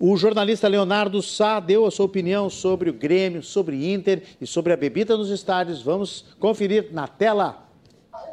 O 0.00 0.16
jornalista 0.16 0.68
Leonardo 0.68 1.20
Sá 1.20 1.58
deu 1.58 1.84
a 1.84 1.90
sua 1.90 2.06
opinião 2.06 2.48
sobre 2.48 2.88
o 2.88 2.92
Grêmio, 2.92 3.42
sobre 3.42 3.92
Inter 3.92 4.22
e 4.40 4.46
sobre 4.46 4.72
a 4.72 4.76
bebida 4.76 5.16
nos 5.16 5.28
estádios. 5.28 5.82
Vamos 5.82 6.24
conferir 6.38 6.92
na 6.92 7.08
tela. 7.08 7.68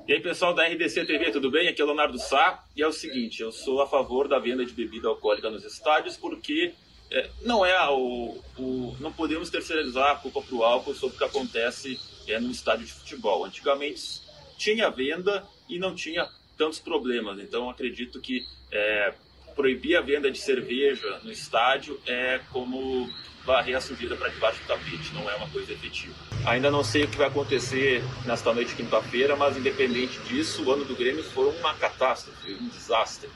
E 0.07 0.13
aí, 0.13 0.19
pessoal 0.19 0.53
da 0.53 0.63
RDC 0.67 1.05
TV, 1.05 1.31
tudo 1.31 1.49
bem? 1.49 1.67
Aqui 1.67 1.81
é 1.81 1.83
o 1.83 1.87
Leonardo 1.87 2.19
Sá. 2.19 2.63
E 2.75 2.83
é 2.83 2.87
o 2.87 2.91
seguinte, 2.91 3.41
eu 3.41 3.51
sou 3.51 3.81
a 3.81 3.87
favor 3.87 4.27
da 4.27 4.37
venda 4.37 4.63
de 4.63 4.73
bebida 4.73 5.07
alcoólica 5.07 5.49
nos 5.49 5.65
estádios 5.65 6.15
porque 6.15 6.71
é, 7.09 7.31
não 7.41 7.65
é 7.65 7.75
o, 7.89 8.37
o, 8.59 8.95
não 8.99 9.11
podemos 9.11 9.49
terceirizar 9.49 10.11
a 10.11 10.15
culpa 10.17 10.43
para 10.43 10.55
o 10.55 10.63
álcool 10.63 10.93
sobre 10.93 11.15
o 11.15 11.17
que 11.17 11.25
acontece 11.25 11.99
é, 12.27 12.39
no 12.39 12.51
estádio 12.51 12.85
de 12.85 12.93
futebol. 12.93 13.43
Antigamente 13.43 14.21
tinha 14.55 14.87
venda 14.91 15.43
e 15.67 15.79
não 15.79 15.95
tinha 15.95 16.29
tantos 16.55 16.77
problemas. 16.77 17.39
Então 17.39 17.67
acredito 17.71 18.21
que 18.21 18.45
é, 18.71 19.15
proibir 19.55 19.95
a 19.95 20.01
venda 20.01 20.29
de 20.29 20.37
cerveja 20.37 21.19
no 21.23 21.31
estádio 21.31 21.99
é 22.05 22.39
como 22.51 23.09
varrer 23.45 23.77
a 23.77 23.81
sujeira 23.81 24.15
para 24.15 24.29
debaixo 24.29 24.59
do 24.61 24.67
tapete, 24.67 25.13
não 25.13 25.29
é 25.29 25.35
uma 25.35 25.47
coisa 25.49 25.71
efetiva. 25.71 26.15
Ainda 26.45 26.71
não 26.71 26.83
sei 26.83 27.03
o 27.03 27.07
que 27.07 27.17
vai 27.17 27.27
acontecer 27.27 28.03
nesta 28.25 28.51
noite 28.51 28.69
de 28.69 28.75
quinta-feira, 28.75 29.35
mas 29.35 29.55
independente 29.55 30.19
disso, 30.27 30.63
o 30.63 30.71
ano 30.71 30.83
do 30.83 30.95
Grêmio 30.95 31.23
foi 31.23 31.47
uma 31.59 31.73
catástrofe, 31.75 32.53
um 32.53 32.67
desastre. 32.69 33.29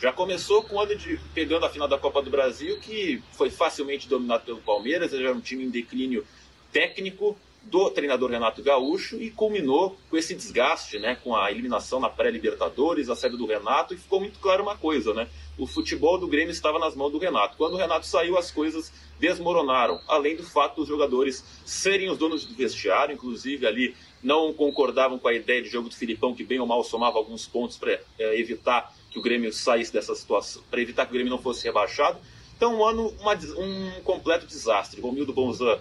Já 0.00 0.12
começou 0.12 0.62
com 0.64 0.76
o 0.76 0.80
ano 0.80 0.94
de 0.94 1.18
pegando 1.32 1.64
a 1.64 1.70
final 1.70 1.88
da 1.88 1.96
Copa 1.96 2.20
do 2.20 2.30
Brasil, 2.30 2.78
que 2.78 3.22
foi 3.32 3.48
facilmente 3.48 4.06
dominado 4.06 4.44
pelo 4.44 4.58
Palmeiras, 4.58 5.14
era 5.14 5.32
um 5.32 5.40
time 5.40 5.64
em 5.64 5.70
declínio 5.70 6.26
técnico, 6.70 7.38
do 7.66 7.90
treinador 7.90 8.30
Renato 8.30 8.62
Gaúcho 8.62 9.20
e 9.20 9.30
culminou 9.30 9.96
com 10.10 10.16
esse 10.16 10.34
desgaste, 10.34 10.98
né, 10.98 11.16
com 11.22 11.34
a 11.34 11.50
eliminação 11.50 11.98
na 11.98 12.08
pré-Libertadores, 12.08 13.08
a 13.08 13.16
saída 13.16 13.36
do 13.36 13.46
Renato, 13.46 13.94
e 13.94 13.96
ficou 13.96 14.20
muito 14.20 14.38
claro 14.38 14.62
uma 14.62 14.76
coisa, 14.76 15.12
né? 15.14 15.28
O 15.56 15.66
futebol 15.66 16.18
do 16.18 16.26
Grêmio 16.26 16.50
estava 16.50 16.78
nas 16.78 16.94
mãos 16.94 17.10
do 17.10 17.18
Renato. 17.18 17.56
Quando 17.56 17.74
o 17.74 17.76
Renato 17.76 18.06
saiu, 18.06 18.36
as 18.36 18.50
coisas 18.50 18.92
desmoronaram, 19.18 20.00
além 20.08 20.36
do 20.36 20.42
fato 20.42 20.76
dos 20.76 20.88
jogadores 20.88 21.44
serem 21.64 22.10
os 22.10 22.18
donos 22.18 22.44
do 22.44 22.54
vestiário, 22.54 23.14
inclusive 23.14 23.66
ali 23.66 23.94
não 24.22 24.52
concordavam 24.52 25.18
com 25.18 25.28
a 25.28 25.34
ideia 25.34 25.62
de 25.62 25.68
jogo 25.68 25.88
do 25.88 25.94
Filipão, 25.94 26.34
que 26.34 26.42
bem 26.42 26.58
ou 26.58 26.66
mal 26.66 26.82
somava 26.82 27.18
alguns 27.18 27.46
pontos 27.46 27.76
para 27.76 28.00
é, 28.18 28.40
evitar 28.40 28.92
que 29.10 29.18
o 29.18 29.22
Grêmio 29.22 29.52
saísse 29.52 29.92
dessa 29.92 30.14
situação, 30.14 30.62
para 30.70 30.80
evitar 30.80 31.04
que 31.06 31.12
o 31.12 31.14
Grêmio 31.14 31.30
não 31.30 31.38
fosse 31.38 31.64
rebaixado. 31.64 32.18
Então, 32.56 32.76
um 32.76 32.84
ano, 32.84 33.14
uma, 33.20 33.34
um 33.34 34.02
completo 34.02 34.46
desastre. 34.46 35.00
Romildo 35.00 35.32
Bonzan 35.32 35.78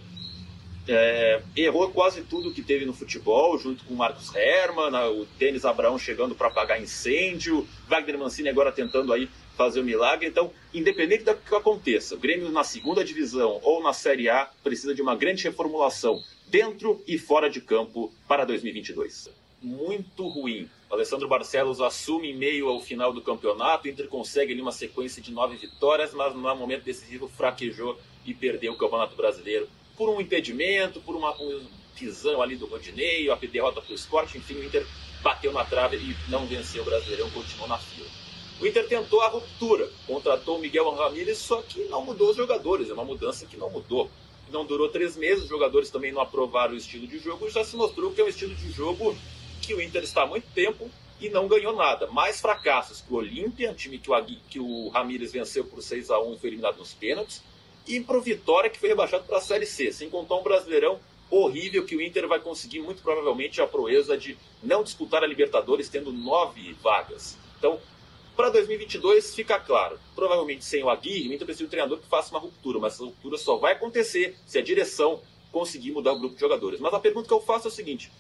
é, 0.88 1.42
errou 1.56 1.90
quase 1.92 2.22
tudo 2.24 2.54
que 2.54 2.62
teve 2.62 2.86
no 2.86 2.94
futebol, 2.94 3.58
junto 3.58 3.84
com 3.86 3.94
o 3.94 3.98
Marcos 3.98 4.34
Herman, 4.36 4.94
o 5.12 5.26
Denis 5.38 5.66
Abraão 5.66 5.98
chegando 5.98 6.36
para 6.36 6.48
apagar 6.48 6.82
incêndio, 6.82 7.68
Wagner 7.88 8.18
Mancini 8.18 8.50
agora 8.50 8.72
tentando 8.72 9.14
aí 9.14 9.30
fazer 9.56 9.80
o 9.80 9.84
milagre. 9.84 10.28
Então, 10.28 10.52
independente 10.74 11.24
do 11.24 11.36
que 11.36 11.56
aconteça, 11.56 12.16
o 12.16 12.20
Grêmio 12.20 12.52
na 12.52 12.64
segunda 12.64 13.04
divisão 13.04 13.60
ou 13.64 13.82
na 13.82 13.94
Série 13.94 14.30
A 14.30 14.50
precisa 14.64 14.94
de 14.94 15.02
uma 15.02 15.16
grande 15.16 15.44
reformulação 15.44 16.22
dentro 16.48 17.02
e 17.08 17.18
fora 17.18 17.50
de 17.50 17.62
campo 17.62 18.14
para 18.28 18.46
2022. 18.46 19.30
Muito 19.62 20.28
ruim. 20.28 20.70
Alessandro 20.92 21.28
Barcelos 21.28 21.80
assume 21.80 22.32
em 22.32 22.36
meio 22.36 22.68
ao 22.68 22.82
final 22.82 23.14
do 23.14 23.22
campeonato. 23.22 23.88
Inter 23.88 24.08
consegue 24.08 24.52
ali 24.52 24.62
uma 24.62 24.74
sequência 24.74 25.22
de 25.22 25.32
nove 25.32 25.56
vitórias, 25.56 26.14
mas 26.14 26.36
no 26.36 26.42
momento 26.56 26.84
decisivo 26.84 27.30
fraquejou 27.30 27.98
e 28.26 28.34
perdeu 28.34 28.74
o 28.74 28.78
Campeonato 28.78 29.16
Brasileiro 29.16 29.68
por 29.98 30.10
um 30.10 30.20
impedimento, 30.20 31.00
por 31.02 31.16
uma, 31.16 31.32
um 31.42 31.66
pisão 31.96 32.42
ali 32.42 32.56
do 32.56 32.66
Rodinei, 32.66 33.30
a 33.30 33.36
derrota 33.36 33.82
para 33.82 33.92
o 33.92 33.96
Sport. 33.96 34.36
Enfim, 34.36 34.56
o 34.56 34.64
Inter 34.64 34.86
bateu 35.22 35.54
na 35.54 35.64
trave 35.64 35.98
e 35.98 36.16
não 36.30 36.46
venceu 36.46 36.82
o 36.82 36.86
Brasileirão, 36.86 37.30
continuou 37.32 37.68
na 37.68 37.78
fila. 37.78 38.08
O 38.60 38.68
Inter 38.68 38.88
tentou 38.88 39.22
a 39.22 39.28
ruptura, 39.28 39.90
contratou 40.06 40.58
o 40.58 40.60
Miguel 40.60 40.90
Ramírez, 40.92 41.38
só 41.40 41.62
que 41.62 41.84
não 41.86 42.04
mudou 42.06 42.30
os 42.30 42.38
jogadores, 42.38 42.90
é 42.90 42.94
uma 42.94 43.04
mudança 43.04 43.46
que 43.46 43.58
não 43.58 43.70
mudou. 43.70 44.10
Não 44.52 44.66
durou 44.66 44.90
três 44.90 45.18
meses, 45.18 45.44
os 45.44 45.50
jogadores 45.50 45.90
também 45.90 46.12
não 46.12 46.22
aprovaram 46.22 46.74
o 46.74 46.78
estilo 46.78 47.08
de 47.08 47.18
jogo, 47.18 47.50
já 47.50 47.64
se 47.64 47.76
mostrou 47.76 48.12
que 48.12 48.22
é 48.22 48.24
um 48.24 48.28
estilo 48.28 48.54
de 48.54 48.72
jogo 48.72 49.18
que 49.62 49.74
o 49.74 49.82
Inter 49.82 50.04
está 50.04 50.24
há 50.24 50.28
muito 50.28 50.46
tempo 50.54 50.90
e 51.20 51.30
não 51.30 51.48
ganhou 51.48 51.76
nada. 51.76 52.08
Mais 52.08 52.40
fracassos 52.40 53.02
que 53.02 53.12
o 53.12 53.18
Olímpia, 53.18 53.74
time 53.74 53.98
que 53.98 54.12
o, 54.12 54.26
que 54.50 54.60
o 54.60 54.90
Ramírez 54.90 55.32
venceu 55.32 55.64
por 55.66 55.82
6 55.82 56.12
a 56.12 56.20
1 56.20 56.34
e 56.34 56.38
foi 56.38 56.50
eliminado 56.50 56.78
nos 56.78 56.94
pênaltis, 56.94 57.42
e 57.88 58.00
para 58.00 58.18
o 58.18 58.22
Vitória, 58.22 58.70
que 58.70 58.80
foi 58.80 58.90
rebaixado 58.90 59.26
para 59.26 59.38
a 59.38 59.42
Série 59.42 59.66
C, 59.66 59.92
sem 59.92 60.10
contar 60.10 60.36
um 60.36 60.44
brasileirão 60.44 61.00
horrível 61.30 61.86
que 61.86 61.96
o 61.96 62.02
Inter 62.02 62.28
vai 62.28 62.40
conseguir, 62.40 62.80
muito 62.80 63.02
provavelmente, 63.02 63.62
a 63.62 63.68
proeza 63.68 64.18
de 64.18 64.38
não 64.62 64.84
disputar 64.84 65.24
a 65.24 65.28
Libertadores 65.28 65.90
tendo 65.90 66.12
nove 66.12 66.74
vagas. 66.82 67.38
Então, 67.58 67.80
para 68.36 68.50
2022, 68.50 69.36
fica 69.36 69.60
claro, 69.60 70.00
provavelmente 70.16 70.64
sem 70.66 70.84
o 70.84 70.90
Aguirre, 70.90 71.30
o 71.30 71.34
Inter 71.34 71.46
precisa 71.46 71.64
de 71.64 71.68
um 71.68 71.70
treinador 71.70 72.00
que 72.00 72.08
faça 72.08 72.32
uma 72.32 72.40
ruptura, 72.40 72.80
mas 72.80 72.94
essa 72.94 73.04
ruptura 73.04 73.38
só 73.38 73.58
vai 73.58 73.74
acontecer 73.74 74.36
se 74.46 74.58
a 74.58 74.62
direção 74.62 75.22
conseguir 75.52 75.92
mudar 75.92 76.14
o 76.14 76.20
grupo 76.20 76.36
de 76.36 76.42
jogadores. 76.42 76.80
Mas 76.80 76.94
a 76.94 77.00
pergunta 77.00 77.28
que 77.28 77.34
eu 77.34 77.42
faço 77.42 77.68
é 77.68 77.72
o 77.72 77.74
seguinte: 77.74 78.12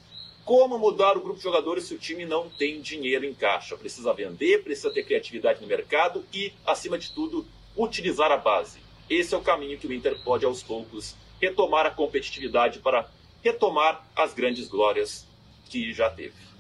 como 0.46 0.78
mudar 0.78 1.18
o 1.18 1.22
grupo 1.22 1.38
de 1.38 1.44
jogadores 1.44 1.86
se 1.86 1.96
o 1.96 1.98
time 1.98 2.26
não 2.26 2.50
tem 2.50 2.82
dinheiro 2.82 3.26
em 3.26 3.34
caixa? 3.34 3.78
Precisa 3.78 4.14
vender, 4.14 4.64
precisa 4.64 4.92
ter 4.92 5.04
criatividade 5.04 5.62
no 5.62 5.68
mercado 5.68 6.24
e, 6.34 6.54
acima 6.66 6.98
de 6.98 7.12
tudo, 7.12 7.46
utilizar 7.76 8.32
a 8.32 8.38
base. 8.38 8.83
Esse 9.10 9.34
é 9.34 9.38
o 9.38 9.42
caminho 9.42 9.78
que 9.78 9.88
o 9.88 9.94
Inter 9.94 10.18
pode, 10.24 10.46
aos 10.46 10.64
poucos, 10.64 11.16
retomar 11.42 11.86
a 11.86 11.92
competitividade 11.92 12.80
para 12.80 13.08
retomar 13.44 14.06
as 14.16 14.34
grandes 14.34 14.68
glórias 14.68 15.26
que 15.70 15.94
já 15.94 16.10
teve. 16.10 16.54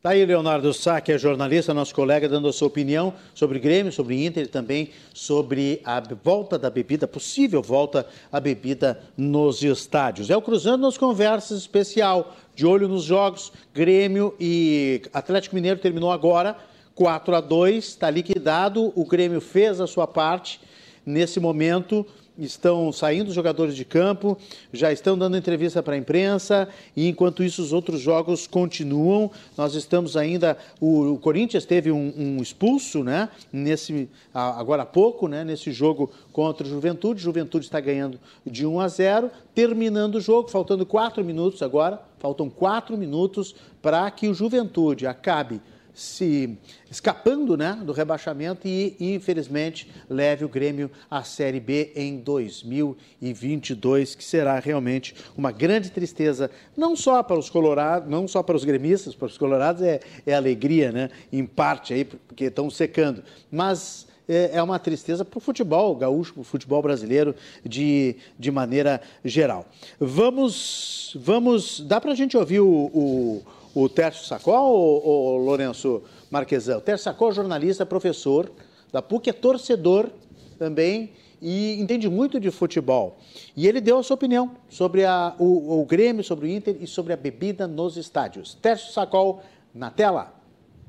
Está 0.00 0.10
aí 0.10 0.24
Leonardo 0.24 0.72
Sá, 0.72 0.98
que 0.98 1.12
é 1.12 1.18
jornalista, 1.18 1.74
nosso 1.74 1.94
colega, 1.94 2.26
dando 2.26 2.48
a 2.48 2.52
sua 2.54 2.68
opinião 2.68 3.12
sobre 3.34 3.58
Grêmio, 3.58 3.92
sobre 3.92 4.24
Inter 4.24 4.44
e 4.44 4.48
também 4.48 4.90
sobre 5.12 5.82
a 5.84 6.00
volta 6.00 6.58
da 6.58 6.70
bebida, 6.70 7.06
possível 7.06 7.60
volta 7.60 8.06
à 8.32 8.40
bebida 8.40 8.98
nos 9.14 9.62
estádios. 9.62 10.30
É 10.30 10.36
o 10.36 10.40
Cruzando 10.40 10.86
nas 10.86 10.96
Conversas 10.96 11.58
especial, 11.58 12.34
de 12.54 12.64
olho 12.64 12.88
nos 12.88 13.04
jogos. 13.04 13.52
Grêmio 13.74 14.34
e 14.40 15.02
Atlético 15.12 15.54
Mineiro 15.54 15.78
terminou 15.78 16.10
agora, 16.10 16.56
4 16.94 17.34
a 17.34 17.40
2 17.42 17.84
está 17.84 18.08
liquidado. 18.08 18.94
O 18.96 19.04
Grêmio 19.04 19.40
fez 19.40 19.82
a 19.82 19.86
sua 19.86 20.06
parte. 20.06 20.60
Nesse 21.04 21.40
momento, 21.40 22.06
estão 22.44 22.92
saindo 22.92 23.28
os 23.28 23.34
jogadores 23.34 23.74
de 23.76 23.84
campo, 23.84 24.36
já 24.72 24.92
estão 24.92 25.16
dando 25.16 25.36
entrevista 25.36 25.82
para 25.82 25.94
a 25.94 25.98
imprensa, 25.98 26.68
e 26.96 27.08
enquanto 27.08 27.42
isso 27.42 27.62
os 27.62 27.72
outros 27.72 28.00
jogos 28.00 28.46
continuam. 28.46 29.30
Nós 29.56 29.74
estamos 29.74 30.16
ainda. 30.16 30.56
O, 30.80 31.12
o 31.12 31.18
Corinthians 31.18 31.64
teve 31.64 31.90
um, 31.90 32.12
um, 32.16 32.42
expulso, 32.42 33.04
né? 33.04 33.28
Nesse, 33.52 34.08
agora 34.32 34.82
há 34.82 34.86
pouco, 34.86 35.28
né? 35.28 35.44
Nesse 35.44 35.72
jogo 35.72 36.10
contra 36.32 36.66
o 36.66 36.70
Juventude. 36.70 37.20
Juventude 37.20 37.66
está 37.66 37.80
ganhando 37.80 38.18
de 38.44 38.66
1 38.66 38.80
a 38.80 38.88
0, 38.88 39.30
terminando 39.54 40.16
o 40.16 40.20
jogo, 40.20 40.48
faltando 40.48 40.86
quatro 40.86 41.24
minutos 41.24 41.62
agora. 41.62 42.00
Faltam 42.18 42.50
quatro 42.50 42.96
minutos 42.96 43.54
para 43.80 44.10
que 44.10 44.28
o 44.28 44.34
Juventude 44.34 45.06
acabe 45.06 45.60
se 45.94 46.58
escapando 46.90 47.56
né, 47.56 47.78
do 47.82 47.92
rebaixamento 47.92 48.66
e, 48.66 48.96
infelizmente, 48.98 49.90
leve 50.08 50.44
o 50.44 50.48
Grêmio 50.48 50.90
à 51.10 51.22
Série 51.22 51.60
B 51.60 51.92
em 51.94 52.18
2022, 52.18 54.14
que 54.14 54.24
será 54.24 54.58
realmente 54.58 55.14
uma 55.36 55.52
grande 55.52 55.90
tristeza, 55.90 56.50
não 56.76 56.96
só 56.96 57.22
para 57.22 57.38
os 57.38 57.50
colorados, 57.50 58.08
não 58.08 58.26
só 58.26 58.42
para 58.42 58.56
os 58.56 58.64
gremistas, 58.64 59.14
para 59.14 59.26
os 59.26 59.38
colorados 59.38 59.82
é, 59.82 60.00
é 60.26 60.34
alegria, 60.34 60.92
né, 60.92 61.10
em 61.32 61.44
parte, 61.44 61.94
aí, 61.94 62.04
porque 62.04 62.44
estão 62.44 62.70
secando, 62.70 63.22
mas 63.50 64.06
é, 64.30 64.50
é 64.54 64.62
uma 64.62 64.78
tristeza 64.78 65.24
para 65.24 65.38
o 65.38 65.40
futebol 65.40 65.96
gaúcho, 65.96 66.34
para 66.34 66.42
o 66.42 66.44
futebol 66.44 66.80
brasileiro 66.80 67.34
de, 67.64 68.16
de 68.38 68.50
maneira 68.50 69.00
geral. 69.24 69.66
Vamos, 69.98 71.16
vamos, 71.20 71.80
dá 71.80 72.00
para 72.00 72.12
a 72.12 72.14
gente 72.14 72.36
ouvir 72.36 72.60
o, 72.60 72.68
o 72.68 73.42
o 73.74 73.88
Tércio 73.88 74.24
Sacol 74.24 74.72
ou, 74.72 75.04
ou 75.04 75.36
Lourenço 75.38 76.02
Marquesão? 76.30 76.78
O 76.78 76.80
Tércio 76.80 77.04
Sacol 77.04 77.30
é 77.30 77.34
jornalista, 77.34 77.86
professor 77.86 78.50
da 78.92 79.00
PUC, 79.00 79.30
é 79.30 79.32
torcedor 79.32 80.10
também 80.58 81.12
e 81.40 81.80
entende 81.80 82.08
muito 82.08 82.38
de 82.38 82.50
futebol. 82.50 83.18
E 83.56 83.66
ele 83.66 83.80
deu 83.80 83.98
a 83.98 84.02
sua 84.02 84.14
opinião 84.14 84.56
sobre 84.68 85.04
a, 85.04 85.34
o, 85.38 85.80
o 85.80 85.86
Grêmio, 85.86 86.22
sobre 86.22 86.46
o 86.46 86.50
Inter 86.50 86.76
e 86.80 86.86
sobre 86.86 87.12
a 87.12 87.16
bebida 87.16 87.66
nos 87.66 87.96
estádios. 87.96 88.54
Tércio 88.54 88.92
Sacol, 88.92 89.42
na 89.74 89.90
tela. 89.90 90.40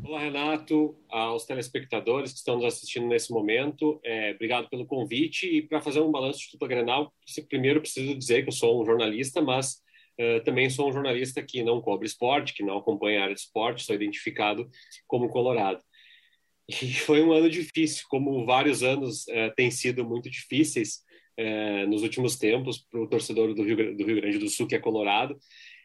Olá, 0.03 0.19
Renato, 0.19 0.95
aos 1.09 1.45
telespectadores 1.45 2.31
que 2.31 2.39
estão 2.39 2.55
nos 2.55 2.65
assistindo 2.65 3.05
nesse 3.05 3.31
momento, 3.31 3.99
é, 4.03 4.31
obrigado 4.31 4.67
pelo 4.67 4.83
convite. 4.85 5.45
E 5.45 5.61
para 5.61 5.79
fazer 5.79 6.01
um 6.01 6.11
balanço 6.11 6.39
de 6.39 6.51
dupla 6.53 6.67
Grenal, 6.67 7.13
primeiro 7.47 7.79
preciso 7.79 8.15
dizer 8.15 8.41
que 8.41 8.49
eu 8.49 8.53
sou 8.53 8.81
um 8.81 8.85
jornalista, 8.85 9.41
mas 9.41 9.79
Uh, 10.19 10.43
também 10.43 10.69
sou 10.69 10.89
um 10.89 10.93
jornalista 10.93 11.41
que 11.41 11.63
não 11.63 11.81
cobre 11.81 12.05
esporte, 12.05 12.53
que 12.53 12.63
não 12.63 12.77
acompanha 12.77 13.19
a 13.19 13.23
área 13.23 13.35
de 13.35 13.41
esporte, 13.41 13.83
sou 13.83 13.95
identificado 13.95 14.69
como 15.07 15.29
colorado. 15.29 15.81
E 16.67 16.93
foi 17.05 17.21
um 17.23 17.31
ano 17.31 17.49
difícil, 17.49 18.05
como 18.09 18.45
vários 18.45 18.83
anos 18.83 19.25
uh, 19.27 19.53
têm 19.55 19.71
sido 19.71 20.05
muito 20.05 20.29
difíceis 20.29 21.01
uh, 21.39 21.87
nos 21.87 22.03
últimos 22.03 22.37
tempos 22.37 22.79
para 22.79 23.01
o 23.01 23.07
torcedor 23.07 23.53
do 23.53 23.63
Rio, 23.63 23.95
do 23.95 24.05
Rio, 24.05 24.21
Grande 24.21 24.37
do 24.37 24.49
Sul, 24.49 24.67
que 24.67 24.75
é 24.75 24.79
colorado. 24.79 25.37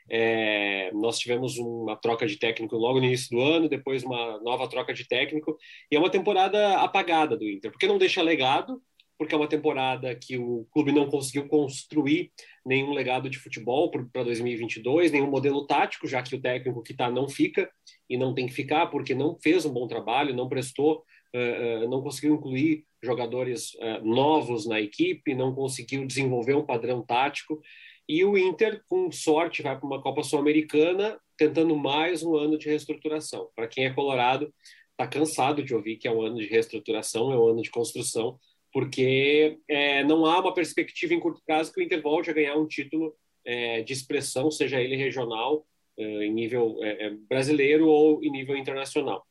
É, 0.09 0.93
nós 0.93 1.19
tivemos 1.19 1.59
uma 1.59 1.97
troca 1.97 2.27
de 2.27 2.37
técnico 2.37 2.77
logo 2.77 3.01
no 3.01 3.07
início 3.07 3.29
do 3.31 3.43
ano, 3.43 3.69
depois 3.69 4.05
uma 4.05 4.39
nova 4.41 4.69
troca 4.69 4.95
de 4.95 5.07
técnico, 5.07 5.57
e 5.91 5.97
é 5.97 5.99
uma 5.99 6.11
temporada 6.11 6.77
apagada 6.79 7.37
do 7.37 7.49
Inter, 7.49 7.73
porque 7.73 7.89
não 7.89 7.99
deixa 7.99 8.23
legado, 8.23 8.81
porque 9.19 9.35
é 9.35 9.39
uma 9.39 9.49
temporada 9.49 10.15
que 10.15 10.37
o 10.37 10.67
clube 10.71 10.93
não 10.93 11.09
conseguiu 11.09 11.49
construir 11.49 12.31
nenhum 12.65 12.93
legado 12.93 13.31
de 13.31 13.39
futebol 13.39 13.91
para 13.91 14.25
2022, 14.25 15.13
nenhum 15.13 15.31
modelo 15.31 15.67
tático, 15.67 16.07
já 16.07 16.23
que 16.23 16.35
o 16.35 16.41
técnico 16.41 16.83
que 16.83 16.93
está 16.93 17.11
não 17.11 17.29
fica 17.29 17.71
e 18.09 18.17
não 18.17 18.35
tem 18.35 18.47
que 18.47 18.53
ficar 18.53 18.87
porque 18.89 19.15
não 19.15 19.39
fez 19.41 19.65
um 19.65 19.73
bom 19.73 19.87
trabalho, 19.87 20.35
não 20.35 20.49
prestou, 20.49 21.05
uh, 21.35 21.85
uh, 21.85 21.89
não 21.89 22.03
conseguiu 22.03 22.35
incluir 22.35 22.85
jogadores 23.03 23.75
uh, 23.75 24.05
novos 24.05 24.67
na 24.67 24.81
equipe, 24.81 25.35
não 25.35 25.55
conseguiu 25.55 26.07
desenvolver 26.07 26.55
um 26.55 26.67
padrão 26.67 27.03
tático. 27.03 27.61
E 28.09 28.25
o 28.25 28.37
Inter, 28.37 28.83
com 28.89 29.11
sorte, 29.11 29.63
vai 29.63 29.77
para 29.77 29.87
uma 29.87 30.03
Copa 30.03 30.23
Sul-Americana 30.23 31.19
tentando 31.37 31.77
mais 31.77 32.23
um 32.23 32.37
ano 32.37 32.59
de 32.59 32.69
reestruturação. 32.69 33.49
Para 33.55 33.69
quem 33.69 33.85
é 33.85 33.93
colorado, 33.93 34.53
está 34.93 35.07
cansado 35.07 35.63
de 35.63 35.75
ouvir 35.75 35.97
que 35.97 36.09
é 36.09 36.13
um 36.13 36.23
ano 36.23 36.37
de 36.37 36.47
reestruturação, 36.47 37.33
é 37.33 37.39
um 37.39 37.49
ano 37.49 37.63
de 37.63 37.71
construção 37.71 38.39
porque 38.77 39.59
é, 39.67 40.05
não 40.05 40.27
há 40.27 40.39
uma 40.39 40.53
perspectiva 40.53 41.15
em 41.15 41.19
curto 41.19 41.41
prazo 41.47 41.73
que 41.73 41.81
o 41.81 41.83
Inter 41.83 42.03
volte 42.03 42.29
a 42.29 42.35
ganhar 42.35 42.57
um 42.57 42.69
título 42.69 43.17
é, 43.43 43.81
de 43.81 43.95
expressão, 43.95 44.51
seja 44.51 44.79
ele 44.79 44.95
regional, 44.97 45.67
é, 45.99 46.27
em 46.27 46.31
nível 46.31 46.77
é, 46.83 47.07
é, 47.07 47.11
brasileiro 47.27 47.89
ou 47.89 48.23
em 48.23 48.31
nível 48.31 48.55
internacional. 48.55 49.27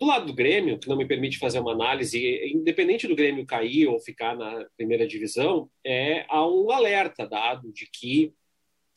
Do 0.00 0.06
lado 0.06 0.24
do 0.24 0.32
Grêmio, 0.32 0.78
que 0.78 0.88
não 0.88 0.96
me 0.96 1.06
permite 1.06 1.36
fazer 1.36 1.60
uma 1.60 1.72
análise, 1.72 2.18
independente 2.46 3.06
do 3.06 3.14
Grêmio 3.14 3.44
cair 3.44 3.88
ou 3.88 4.00
ficar 4.00 4.34
na 4.34 4.66
primeira 4.74 5.06
divisão, 5.06 5.68
é, 5.84 6.24
há 6.30 6.48
um 6.48 6.70
alerta 6.70 7.28
dado 7.28 7.70
de 7.74 7.86
que 7.92 8.32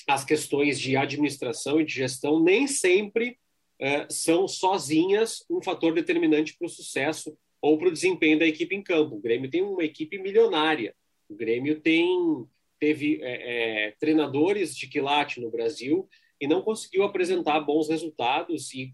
as 0.07 0.23
questões 0.23 0.79
de 0.79 0.95
administração 0.95 1.81
e 1.81 1.85
de 1.85 1.95
gestão 1.95 2.41
nem 2.41 2.65
sempre 2.65 3.37
é, 3.77 4.07
são 4.09 4.47
sozinhas 4.47 5.43
um 5.49 5.61
fator 5.61 5.93
determinante 5.93 6.55
para 6.57 6.65
o 6.65 6.69
sucesso 6.69 7.37
ou 7.61 7.77
para 7.77 7.87
o 7.87 7.91
desempenho 7.91 8.39
da 8.39 8.45
equipe 8.45 8.75
em 8.75 8.81
campo. 8.81 9.15
O 9.15 9.21
Grêmio 9.21 9.49
tem 9.49 9.61
uma 9.61 9.83
equipe 9.83 10.17
milionária. 10.17 10.95
O 11.29 11.35
Grêmio 11.35 11.79
tem 11.79 12.47
teve 12.79 13.19
é, 13.21 13.87
é, 13.87 13.91
treinadores 13.99 14.75
de 14.75 14.87
quilate 14.87 15.39
no 15.39 15.49
Brasil 15.49 16.07
e 16.39 16.47
não 16.47 16.61
conseguiu 16.61 17.03
apresentar 17.03 17.59
bons 17.61 17.89
resultados. 17.89 18.73
E 18.73 18.93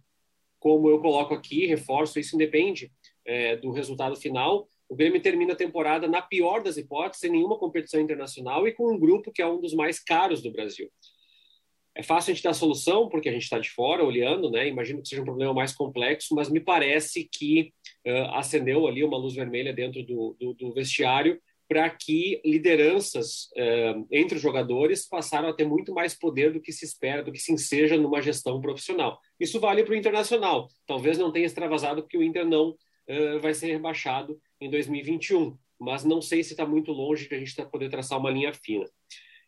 como 0.59 0.89
eu 0.89 0.99
coloco 0.99 1.33
aqui, 1.33 1.65
reforço, 1.65 2.19
isso 2.19 2.35
independe 2.35 2.91
é, 3.25 3.55
do 3.55 3.71
resultado 3.71 4.15
final. 4.15 4.67
O 4.87 4.95
Grêmio 4.95 5.21
termina 5.21 5.53
a 5.53 5.57
temporada 5.57 6.07
na 6.07 6.21
pior 6.21 6.61
das 6.61 6.77
hipóteses, 6.77 7.21
sem 7.21 7.31
nenhuma 7.31 7.57
competição 7.57 7.99
internacional 7.99 8.67
e 8.67 8.73
com 8.73 8.93
um 8.93 8.99
grupo 8.99 9.31
que 9.31 9.41
é 9.41 9.47
um 9.47 9.59
dos 9.59 9.73
mais 9.73 9.99
caros 9.99 10.41
do 10.41 10.51
Brasil. 10.51 10.89
É 11.95 12.01
fácil 12.03 12.31
a 12.31 12.33
gente 12.33 12.43
dar 12.43 12.53
solução, 12.53 13.09
porque 13.09 13.27
a 13.27 13.31
gente 13.31 13.43
está 13.43 13.59
de 13.59 13.69
fora 13.69 14.03
olhando, 14.03 14.49
né? 14.49 14.67
Imagino 14.67 15.01
que 15.01 15.07
seja 15.07 15.21
um 15.21 15.25
problema 15.25 15.53
mais 15.53 15.73
complexo, 15.73 16.33
mas 16.33 16.49
me 16.49 16.59
parece 16.59 17.27
que 17.29 17.73
uh, 18.07 18.35
acendeu 18.35 18.87
ali 18.87 19.03
uma 19.03 19.17
luz 19.17 19.35
vermelha 19.35 19.73
dentro 19.73 20.01
do, 20.03 20.35
do, 20.39 20.53
do 20.53 20.73
vestiário 20.73 21.39
para 21.67 21.89
que 21.89 22.41
lideranças 22.43 23.49
uh, 23.55 24.05
entre 24.11 24.35
os 24.35 24.41
jogadores 24.41 25.07
passaram 25.07 25.47
a 25.47 25.53
ter 25.53 25.65
muito 25.65 25.93
mais 25.93 26.13
poder 26.13 26.51
do 26.51 26.61
que 26.61 26.71
se 26.71 26.83
espera, 26.83 27.23
do 27.23 27.31
que 27.31 27.39
se 27.39 27.53
enseja 27.53 27.97
numa 27.97 28.21
gestão 28.21 28.59
profissional. 28.59 29.19
Isso 29.39 29.59
vale 29.59 29.83
para 29.83 29.93
o 29.93 29.95
internacional. 29.95 30.67
Talvez 30.85 31.17
não 31.17 31.31
tenha 31.31 31.45
extravasado 31.45 32.01
porque 32.01 32.17
o 32.17 32.23
Inter 32.23 32.45
não 32.45 32.71
uh, 32.71 33.39
vai 33.41 33.53
ser 33.53 33.67
rebaixado 33.67 34.37
em 34.59 34.69
2021, 34.69 35.57
mas 35.79 36.03
não 36.03 36.21
sei 36.21 36.43
se 36.43 36.51
está 36.53 36.65
muito 36.65 36.91
longe 36.91 37.27
de 37.27 37.35
a 37.35 37.39
gente 37.39 37.55
poder 37.65 37.89
traçar 37.89 38.17
uma 38.19 38.31
linha 38.31 38.53
fina. 38.53 38.85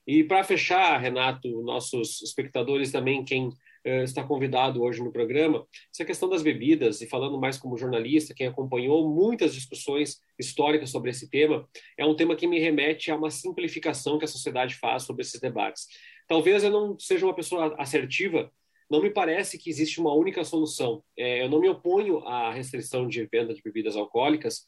E 0.05 0.23
para 0.23 0.43
fechar, 0.43 0.97
Renato, 0.99 1.61
nossos 1.61 2.21
espectadores 2.21 2.91
também, 2.91 3.23
quem 3.23 3.47
uh, 3.47 4.03
está 4.03 4.23
convidado 4.23 4.81
hoje 4.81 5.01
no 5.01 5.11
programa, 5.11 5.65
essa 5.93 6.03
questão 6.03 6.27
das 6.29 6.41
bebidas, 6.41 7.01
e 7.01 7.07
falando 7.07 7.39
mais 7.39 7.57
como 7.57 7.77
jornalista, 7.77 8.33
quem 8.33 8.47
acompanhou 8.47 9.07
muitas 9.07 9.53
discussões 9.53 10.19
históricas 10.37 10.89
sobre 10.89 11.11
esse 11.11 11.29
tema, 11.29 11.67
é 11.97 12.05
um 12.05 12.15
tema 12.15 12.35
que 12.35 12.47
me 12.47 12.59
remete 12.59 13.11
a 13.11 13.15
uma 13.15 13.31
simplificação 13.31 14.17
que 14.17 14.25
a 14.25 14.27
sociedade 14.27 14.75
faz 14.75 15.03
sobre 15.03 15.21
esses 15.21 15.39
debates. 15.39 15.87
Talvez 16.27 16.63
eu 16.63 16.71
não 16.71 16.99
seja 16.99 17.25
uma 17.25 17.35
pessoa 17.35 17.75
assertiva, 17.77 18.51
não 18.89 19.01
me 19.01 19.09
parece 19.09 19.57
que 19.57 19.69
existe 19.69 19.99
uma 19.99 20.13
única 20.13 20.43
solução. 20.43 21.03
É, 21.17 21.43
eu 21.43 21.49
não 21.49 21.59
me 21.59 21.69
oponho 21.69 22.19
à 22.27 22.51
restrição 22.53 23.07
de 23.07 23.25
venda 23.25 23.53
de 23.53 23.61
bebidas 23.61 23.95
alcoólicas, 23.95 24.67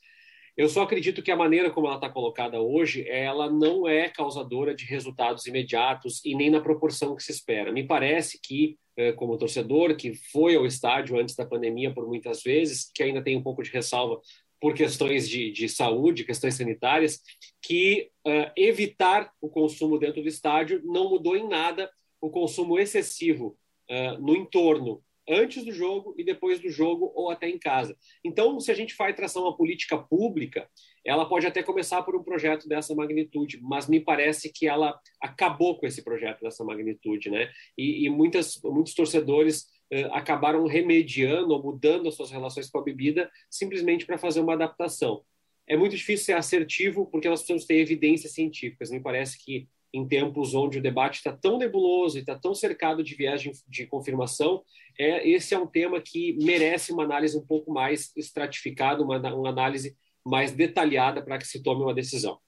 eu 0.58 0.70
só 0.70 0.84
acredito 0.84 1.22
que 1.22 1.32
a 1.32 1.36
maneira 1.36 1.70
como 1.70 1.88
ela 1.88 1.96
está 1.96 2.10
colocada 2.10 2.62
hoje, 2.62 3.08
ela 3.10 3.52
não 3.52 3.88
é 3.88 4.10
causadora 4.10 4.74
de 4.74 4.86
resultados 4.86 5.46
imediatos 5.46 6.24
e 6.24 6.34
nem 6.34 6.50
na 6.50 6.62
proporção 6.62 7.16
que 7.16 7.24
se 7.24 7.32
espera. 7.32 7.72
Me 7.72 7.84
parece 7.84 8.40
que, 8.42 8.78
eh, 8.96 9.12
como 9.12 9.38
torcedor 9.38 9.96
que 9.98 10.14
foi 10.32 10.56
ao 10.56 10.66
estádio 10.66 11.20
antes 11.20 11.36
da 11.36 11.46
pandemia 11.46 11.94
por 11.94 12.08
muitas 12.08 12.42
vezes, 12.42 12.90
que 12.94 13.04
ainda 13.04 13.22
tem 13.22 13.36
um 13.36 13.44
pouco 13.44 13.62
de 13.62 13.70
ressalva 13.70 14.22
por 14.62 14.74
questões 14.74 15.28
de, 15.28 15.52
de 15.52 15.68
saúde, 15.68 16.24
questões 16.24 16.56
sanitárias, 16.56 17.22
que 17.62 18.10
uh, 18.26 18.52
evitar 18.56 19.32
o 19.42 19.50
consumo 19.50 20.00
dentro 20.00 20.22
do 20.22 20.28
estádio 20.28 20.82
não 20.84 21.10
mudou 21.10 21.36
em 21.36 21.48
nada 21.48 21.92
o 22.22 22.30
consumo 22.30 22.80
excessivo 22.80 23.58
uh, 23.90 24.20
no 24.20 24.36
entorno 24.36 25.04
antes 25.28 25.64
do 25.64 25.72
jogo 25.72 26.14
e 26.18 26.24
depois 26.24 26.60
do 26.60 26.70
jogo 26.70 27.12
ou 27.16 27.30
até 27.30 27.50
em 27.50 27.58
casa. 27.58 27.98
Então, 28.24 28.60
se 28.60 28.72
a 28.72 28.76
gente 28.76 28.96
vai 28.96 29.14
traçar 29.14 29.42
uma 29.42 29.56
política 29.56 29.98
pública, 29.98 30.70
ela 31.04 31.28
pode 31.28 31.46
até 31.48 31.64
começar 31.64 32.02
por 32.04 32.16
um 32.16 32.24
projeto 32.24 32.68
dessa 32.68 32.94
magnitude, 32.96 33.60
mas 33.62 33.88
me 33.88 34.00
parece 34.00 34.52
que 34.52 34.68
ela 34.68 35.00
acabou 35.22 35.78
com 35.78 35.86
esse 35.86 36.04
projeto 36.04 36.42
dessa 36.42 36.64
magnitude, 36.64 37.30
né? 37.30 37.52
E, 37.78 38.06
e 38.06 38.10
muitas, 38.10 38.60
muitos 38.64 38.94
torcedores 38.94 39.68
eh, 39.92 40.10
acabaram 40.12 40.66
remediando 40.66 41.54
ou 41.54 41.62
mudando 41.62 42.10
as 42.10 42.16
suas 42.16 42.32
relações 42.32 42.70
com 42.70 42.80
a 42.80 42.84
bebida 42.84 43.30
simplesmente 43.50 44.06
para 44.06 44.18
fazer 44.18 44.40
uma 44.40 44.54
adaptação. 44.54 45.24
É 45.68 45.76
muito 45.78 45.96
difícil 45.96 46.26
ser 46.26 46.34
assertivo 46.34 47.08
porque 47.08 47.30
nós 47.30 47.40
precisamos 47.40 47.66
ter 47.66 47.76
evidências 47.76 48.34
científicas. 48.34 48.92
Me 48.92 49.00
parece 49.00 49.44
que 49.44 49.68
em 49.94 50.06
tempos 50.06 50.54
onde 50.54 50.80
o 50.80 50.82
debate 50.82 51.16
está 51.16 51.32
tão 51.32 51.58
nebuloso 51.58 52.18
e 52.18 52.20
está 52.20 52.38
tão 52.38 52.54
cercado 52.54 53.02
de 53.02 53.16
viés 53.16 53.42
de, 53.42 53.52
de, 53.68 53.88
confirmação, 53.88 54.62
é, 54.98 55.28
esse 55.28 55.54
é 55.54 55.60
um 55.60 55.68
tema 55.68 56.00
que 56.02 56.38
merece 56.42 56.92
uma 56.92 57.04
análise 57.04 57.38
um 57.38 57.46
pouco 57.46 57.72
mais 57.72 58.12
estratificada, 58.16 59.04
uma, 59.04 59.18
uma 59.34 59.50
análise 59.50 59.96
mais 60.26 60.52
detalhada 60.52 61.22
para 61.22 61.38
que 61.38 61.48
se 61.48 61.62
tome 61.62 61.82
uma 61.82 61.94
decisão. 61.94 62.40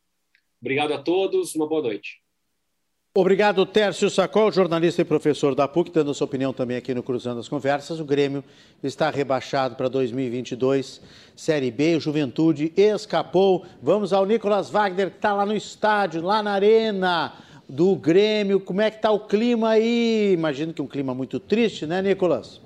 Obrigado 0.61 0.93
a 0.93 0.97
todos, 0.97 1.55
uma 1.55 1.67
boa 1.67 1.83
noite. 1.83 2.21
Obrigado, 3.13 3.65
Tércio 3.65 4.11
Sacol, 4.11 4.51
jornalista 4.51 5.01
e 5.01 5.05
professor 5.05 5.55
da 5.55 5.67
PUC, 5.67 5.91
dando 5.91 6.13
sua 6.13 6.25
opinião 6.25 6.53
também 6.53 6.77
aqui 6.77 6.93
no 6.93 7.01
Cruzando 7.01 7.39
as 7.39 7.49
Conversas. 7.49 7.99
O 7.99 8.05
Grêmio 8.05 8.43
está 8.83 9.09
rebaixado 9.09 9.75
para 9.75 9.87
2022, 9.87 11.01
Série 11.35 11.71
B, 11.71 11.95
o 11.95 11.99
Juventude 11.99 12.71
escapou. 12.77 13.65
Vamos 13.81 14.13
ao 14.13 14.23
Nicolas 14.23 14.69
Wagner, 14.69 15.09
que 15.09 15.15
está 15.17 15.33
lá 15.33 15.47
no 15.47 15.55
estádio, 15.55 16.21
lá 16.21 16.43
na 16.43 16.51
arena 16.51 17.33
do 17.67 17.95
Grêmio. 17.95 18.59
Como 18.59 18.81
é 18.81 18.89
que 18.89 18.97
está 18.97 19.11
o 19.11 19.27
clima 19.27 19.69
aí? 19.69 20.31
Imagino 20.33 20.73
que 20.73 20.81
um 20.81 20.87
clima 20.87 21.13
muito 21.13 21.39
triste, 21.39 21.85
né, 21.85 22.01
Nicolas? 22.01 22.61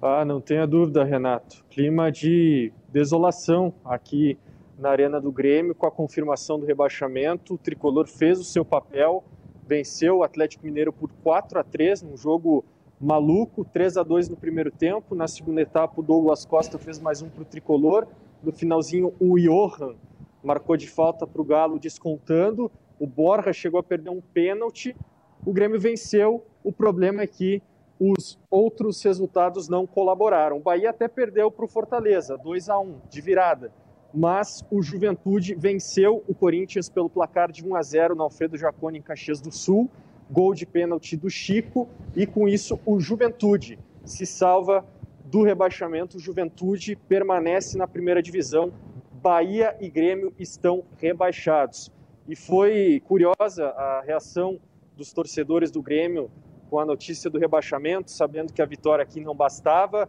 Ah, 0.00 0.24
não 0.24 0.40
tenha 0.40 0.66
dúvida, 0.66 1.04
Renato. 1.04 1.64
Clima 1.70 2.10
de 2.10 2.72
desolação 2.88 3.74
aqui 3.84 4.38
na 4.78 4.90
Arena 4.90 5.20
do 5.20 5.32
Grêmio 5.32 5.74
com 5.74 5.86
a 5.86 5.90
confirmação 5.90 6.58
do 6.58 6.66
rebaixamento. 6.66 7.54
O 7.54 7.58
tricolor 7.58 8.06
fez 8.06 8.38
o 8.38 8.44
seu 8.44 8.64
papel, 8.64 9.24
venceu 9.66 10.18
o 10.18 10.22
Atlético 10.22 10.64
Mineiro 10.64 10.92
por 10.92 11.10
4 11.22 11.58
a 11.58 11.64
3 11.64 12.02
num 12.02 12.16
jogo 12.16 12.64
maluco, 13.00 13.64
3 13.64 13.96
a 13.96 14.02
2 14.02 14.28
no 14.28 14.36
primeiro 14.36 14.70
tempo. 14.70 15.14
Na 15.14 15.26
segunda 15.26 15.60
etapa, 15.60 16.00
o 16.00 16.02
Douglas 16.02 16.44
Costa 16.44 16.78
fez 16.78 16.98
mais 16.98 17.20
um 17.22 17.28
para 17.28 17.42
o 17.42 17.44
tricolor. 17.44 18.06
No 18.42 18.52
finalzinho, 18.52 19.12
o 19.18 19.38
Johan 19.38 19.96
marcou 20.42 20.76
de 20.76 20.86
falta 20.86 21.26
para 21.26 21.40
o 21.42 21.44
Galo, 21.44 21.78
descontando. 21.78 22.70
O 22.98 23.06
Borja 23.06 23.52
chegou 23.52 23.80
a 23.80 23.82
perder 23.82 24.10
um 24.10 24.20
pênalti. 24.20 24.96
O 25.44 25.52
Grêmio 25.52 25.80
venceu. 25.80 26.44
O 26.64 26.72
problema 26.72 27.22
é 27.22 27.26
que 27.26 27.62
os 27.98 28.38
outros 28.50 29.02
resultados 29.02 29.68
não 29.68 29.86
colaboraram. 29.86 30.58
O 30.58 30.60
Bahia 30.60 30.90
até 30.90 31.08
perdeu 31.08 31.50
para 31.50 31.64
o 31.64 31.68
Fortaleza, 31.68 32.36
2 32.36 32.68
a 32.68 32.78
1 32.78 33.00
de 33.08 33.20
virada 33.20 33.72
mas 34.16 34.64
o 34.70 34.82
Juventude 34.82 35.54
venceu 35.54 36.24
o 36.26 36.34
Corinthians 36.34 36.88
pelo 36.88 37.10
placar 37.10 37.52
de 37.52 37.62
1 37.62 37.76
a 37.76 37.82
0 37.82 38.14
no 38.14 38.22
Alfredo 38.22 38.56
Jaconi 38.56 38.98
em 38.98 39.02
Caxias 39.02 39.42
do 39.42 39.52
Sul, 39.52 39.90
gol 40.30 40.54
de 40.54 40.64
pênalti 40.64 41.18
do 41.18 41.28
Chico, 41.28 41.86
e 42.14 42.26
com 42.26 42.48
isso 42.48 42.80
o 42.86 42.98
Juventude 42.98 43.78
se 44.06 44.24
salva 44.24 44.86
do 45.24 45.42
rebaixamento. 45.42 46.16
O 46.16 46.20
Juventude 46.20 46.96
permanece 46.96 47.76
na 47.76 47.86
primeira 47.86 48.22
divisão. 48.22 48.72
Bahia 49.12 49.76
e 49.80 49.90
Grêmio 49.90 50.32
estão 50.38 50.82
rebaixados. 50.96 51.92
E 52.28 52.34
foi 52.34 53.00
curiosa 53.06 53.68
a 53.68 54.00
reação 54.00 54.58
dos 54.96 55.12
torcedores 55.12 55.70
do 55.70 55.80
Grêmio 55.80 56.30
com 56.68 56.80
a 56.80 56.84
notícia 56.84 57.30
do 57.30 57.38
rebaixamento, 57.38 58.10
sabendo 58.10 58.52
que 58.52 58.60
a 58.60 58.66
vitória 58.66 59.02
aqui 59.02 59.20
não 59.20 59.34
bastava 59.34 60.08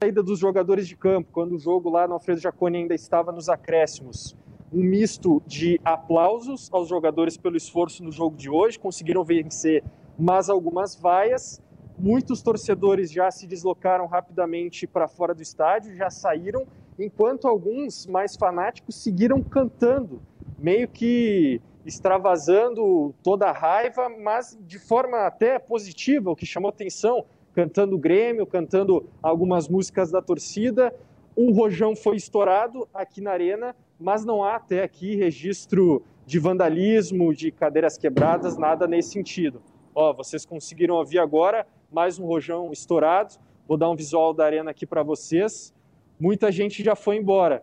saída 0.00 0.22
dos 0.22 0.38
jogadores 0.38 0.86
de 0.86 0.96
campo, 0.96 1.30
quando 1.32 1.56
o 1.56 1.58
jogo 1.58 1.90
lá 1.90 2.06
no 2.06 2.14
Alfredo 2.14 2.40
Jaconi 2.40 2.78
ainda 2.78 2.94
estava 2.94 3.32
nos 3.32 3.48
acréscimos. 3.48 4.36
Um 4.72 4.82
misto 4.82 5.42
de 5.44 5.80
aplausos 5.84 6.68
aos 6.72 6.88
jogadores 6.88 7.36
pelo 7.36 7.56
esforço 7.56 8.04
no 8.04 8.12
jogo 8.12 8.36
de 8.36 8.48
hoje, 8.48 8.78
conseguiram 8.78 9.24
vencer, 9.24 9.82
mas 10.16 10.48
algumas 10.48 10.94
vaias. 10.94 11.60
Muitos 11.98 12.42
torcedores 12.42 13.10
já 13.10 13.28
se 13.30 13.44
deslocaram 13.44 14.06
rapidamente 14.06 14.86
para 14.86 15.08
fora 15.08 15.34
do 15.34 15.42
estádio, 15.42 15.96
já 15.96 16.10
saíram, 16.10 16.64
enquanto 16.96 17.48
alguns 17.48 18.06
mais 18.06 18.36
fanáticos 18.36 19.02
seguiram 19.02 19.42
cantando, 19.42 20.22
meio 20.58 20.88
que 20.88 21.60
extravasando 21.86 23.14
toda 23.22 23.46
a 23.46 23.52
raiva, 23.52 24.08
mas 24.08 24.58
de 24.60 24.78
forma 24.78 25.26
até 25.26 25.58
positiva, 25.58 26.30
o 26.30 26.36
que 26.36 26.44
chamou 26.44 26.68
atenção 26.68 27.24
cantando 27.54 27.96
o 27.96 27.98
Grêmio, 27.98 28.46
cantando 28.46 29.08
algumas 29.22 29.68
músicas 29.68 30.10
da 30.10 30.20
torcida. 30.20 30.94
Um 31.36 31.52
rojão 31.52 31.96
foi 31.96 32.16
estourado 32.16 32.88
aqui 32.92 33.20
na 33.20 33.30
arena, 33.30 33.74
mas 33.98 34.24
não 34.24 34.44
há 34.44 34.56
até 34.56 34.82
aqui 34.82 35.16
registro 35.16 36.02
de 36.26 36.38
vandalismo, 36.38 37.34
de 37.34 37.50
cadeiras 37.50 37.96
quebradas, 37.96 38.56
nada 38.56 38.86
nesse 38.86 39.10
sentido. 39.10 39.62
Ó, 39.94 40.12
vocês 40.12 40.44
conseguiram 40.44 40.94
ouvir 40.96 41.18
agora 41.18 41.66
mais 41.90 42.18
um 42.18 42.26
rojão 42.26 42.70
estourado. 42.70 43.34
Vou 43.66 43.76
dar 43.76 43.90
um 43.90 43.96
visual 43.96 44.32
da 44.32 44.44
arena 44.44 44.70
aqui 44.70 44.86
para 44.86 45.02
vocês. 45.02 45.74
Muita 46.20 46.52
gente 46.52 46.84
já 46.84 46.94
foi 46.94 47.16
embora, 47.16 47.62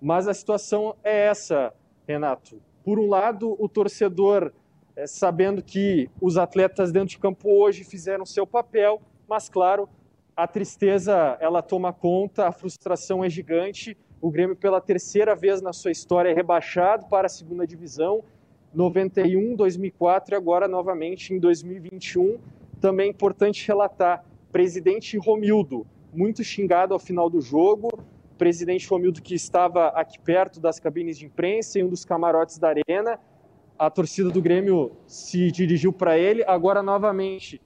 mas 0.00 0.26
a 0.26 0.34
situação 0.34 0.96
é 1.04 1.26
essa, 1.26 1.72
Renato. 2.06 2.60
Por 2.84 2.98
um 2.98 3.08
lado, 3.08 3.56
o 3.58 3.68
torcedor 3.68 4.52
é, 4.94 5.06
sabendo 5.06 5.62
que 5.62 6.08
os 6.20 6.38
atletas 6.38 6.90
dentro 6.90 7.08
de 7.08 7.18
campo 7.18 7.50
hoje 7.50 7.84
fizeram 7.84 8.24
seu 8.24 8.46
papel, 8.46 9.00
mas 9.28 9.48
claro, 9.48 9.88
a 10.36 10.46
tristeza 10.46 11.36
ela 11.40 11.62
toma 11.62 11.92
conta, 11.92 12.46
a 12.46 12.52
frustração 12.52 13.24
é 13.24 13.28
gigante. 13.28 13.96
O 14.20 14.30
Grêmio 14.30 14.56
pela 14.56 14.80
terceira 14.80 15.34
vez 15.34 15.60
na 15.60 15.72
sua 15.72 15.90
história 15.90 16.30
é 16.30 16.34
rebaixado 16.34 17.06
para 17.06 17.26
a 17.26 17.30
segunda 17.30 17.66
divisão, 17.66 18.22
91, 18.74 19.54
2004 19.54 20.34
e 20.34 20.36
agora 20.36 20.68
novamente 20.68 21.32
em 21.32 21.38
2021. 21.38 22.38
Também 22.80 23.06
é 23.06 23.10
importante 23.10 23.66
relatar, 23.66 24.24
presidente 24.52 25.16
Romildo, 25.18 25.86
muito 26.12 26.44
xingado 26.44 26.94
ao 26.94 27.00
final 27.00 27.28
do 27.28 27.40
jogo, 27.40 27.88
presidente 28.36 28.88
Romildo 28.88 29.22
que 29.22 29.34
estava 29.34 29.88
aqui 29.88 30.18
perto 30.18 30.60
das 30.60 30.78
cabines 30.78 31.18
de 31.18 31.26
imprensa 31.26 31.78
em 31.78 31.84
um 31.84 31.88
dos 31.88 32.04
camarotes 32.04 32.58
da 32.58 32.68
arena. 32.68 33.18
A 33.78 33.90
torcida 33.90 34.30
do 34.30 34.40
Grêmio 34.40 34.92
se 35.06 35.50
dirigiu 35.50 35.92
para 35.92 36.18
ele, 36.18 36.44
agora 36.44 36.82
novamente 36.82 37.60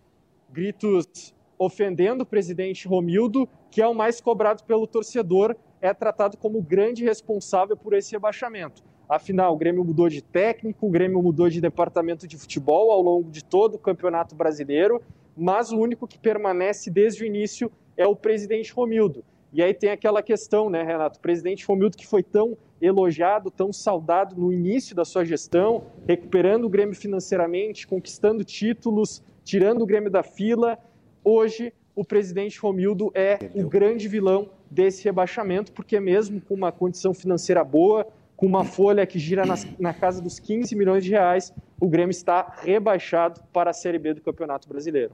gritos 0.51 1.35
ofendendo 1.59 2.23
o 2.23 2.27
presidente 2.27 2.89
Romildo, 2.89 3.47
que 3.71 3.83
é 3.83 3.87
o 3.87 3.95
mais 3.95 4.19
cobrado 4.19 4.65
pelo 4.65 4.87
torcedor, 4.87 5.55
é 5.81 5.93
tratado 5.93 6.39
como 6.39 6.63
grande 6.63 7.05
responsável 7.05 7.77
por 7.77 7.93
esse 7.93 8.13
rebaixamento. 8.13 8.83
Afinal, 9.07 9.53
o 9.53 9.57
Grêmio 9.57 9.85
mudou 9.85 10.09
de 10.09 10.23
técnico, 10.23 10.87
o 10.87 10.91
Grêmio 10.91 11.23
mudou 11.23 11.51
de 11.51 11.61
departamento 11.61 12.27
de 12.27 12.39
futebol 12.39 12.91
ao 12.91 13.03
longo 13.03 13.31
de 13.31 13.45
todo 13.45 13.75
o 13.75 13.79
Campeonato 13.79 14.35
Brasileiro, 14.35 15.03
mas 15.37 15.71
o 15.71 15.79
único 15.79 16.07
que 16.07 16.19
permanece 16.19 16.91
desde 16.91 17.25
o 17.25 17.27
início 17.27 17.71
é 17.97 18.07
o 18.07 18.17
presidente 18.17 18.73
Romildo. 18.73 19.23
E 19.53 19.63
aí 19.63 19.75
tem 19.75 19.91
aquela 19.91 20.23
questão, 20.23 20.71
né, 20.71 20.83
Renato? 20.83 21.19
O 21.19 21.23
presidente 21.23 21.67
Romildo 21.67 21.97
que 21.97 22.07
foi 22.07 22.23
tão 22.23 22.57
elogiado, 22.81 23.51
tão 23.51 23.73
saudado 23.73 24.37
no 24.37 24.53
início 24.53 24.95
da 24.95 25.05
sua 25.05 25.25
gestão, 25.25 25.85
recuperando 26.07 26.65
o 26.65 26.69
Grêmio 26.69 26.95
financeiramente, 26.95 27.87
conquistando 27.87 28.45
títulos, 28.45 29.23
tirando 29.45 29.83
o 29.83 29.87
Grêmio 29.87 30.11
da 30.11 30.23
fila. 30.23 30.79
Hoje, 31.25 31.73
o 31.95 32.05
presidente 32.05 32.59
Romildo 32.61 33.11
é 33.15 33.39
o 33.55 33.69
grande 33.69 34.07
vilão 34.09 34.49
desse 34.71 35.05
rebaixamento, 35.05 35.73
porque 35.73 35.99
mesmo 35.99 36.41
com 36.41 36.55
uma 36.55 36.71
condição 36.71 37.13
financeira 37.13 37.65
boa, 37.65 38.07
com 38.37 38.47
uma 38.47 38.65
folha 38.65 39.05
que 39.05 39.19
gira 39.19 39.45
nas, 39.45 39.67
na 39.79 39.93
casa 39.93 40.23
dos 40.23 40.39
15 40.39 40.75
milhões 40.77 41.05
de 41.05 41.11
reais, 41.11 41.53
o 41.79 41.89
Grêmio 41.89 42.13
está 42.13 42.55
rebaixado 42.63 43.43
para 43.53 43.71
a 43.71 43.75
Série 43.75 43.99
B 43.99 44.15
do 44.15 44.23
Campeonato 44.23 44.69
Brasileiro. 44.69 45.13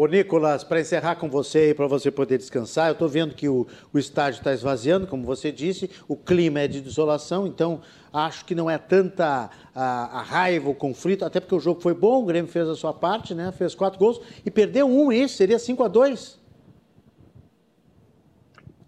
Ô 0.00 0.06
Nicolas, 0.06 0.64
para 0.64 0.80
encerrar 0.80 1.16
com 1.16 1.28
você 1.28 1.68
e 1.68 1.74
para 1.74 1.86
você 1.86 2.10
poder 2.10 2.38
descansar, 2.38 2.88
eu 2.88 2.92
estou 2.92 3.06
vendo 3.06 3.34
que 3.34 3.50
o, 3.50 3.66
o 3.92 3.98
estádio 3.98 4.38
está 4.38 4.50
esvaziando, 4.50 5.06
como 5.06 5.26
você 5.26 5.52
disse, 5.52 5.90
o 6.08 6.16
clima 6.16 6.60
é 6.60 6.66
de 6.66 6.80
desolação, 6.80 7.46
então 7.46 7.82
acho 8.10 8.46
que 8.46 8.54
não 8.54 8.70
é 8.70 8.78
tanta 8.78 9.50
a, 9.74 10.20
a, 10.20 10.22
raiva, 10.22 10.70
o 10.70 10.74
conflito, 10.74 11.22
até 11.22 11.38
porque 11.38 11.54
o 11.54 11.60
jogo 11.60 11.82
foi 11.82 11.92
bom, 11.92 12.22
o 12.22 12.24
Grêmio 12.24 12.50
fez 12.50 12.66
a 12.66 12.74
sua 12.74 12.94
parte, 12.94 13.34
né? 13.34 13.52
fez 13.52 13.74
quatro 13.74 13.98
gols 13.98 14.22
e 14.42 14.50
perdeu 14.50 14.86
um, 14.86 15.12
isso 15.12 15.36
seria 15.36 15.58
5 15.58 15.84
a 15.84 15.88
2 15.88 16.40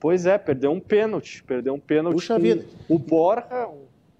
Pois 0.00 0.24
é, 0.24 0.38
perdeu 0.38 0.72
um 0.72 0.80
pênalti, 0.80 1.44
perdeu 1.44 1.74
um 1.74 1.78
pênalti. 1.78 2.14
Puxa 2.14 2.38
vida. 2.38 2.64
O 2.88 2.98
Borja, 2.98 3.68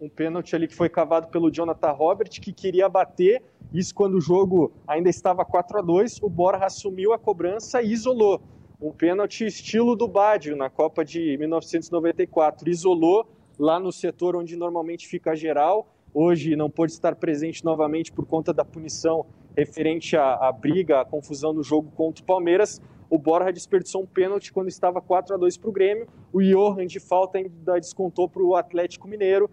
um 0.03 0.09
pênalti 0.09 0.57
ali 0.57 0.67
que 0.67 0.75
foi 0.75 0.89
cavado 0.89 1.29
pelo 1.29 1.49
Jonathan 1.49 1.93
Robert, 1.93 2.29
que 2.29 2.53
queria 2.53 2.89
bater 2.89 3.41
isso 3.73 3.95
quando 3.95 4.17
o 4.17 4.21
jogo 4.21 4.73
ainda 4.85 5.09
estava 5.09 5.45
4 5.45 5.79
a 5.79 5.81
2 5.81 6.21
o 6.23 6.29
Borja 6.29 6.67
assumiu 6.67 7.13
a 7.13 7.19
cobrança 7.19 7.81
e 7.81 7.93
isolou. 7.93 8.43
Um 8.81 8.91
pênalti 8.91 9.47
estilo 9.47 9.95
do 9.95 10.09
Badio 10.09 10.57
na 10.57 10.69
Copa 10.69 11.05
de 11.05 11.37
1994. 11.39 12.69
Isolou 12.69 13.29
lá 13.57 13.79
no 13.79 13.93
setor 13.93 14.35
onde 14.35 14.57
normalmente 14.57 15.07
fica 15.07 15.37
geral. 15.37 15.87
Hoje 16.13 16.57
não 16.57 16.69
pôde 16.69 16.91
estar 16.91 17.15
presente 17.15 17.65
novamente 17.65 18.11
por 18.11 18.27
conta 18.27 18.53
da 18.53 18.65
punição 18.65 19.25
referente 19.57 20.17
à, 20.17 20.35
à 20.35 20.51
briga, 20.51 21.01
à 21.01 21.05
confusão 21.05 21.53
no 21.53 21.63
jogo 21.63 21.93
contra 21.93 22.25
o 22.25 22.27
Palmeiras. 22.27 22.83
O 23.09 23.19
Borja 23.19 23.53
desperdiçou 23.53 24.03
um 24.03 24.07
pênalti 24.07 24.51
quando 24.53 24.69
estava 24.69 24.99
4 24.99 25.35
a 25.35 25.39
2 25.39 25.59
para 25.59 25.69
o 25.69 25.73
Grêmio. 25.73 26.09
O 26.33 26.43
Johan 26.43 26.87
de 26.87 26.99
falta 26.99 27.37
ainda 27.37 27.79
descontou 27.79 28.27
para 28.27 28.43
o 28.43 28.57
Atlético 28.57 29.07
Mineiro. 29.07 29.51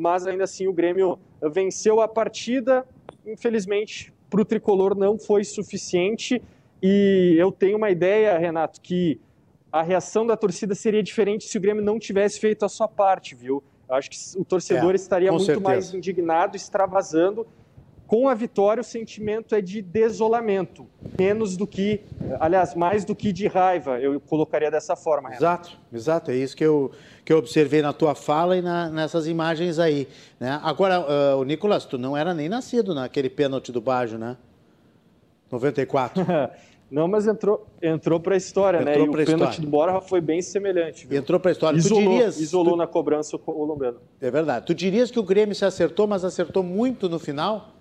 Mas 0.00 0.26
ainda 0.26 0.44
assim 0.44 0.66
o 0.66 0.72
Grêmio 0.72 1.18
venceu 1.52 2.00
a 2.00 2.08
partida 2.08 2.86
infelizmente, 3.26 4.12
para 4.28 4.40
o 4.40 4.44
tricolor 4.44 4.96
não 4.96 5.18
foi 5.18 5.44
suficiente. 5.44 6.42
E 6.82 7.36
eu 7.38 7.52
tenho 7.52 7.76
uma 7.76 7.90
ideia, 7.90 8.38
Renato, 8.38 8.80
que 8.80 9.20
a 9.70 9.82
reação 9.82 10.26
da 10.26 10.36
torcida 10.36 10.74
seria 10.74 11.02
diferente 11.02 11.44
se 11.44 11.56
o 11.56 11.60
Grêmio 11.60 11.82
não 11.82 11.98
tivesse 11.98 12.40
feito 12.40 12.64
a 12.64 12.68
sua 12.68 12.88
parte, 12.88 13.34
viu? 13.34 13.62
Eu 13.88 13.94
acho 13.94 14.10
que 14.10 14.16
o 14.36 14.44
torcedor 14.44 14.92
é, 14.92 14.96
estaria 14.96 15.30
muito 15.30 15.44
certeza. 15.44 15.68
mais 15.68 15.94
indignado, 15.94 16.56
extravasando. 16.56 17.46
Com 18.10 18.28
a 18.28 18.34
vitória, 18.34 18.80
o 18.80 18.84
sentimento 18.84 19.54
é 19.54 19.60
de 19.60 19.80
desolamento, 19.80 20.84
menos 21.16 21.56
do 21.56 21.64
que, 21.64 22.00
aliás, 22.40 22.74
mais 22.74 23.04
do 23.04 23.14
que 23.14 23.32
de 23.32 23.46
raiva, 23.46 24.00
eu 24.00 24.18
colocaria 24.18 24.68
dessa 24.68 24.96
forma. 24.96 25.28
Renato. 25.28 25.44
Exato, 25.44 25.78
exato, 25.92 26.30
é 26.32 26.34
isso 26.34 26.56
que 26.56 26.64
eu, 26.64 26.90
que 27.24 27.32
eu 27.32 27.38
observei 27.38 27.80
na 27.80 27.92
tua 27.92 28.16
fala 28.16 28.56
e 28.56 28.62
na, 28.62 28.90
nessas 28.90 29.28
imagens 29.28 29.78
aí. 29.78 30.08
Né? 30.40 30.58
Agora, 30.60 30.98
uh, 30.98 31.38
o 31.38 31.44
Nicolas, 31.44 31.84
tu 31.84 31.96
não 31.96 32.16
era 32.16 32.34
nem 32.34 32.48
nascido 32.48 32.96
naquele 32.96 33.30
pênalti 33.30 33.70
do 33.70 33.80
Bajo, 33.80 34.18
né? 34.18 34.36
94. 35.48 36.26
Não, 36.90 37.06
mas 37.06 37.28
entrou, 37.28 37.64
entrou 37.80 38.18
para 38.18 38.34
a 38.34 38.36
história, 38.36 38.80
né? 38.80 38.90
entrou 38.90 39.06
né? 39.06 39.20
E 39.20 39.22
o 39.22 39.26
pênalti 39.26 39.50
história. 39.50 39.60
do 39.60 39.68
Borja 39.68 40.00
foi 40.00 40.20
bem 40.20 40.42
semelhante. 40.42 41.06
Viu? 41.06 41.16
Entrou 41.16 41.38
para 41.38 41.52
a 41.52 41.52
história. 41.52 41.78
Isolou, 41.78 42.02
dirias, 42.02 42.40
isolou 42.40 42.72
tu... 42.72 42.78
na 42.78 42.86
cobrança 42.88 43.38
o 43.46 43.64
Lombeiro. 43.64 44.00
É 44.20 44.28
verdade. 44.28 44.66
Tu 44.66 44.74
dirias 44.74 45.08
que 45.08 45.20
o 45.20 45.22
Grêmio 45.22 45.54
se 45.54 45.64
acertou, 45.64 46.08
mas 46.08 46.24
acertou 46.24 46.64
muito 46.64 47.08
no 47.08 47.20
final? 47.20 47.76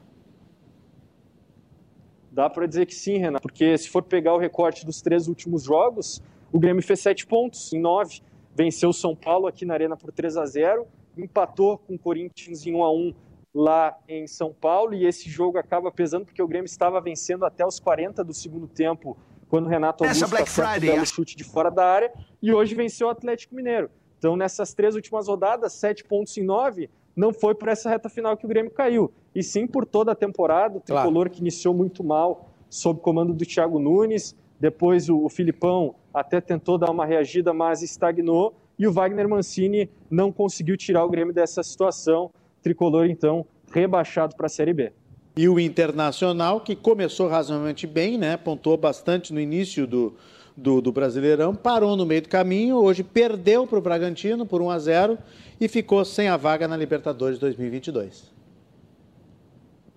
Dá 2.39 2.49
para 2.49 2.65
dizer 2.65 2.85
que 2.85 2.95
sim, 2.95 3.17
Renan, 3.17 3.39
porque 3.41 3.77
se 3.77 3.89
for 3.89 4.01
pegar 4.01 4.33
o 4.33 4.37
recorte 4.37 4.85
dos 4.85 5.01
três 5.01 5.27
últimos 5.27 5.63
jogos, 5.63 6.23
o 6.53 6.57
Grêmio 6.57 6.81
fez 6.81 7.01
sete 7.01 7.27
pontos 7.27 7.73
em 7.73 7.81
nove 7.81 8.21
venceu 8.55 8.91
o 8.91 8.93
São 8.93 9.13
Paulo 9.13 9.45
aqui 9.45 9.65
na 9.65 9.73
Arena 9.73 9.97
por 9.97 10.09
3 10.09 10.37
a 10.37 10.45
0 10.45 10.87
empatou 11.17 11.77
com 11.77 11.95
o 11.95 11.99
Corinthians 11.99 12.65
em 12.65 12.73
1 12.73 12.81
a 12.81 12.93
1 12.93 13.13
lá 13.53 13.97
em 14.07 14.25
São 14.25 14.53
Paulo 14.53 14.93
e 14.93 15.05
esse 15.05 15.29
jogo 15.29 15.57
acaba 15.57 15.91
pesando 15.91 16.23
porque 16.23 16.41
o 16.41 16.47
Grêmio 16.47 16.65
estava 16.65 17.01
vencendo 17.01 17.43
até 17.43 17.65
os 17.65 17.77
40 17.77 18.23
do 18.23 18.33
segundo 18.33 18.69
tempo 18.69 19.17
quando 19.49 19.65
o 19.65 19.69
Renato 19.69 20.05
Augusto 20.05 20.23
acerta 20.23 20.77
o 20.77 20.79
belo 20.79 21.05
chute 21.05 21.35
de 21.35 21.43
fora 21.43 21.69
da 21.69 21.85
área 21.85 22.13
e 22.41 22.53
hoje 22.53 22.73
venceu 22.73 23.07
o 23.07 23.09
Atlético 23.09 23.53
Mineiro. 23.53 23.91
Então 24.17 24.37
nessas 24.37 24.73
três 24.73 24.95
últimas 24.95 25.27
rodadas, 25.27 25.73
sete 25.73 26.05
pontos 26.05 26.37
em 26.37 26.43
nove, 26.45 26.89
não 27.19 27.33
foi 27.33 27.53
por 27.53 27.67
essa 27.67 27.89
reta 27.89 28.07
final 28.07 28.37
que 28.37 28.45
o 28.45 28.47
Grêmio 28.47 28.71
caiu, 28.71 29.11
e 29.35 29.43
sim 29.43 29.67
por 29.67 29.85
toda 29.85 30.13
a 30.13 30.15
temporada, 30.15 30.77
o 30.77 30.79
tricolor 30.79 31.11
claro. 31.11 31.29
que 31.29 31.41
iniciou 31.41 31.73
muito 31.73 32.01
mal 32.01 32.49
sob 32.69 33.01
comando 33.01 33.33
do 33.33 33.45
Thiago 33.45 33.77
Nunes, 33.77 34.33
depois 34.57 35.09
o, 35.09 35.25
o 35.25 35.27
Filipão 35.27 35.95
até 36.13 36.39
tentou 36.39 36.77
dar 36.77 36.89
uma 36.89 37.05
reagida, 37.05 37.53
mas 37.53 37.81
estagnou. 37.81 38.55
E 38.77 38.87
o 38.87 38.93
Wagner 38.93 39.27
Mancini 39.27 39.89
não 40.09 40.31
conseguiu 40.31 40.77
tirar 40.77 41.03
o 41.03 41.09
Grêmio 41.09 41.33
dessa 41.33 41.61
situação. 41.61 42.31
Tricolor, 42.61 43.05
então, 43.09 43.45
rebaixado 43.69 44.35
para 44.37 44.45
a 44.45 44.49
Série 44.49 44.73
B. 44.73 44.93
E 45.35 45.49
o 45.49 45.59
Internacional, 45.59 46.61
que 46.61 46.75
começou 46.75 47.27
razoavelmente 47.27 47.85
bem, 47.85 48.17
né? 48.17 48.37
pontuou 48.37 48.77
bastante 48.77 49.33
no 49.33 49.41
início 49.41 49.85
do, 49.85 50.13
do, 50.59 50.81
do, 50.81 50.91
Brasileirão, 50.91 51.55
parou 51.55 51.95
no 51.95 52.05
meio 52.05 52.21
do 52.21 52.29
caminho, 52.29 52.77
hoje 52.77 53.03
perdeu 53.03 53.65
para 53.65 53.79
o 53.79 53.81
Bragantino 53.81 54.45
por 54.45 54.61
1 54.61 54.69
a 54.69 54.79
0 54.79 55.17
e 55.59 55.67
ficou 55.67 56.03
sem 56.03 56.27
a 56.27 56.37
vaga 56.37 56.67
na 56.67 56.75
Libertadores 56.75 57.39
2022. 57.39 58.31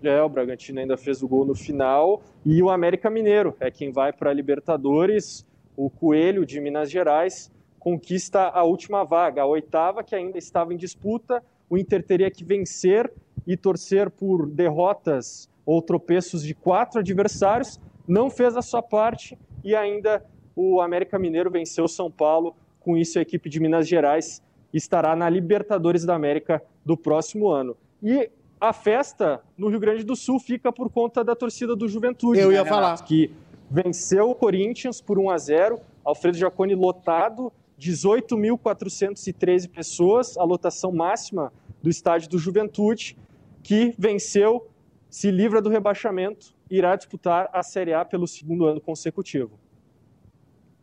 É, 0.02 0.20
o 0.20 0.28
Bragantino 0.28 0.80
ainda 0.80 0.96
fez 0.96 1.22
o 1.22 1.28
gol 1.28 1.44
no 1.44 1.54
final. 1.54 2.22
E 2.44 2.60
o 2.62 2.70
América 2.70 3.08
Mineiro 3.08 3.56
é 3.60 3.70
quem 3.70 3.92
vai 3.92 4.12
para 4.12 4.30
a 4.30 4.32
Libertadores. 4.32 5.46
O 5.76 5.88
Coelho 5.88 6.44
de 6.44 6.60
Minas 6.60 6.90
Gerais 6.90 7.50
conquista 7.78 8.48
a 8.48 8.64
última 8.64 9.04
vaga, 9.04 9.42
a 9.42 9.46
oitava, 9.46 10.02
que 10.02 10.14
ainda 10.14 10.38
estava 10.38 10.74
em 10.74 10.76
disputa. 10.76 11.42
O 11.70 11.78
Inter 11.78 12.02
teria 12.02 12.30
que 12.30 12.44
vencer 12.44 13.12
e 13.46 13.56
torcer 13.56 14.10
por 14.10 14.48
derrotas 14.48 15.48
ou 15.64 15.80
tropeços 15.80 16.42
de 16.42 16.54
quatro 16.54 16.98
adversários. 16.98 17.80
Não 18.06 18.28
fez 18.28 18.56
a 18.56 18.62
sua 18.62 18.82
parte 18.82 19.38
e 19.62 19.76
ainda 19.76 20.24
o 20.54 20.80
América 20.80 21.18
Mineiro 21.18 21.50
venceu 21.50 21.84
o 21.84 21.88
São 21.88 22.10
Paulo. 22.10 22.54
Com 22.80 22.96
isso, 22.96 23.18
a 23.18 23.22
equipe 23.22 23.48
de 23.48 23.60
Minas 23.60 23.86
Gerais 23.86 24.42
estará 24.72 25.14
na 25.14 25.28
Libertadores 25.28 26.04
da 26.04 26.14
América 26.14 26.62
do 26.84 26.96
próximo 26.96 27.48
ano. 27.48 27.76
E 28.02 28.30
a 28.60 28.72
festa 28.72 29.42
no 29.56 29.68
Rio 29.68 29.80
Grande 29.80 30.04
do 30.04 30.16
Sul 30.16 30.38
fica 30.38 30.72
por 30.72 30.90
conta 30.90 31.22
da 31.24 31.34
torcida 31.34 31.76
do 31.76 31.88
Juventude. 31.88 32.40
Eu 32.40 32.48
né, 32.48 32.54
ia 32.54 32.64
falar. 32.64 33.02
Que 33.04 33.30
venceu 33.70 34.30
o 34.30 34.34
Corinthians 34.34 35.00
por 35.00 35.18
1 35.18 35.30
a 35.30 35.38
0 35.38 35.80
Alfredo 36.04 36.36
Jaconi 36.36 36.74
lotado, 36.74 37.52
18.413 37.78 39.68
pessoas, 39.68 40.36
a 40.36 40.42
lotação 40.42 40.90
máxima 40.92 41.52
do 41.80 41.88
estádio 41.88 42.28
do 42.28 42.38
Juventude, 42.38 43.16
que 43.62 43.94
venceu, 43.96 44.68
se 45.08 45.30
livra 45.30 45.62
do 45.62 45.68
rebaixamento 45.68 46.54
irá 46.70 46.96
disputar 46.96 47.50
a 47.52 47.62
Série 47.62 47.92
A 47.92 48.04
pelo 48.04 48.26
segundo 48.26 48.64
ano 48.64 48.80
consecutivo. 48.80 49.60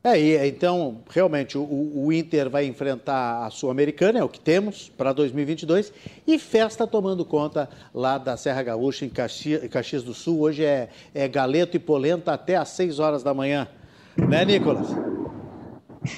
É, 0.02 0.18
e, 0.18 0.48
então, 0.48 1.02
realmente, 1.10 1.58
o, 1.58 1.62
o, 1.62 2.14
Inter 2.14 2.50
vai 2.50 2.66
enfrentar 2.66 3.46
a 3.46 3.50
Sul-Americana, 3.50 4.20
é 4.20 4.24
o 4.24 4.30
que 4.30 4.40
temos 4.40 4.88
para 4.88 5.12
2022, 5.12 5.92
e 6.26 6.40
festa 6.40 6.88
tomando 6.88 7.26
conta 7.26 7.70
lá 7.94 8.18
da 8.18 8.38
Serra 8.38 8.64
Gaúcha, 8.64 9.06
em 9.06 9.10
Caxias, 9.10 9.68
Caxias 9.68 10.02
do 10.02 10.14
Sul. 10.14 10.40
Hoje 10.40 10.64
é, 10.64 10.88
é 11.14 11.28
galeto 11.28 11.76
e 11.76 11.80
polenta 11.80 12.32
até 12.32 12.56
às 12.56 12.70
6 12.70 13.00
horas 13.00 13.24
da 13.24 13.34
manhã. 13.34 13.68
Né, 14.16 14.46
Nicolas? 14.46 14.88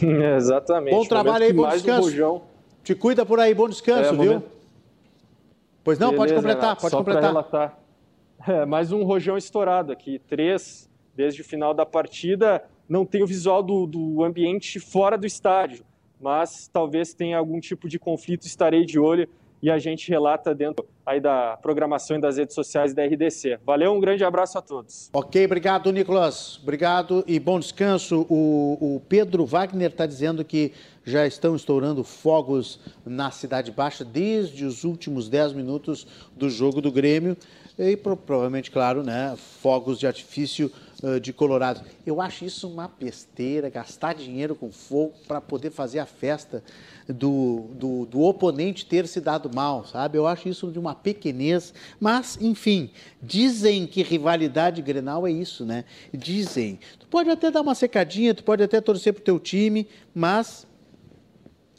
É, 0.03 0.35
exatamente. 0.37 0.93
Bom 0.93 1.03
trabalho 1.03 1.45
aí, 1.45 1.53
bom 1.53 1.67
descanso. 1.67 2.41
Te 2.83 2.93
cuida 2.93 3.25
por 3.25 3.39
aí, 3.39 3.53
bom 3.53 3.67
descanso, 3.67 4.09
é, 4.09 4.11
viu? 4.11 4.33
Momento... 4.33 4.51
Pois 5.83 5.97
não, 5.97 6.09
Beleza, 6.09 6.21
pode 6.21 6.33
completar, 6.35 6.61
Renato, 6.61 6.81
pode 6.81 6.91
só 6.91 6.97
completar. 6.97 7.23
Relatar. 7.23 7.77
É, 8.47 8.65
mais 8.65 8.91
um 8.91 9.03
rojão 9.03 9.37
estourado 9.37 9.91
aqui, 9.91 10.17
três 10.17 10.89
desde 11.15 11.41
o 11.41 11.43
final 11.43 11.75
da 11.75 11.85
partida 11.85 12.63
não 12.91 13.05
tem 13.05 13.23
o 13.23 13.25
visual 13.25 13.63
do, 13.63 13.87
do 13.87 14.21
ambiente 14.21 14.77
fora 14.77 15.17
do 15.17 15.25
estádio, 15.25 15.85
mas 16.19 16.67
talvez 16.67 17.13
tenha 17.13 17.37
algum 17.37 17.57
tipo 17.61 17.87
de 17.87 17.97
conflito, 17.97 18.45
estarei 18.45 18.85
de 18.85 18.99
olho. 18.99 19.29
e 19.63 19.69
a 19.69 19.79
gente 19.79 20.09
relata 20.09 20.53
dentro 20.53 20.85
aí 21.05 21.21
da 21.21 21.55
programação 21.61 22.17
e 22.17 22.19
das 22.19 22.35
redes 22.35 22.53
sociais 22.53 22.93
da 22.93 23.05
RDC. 23.05 23.59
Valeu, 23.63 23.93
um 23.93 23.99
grande 24.01 24.25
abraço 24.25 24.57
a 24.57 24.61
todos. 24.61 25.09
Ok, 25.13 25.45
obrigado, 25.45 25.89
Nicolas. 25.93 26.59
Obrigado 26.61 27.23
e 27.25 27.39
bom 27.39 27.59
descanso. 27.59 28.25
O, 28.27 28.95
o 28.95 28.99
Pedro 29.07 29.45
Wagner 29.45 29.91
está 29.91 30.05
dizendo 30.05 30.43
que 30.43 30.73
já 31.05 31.25
estão 31.25 31.55
estourando 31.55 32.03
fogos 32.03 32.79
na 33.05 33.31
Cidade 33.31 33.71
Baixa 33.71 34.03
desde 34.03 34.65
os 34.65 34.83
últimos 34.83 35.29
10 35.29 35.53
minutos 35.53 36.05
do 36.35 36.49
jogo 36.49 36.81
do 36.81 36.91
Grêmio. 36.91 37.37
E 37.79 37.95
provavelmente, 37.95 38.69
claro, 38.69 39.01
né, 39.01 39.35
fogos 39.61 39.97
de 39.97 40.05
artifício 40.05 40.71
de 41.21 41.33
Colorado. 41.33 41.81
Eu 42.05 42.21
acho 42.21 42.45
isso 42.45 42.67
uma 42.67 42.87
besteira, 42.87 43.69
gastar 43.69 44.13
dinheiro 44.13 44.55
com 44.55 44.71
fogo 44.71 45.13
para 45.27 45.41
poder 45.41 45.71
fazer 45.71 45.99
a 45.99 46.05
festa 46.05 46.63
do, 47.07 47.69
do, 47.73 48.05
do, 48.05 48.21
oponente 48.21 48.85
ter 48.85 49.07
se 49.07 49.19
dado 49.19 49.49
mal, 49.53 49.85
sabe? 49.85 50.17
Eu 50.17 50.27
acho 50.27 50.47
isso 50.47 50.71
de 50.71 50.79
uma 50.79 50.93
pequenez, 50.93 51.73
mas, 51.99 52.37
enfim, 52.39 52.89
dizem 53.21 53.87
que 53.87 54.03
rivalidade 54.03 54.81
Grenal 54.81 55.27
é 55.27 55.31
isso, 55.31 55.65
né? 55.65 55.85
Dizem. 56.13 56.79
Tu 56.99 57.07
pode 57.07 57.29
até 57.29 57.49
dar 57.49 57.61
uma 57.61 57.75
secadinha, 57.75 58.33
tu 58.33 58.43
pode 58.43 58.63
até 58.63 58.79
torcer 58.79 59.13
pro 59.13 59.23
teu 59.23 59.39
time, 59.39 59.87
mas 60.13 60.67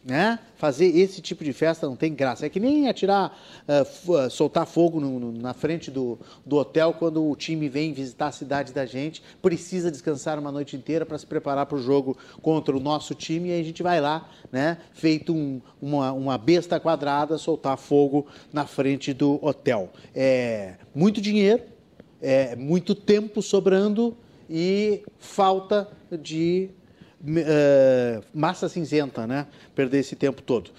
né? 0.04 0.38
Fazer 0.56 0.86
esse 0.86 1.20
tipo 1.20 1.44
de 1.44 1.52
festa 1.52 1.86
não 1.86 1.94
tem 1.94 2.12
graça. 2.14 2.44
É 2.44 2.48
que 2.48 2.58
nem 2.58 2.88
atirar, 2.88 3.38
uh, 3.68 4.30
soltar 4.30 4.66
fogo 4.66 5.00
no, 5.00 5.18
no, 5.18 5.32
na 5.32 5.54
frente 5.54 5.90
do, 5.90 6.18
do 6.44 6.56
hotel 6.56 6.94
quando 6.98 7.28
o 7.28 7.36
time 7.36 7.68
vem 7.68 7.92
visitar 7.92 8.26
a 8.26 8.32
cidade 8.32 8.72
da 8.72 8.84
gente, 8.84 9.22
precisa 9.40 9.90
descansar 9.90 10.38
uma 10.38 10.50
noite 10.50 10.76
inteira 10.76 11.06
para 11.06 11.16
se 11.18 11.26
preparar 11.26 11.66
para 11.66 11.76
o 11.76 11.82
jogo 11.82 12.16
contra 12.40 12.76
o 12.76 12.80
nosso 12.80 13.14
time 13.14 13.50
e 13.50 13.52
aí 13.52 13.60
a 13.60 13.64
gente 13.64 13.82
vai 13.82 14.00
lá, 14.00 14.28
né? 14.50 14.78
Feito 14.92 15.32
um, 15.32 15.60
uma, 15.80 16.12
uma 16.12 16.38
besta 16.38 16.80
quadrada, 16.80 17.38
soltar 17.38 17.76
fogo 17.76 18.26
na 18.52 18.66
frente 18.66 19.12
do 19.12 19.38
hotel. 19.44 19.90
É 20.14 20.74
muito 20.94 21.20
dinheiro, 21.20 21.62
é 22.20 22.56
muito 22.56 22.94
tempo 22.94 23.40
sobrando 23.40 24.16
e 24.50 25.02
falta 25.18 25.88
de 26.10 26.70
uh, 27.22 28.24
massa 28.34 28.68
cinzenta, 28.68 29.26
né? 29.26 29.46
Perder 29.74 30.00
esse 30.00 30.16
tempo 30.16 30.42
todo. 30.42 30.70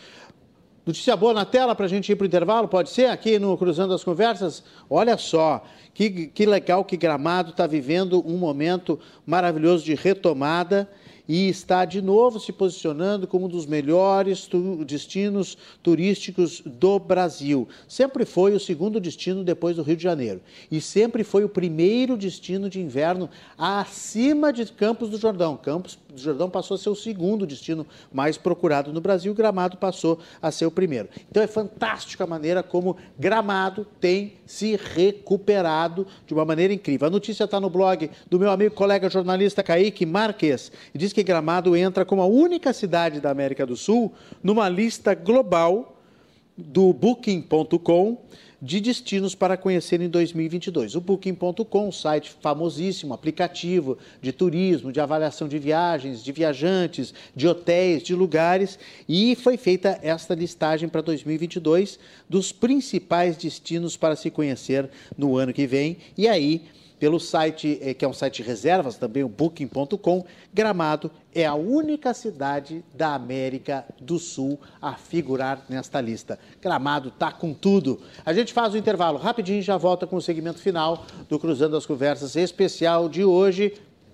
Notícia 0.85 1.15
boa 1.15 1.33
na 1.33 1.45
tela 1.45 1.73
para 1.73 1.85
a 1.85 1.89
gente 1.89 2.11
ir 2.11 2.15
para 2.17 2.25
o 2.25 2.27
intervalo, 2.27 2.67
pode 2.67 2.89
ser? 2.89 3.05
Aqui 3.05 3.39
no 3.39 3.57
Cruzando 3.57 3.93
as 3.93 4.03
Conversas. 4.03 4.63
Olha 4.89 5.17
só, 5.17 5.63
que, 5.93 6.27
que 6.27 6.45
legal 6.45 6.83
que 6.83 6.97
Gramado 6.97 7.51
está 7.51 7.65
vivendo 7.65 8.21
um 8.27 8.37
momento 8.37 8.99
maravilhoso 9.25 9.85
de 9.85 9.95
retomada 9.95 10.89
e 11.25 11.47
está 11.47 11.85
de 11.85 12.01
novo 12.01 12.39
se 12.39 12.51
posicionando 12.51 13.25
como 13.27 13.45
um 13.45 13.49
dos 13.49 13.65
melhores 13.65 14.45
tu 14.45 14.83
destinos 14.83 15.57
turísticos 15.81 16.61
do 16.65 16.99
Brasil. 16.99 17.67
Sempre 17.87 18.25
foi 18.25 18.53
o 18.53 18.59
segundo 18.59 18.99
destino 18.99 19.41
depois 19.41 19.77
do 19.77 19.83
Rio 19.83 19.95
de 19.95 20.03
Janeiro 20.03 20.41
e 20.69 20.81
sempre 20.81 21.23
foi 21.23 21.45
o 21.45 21.49
primeiro 21.49 22.17
destino 22.17 22.69
de 22.69 22.81
inverno 22.81 23.29
acima 23.57 24.51
de 24.51 24.65
Campos 24.65 25.09
do 25.09 25.17
Jordão. 25.17 25.55
Campos 25.55 25.97
do 26.13 26.21
Jordão 26.21 26.49
passou 26.49 26.75
a 26.75 26.77
ser 26.77 26.89
o 26.89 26.95
segundo 26.95 27.45
destino 27.45 27.85
mais 28.11 28.37
procurado 28.37 28.93
no 28.93 29.01
Brasil, 29.01 29.33
Gramado 29.33 29.77
passou 29.77 30.19
a 30.41 30.51
ser 30.51 30.65
o 30.65 30.71
primeiro. 30.71 31.09
Então 31.29 31.41
é 31.41 31.47
fantástica 31.47 32.23
a 32.23 32.27
maneira 32.27 32.61
como 32.61 32.95
Gramado 33.17 33.85
tem 33.99 34.33
se 34.45 34.75
recuperado 34.75 36.05
de 36.25 36.33
uma 36.33 36.45
maneira 36.45 36.73
incrível. 36.73 37.07
A 37.07 37.11
notícia 37.11 37.45
está 37.45 37.59
no 37.59 37.69
blog 37.69 38.09
do 38.29 38.39
meu 38.39 38.51
amigo 38.51 38.75
colega 38.75 39.09
jornalista 39.09 39.63
Kaique 39.63 40.05
Marques 40.05 40.71
e 40.93 40.97
diz 40.97 41.11
que 41.11 41.23
Gramado 41.23 41.75
entra 41.75 42.05
como 42.05 42.21
a 42.21 42.27
única 42.27 42.71
cidade 42.73 43.19
da 43.19 43.31
América 43.31 43.65
do 43.65 43.75
Sul 43.75 44.13
numa 44.41 44.69
lista 44.69 45.13
global 45.15 45.97
do 46.55 46.93
Booking.com 46.93 48.17
de 48.63 48.79
destinos 48.79 49.35
para 49.35 49.57
conhecer 49.57 49.99
em 49.99 50.07
2022. 50.07 50.95
O 50.95 51.01
Booking.com, 51.01 51.91
site 51.91 52.33
famosíssimo, 52.41 53.13
aplicativo 53.13 53.97
de 54.21 54.31
turismo, 54.31 54.89
de 54.89 55.01
avaliação 55.01 55.49
de 55.49 55.59
viagens, 55.59 56.23
de 56.23 56.31
viajantes, 56.31 57.13
de 57.35 57.45
hotéis, 57.45 58.01
de 58.01 58.15
lugares, 58.15 58.79
e 59.07 59.35
foi 59.35 59.57
feita 59.57 59.99
esta 60.01 60.33
listagem 60.33 60.87
para 60.87 61.01
2022 61.01 61.99
dos 62.29 62.53
principais 62.53 63.35
destinos 63.35 63.97
para 63.97 64.15
se 64.15 64.29
conhecer 64.29 64.89
no 65.17 65.35
ano 65.35 65.51
que 65.51 65.67
vem. 65.67 65.97
E 66.17 66.25
aí, 66.25 66.61
pelo 67.03 67.19
site, 67.19 67.79
eh, 67.81 67.93
que 67.93 68.05
é 68.05 68.07
um 68.07 68.13
site 68.13 68.41
de 68.41 68.47
reservas, 68.47 68.95
também 68.95 69.25
o 69.25 69.27
booking.com, 69.27 70.23
Gramado 70.53 71.11
é 71.35 71.45
a 71.45 71.53
única 71.53 72.13
cidade 72.13 72.81
da 72.93 73.13
América 73.13 73.83
do 73.99 74.17
Sul 74.17 74.57
a 74.81 74.93
figurar 74.93 75.65
nesta 75.67 75.99
lista. 75.99 76.39
Gramado 76.61 77.09
está 77.09 77.29
com 77.29 77.53
tudo. 77.53 77.99
A 78.25 78.31
gente 78.31 78.53
faz 78.53 78.73
o 78.73 78.77
intervalo 78.77 79.17
rapidinho 79.17 79.59
e 79.59 79.61
já 79.61 79.75
volta 79.75 80.07
com 80.07 80.15
o 80.15 80.21
segmento 80.21 80.59
final 80.59 81.05
do 81.27 81.37
Cruzando 81.37 81.75
as 81.75 81.85
Conversas 81.85 82.37
especial 82.37 83.09
de 83.09 83.25
hoje. 83.25 83.73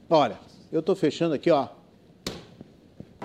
Olha, 0.10 0.40
eu 0.72 0.80
estou 0.80 0.95
fechando 0.95 1.36
aqui, 1.36 1.52
ó. 1.52 1.68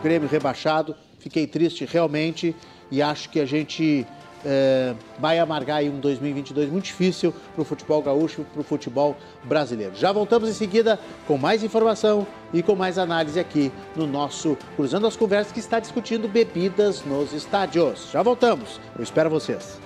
Grêmio 0.03 0.29
rebaixado. 0.29 0.95
Fiquei 1.19 1.47
triste 1.47 1.87
realmente 1.87 2.55
e 2.91 3.01
acho 3.01 3.31
que 3.31 3.41
a 3.41 3.47
gente 3.47 4.07
é, 4.45 4.95
vai 5.19 5.39
amargar 5.39 5.83
um 5.85 5.99
2022 6.01 6.71
muito 6.71 6.85
difícil 6.85 7.35
para 7.55 7.63
o 7.63 7.65
futebol 7.65 8.03
gaúcho 8.03 8.43
e 8.43 8.45
para 8.45 8.61
o 8.61 8.65
futebol 8.65 9.17
brasileiro. 9.43 9.93
Já 9.95 10.13
voltamos 10.13 10.49
em 10.49 10.53
seguida 10.53 10.99
com 11.27 11.39
mais 11.39 11.63
informação 11.63 12.27
e 12.53 12.63
com 12.63 12.75
mais 12.75 12.99
análise 12.99 13.39
aqui 13.39 13.73
no 13.97 14.07
nosso 14.07 14.57
Cruzando 14.77 15.07
as 15.07 15.17
Conversas 15.17 15.53
que 15.53 15.61
está 15.61 15.79
discutindo 15.81 16.29
bebidas 16.29 17.03
nos 17.05 17.33
estádios. 17.33 18.11
Já 18.13 18.23
voltamos. 18.23 18.81
Eu 18.97 19.03
espero 19.03 19.31
vocês. 19.31 19.84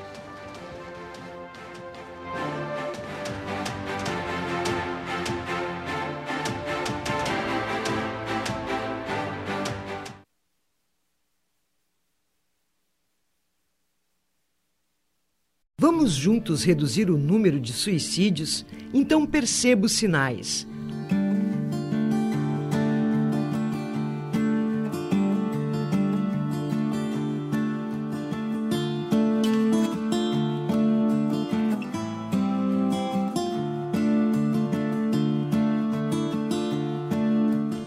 Vamos 15.98 16.14
juntos 16.14 16.62
reduzir 16.62 17.10
o 17.10 17.18
número 17.18 17.58
de 17.58 17.72
suicídios? 17.72 18.64
Então 18.94 19.26
perceba 19.26 19.86
os 19.86 19.90
sinais. 19.90 20.64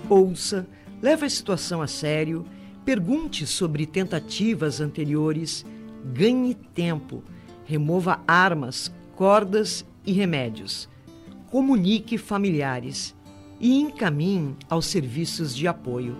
Ouça, 0.09 0.67
leve 1.01 1.25
a 1.25 1.29
situação 1.29 1.81
a 1.81 1.87
sério, 1.87 2.45
pergunte 2.83 3.47
sobre 3.47 3.85
tentativas 3.85 4.81
anteriores, 4.81 5.65
ganhe 6.13 6.53
tempo 6.53 7.23
remova 7.65 8.21
armas, 8.27 8.91
cordas 9.15 9.85
e 10.05 10.11
remédios. 10.11 10.89
Comunique 11.49 12.17
familiares 12.17 13.15
e 13.59 13.79
encaminhe 13.79 14.55
aos 14.69 14.87
serviços 14.87 15.55
de 15.55 15.67
apoio. 15.67 16.15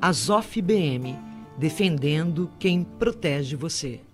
Azof 0.00 0.62
BM, 0.62 1.14
defendendo 1.58 2.50
quem 2.58 2.82
protege 2.82 3.54
você. 3.54 4.07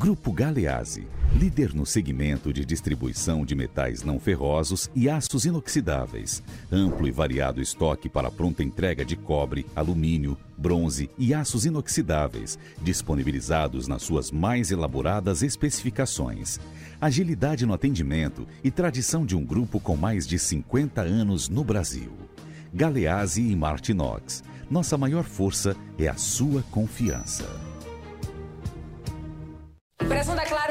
Grupo 0.00 0.32
Galeazzi, 0.32 1.06
líder 1.36 1.74
no 1.74 1.84
segmento 1.84 2.54
de 2.54 2.64
distribuição 2.64 3.44
de 3.44 3.54
metais 3.54 4.02
não 4.02 4.18
ferrosos 4.18 4.90
e 4.94 5.10
aços 5.10 5.44
inoxidáveis. 5.44 6.42
Amplo 6.72 7.06
e 7.06 7.10
variado 7.10 7.60
estoque 7.60 8.08
para 8.08 8.30
pronta 8.30 8.62
entrega 8.62 9.04
de 9.04 9.14
cobre, 9.14 9.66
alumínio, 9.76 10.38
bronze 10.56 11.10
e 11.18 11.34
aços 11.34 11.66
inoxidáveis, 11.66 12.58
disponibilizados 12.80 13.86
nas 13.86 14.00
suas 14.00 14.30
mais 14.30 14.70
elaboradas 14.70 15.42
especificações. 15.42 16.58
Agilidade 16.98 17.66
no 17.66 17.74
atendimento 17.74 18.46
e 18.64 18.70
tradição 18.70 19.26
de 19.26 19.36
um 19.36 19.44
grupo 19.44 19.78
com 19.78 19.98
mais 19.98 20.26
de 20.26 20.38
50 20.38 21.02
anos 21.02 21.50
no 21.50 21.62
Brasil. 21.62 22.12
Galeazzi 22.72 23.42
e 23.42 23.54
Martinox. 23.54 24.42
Nossa 24.70 24.96
maior 24.96 25.24
força 25.24 25.76
é 25.98 26.08
a 26.08 26.16
sua 26.16 26.62
confiança. 26.70 27.69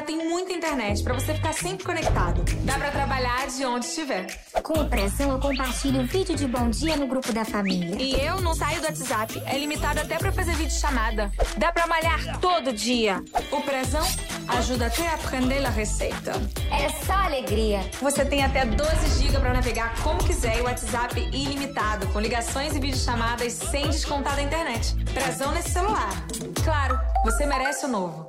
Tem 0.10 0.28
muita 0.28 0.52
internet 0.52 1.04
para 1.04 1.14
você 1.14 1.36
ficar 1.36 1.54
sempre 1.54 1.86
conectado. 1.86 2.44
Dá 2.64 2.80
para 2.80 2.90
trabalhar 2.90 3.46
de 3.46 3.64
onde 3.64 3.86
estiver. 3.86 4.26
Com 4.64 4.80
o 4.80 4.90
Pressão, 4.90 5.30
eu 5.30 5.40
compartilho 5.40 6.04
vídeo 6.08 6.36
de 6.36 6.48
bom 6.48 6.68
dia 6.68 6.98
no 6.98 7.06
grupo 7.06 7.32
da 7.32 7.46
família. 7.46 7.96
E 8.02 8.20
eu 8.20 8.42
não 8.42 8.56
saio 8.56 8.82
do 8.82 8.86
WhatsApp. 8.86 9.40
É 9.46 9.56
limitado 9.56 10.00
até 10.00 10.18
para 10.18 10.32
fazer 10.32 10.56
vídeo 10.56 10.74
chamada. 10.74 11.32
Dá 11.58 11.72
para 11.72 11.86
malhar 11.86 12.40
todo 12.40 12.74
dia. 12.74 13.24
O 13.52 13.62
Pressão 13.62 14.04
ajuda 14.48 14.88
até 14.88 15.08
a 15.08 15.14
aprender 15.14 15.64
a 15.64 15.70
receita. 15.70 16.32
É 16.72 16.90
só 17.06 17.14
alegria. 17.14 17.82
Você 18.02 18.26
tem 18.26 18.44
até 18.44 18.66
12 18.66 19.22
GB 19.22 19.40
para 19.40 19.54
navegar 19.54 19.94
como 20.02 20.24
quiser 20.24 20.58
e 20.58 20.62
o 20.62 20.64
WhatsApp 20.64 21.20
ilimitado, 21.32 22.08
com 22.08 22.20
ligações 22.20 22.76
e 22.76 22.80
videochamadas 22.80 23.54
sem 23.54 23.88
descontar 23.90 24.36
da 24.36 24.42
internet. 24.42 24.96
Pressão 25.14 25.52
nesse 25.52 25.70
celular. 25.70 26.10
Claro, 26.64 27.00
você 27.24 27.46
merece 27.46 27.86
o 27.86 27.90
novo. 27.90 28.29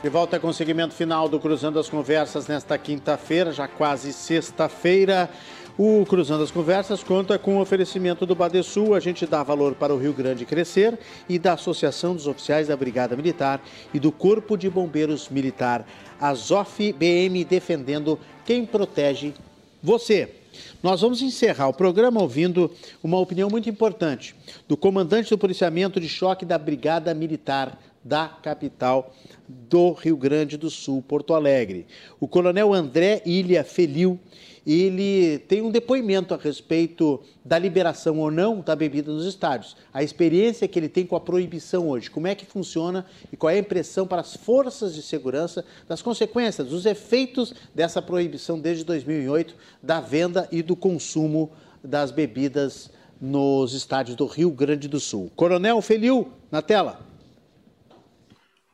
De 0.00 0.08
volta 0.08 0.38
com 0.38 0.46
o 0.46 0.54
segmento 0.54 0.94
final 0.94 1.28
do 1.28 1.40
Cruzando 1.40 1.76
as 1.76 1.88
Conversas 1.88 2.46
nesta 2.46 2.78
quinta-feira, 2.78 3.50
já 3.50 3.66
quase 3.66 4.12
sexta-feira. 4.12 5.28
O 5.76 6.06
Cruzando 6.06 6.44
as 6.44 6.52
Conversas 6.52 7.02
conta 7.02 7.36
com 7.36 7.56
o 7.56 7.60
oferecimento 7.60 8.24
do 8.24 8.32
Badesul, 8.32 8.94
a 8.94 9.00
gente 9.00 9.26
dá 9.26 9.42
valor 9.42 9.74
para 9.74 9.92
o 9.92 9.98
Rio 9.98 10.12
Grande 10.12 10.46
crescer, 10.46 10.96
e 11.28 11.36
da 11.36 11.54
Associação 11.54 12.14
dos 12.14 12.28
Oficiais 12.28 12.68
da 12.68 12.76
Brigada 12.76 13.16
Militar 13.16 13.60
e 13.92 13.98
do 13.98 14.12
Corpo 14.12 14.56
de 14.56 14.70
Bombeiros 14.70 15.28
Militar, 15.30 15.84
a 16.20 16.32
ZOF 16.32 16.92
BM 16.92 17.44
defendendo 17.44 18.20
quem 18.46 18.64
protege 18.64 19.34
você. 19.82 20.32
Nós 20.80 21.00
vamos 21.00 21.22
encerrar 21.22 21.68
o 21.68 21.74
programa 21.74 22.20
ouvindo 22.20 22.70
uma 23.02 23.18
opinião 23.18 23.50
muito 23.50 23.68
importante 23.68 24.34
do 24.68 24.76
comandante 24.76 25.30
do 25.30 25.38
policiamento 25.38 26.00
de 26.00 26.08
choque 26.08 26.44
da 26.44 26.56
Brigada 26.56 27.12
Militar 27.14 27.76
da 28.08 28.26
capital 28.26 29.14
do 29.46 29.92
Rio 29.92 30.16
Grande 30.16 30.56
do 30.56 30.70
Sul, 30.70 31.04
Porto 31.06 31.34
Alegre. 31.34 31.86
O 32.18 32.26
coronel 32.26 32.72
André 32.72 33.20
Ilha 33.26 33.62
Feliu, 33.62 34.18
ele 34.66 35.38
tem 35.40 35.60
um 35.60 35.70
depoimento 35.70 36.32
a 36.32 36.38
respeito 36.38 37.20
da 37.44 37.58
liberação 37.58 38.18
ou 38.18 38.30
não 38.30 38.60
da 38.60 38.74
bebida 38.74 39.12
nos 39.12 39.26
estádios. 39.26 39.76
A 39.92 40.02
experiência 40.02 40.66
que 40.66 40.78
ele 40.78 40.88
tem 40.88 41.04
com 41.04 41.16
a 41.16 41.20
proibição 41.20 41.88
hoje, 41.88 42.10
como 42.10 42.26
é 42.26 42.34
que 42.34 42.46
funciona 42.46 43.04
e 43.30 43.36
qual 43.36 43.50
é 43.50 43.56
a 43.56 43.60
impressão 43.60 44.06
para 44.06 44.22
as 44.22 44.34
forças 44.34 44.94
de 44.94 45.02
segurança 45.02 45.64
das 45.86 46.00
consequências, 46.00 46.66
dos 46.66 46.86
efeitos 46.86 47.52
dessa 47.74 48.00
proibição 48.00 48.58
desde 48.58 48.84
2008 48.84 49.54
da 49.82 50.00
venda 50.00 50.48
e 50.50 50.62
do 50.62 50.74
consumo 50.74 51.50
das 51.84 52.10
bebidas 52.10 52.90
nos 53.20 53.74
estádios 53.74 54.16
do 54.16 54.26
Rio 54.26 54.50
Grande 54.50 54.88
do 54.88 54.98
Sul. 54.98 55.30
Coronel 55.36 55.82
Feliu, 55.82 56.32
na 56.50 56.62
tela. 56.62 57.07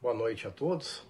Boa 0.05 0.13
noite 0.13 0.47
a 0.47 0.51
todos. 0.51 1.03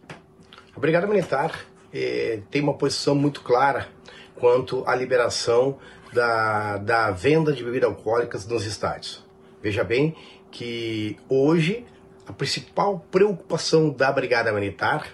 A 0.72 0.78
Brigada 0.78 1.04
Militar 1.04 1.66
eh, 1.92 2.38
tem 2.48 2.62
uma 2.62 2.74
posição 2.74 3.12
muito 3.12 3.40
clara 3.40 3.88
quanto 4.36 4.84
à 4.86 4.94
liberação 4.94 5.80
da, 6.12 6.76
da 6.76 7.10
venda 7.10 7.52
de 7.52 7.64
bebidas 7.64 7.90
alcoólicas 7.90 8.46
nos 8.46 8.64
estádios. 8.64 9.26
Veja 9.60 9.82
bem 9.82 10.14
que 10.48 11.16
hoje 11.28 11.84
a 12.24 12.32
principal 12.32 13.04
preocupação 13.10 13.90
da 13.90 14.12
Brigada 14.12 14.52
Militar 14.52 15.08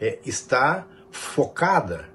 eh, 0.00 0.18
está 0.26 0.88
focada 1.12 2.08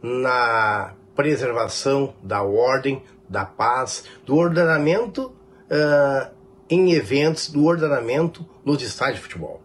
na 0.00 0.94
preservação 1.16 2.14
da 2.22 2.44
ordem, 2.44 3.02
da 3.28 3.44
paz, 3.44 4.04
do 4.24 4.36
ordenamento 4.36 5.34
uh, 5.68 6.32
em 6.68 6.92
eventos, 6.92 7.50
do 7.50 7.64
ordenamento 7.64 8.48
nos 8.64 8.80
estádios 8.80 9.16
de 9.16 9.22
futebol 9.24 9.60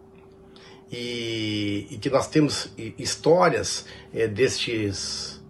e, 0.90 1.86
e 1.90 1.98
que 1.98 2.08
nós 2.08 2.28
temos 2.28 2.72
histórias 2.98 3.86
é, 4.14 4.26
destes, 4.26 5.42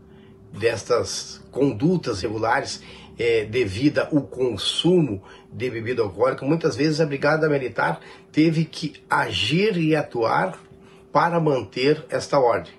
destas 0.52 1.42
condutas 1.50 2.22
regulares 2.22 2.82
é, 3.18 3.44
devido 3.44 4.00
ao 4.00 4.22
consumo 4.22 5.22
de 5.52 5.70
bebida 5.70 6.02
alcoólica, 6.02 6.44
muitas 6.44 6.76
vezes 6.76 7.00
a 7.00 7.06
Brigada 7.06 7.48
Militar 7.48 8.00
teve 8.30 8.64
que 8.64 9.02
agir 9.08 9.76
e 9.78 9.96
atuar 9.96 10.58
para 11.12 11.40
manter 11.40 12.04
esta 12.10 12.38
ordem. 12.38 12.72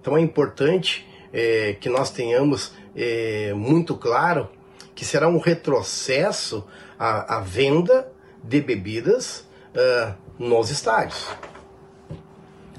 Então 0.00 0.16
é 0.16 0.20
importante 0.20 1.06
é, 1.32 1.76
que 1.80 1.88
nós 1.88 2.10
tenhamos 2.10 2.72
é, 2.94 3.52
muito 3.54 3.96
claro 3.96 4.48
que 4.94 5.04
será 5.04 5.28
um 5.28 5.38
retrocesso 5.38 6.64
a 6.98 7.40
venda 7.40 8.12
de 8.44 8.60
bebidas 8.60 9.48
uh, 9.74 10.14
nos 10.38 10.70
estádios 10.70 11.26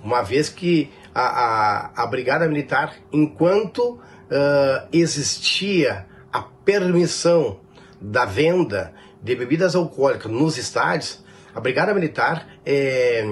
uma 0.04 0.22
vez 0.22 0.50
que 0.50 0.90
a, 1.14 1.22
a, 1.22 2.04
a 2.04 2.08
Brigada 2.08 2.48
Militar, 2.48 2.96
enquanto 3.12 3.92
uh, 3.92 4.88
existia 4.92 6.06
a 6.32 6.42
permissão 6.42 7.60
da 8.00 8.26
venda 8.26 8.94
de 9.22 9.36
bebidas 9.36 9.76
alcoólicas 9.76 10.32
nos 10.32 10.58
estádios, 10.58 11.24
a 11.54 11.60
Brigada 11.60 11.94
Militar 11.94 12.48
é, 12.66 13.24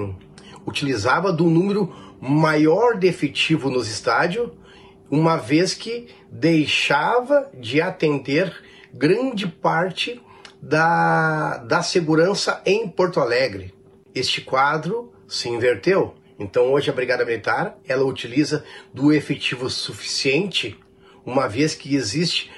utilizava 0.66 1.32
do 1.32 1.46
número 1.46 1.94
maior 2.22 2.98
de 2.98 3.08
efetivo 3.08 3.70
nos 3.70 3.90
estádios, 3.90 4.52
uma 5.10 5.38
vez 5.38 5.74
que 5.74 6.08
deixava 6.30 7.50
de 7.54 7.82
atender 7.82 8.54
grande 8.94 9.48
parte 9.48 10.22
da, 10.62 11.58
da 11.58 11.82
segurança 11.82 12.62
em 12.66 12.88
Porto 12.88 13.20
Alegre. 13.20 13.74
Este 14.14 14.42
quadro 14.42 15.14
se 15.28 15.50
inverteu. 15.50 16.16
Então 16.40 16.72
hoje 16.72 16.90
a 16.90 16.94
Brigada 16.94 17.26
Militar 17.26 17.78
ela 17.86 18.06
utiliza 18.06 18.64
do 18.94 19.12
efetivo 19.12 19.70
suficiente, 19.70 20.80
uma 21.26 21.48
vez 21.48 21.76
que 21.76 21.96
existe 21.96 22.50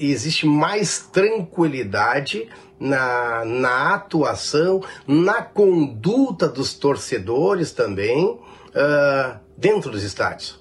existe 0.00 0.44
mais 0.44 0.98
tranquilidade 1.12 2.48
na, 2.80 3.44
na 3.44 3.94
atuação, 3.94 4.82
na 5.06 5.42
conduta 5.42 6.48
dos 6.48 6.74
torcedores 6.74 7.70
também 7.70 8.24
uh, 8.24 9.38
dentro 9.56 9.90
dos 9.90 10.02
estádios. 10.02 10.58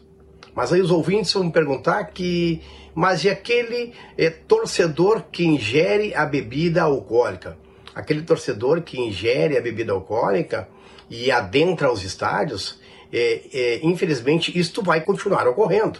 Mas 0.53 0.73
aí 0.73 0.81
os 0.81 0.91
ouvintes 0.91 1.34
vão 1.34 1.49
perguntar 1.49 2.03
que, 2.06 2.61
mas 2.94 3.23
e 3.23 3.30
aquele 3.30 3.94
é, 4.18 4.30
torcedor 4.30 5.23
que 5.31 5.45
ingere 5.45 6.15
a 6.15 6.26
bebida 6.26 6.84
alcoólica? 6.84 7.57
Aquele 7.94 8.22
torcedor 8.22 8.81
que 8.81 8.99
ingere 8.99 9.57
a 9.57 9.61
bebida 9.61 9.94
alcoólica, 9.94 10.68
e 11.09 11.31
adentra 11.31 11.91
os 11.91 12.03
estádios, 12.03 12.79
é, 13.11 13.41
é, 13.53 13.79
infelizmente 13.84 14.57
isto 14.57 14.81
vai 14.84 15.01
continuar 15.01 15.47
ocorrendo. 15.47 15.99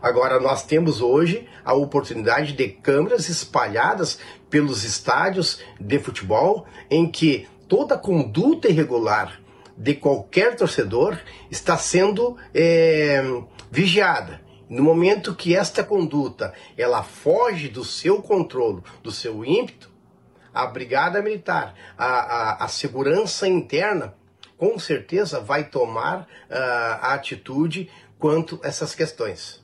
Agora, 0.00 0.38
nós 0.38 0.62
temos 0.64 1.00
hoje 1.00 1.48
a 1.64 1.72
oportunidade 1.72 2.52
de 2.52 2.68
câmeras 2.68 3.28
espalhadas 3.28 4.18
pelos 4.50 4.84
estádios 4.84 5.60
de 5.80 5.98
futebol, 5.98 6.66
em 6.90 7.10
que 7.10 7.48
toda 7.66 7.96
conduta 7.96 8.68
irregular 8.68 9.40
de 9.76 9.94
qualquer 9.94 10.56
torcedor 10.56 11.18
está 11.50 11.76
sendo 11.78 12.36
é, 12.54 13.22
vigiada. 13.70 14.42
No 14.68 14.82
momento 14.82 15.34
que 15.34 15.56
esta 15.56 15.82
conduta 15.82 16.52
ela 16.76 17.02
foge 17.02 17.68
do 17.68 17.84
seu 17.84 18.20
controle, 18.20 18.82
do 19.02 19.10
seu 19.10 19.44
ímpeto, 19.44 19.90
a 20.52 20.66
brigada 20.66 21.20
militar, 21.22 21.74
a, 21.96 22.04
a, 22.04 22.64
a 22.64 22.68
segurança 22.68 23.48
interna 23.48 24.14
com 24.64 24.78
certeza 24.78 25.40
vai 25.40 25.64
tomar 25.64 26.22
uh, 26.22 26.54
a 27.02 27.12
atitude 27.12 27.90
quanto 28.18 28.58
a 28.64 28.68
essas 28.68 28.94
questões. 28.94 29.62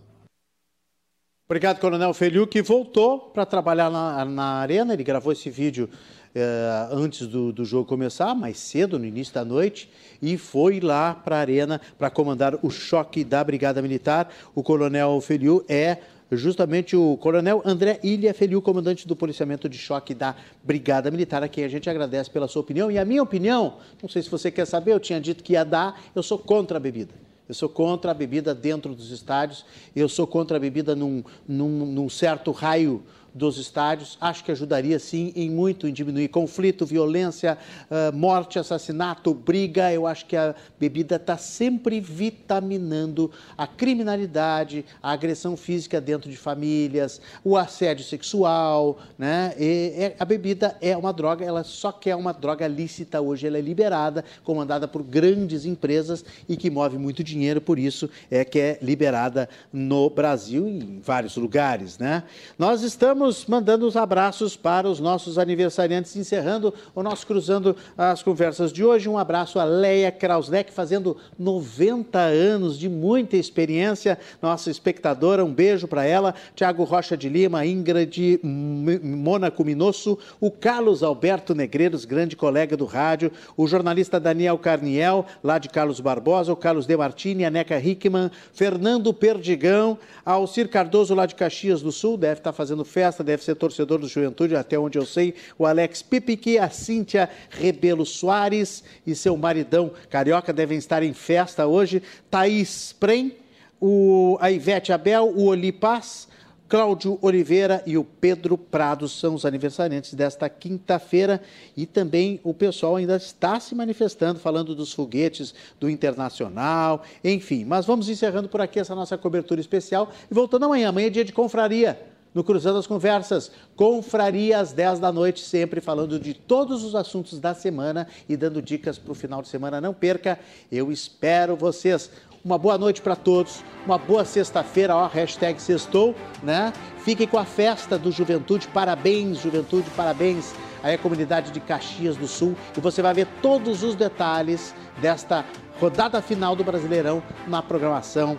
Obrigado, 1.48 1.80
Coronel 1.80 2.12
Feliu, 2.12 2.46
que 2.46 2.60
voltou 2.60 3.18
para 3.18 3.46
trabalhar 3.46 3.88
na, 3.88 4.26
na, 4.26 4.44
arena. 4.58 4.92
Ele 4.92 5.02
gravou 5.02 5.32
esse 5.32 5.48
vídeo 5.48 5.88
uh, 5.88 6.94
antes 6.94 7.26
do, 7.26 7.50
do, 7.50 7.64
jogo 7.64 7.88
começar, 7.88 8.34
mais 8.34 8.58
cedo, 8.58 8.98
no 8.98 9.06
início 9.06 9.32
da 9.32 9.42
noite, 9.42 9.90
e 10.20 10.36
foi 10.36 10.80
lá 10.80 11.14
para 11.14 11.36
a 11.36 11.40
arena 11.40 11.80
para 11.98 12.10
comandar 12.10 12.58
o 12.62 12.68
choque 12.68 13.24
da 13.24 13.42
Brigada 13.42 13.80
Militar. 13.80 14.28
O 14.54 14.62
Coronel 14.62 15.18
Feliu 15.22 15.64
é 15.66 15.96
justamente 16.36 16.96
o 16.96 17.16
coronel 17.16 17.62
André 17.64 17.98
Ilha 18.02 18.32
Feliu, 18.32 18.62
comandante 18.62 19.06
do 19.06 19.16
policiamento 19.16 19.68
de 19.68 19.76
choque 19.76 20.14
da 20.14 20.34
Brigada 20.62 21.10
Militar, 21.10 21.42
a 21.42 21.48
quem 21.48 21.64
a 21.64 21.68
gente 21.68 21.88
agradece 21.90 22.30
pela 22.30 22.46
sua 22.46 22.62
opinião. 22.62 22.90
E 22.90 22.98
a 22.98 23.04
minha 23.04 23.22
opinião, 23.22 23.74
não 24.02 24.08
sei 24.08 24.22
se 24.22 24.30
você 24.30 24.50
quer 24.50 24.66
saber, 24.66 24.92
eu 24.92 25.00
tinha 25.00 25.20
dito 25.20 25.42
que 25.42 25.54
ia 25.54 25.64
dar, 25.64 26.00
eu 26.14 26.22
sou 26.22 26.38
contra 26.38 26.76
a 26.76 26.80
bebida. 26.80 27.14
Eu 27.48 27.54
sou 27.54 27.68
contra 27.68 28.12
a 28.12 28.14
bebida 28.14 28.54
dentro 28.54 28.94
dos 28.94 29.10
estádios, 29.10 29.64
eu 29.94 30.08
sou 30.08 30.24
contra 30.24 30.56
a 30.56 30.60
bebida 30.60 30.94
num, 30.94 31.24
num, 31.48 31.84
num 31.84 32.08
certo 32.08 32.52
raio 32.52 33.02
dos 33.34 33.58
estádios. 33.58 34.16
Acho 34.20 34.44
que 34.44 34.52
ajudaria 34.52 34.98
sim 34.98 35.32
em 35.36 35.50
muito 35.50 35.86
em 35.86 35.92
diminuir 35.92 36.28
conflito, 36.28 36.86
violência, 36.86 37.56
uh, 37.90 38.16
morte, 38.16 38.58
assassinato, 38.58 39.32
briga. 39.34 39.92
Eu 39.92 40.06
acho 40.06 40.26
que 40.26 40.36
a 40.36 40.54
bebida 40.78 41.16
está 41.16 41.36
sempre 41.36 42.00
vitaminando 42.00 43.30
a 43.56 43.66
criminalidade, 43.66 44.84
a 45.02 45.12
agressão 45.12 45.56
física 45.56 46.00
dentro 46.00 46.30
de 46.30 46.36
famílias, 46.36 47.20
o 47.44 47.56
assédio 47.56 48.04
sexual, 48.04 48.98
né? 49.18 49.54
E, 49.58 49.94
e 49.96 50.14
a 50.18 50.24
bebida 50.24 50.76
é 50.80 50.96
uma 50.96 51.12
droga, 51.12 51.44
ela 51.44 51.64
só 51.64 51.92
que 51.92 52.10
é 52.10 52.16
uma 52.16 52.32
droga 52.32 52.66
lícita 52.66 53.20
hoje, 53.20 53.46
ela 53.46 53.58
é 53.58 53.60
liberada, 53.60 54.24
comandada 54.44 54.88
por 54.88 55.02
grandes 55.02 55.64
empresas 55.64 56.24
e 56.48 56.56
que 56.56 56.70
move 56.70 56.98
muito 56.98 57.22
dinheiro, 57.22 57.60
por 57.60 57.78
isso 57.78 58.08
é 58.30 58.44
que 58.44 58.58
é 58.58 58.78
liberada 58.82 59.48
no 59.72 60.08
Brasil 60.10 60.68
e 60.68 60.78
em 60.78 61.00
vários 61.00 61.36
lugares, 61.36 61.98
né? 61.98 62.22
Nós 62.58 62.82
estamos 62.82 63.19
mandando 63.46 63.86
os 63.86 63.96
abraços 63.96 64.56
para 64.56 64.88
os 64.88 64.98
nossos 64.98 65.38
aniversariantes, 65.38 66.16
encerrando 66.16 66.72
o 66.94 67.02
nosso 67.02 67.26
Cruzando 67.26 67.76
as 67.96 68.22
Conversas 68.22 68.72
de 68.72 68.84
hoje. 68.84 69.08
Um 69.08 69.18
abraço 69.18 69.58
a 69.58 69.64
Leia 69.64 70.10
Krausneck, 70.10 70.72
fazendo 70.72 71.16
90 71.38 72.18
anos 72.18 72.78
de 72.78 72.88
muita 72.88 73.36
experiência, 73.36 74.18
nossa 74.40 74.70
espectadora, 74.70 75.44
um 75.44 75.52
beijo 75.52 75.86
para 75.86 76.04
ela. 76.04 76.34
Tiago 76.54 76.84
Rocha 76.84 77.16
de 77.16 77.28
Lima, 77.28 77.64
Ingrid 77.66 78.40
Mônaco 78.42 79.64
Minosso, 79.64 80.18
o 80.40 80.50
Carlos 80.50 81.02
Alberto 81.02 81.54
Negreiros, 81.54 82.04
grande 82.04 82.36
colega 82.36 82.76
do 82.76 82.84
rádio, 82.84 83.30
o 83.56 83.66
jornalista 83.66 84.18
Daniel 84.18 84.58
Carniel, 84.58 85.26
lá 85.42 85.58
de 85.58 85.68
Carlos 85.68 86.00
Barbosa, 86.00 86.52
o 86.52 86.56
Carlos 86.56 86.86
De 86.86 86.96
Martini, 86.96 87.44
a 87.44 87.50
Neca 87.50 87.78
Hickman, 87.78 88.30
Fernando 88.52 89.12
Perdigão, 89.12 89.98
Alcir 90.24 90.68
Cardoso, 90.68 91.14
lá 91.14 91.26
de 91.26 91.34
Caxias 91.34 91.82
do 91.82 91.92
Sul, 91.92 92.16
deve 92.16 92.40
estar 92.40 92.52
fazendo 92.52 92.84
festa, 92.84 93.09
deve 93.18 93.44
ser 93.44 93.54
torcedor 93.54 93.98
do 93.98 94.08
Juventude, 94.08 94.56
até 94.56 94.78
onde 94.78 94.98
eu 94.98 95.04
sei, 95.04 95.34
o 95.58 95.66
Alex 95.66 96.02
Pipiqui, 96.02 96.58
a 96.58 96.70
Cíntia 96.70 97.28
Rebelo 97.50 98.06
Soares 98.06 98.84
e 99.06 99.14
seu 99.14 99.36
maridão 99.36 99.90
carioca 100.08 100.52
devem 100.52 100.78
estar 100.78 101.02
em 101.02 101.12
festa 101.12 101.66
hoje, 101.66 102.02
Thaís 102.30 102.94
Prem, 102.98 103.36
o, 103.80 104.36
a 104.40 104.50
Ivete 104.50 104.92
Abel, 104.92 105.32
o 105.34 105.46
Oli 105.46 105.72
Paz, 105.72 106.28
Cláudio 106.70 107.18
Oliveira 107.20 107.82
e 107.84 107.98
o 107.98 108.04
Pedro 108.04 108.56
Prado 108.56 109.08
são 109.08 109.34
os 109.34 109.44
aniversariantes 109.44 110.14
desta 110.14 110.48
quinta-feira 110.48 111.42
e 111.76 111.84
também 111.84 112.38
o 112.44 112.54
pessoal 112.54 112.94
ainda 112.94 113.16
está 113.16 113.58
se 113.58 113.74
manifestando, 113.74 114.38
falando 114.38 114.72
dos 114.72 114.92
foguetes 114.92 115.52
do 115.80 115.90
Internacional, 115.90 117.02
enfim. 117.24 117.64
Mas 117.64 117.86
vamos 117.86 118.08
encerrando 118.08 118.48
por 118.48 118.60
aqui 118.60 118.78
essa 118.78 118.94
nossa 118.94 119.18
cobertura 119.18 119.60
especial 119.60 120.12
e 120.30 120.32
voltando 120.32 120.64
amanhã. 120.64 120.90
Amanhã 120.90 121.08
é 121.08 121.10
dia 121.10 121.24
de 121.24 121.32
confraria 121.32 122.00
no 122.34 122.44
Cruzando 122.44 122.78
as 122.78 122.86
Conversas. 122.86 123.50
Confraria 123.76 124.58
às 124.58 124.72
10 124.72 124.98
da 124.98 125.12
noite, 125.12 125.40
sempre 125.40 125.80
falando 125.80 126.18
de 126.18 126.34
todos 126.34 126.84
os 126.84 126.94
assuntos 126.94 127.38
da 127.40 127.54
semana 127.54 128.06
e 128.28 128.36
dando 128.36 128.62
dicas 128.62 128.98
para 128.98 129.12
o 129.12 129.14
final 129.14 129.42
de 129.42 129.48
semana. 129.48 129.80
Não 129.80 129.94
perca, 129.94 130.38
eu 130.70 130.90
espero 130.90 131.56
vocês. 131.56 132.10
Uma 132.42 132.56
boa 132.56 132.78
noite 132.78 133.02
para 133.02 133.14
todos, 133.14 133.62
uma 133.84 133.98
boa 133.98 134.24
sexta-feira, 134.24 134.96
ó, 134.96 135.06
hashtag 135.06 135.60
sextou, 135.60 136.14
né? 136.42 136.72
Fiquem 137.04 137.26
com 137.26 137.36
a 137.36 137.44
festa 137.44 137.98
do 137.98 138.10
Juventude, 138.10 138.66
parabéns, 138.68 139.38
Juventude, 139.38 139.90
parabéns 139.90 140.54
aí 140.82 140.94
a 140.94 140.98
comunidade 140.98 141.50
de 141.50 141.60
Caxias 141.60 142.16
do 142.16 142.26
Sul 142.26 142.56
e 142.76 142.80
você 142.80 143.02
vai 143.02 143.12
ver 143.12 143.26
todos 143.42 143.82
os 143.82 143.94
detalhes 143.94 144.74
desta 145.02 145.44
rodada 145.80 146.20
final 146.20 146.54
do 146.54 146.62
Brasileirão 146.62 147.22
na 147.48 147.62
programação 147.62 148.38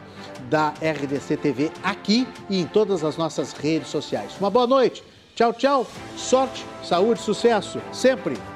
da 0.50 0.70
RDC 0.70 1.38
TV 1.38 1.72
aqui 1.84 2.28
e 2.50 2.62
em 2.62 2.68
todas 2.68 3.04
as 3.04 3.18
nossas 3.18 3.52
redes 3.52 3.90
sociais. 3.90 4.34
Uma 4.40 4.52
boa 4.52 4.68
noite, 4.68 5.04
tchau, 5.36 5.52
tchau, 5.52 5.88
sorte, 6.16 6.64
saúde, 6.84 7.20
sucesso, 7.20 7.82
sempre! 7.92 8.51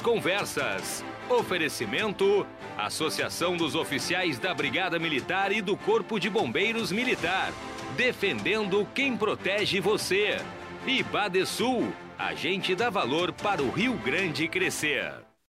Conversas. 0.00 1.04
Oferecimento: 1.28 2.46
Associação 2.78 3.56
dos 3.56 3.74
Oficiais 3.74 4.38
da 4.38 4.54
Brigada 4.54 4.98
Militar 4.98 5.52
e 5.52 5.60
do 5.60 5.76
Corpo 5.76 6.18
de 6.18 6.30
Bombeiros 6.30 6.92
Militar. 6.92 7.52
Defendendo 7.96 8.86
quem 8.94 9.16
protege 9.16 9.80
você. 9.80 10.38
E 10.86 11.02
Badesul, 11.02 11.92
a 12.18 12.34
gente 12.34 12.74
valor 12.90 13.32
para 13.32 13.62
o 13.62 13.70
Rio 13.70 13.94
Grande 13.94 14.46
crescer. 14.46 15.25